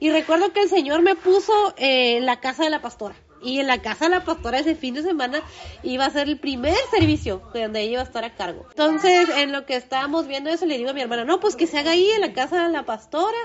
[0.00, 3.66] Y recuerdo que el Señor me puso en la casa de la pastora y en
[3.66, 5.42] la casa de la pastora ese fin de semana
[5.82, 8.66] iba a ser el primer servicio donde ella iba a estar a cargo.
[8.70, 11.66] Entonces, en lo que estábamos viendo eso, le digo a mi hermana, no, pues que
[11.66, 13.38] se haga ahí en la casa de la pastora.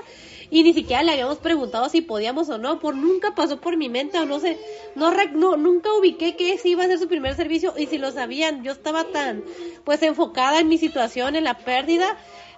[0.50, 3.88] Y ni siquiera le habíamos preguntado si podíamos o no, por nunca pasó por mi
[3.88, 4.58] mente o no sé,
[4.94, 8.12] no, no nunca ubiqué que ese iba a ser su primer servicio y si lo
[8.12, 9.42] sabían, yo estaba tan
[9.84, 12.16] pues enfocada en mi situación, en la pérdida,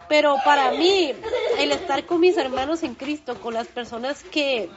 [0.08, 1.12] pero para mí
[1.58, 4.68] el estar con mis hermanos en Cristo, con las personas que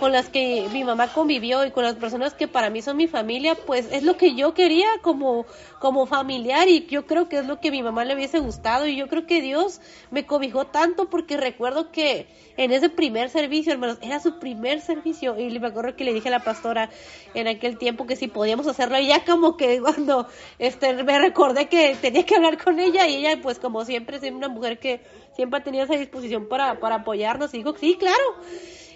[0.00, 3.06] con las que mi mamá convivió y con las personas que para mí son mi
[3.06, 5.44] familia, pues es lo que yo quería como,
[5.78, 8.86] como familiar y yo creo que es lo que a mi mamá le hubiese gustado
[8.86, 13.74] y yo creo que Dios me cobijó tanto porque recuerdo que en ese primer servicio,
[13.74, 16.88] hermanos, era su primer servicio y me acuerdo que le dije a la pastora
[17.34, 20.26] en aquel tiempo que si podíamos hacerlo y ya como que cuando
[20.58, 24.22] este me recordé que tenía que hablar con ella y ella pues como siempre es
[24.32, 25.02] una mujer que
[25.36, 28.16] siempre ha tenido esa disposición para, para apoyarnos y dijo, sí, claro.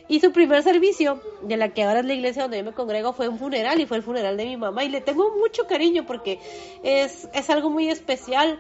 [0.07, 3.15] Y su primer servicio, de la que ahora es la iglesia donde yo me congrego,
[3.15, 4.85] fue un funeral y fue el funeral de mi mamá.
[4.85, 6.39] Y le tengo mucho cariño porque
[6.83, 8.59] es, es algo muy especial.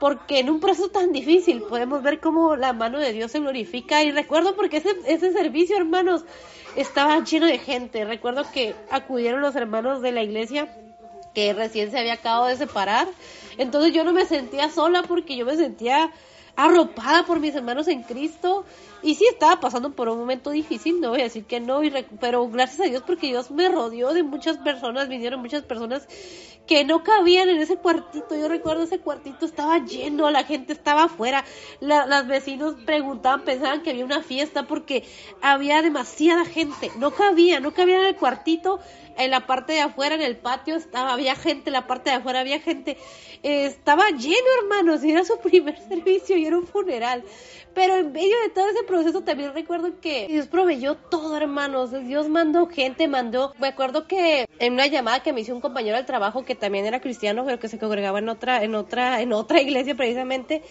[0.00, 4.02] Porque en un proceso tan difícil podemos ver cómo la mano de Dios se glorifica.
[4.02, 6.24] Y recuerdo porque ese, ese servicio, hermanos,
[6.76, 8.04] estaba lleno de gente.
[8.04, 10.72] Recuerdo que acudieron los hermanos de la iglesia
[11.34, 13.08] que recién se había acabado de separar.
[13.58, 16.10] Entonces yo no me sentía sola porque yo me sentía
[16.56, 18.64] arropada por mis hermanos en Cristo.
[19.02, 21.80] Y sí estaba pasando por un momento difícil, no voy a decir que no,
[22.20, 26.08] pero gracias a Dios porque Dios me rodeó de muchas personas, vinieron muchas personas
[26.68, 28.36] que no cabían en ese cuartito.
[28.36, 31.44] Yo recuerdo ese cuartito estaba lleno, la gente estaba afuera,
[31.80, 35.04] las vecinos preguntaban, pensaban que había una fiesta porque
[35.40, 38.80] había demasiada gente, no cabía, no cabía en el cuartito,
[39.16, 42.16] en la parte de afuera, en el patio, estaba, había gente, en la parte de
[42.16, 42.98] afuera había gente,
[43.42, 47.24] estaba lleno, hermanos, y era su primer servicio y era un funeral.
[47.78, 51.92] Pero en medio de todo ese proceso también recuerdo que Dios proveyó todo, hermanos.
[51.92, 53.54] Dios mandó gente, mandó.
[53.60, 56.86] Me acuerdo que en una llamada que me hizo un compañero del trabajo que también
[56.86, 60.64] era cristiano, pero que se congregaba en otra, en otra, en otra iglesia precisamente,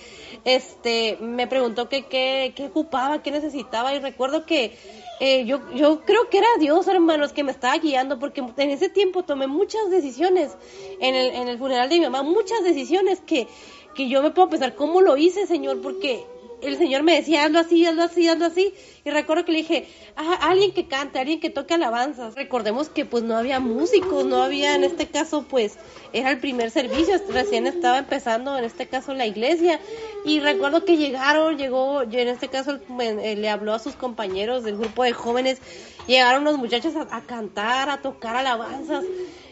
[0.44, 3.94] este, me preguntó que qué, qué ocupaba, qué necesitaba.
[3.94, 4.76] Y recuerdo que
[5.22, 8.90] eh, yo, yo creo que era Dios, hermanos, que me estaba guiando, porque en ese
[8.90, 10.58] tiempo tomé muchas decisiones
[11.00, 13.48] en el, en el funeral de mi mamá, muchas decisiones que,
[13.96, 15.82] que yo me puedo pensar, ¿cómo lo hice, Señor?
[15.82, 16.26] Porque
[16.62, 18.74] el Señor me decía, hazlo así, hazlo así, hazlo así.
[19.06, 22.36] Y recuerdo que le dije, ah, alguien que cante, alguien que toque alabanzas.
[22.36, 25.78] Recordemos que pues no había músicos, no había, en este caso pues
[26.14, 29.80] era el primer servicio, recién estaba empezando, en este caso la iglesia.
[30.26, 34.64] Y recuerdo que llegaron, llegó, yo en este caso eh, le habló a sus compañeros
[34.64, 35.60] del grupo de jóvenes,
[36.08, 39.06] llegaron los muchachos a, a cantar, a tocar alabanzas.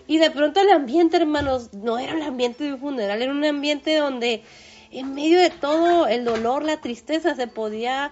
[0.08, 3.43] Y de pronto el ambiente, hermanos, no era el ambiente de un funeral, era un
[3.43, 4.43] ambiente donde
[4.99, 8.11] en medio de todo el dolor, la tristeza, se podía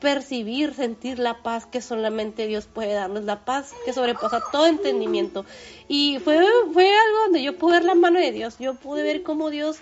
[0.00, 5.44] percibir, sentir la paz que solamente Dios puede darnos, la paz que sobrepasa todo entendimiento.
[5.88, 6.38] Y fue,
[6.72, 9.78] fue algo donde yo pude ver la mano de Dios, yo pude ver cómo Dios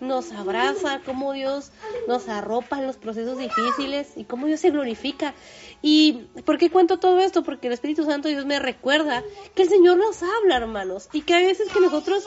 [0.00, 1.70] nos abraza, cómo Dios
[2.06, 5.34] nos arropa en los procesos difíciles y cómo Dios se glorifica.
[5.82, 7.42] ¿Y por qué cuento todo esto?
[7.42, 9.22] Porque el Espíritu Santo Dios me recuerda
[9.54, 12.24] que el Señor nos habla, hermanos, y que a veces que nosotros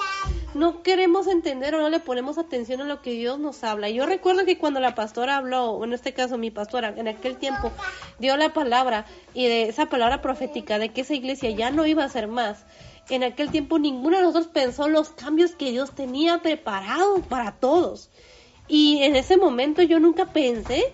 [0.53, 3.89] no queremos entender o no le ponemos atención a lo que Dios nos habla.
[3.89, 7.71] Yo recuerdo que cuando la pastora habló, en este caso mi pastora, en aquel tiempo
[8.19, 12.03] dio la palabra y de esa palabra profética de que esa iglesia ya no iba
[12.03, 12.65] a ser más
[13.09, 18.09] en aquel tiempo ninguno de nosotros pensó los cambios que Dios tenía preparados para todos.
[18.67, 20.93] Y en ese momento yo nunca pensé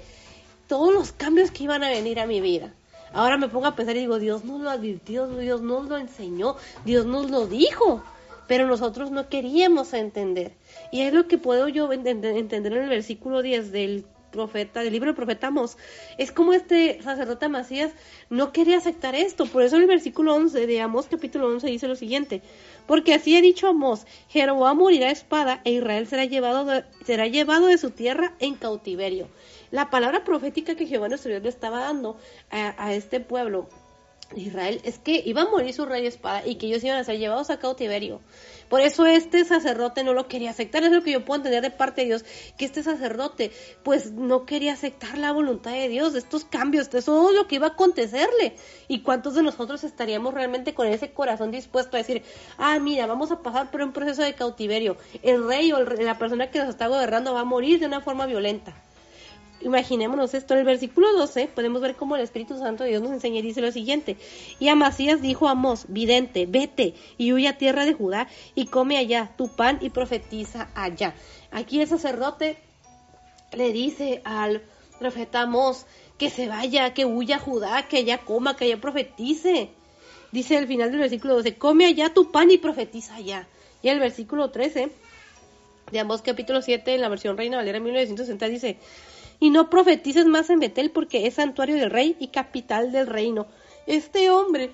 [0.68, 2.74] todos los cambios que iban a venir a mi vida.
[3.14, 6.56] ahora me pongo a pensar y digo, Dios nos lo advirtió, Dios nos lo enseñó,
[6.86, 8.04] Dios nos lo dijo,
[8.48, 10.54] pero nosotros no queríamos entender.
[10.92, 15.08] Y es lo que puedo yo entender en el versículo 10 del profeta, del libro
[15.08, 15.78] del profeta Amós,
[16.18, 17.94] es como este sacerdote Macías
[18.30, 19.46] no quería aceptar esto.
[19.46, 22.42] Por eso el versículo 11 de Amós capítulo 11 dice lo siguiente,
[22.86, 27.28] porque así ha dicho Amós, Jeroboam morirá a espada e Israel será llevado de, será
[27.28, 29.30] llevado de su tierra en cautiverio.
[29.72, 32.18] La palabra profética que Jehová nuestro Dios le estaba dando
[32.52, 33.68] a este pueblo
[34.34, 37.04] de Israel es que iba a morir su rey espada y que ellos iban a
[37.04, 38.22] ser llevados a cautiverio.
[38.70, 40.84] Por eso este sacerdote no lo quería aceptar.
[40.84, 42.26] Es lo que yo puedo entender de parte de Dios,
[42.58, 43.52] que este sacerdote
[43.84, 47.68] pues no quería aceptar la voluntad de Dios, estos cambios, de todo lo que iba
[47.68, 48.56] a acontecerle.
[48.88, 52.24] ¿Y cuántos de nosotros estaríamos realmente con ese corazón dispuesto a decir,
[52.58, 54.98] ah, mira, vamos a pasar por un proceso de cautiverio?
[55.22, 58.26] El rey o la persona que nos está gobernando va a morir de una forma
[58.26, 58.76] violenta.
[59.66, 63.12] Imaginémonos esto, en el versículo 12 podemos ver cómo el Espíritu Santo de Dios nos
[63.12, 64.16] enseña y dice lo siguiente,
[64.60, 68.96] y Amasías dijo a Amós, vidente, vete y huye a tierra de Judá y come
[68.96, 71.16] allá tu pan y profetiza allá.
[71.50, 72.58] Aquí el sacerdote
[73.54, 74.62] le dice al
[75.00, 75.88] profeta Amós
[76.20, 79.72] que se vaya, que huya a Judá, que allá coma, que allá profetice.
[80.32, 83.48] Dice al final del versículo 12, come allá tu pan y profetiza allá.
[83.82, 84.92] Y el versículo 13
[85.92, 88.78] de Amós capítulo 7 en la versión Reina Valera 1960 dice,
[89.40, 93.48] y no profetices más en Betel porque es santuario del rey y capital del reino.
[93.88, 94.72] Este hombre,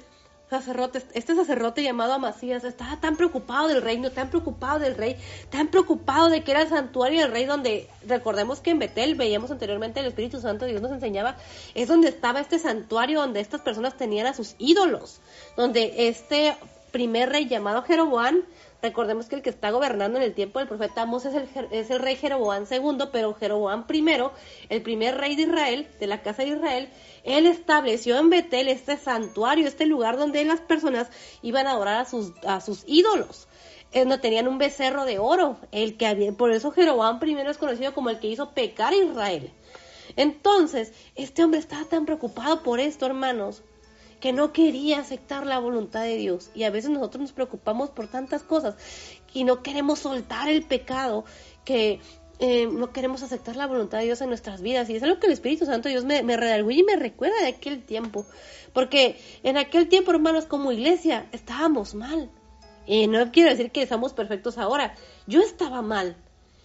[0.49, 5.17] sacerdote, este sacerdote llamado Amasías, estaba tan preocupado del reino, tan preocupado del rey,
[5.49, 9.51] tan preocupado de que era el santuario del rey donde, recordemos que en Betel, veíamos
[9.51, 11.37] anteriormente el Espíritu Santo, Dios nos enseñaba,
[11.73, 15.21] es donde estaba este santuario donde estas personas tenían a sus ídolos,
[15.57, 16.55] donde este
[16.91, 18.41] primer rey llamado Jeroboam
[18.81, 21.91] Recordemos que el que está gobernando en el tiempo del profeta Amos es el, es
[21.91, 24.05] el rey Jeroboam II, pero Jeroboam I,
[24.69, 26.89] el primer rey de Israel, de la casa de Israel,
[27.23, 31.09] él estableció en Betel este santuario, este lugar donde las personas
[31.43, 33.47] iban a adorar a sus, a sus ídolos.
[33.91, 37.57] Eh, no tenían un becerro de oro, el que había, por eso Jeroboam I es
[37.57, 39.51] conocido como el que hizo pecar a Israel.
[40.15, 43.63] Entonces, este hombre estaba tan preocupado por esto, hermanos,
[44.21, 46.51] que no quería aceptar la voluntad de Dios.
[46.53, 48.75] Y a veces nosotros nos preocupamos por tantas cosas
[49.33, 51.25] y no queremos soltar el pecado
[51.65, 51.99] que
[52.39, 54.89] eh, no queremos aceptar la voluntad de Dios en nuestras vidas.
[54.89, 57.83] Y es algo que el Espíritu Santo Dios me, me y me recuerda de aquel
[57.83, 58.25] tiempo.
[58.73, 62.29] Porque en aquel tiempo, hermanos, como iglesia, estábamos mal.
[62.85, 64.95] Y no quiero decir que somos perfectos ahora.
[65.27, 66.15] Yo estaba mal.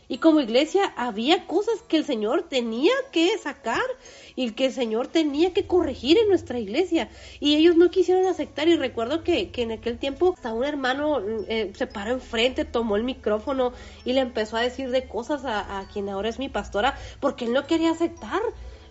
[0.09, 3.83] Y como iglesia había cosas que el Señor tenía que sacar
[4.37, 7.09] y que el Señor tenía que corregir en nuestra iglesia.
[7.41, 8.69] Y ellos no quisieron aceptar.
[8.69, 13.03] Y recuerdo que, en aquel tiempo hasta un hermano eh, se paró enfrente, tomó el
[13.03, 13.73] micrófono
[14.05, 17.53] y le empezó a decir de cosas a, quien ahora es mi pastora, porque él
[17.53, 18.43] no quería aceptar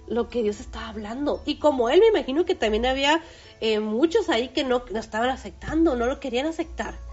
[0.07, 1.41] lo que Dios estaba hablando.
[1.45, 3.21] Y como él, me imagino que también había
[3.61, 7.04] eh, muchos ahí que no, no estaban aceptando, no lo querían aceptar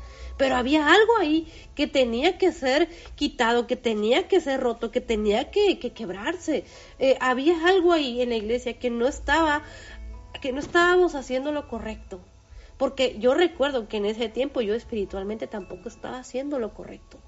[0.43, 1.47] pero había algo ahí
[1.77, 6.65] que tenía que ser quitado, que tenía que ser roto, que tenía que, quebrarse.
[6.99, 9.63] Eh, había algo ahí en la iglesia que no estaba,
[10.41, 12.19] que no estábamos haciendo lo correcto.
[12.77, 17.19] Porque yo recuerdo que en ese tiempo yo espiritualmente tampoco estaba haciendo lo correcto.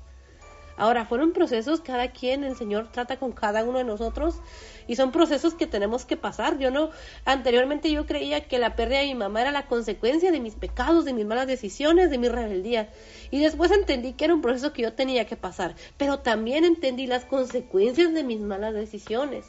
[0.76, 4.40] Ahora, fueron procesos, cada quien, el Señor trata con cada uno de nosotros
[4.86, 6.58] y son procesos que tenemos que pasar.
[6.58, 6.90] Yo no,
[7.24, 11.04] anteriormente yo creía que la pérdida de mi mamá era la consecuencia de mis pecados,
[11.04, 12.90] de mis malas decisiones, de mi rebeldía.
[13.30, 17.06] Y después entendí que era un proceso que yo tenía que pasar, pero también entendí
[17.06, 19.44] las consecuencias de mis malas decisiones.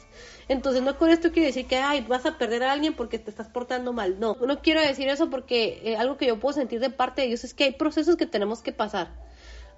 [0.48, 3.30] Entonces, no con esto quiero decir que, ay, vas a perder a alguien porque te
[3.30, 4.20] estás portando mal.
[4.20, 7.28] No, no quiero decir eso porque eh, algo que yo puedo sentir de parte de
[7.28, 9.08] Dios es que hay procesos que tenemos que pasar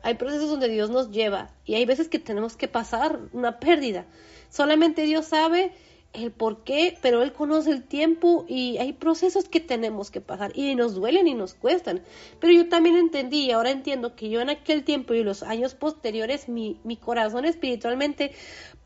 [0.02, 4.06] hay procesos donde Dios nos lleva y hay veces que tenemos que pasar una pérdida.
[4.50, 5.72] Solamente Dios sabe
[6.14, 10.52] el por qué, pero Él conoce el tiempo y hay procesos que tenemos que pasar
[10.54, 12.02] y nos duelen y nos cuestan.
[12.40, 15.74] Pero yo también entendí y ahora entiendo que yo en aquel tiempo y los años
[15.74, 18.32] posteriores, mi, mi corazón espiritualmente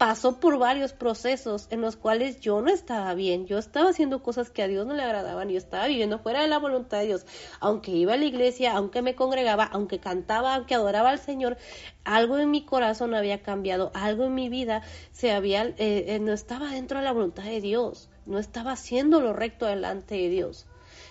[0.03, 4.51] pasó por varios procesos en los cuales yo no estaba bien, yo estaba haciendo cosas
[4.51, 7.25] que a Dios no le agradaban, yo estaba viviendo fuera de la voluntad de Dios,
[7.61, 11.57] aunque iba a la iglesia, aunque me congregaba, aunque cantaba, aunque adoraba al Señor,
[12.03, 14.83] algo en mi corazón había cambiado, algo en mi vida
[15.13, 19.21] se había, eh, eh, no estaba dentro de la voluntad de Dios, no estaba haciendo
[19.21, 20.67] lo recto delante de Dios.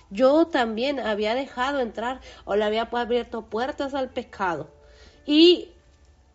[0.09, 4.69] Yo también había dejado entrar o le había abierto puertas al pecado.
[5.25, 5.71] Y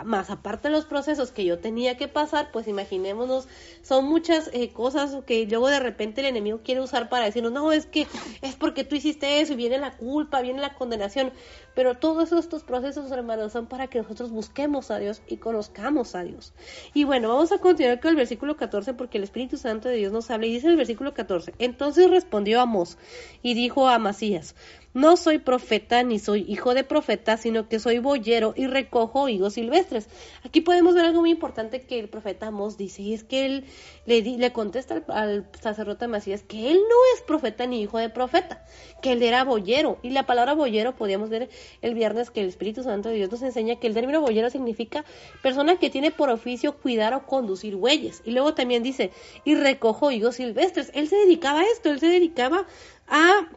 [0.04, 3.48] más aparte de los procesos que yo tenía que pasar, pues imaginémonos,
[3.82, 7.72] son muchas eh, cosas que luego de repente el enemigo quiere usar para decirnos, no,
[7.72, 8.06] es que
[8.42, 11.32] es porque tú hiciste eso y viene la culpa, viene la condenación,
[11.76, 16.24] pero todos estos procesos, hermanos, son para que nosotros busquemos a Dios y conozcamos a
[16.24, 16.54] Dios.
[16.94, 20.10] Y bueno, vamos a continuar con el versículo 14 porque el Espíritu Santo de Dios
[20.10, 22.96] nos habla y dice el versículo 14, entonces respondió Amós
[23.42, 24.54] y dijo a Masías,
[24.96, 29.52] no soy profeta ni soy hijo de profeta, sino que soy boyero y recojo higos
[29.52, 30.08] silvestres.
[30.42, 33.64] Aquí podemos ver algo muy importante que el profeta Amos dice, y es que él
[34.06, 38.64] le, le contesta al, sacerdote Macías que él no es profeta ni hijo de profeta,
[39.02, 39.98] que él era boyero.
[40.02, 41.50] Y la palabra boyero podíamos ver
[41.82, 45.04] el viernes que el Espíritu Santo de Dios nos enseña que el término boyero significa
[45.42, 48.22] persona que tiene por oficio cuidar o conducir bueyes.
[48.24, 49.10] Y luego también dice,
[49.44, 50.90] y recojo higos silvestres.
[50.94, 52.66] Él se dedicaba a esto, él se dedicaba
[53.08, 53.48] a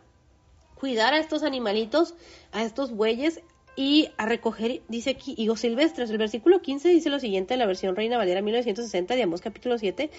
[0.75, 2.15] cuidar a estos animalitos,
[2.51, 3.41] a estos bueyes
[3.75, 6.09] y a recoger, dice aquí, higos silvestres.
[6.09, 9.77] El versículo 15 dice lo siguiente en la versión Reina Valera 1960 de Amos capítulo
[9.77, 10.09] 7.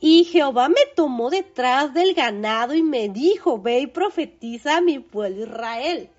[0.00, 4.98] Y Jehová me tomó detrás del ganado y me dijo, ve y profetiza a mi
[4.98, 6.10] pueblo Israel.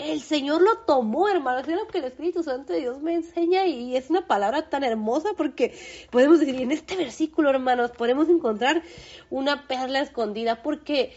[0.00, 1.58] El Señor lo tomó, hermano.
[1.58, 4.82] Es lo que el Espíritu Santo de Dios me enseña y es una palabra tan
[4.82, 5.74] hermosa porque
[6.10, 8.82] podemos decir, en este versículo, hermanos, podemos encontrar
[9.28, 11.12] una perla escondida porque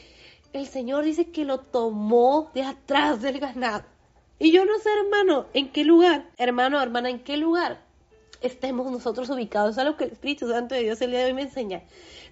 [0.52, 3.86] el Señor dice que lo tomó de atrás del ganado.
[4.38, 7.82] Y yo no sé, hermano, en qué lugar, hermano, hermana, en qué lugar
[8.42, 9.72] estemos nosotros ubicados.
[9.72, 11.84] Es algo que el Espíritu Santo de Dios el día de hoy me enseña.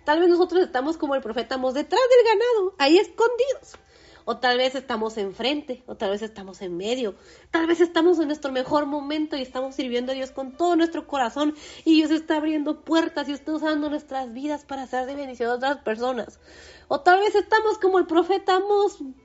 [0.04, 3.80] Tal vez nosotros estamos como el profeta, detrás del ganado, ahí escondidos
[4.25, 7.16] o tal vez estamos enfrente, o tal vez estamos en medio,
[7.51, 11.08] tal vez estamos en nuestro mejor momento y estamos sirviendo a Dios con todo nuestro
[11.08, 15.50] corazón y Dios está abriendo puertas y está usando nuestras vidas para hacer de bendición
[15.50, 16.40] a otras personas.
[16.88, 18.59] O tal vez estamos como el profeta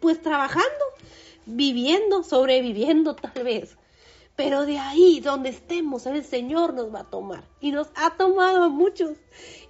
[0.00, 0.84] pues trabajando,
[1.46, 3.76] viviendo, sobreviviendo tal vez.
[4.36, 7.44] Pero de ahí donde estemos, el Señor nos va a tomar.
[7.58, 9.16] Y nos ha tomado a muchos.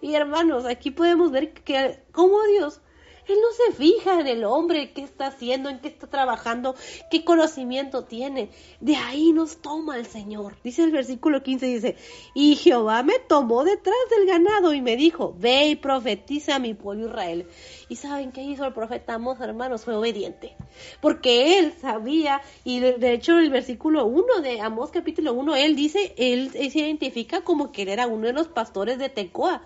[0.00, 2.80] Y hermanos, aquí podemos ver que cómo Dios
[3.28, 6.74] él no se fija en el hombre, qué está haciendo, en qué está trabajando,
[7.10, 8.50] qué conocimiento tiene.
[8.80, 10.56] De ahí nos toma el Señor.
[10.62, 11.96] Dice el versículo 15, dice,
[12.34, 16.74] y Jehová me tomó detrás del ganado y me dijo, ve y profetiza a mi
[16.74, 17.46] pueblo Israel.
[17.88, 19.84] ¿Y saben qué hizo el profeta Amos, hermanos?
[19.84, 20.54] Fue obediente.
[21.00, 26.14] Porque él sabía, y de hecho el versículo 1 de Amos capítulo 1, él dice,
[26.16, 29.62] él, se identifica como que él era uno de los pastores de Tecoa.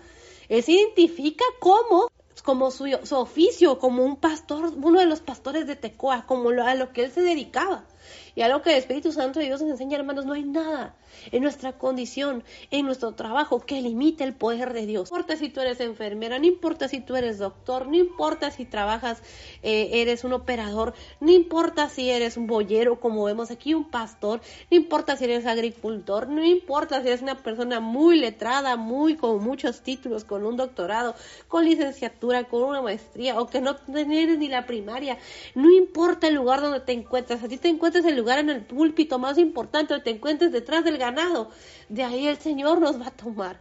[0.49, 2.09] Él se identifica como
[2.41, 6.75] como su, su, oficio, como un pastor, uno de los pastores de Tecoa, como a
[6.75, 7.85] lo que él se dedicaba.
[8.35, 10.95] Y a lo que el Espíritu Santo de Dios nos enseña, hermanos, no hay nada
[11.31, 15.11] en nuestra condición, en nuestro trabajo, que limite el poder de Dios.
[15.11, 18.65] No importa si tú eres enfermera, no importa si tú eres doctor, no importa si
[18.65, 19.21] trabajas,
[19.63, 24.41] eh, eres un operador, no importa si eres un boyero, como vemos aquí, un pastor,
[24.69, 29.43] no importa si eres agricultor, no importa si eres una persona muy letrada, muy con
[29.43, 31.15] muchos títulos, con un doctorado,
[31.47, 35.17] con licenciatura, con una maestría, o que no tienes ni la primaria,
[35.55, 38.61] no importa el lugar donde te encuentras, a ti te encuentres el lugar en el
[38.63, 41.49] púlpito más importante, o te encuentres detrás del ganado.
[41.89, 43.59] De ahí el Señor nos va a tomar.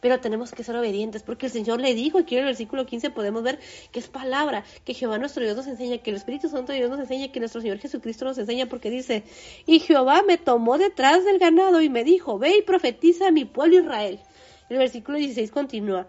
[0.00, 3.10] Pero tenemos que ser obedientes porque el Señor le dijo, aquí en el versículo 15
[3.10, 3.58] podemos ver
[3.92, 7.00] que es palabra, que Jehová nuestro Dios nos enseña, que el Espíritu Santo Dios nos
[7.00, 9.24] enseña, que nuestro Señor Jesucristo nos enseña porque dice,
[9.66, 13.44] y Jehová me tomó detrás del ganado y me dijo, ve y profetiza a mi
[13.44, 14.20] pueblo Israel.
[14.68, 16.08] El versículo 16 continúa,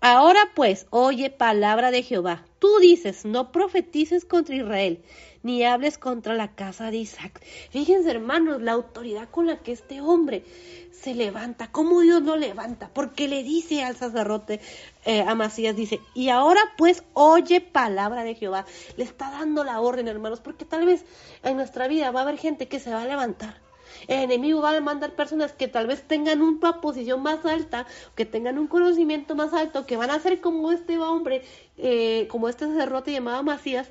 [0.00, 5.02] ahora pues, oye palabra de Jehová, tú dices, no profetices contra Israel
[5.42, 7.40] ni hables contra la casa de Isaac.
[7.70, 10.44] Fíjense, hermanos, la autoridad con la que este hombre
[10.92, 14.60] se levanta, cómo Dios lo levanta, porque le dice al sacerdote
[15.04, 20.06] eh, Amasías, dice, y ahora pues oye palabra de Jehová, le está dando la orden,
[20.06, 21.04] hermanos, porque tal vez
[21.42, 23.60] en nuestra vida va a haber gente que se va a levantar.
[24.08, 28.24] El enemigo va a mandar personas que tal vez tengan una posición más alta, que
[28.24, 31.42] tengan un conocimiento más alto, que van a ser como este hombre,
[31.78, 33.90] eh, como este sacerdote llamado Masías,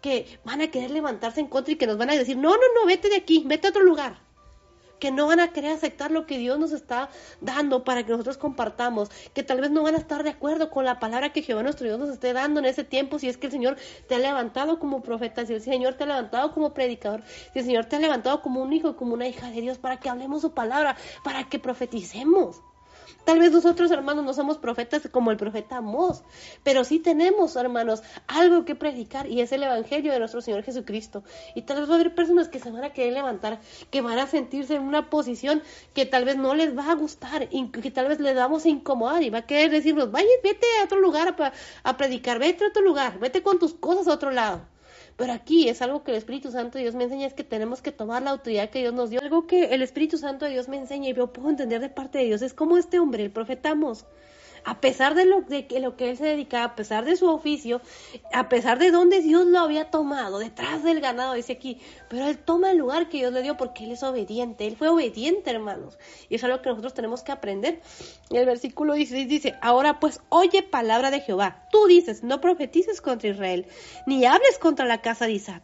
[0.00, 2.62] que van a querer levantarse en contra y que nos van a decir, no, no,
[2.74, 4.18] no, vete de aquí, vete a otro lugar.
[4.98, 7.08] Que no van a querer aceptar lo que Dios nos está
[7.40, 9.10] dando para que nosotros compartamos.
[9.32, 11.86] Que tal vez no van a estar de acuerdo con la palabra que Jehová nuestro
[11.86, 13.18] Dios nos esté dando en ese tiempo.
[13.18, 16.06] Si es que el Señor te ha levantado como profeta, si el Señor te ha
[16.06, 17.22] levantado como predicador,
[17.54, 19.98] si el Señor te ha levantado como un hijo, como una hija de Dios, para
[19.98, 22.60] que hablemos su palabra, para que profeticemos.
[23.24, 26.22] Tal vez nosotros, hermanos, no somos profetas como el profeta Amós,
[26.62, 31.22] pero sí tenemos, hermanos, algo que predicar y es el Evangelio de nuestro Señor Jesucristo.
[31.54, 34.18] Y tal vez va a haber personas que se van a querer levantar, que van
[34.18, 35.62] a sentirse en una posición
[35.94, 39.22] que tal vez no les va a gustar, que tal vez les vamos a incomodar
[39.22, 41.36] y va a querer decirnos, vaya, vete a otro lugar
[41.82, 44.62] a predicar, vete a otro lugar, vete con tus cosas a otro lado.
[45.20, 47.82] Pero aquí es algo que el Espíritu Santo de Dios me enseña, es que tenemos
[47.82, 49.20] que tomar la autoridad que Dios nos dio.
[49.20, 52.16] Algo que el Espíritu Santo de Dios me enseña y yo puedo entender de parte
[52.16, 54.06] de Dios es como este hombre, el profeta Amos,
[54.64, 57.80] a pesar de lo, de lo que él se dedicaba, a pesar de su oficio,
[58.32, 62.38] a pesar de donde Dios lo había tomado, detrás del ganado, dice aquí, pero él
[62.38, 65.98] toma el lugar que Dios le dio porque él es obediente, él fue obediente, hermanos,
[66.28, 67.80] y eso es algo que nosotros tenemos que aprender.
[68.30, 73.00] Y el versículo 16 dice, ahora pues oye palabra de Jehová, tú dices, no profetices
[73.00, 73.66] contra Israel,
[74.06, 75.62] ni hables contra la casa de Isaac.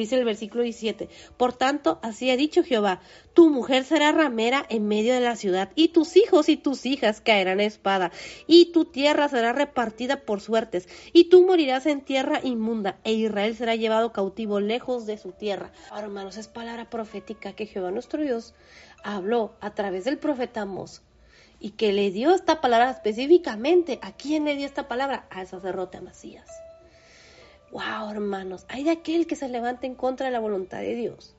[0.00, 3.00] Dice el versículo 17, por tanto, así ha dicho Jehová,
[3.32, 7.20] tu mujer será ramera en medio de la ciudad, y tus hijos y tus hijas
[7.20, 8.12] caerán a espada,
[8.46, 13.56] y tu tierra será repartida por suertes, y tú morirás en tierra inmunda, e Israel
[13.56, 15.72] será llevado cautivo lejos de su tierra.
[15.90, 18.54] Ahora, hermanos, es palabra profética que Jehová nuestro Dios
[19.04, 21.02] habló a través del profeta Amos
[21.60, 23.98] y que le dio esta palabra específicamente.
[24.02, 25.26] ¿A quién le dio esta palabra?
[25.30, 26.63] Al sacerdote Amasías.
[27.74, 31.34] Wow, hermanos, hay de aquel que se levante en contra de la voluntad de Dios.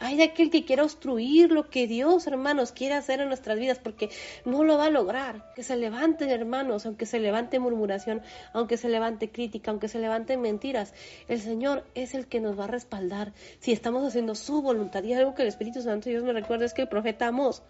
[0.00, 3.78] Hay de aquel que quiera obstruir lo que Dios, hermanos, quiere hacer en nuestras vidas,
[3.78, 4.10] porque
[4.44, 5.52] no lo va a lograr.
[5.54, 8.20] Que se levanten, hermanos, aunque se levante murmuración,
[8.52, 10.92] aunque se levante crítica, aunque se levanten mentiras.
[11.28, 15.04] El Señor es el que nos va a respaldar si estamos haciendo su voluntad.
[15.04, 17.62] Y algo que el Espíritu Santo Dios me recuerda es que el profeta Amos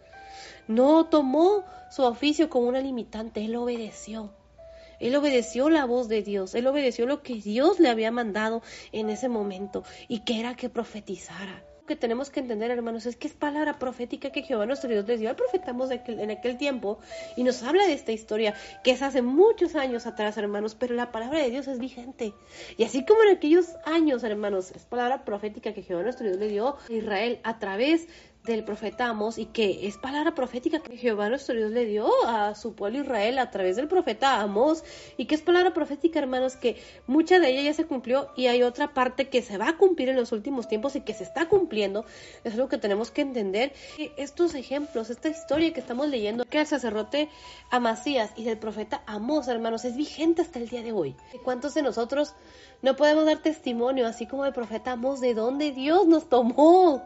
[0.68, 4.32] no tomó su oficio como una limitante, él obedeció.
[5.00, 9.10] Él obedeció la voz de Dios, él obedeció lo que Dios le había mandado en
[9.10, 13.34] ese momento y que era que profetizara que tenemos que entender, hermanos, es que es
[13.34, 15.74] palabra profética que Jehová nuestro Dios les dio al profeta
[16.08, 16.98] en aquel tiempo
[17.36, 21.12] y nos habla de esta historia que es hace muchos años atrás, hermanos, pero la
[21.12, 22.34] palabra de Dios es vigente.
[22.76, 26.48] Y así como en aquellos años, hermanos, es palabra profética que Jehová nuestro Dios le
[26.48, 28.08] dio a Israel a través
[28.46, 32.54] del profeta Amos y que es palabra profética que Jehová nuestro Dios le dio a
[32.54, 34.84] su pueblo Israel a través del profeta Amos
[35.16, 38.62] y que es palabra profética, hermanos, que mucha de ella ya se cumplió y hay
[38.62, 41.48] otra parte que se va a cumplir en los últimos tiempos y que se está
[41.48, 42.04] cumpliendo.
[42.44, 43.72] Es algo que tenemos que entender.
[43.96, 47.28] Que estos ejemplos, esta historia que estamos leyendo, que el sacerdote
[47.70, 51.16] Amasías y del profeta Amos, hermanos, es vigente hasta el día de hoy.
[51.42, 52.34] ¿Cuántos de nosotros
[52.82, 57.02] no podemos dar testimonio, así como el profeta Amos, de dónde Dios nos tomó?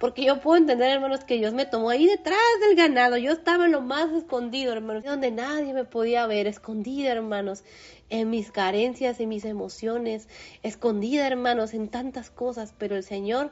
[0.00, 3.18] Porque yo puedo entender, hermanos, que Dios me tomó ahí detrás del ganado.
[3.18, 7.64] Yo estaba en lo más escondido, hermanos, donde nadie me podía ver, escondida, hermanos,
[8.08, 10.26] en mis carencias, en mis emociones,
[10.62, 12.72] escondida, hermanos, en tantas cosas.
[12.78, 13.50] Pero el Señor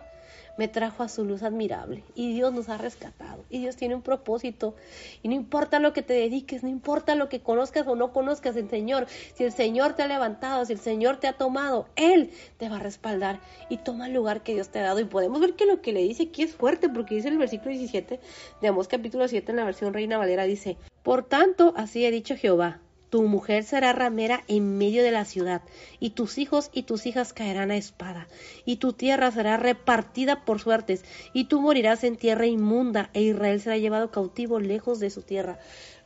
[0.58, 2.04] me trajo a su luz admirable.
[2.14, 3.44] Y Dios nos ha rescatado.
[3.48, 4.74] Y Dios tiene un propósito.
[5.22, 8.56] Y no importa lo que te dediques, no importa lo que conozcas o no conozcas
[8.56, 12.30] el Señor, si el Señor te ha levantado, si el Señor te ha tomado, Él
[12.58, 15.00] te va a respaldar y toma el lugar que Dios te ha dado.
[15.00, 17.70] Y podemos ver que lo que le dice aquí es fuerte porque dice el versículo
[17.70, 18.20] 17
[18.60, 22.36] de Amós capítulo 7 en la versión Reina Valera dice, por tanto así ha dicho
[22.36, 22.80] Jehová,
[23.10, 25.62] tu mujer será ramera en medio de la ciudad,
[26.00, 28.28] y tus hijos y tus hijas caerán a espada,
[28.64, 33.60] y tu tierra será repartida por suertes, y tú morirás en tierra inmunda, e Israel
[33.60, 35.58] será llevado cautivo lejos de su tierra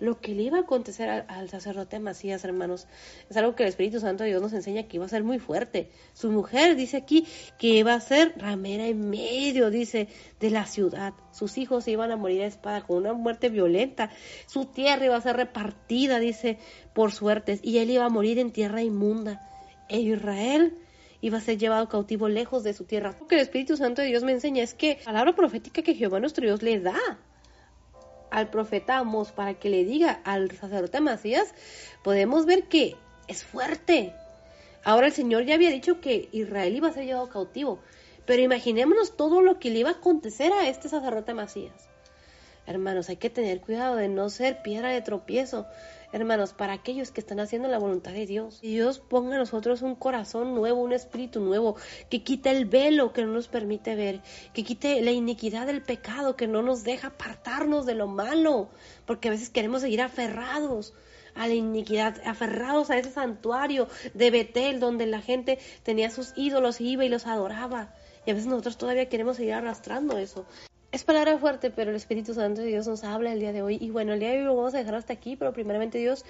[0.03, 2.89] lo que le iba a acontecer al, sacerdote Macías, hermanos,
[3.31, 5.39] es algo que el Espíritu Santo de Dios nos enseña que iba a ser muy
[5.39, 5.91] fuerte.
[6.13, 7.25] Su mujer dice aquí
[7.57, 10.09] que iba a ser ramera en medio, dice,
[10.41, 11.15] de la ciudad.
[11.31, 14.11] Sus hijos iban a morir a espada con una muerte violenta.
[14.49, 16.59] Su tierra iba a ser repartida, dice,
[16.95, 19.49] por suertes, y él iba a morir en tierra inmunda.
[19.89, 20.75] E Israel
[21.21, 23.15] iba a ser llevado cautivo lejos de su tierra.
[23.21, 25.95] Lo que el Espíritu Santo de Dios me enseña es que la palabra profética que
[25.95, 26.99] Jehová nuestro Dios le da
[28.33, 31.55] al profeta Amos para que le diga al sacerdote Macías,
[32.03, 32.97] podemos ver que
[33.29, 34.15] es fuerte.
[34.85, 37.79] Ahora el Señor ya había dicho que Israel iba a ser llevado cautivo,
[38.27, 41.92] pero imaginémonos todo lo que le iba a acontecer a este sacerdote Macías.
[42.67, 45.67] Hermanos, hay que tener cuidado de no ser piedra de tropiezo
[46.13, 48.59] hermanos, para aquellos que están haciendo la voluntad de Dios.
[48.63, 51.77] Y Dios ponga a nosotros un corazón nuevo, un espíritu nuevo,
[52.11, 54.21] que quite el velo que no nos permite ver,
[54.53, 58.69] que quite la iniquidad del pecado que no nos deja apartarnos de lo malo,
[59.07, 60.93] porque a veces queremos seguir aferrados
[61.35, 66.81] a la iniquidad, aferrados a ese santuario de Betel donde la gente tenía sus ídolos
[66.83, 67.95] y iba y los adoraba.
[68.27, 70.45] Y a veces nosotros todavía queremos seguir arrastrando eso.
[70.93, 73.79] Es palabra fuerte, pero el Espíritu Santo de Dios nos habla el día de hoy.
[73.81, 76.27] Y bueno, el día de hoy lo vamos a dejar hasta aquí, pero primeramente Dios,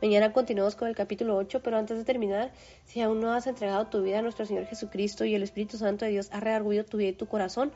[0.00, 2.52] mañana continuamos con el capítulo 8, pero antes de terminar,
[2.84, 6.04] si aún no has entregado tu vida a nuestro Señor Jesucristo y el Espíritu Santo
[6.04, 7.72] de Dios ha reargullido tu vida y tu corazón,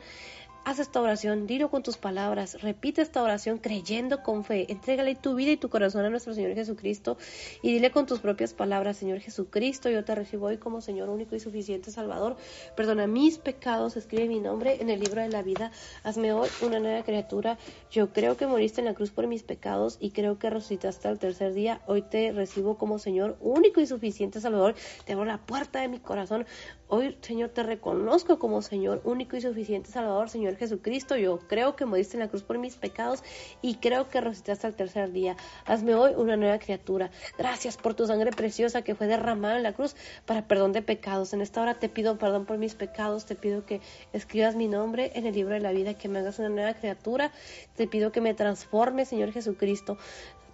[0.69, 5.35] Haz esta oración, dilo con tus palabras, repite esta oración creyendo con fe, entrégale tu
[5.35, 7.17] vida y tu corazón a nuestro Señor Jesucristo
[7.63, 11.35] y dile con tus propias palabras, Señor Jesucristo, yo te recibo hoy como Señor único
[11.35, 12.37] y suficiente Salvador,
[12.77, 15.73] perdona mis pecados, escribe mi nombre en el libro de la vida,
[16.03, 17.57] hazme hoy una nueva criatura,
[17.91, 21.19] yo creo que moriste en la cruz por mis pecados y creo que resucitaste al
[21.19, 24.75] tercer día, hoy te recibo como Señor único y suficiente Salvador,
[25.07, 26.45] te abro la puerta de mi corazón,
[26.89, 31.87] hoy Señor te reconozco como Señor único y suficiente Salvador, Señor Jesucristo, yo creo que
[31.87, 33.23] moriste en la cruz por mis pecados
[33.62, 35.37] y creo que resucitaste al tercer día.
[35.65, 37.11] Hazme hoy una nueva criatura.
[37.39, 39.97] Gracias por tu sangre preciosa que fue derramada en la cruz
[40.27, 41.33] para perdón de pecados.
[41.33, 43.81] En esta hora te pido perdón por mis pecados, te pido que
[44.12, 47.33] escribas mi nombre en el libro de la vida, que me hagas una nueva criatura.
[47.77, 49.97] Te pido que me transforme, Señor Jesucristo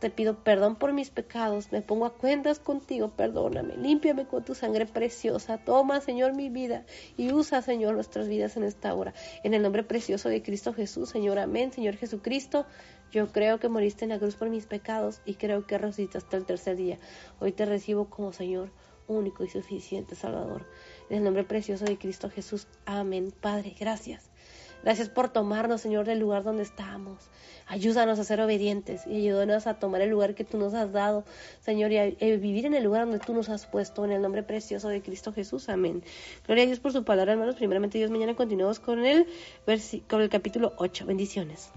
[0.05, 4.55] te pido perdón por mis pecados, me pongo a cuentas contigo, perdóname, límpiame con tu
[4.55, 6.85] sangre preciosa, toma, Señor, mi vida
[7.17, 9.15] y usa, Señor, nuestras vidas en esta hora.
[9.45, 12.67] En el nombre precioso de Cristo Jesús, Señor, amén, Señor Jesucristo,
[13.13, 16.45] yo creo que moriste en la cruz por mis pecados y creo que resucitaste el
[16.45, 16.99] tercer día.
[17.41, 18.73] Hoy te recibo como Señor
[19.07, 20.67] único y suficiente Salvador.
[21.09, 23.33] En el nombre precioso de Cristo Jesús, amén.
[23.41, 24.34] Padre, gracias.
[24.85, 27.31] Gracias por tomarnos, Señor, del lugar donde estamos.
[27.67, 31.25] Ayúdanos a ser obedientes y ayúdanos a tomar el lugar que tú nos has dado,
[31.61, 32.05] Señor, y a,
[32.37, 35.33] vivir en el lugar donde tú nos has puesto, en el nombre precioso de Cristo
[35.33, 35.71] Jesús.
[35.71, 36.05] Amén.
[36.47, 37.57] Gloria a Dios por su palabra, hermanos.
[37.57, 39.27] Primeramente, Dios, mañana continuamos con el,
[40.07, 41.07] con el capítulo 8.
[41.07, 41.71] Bendiciones.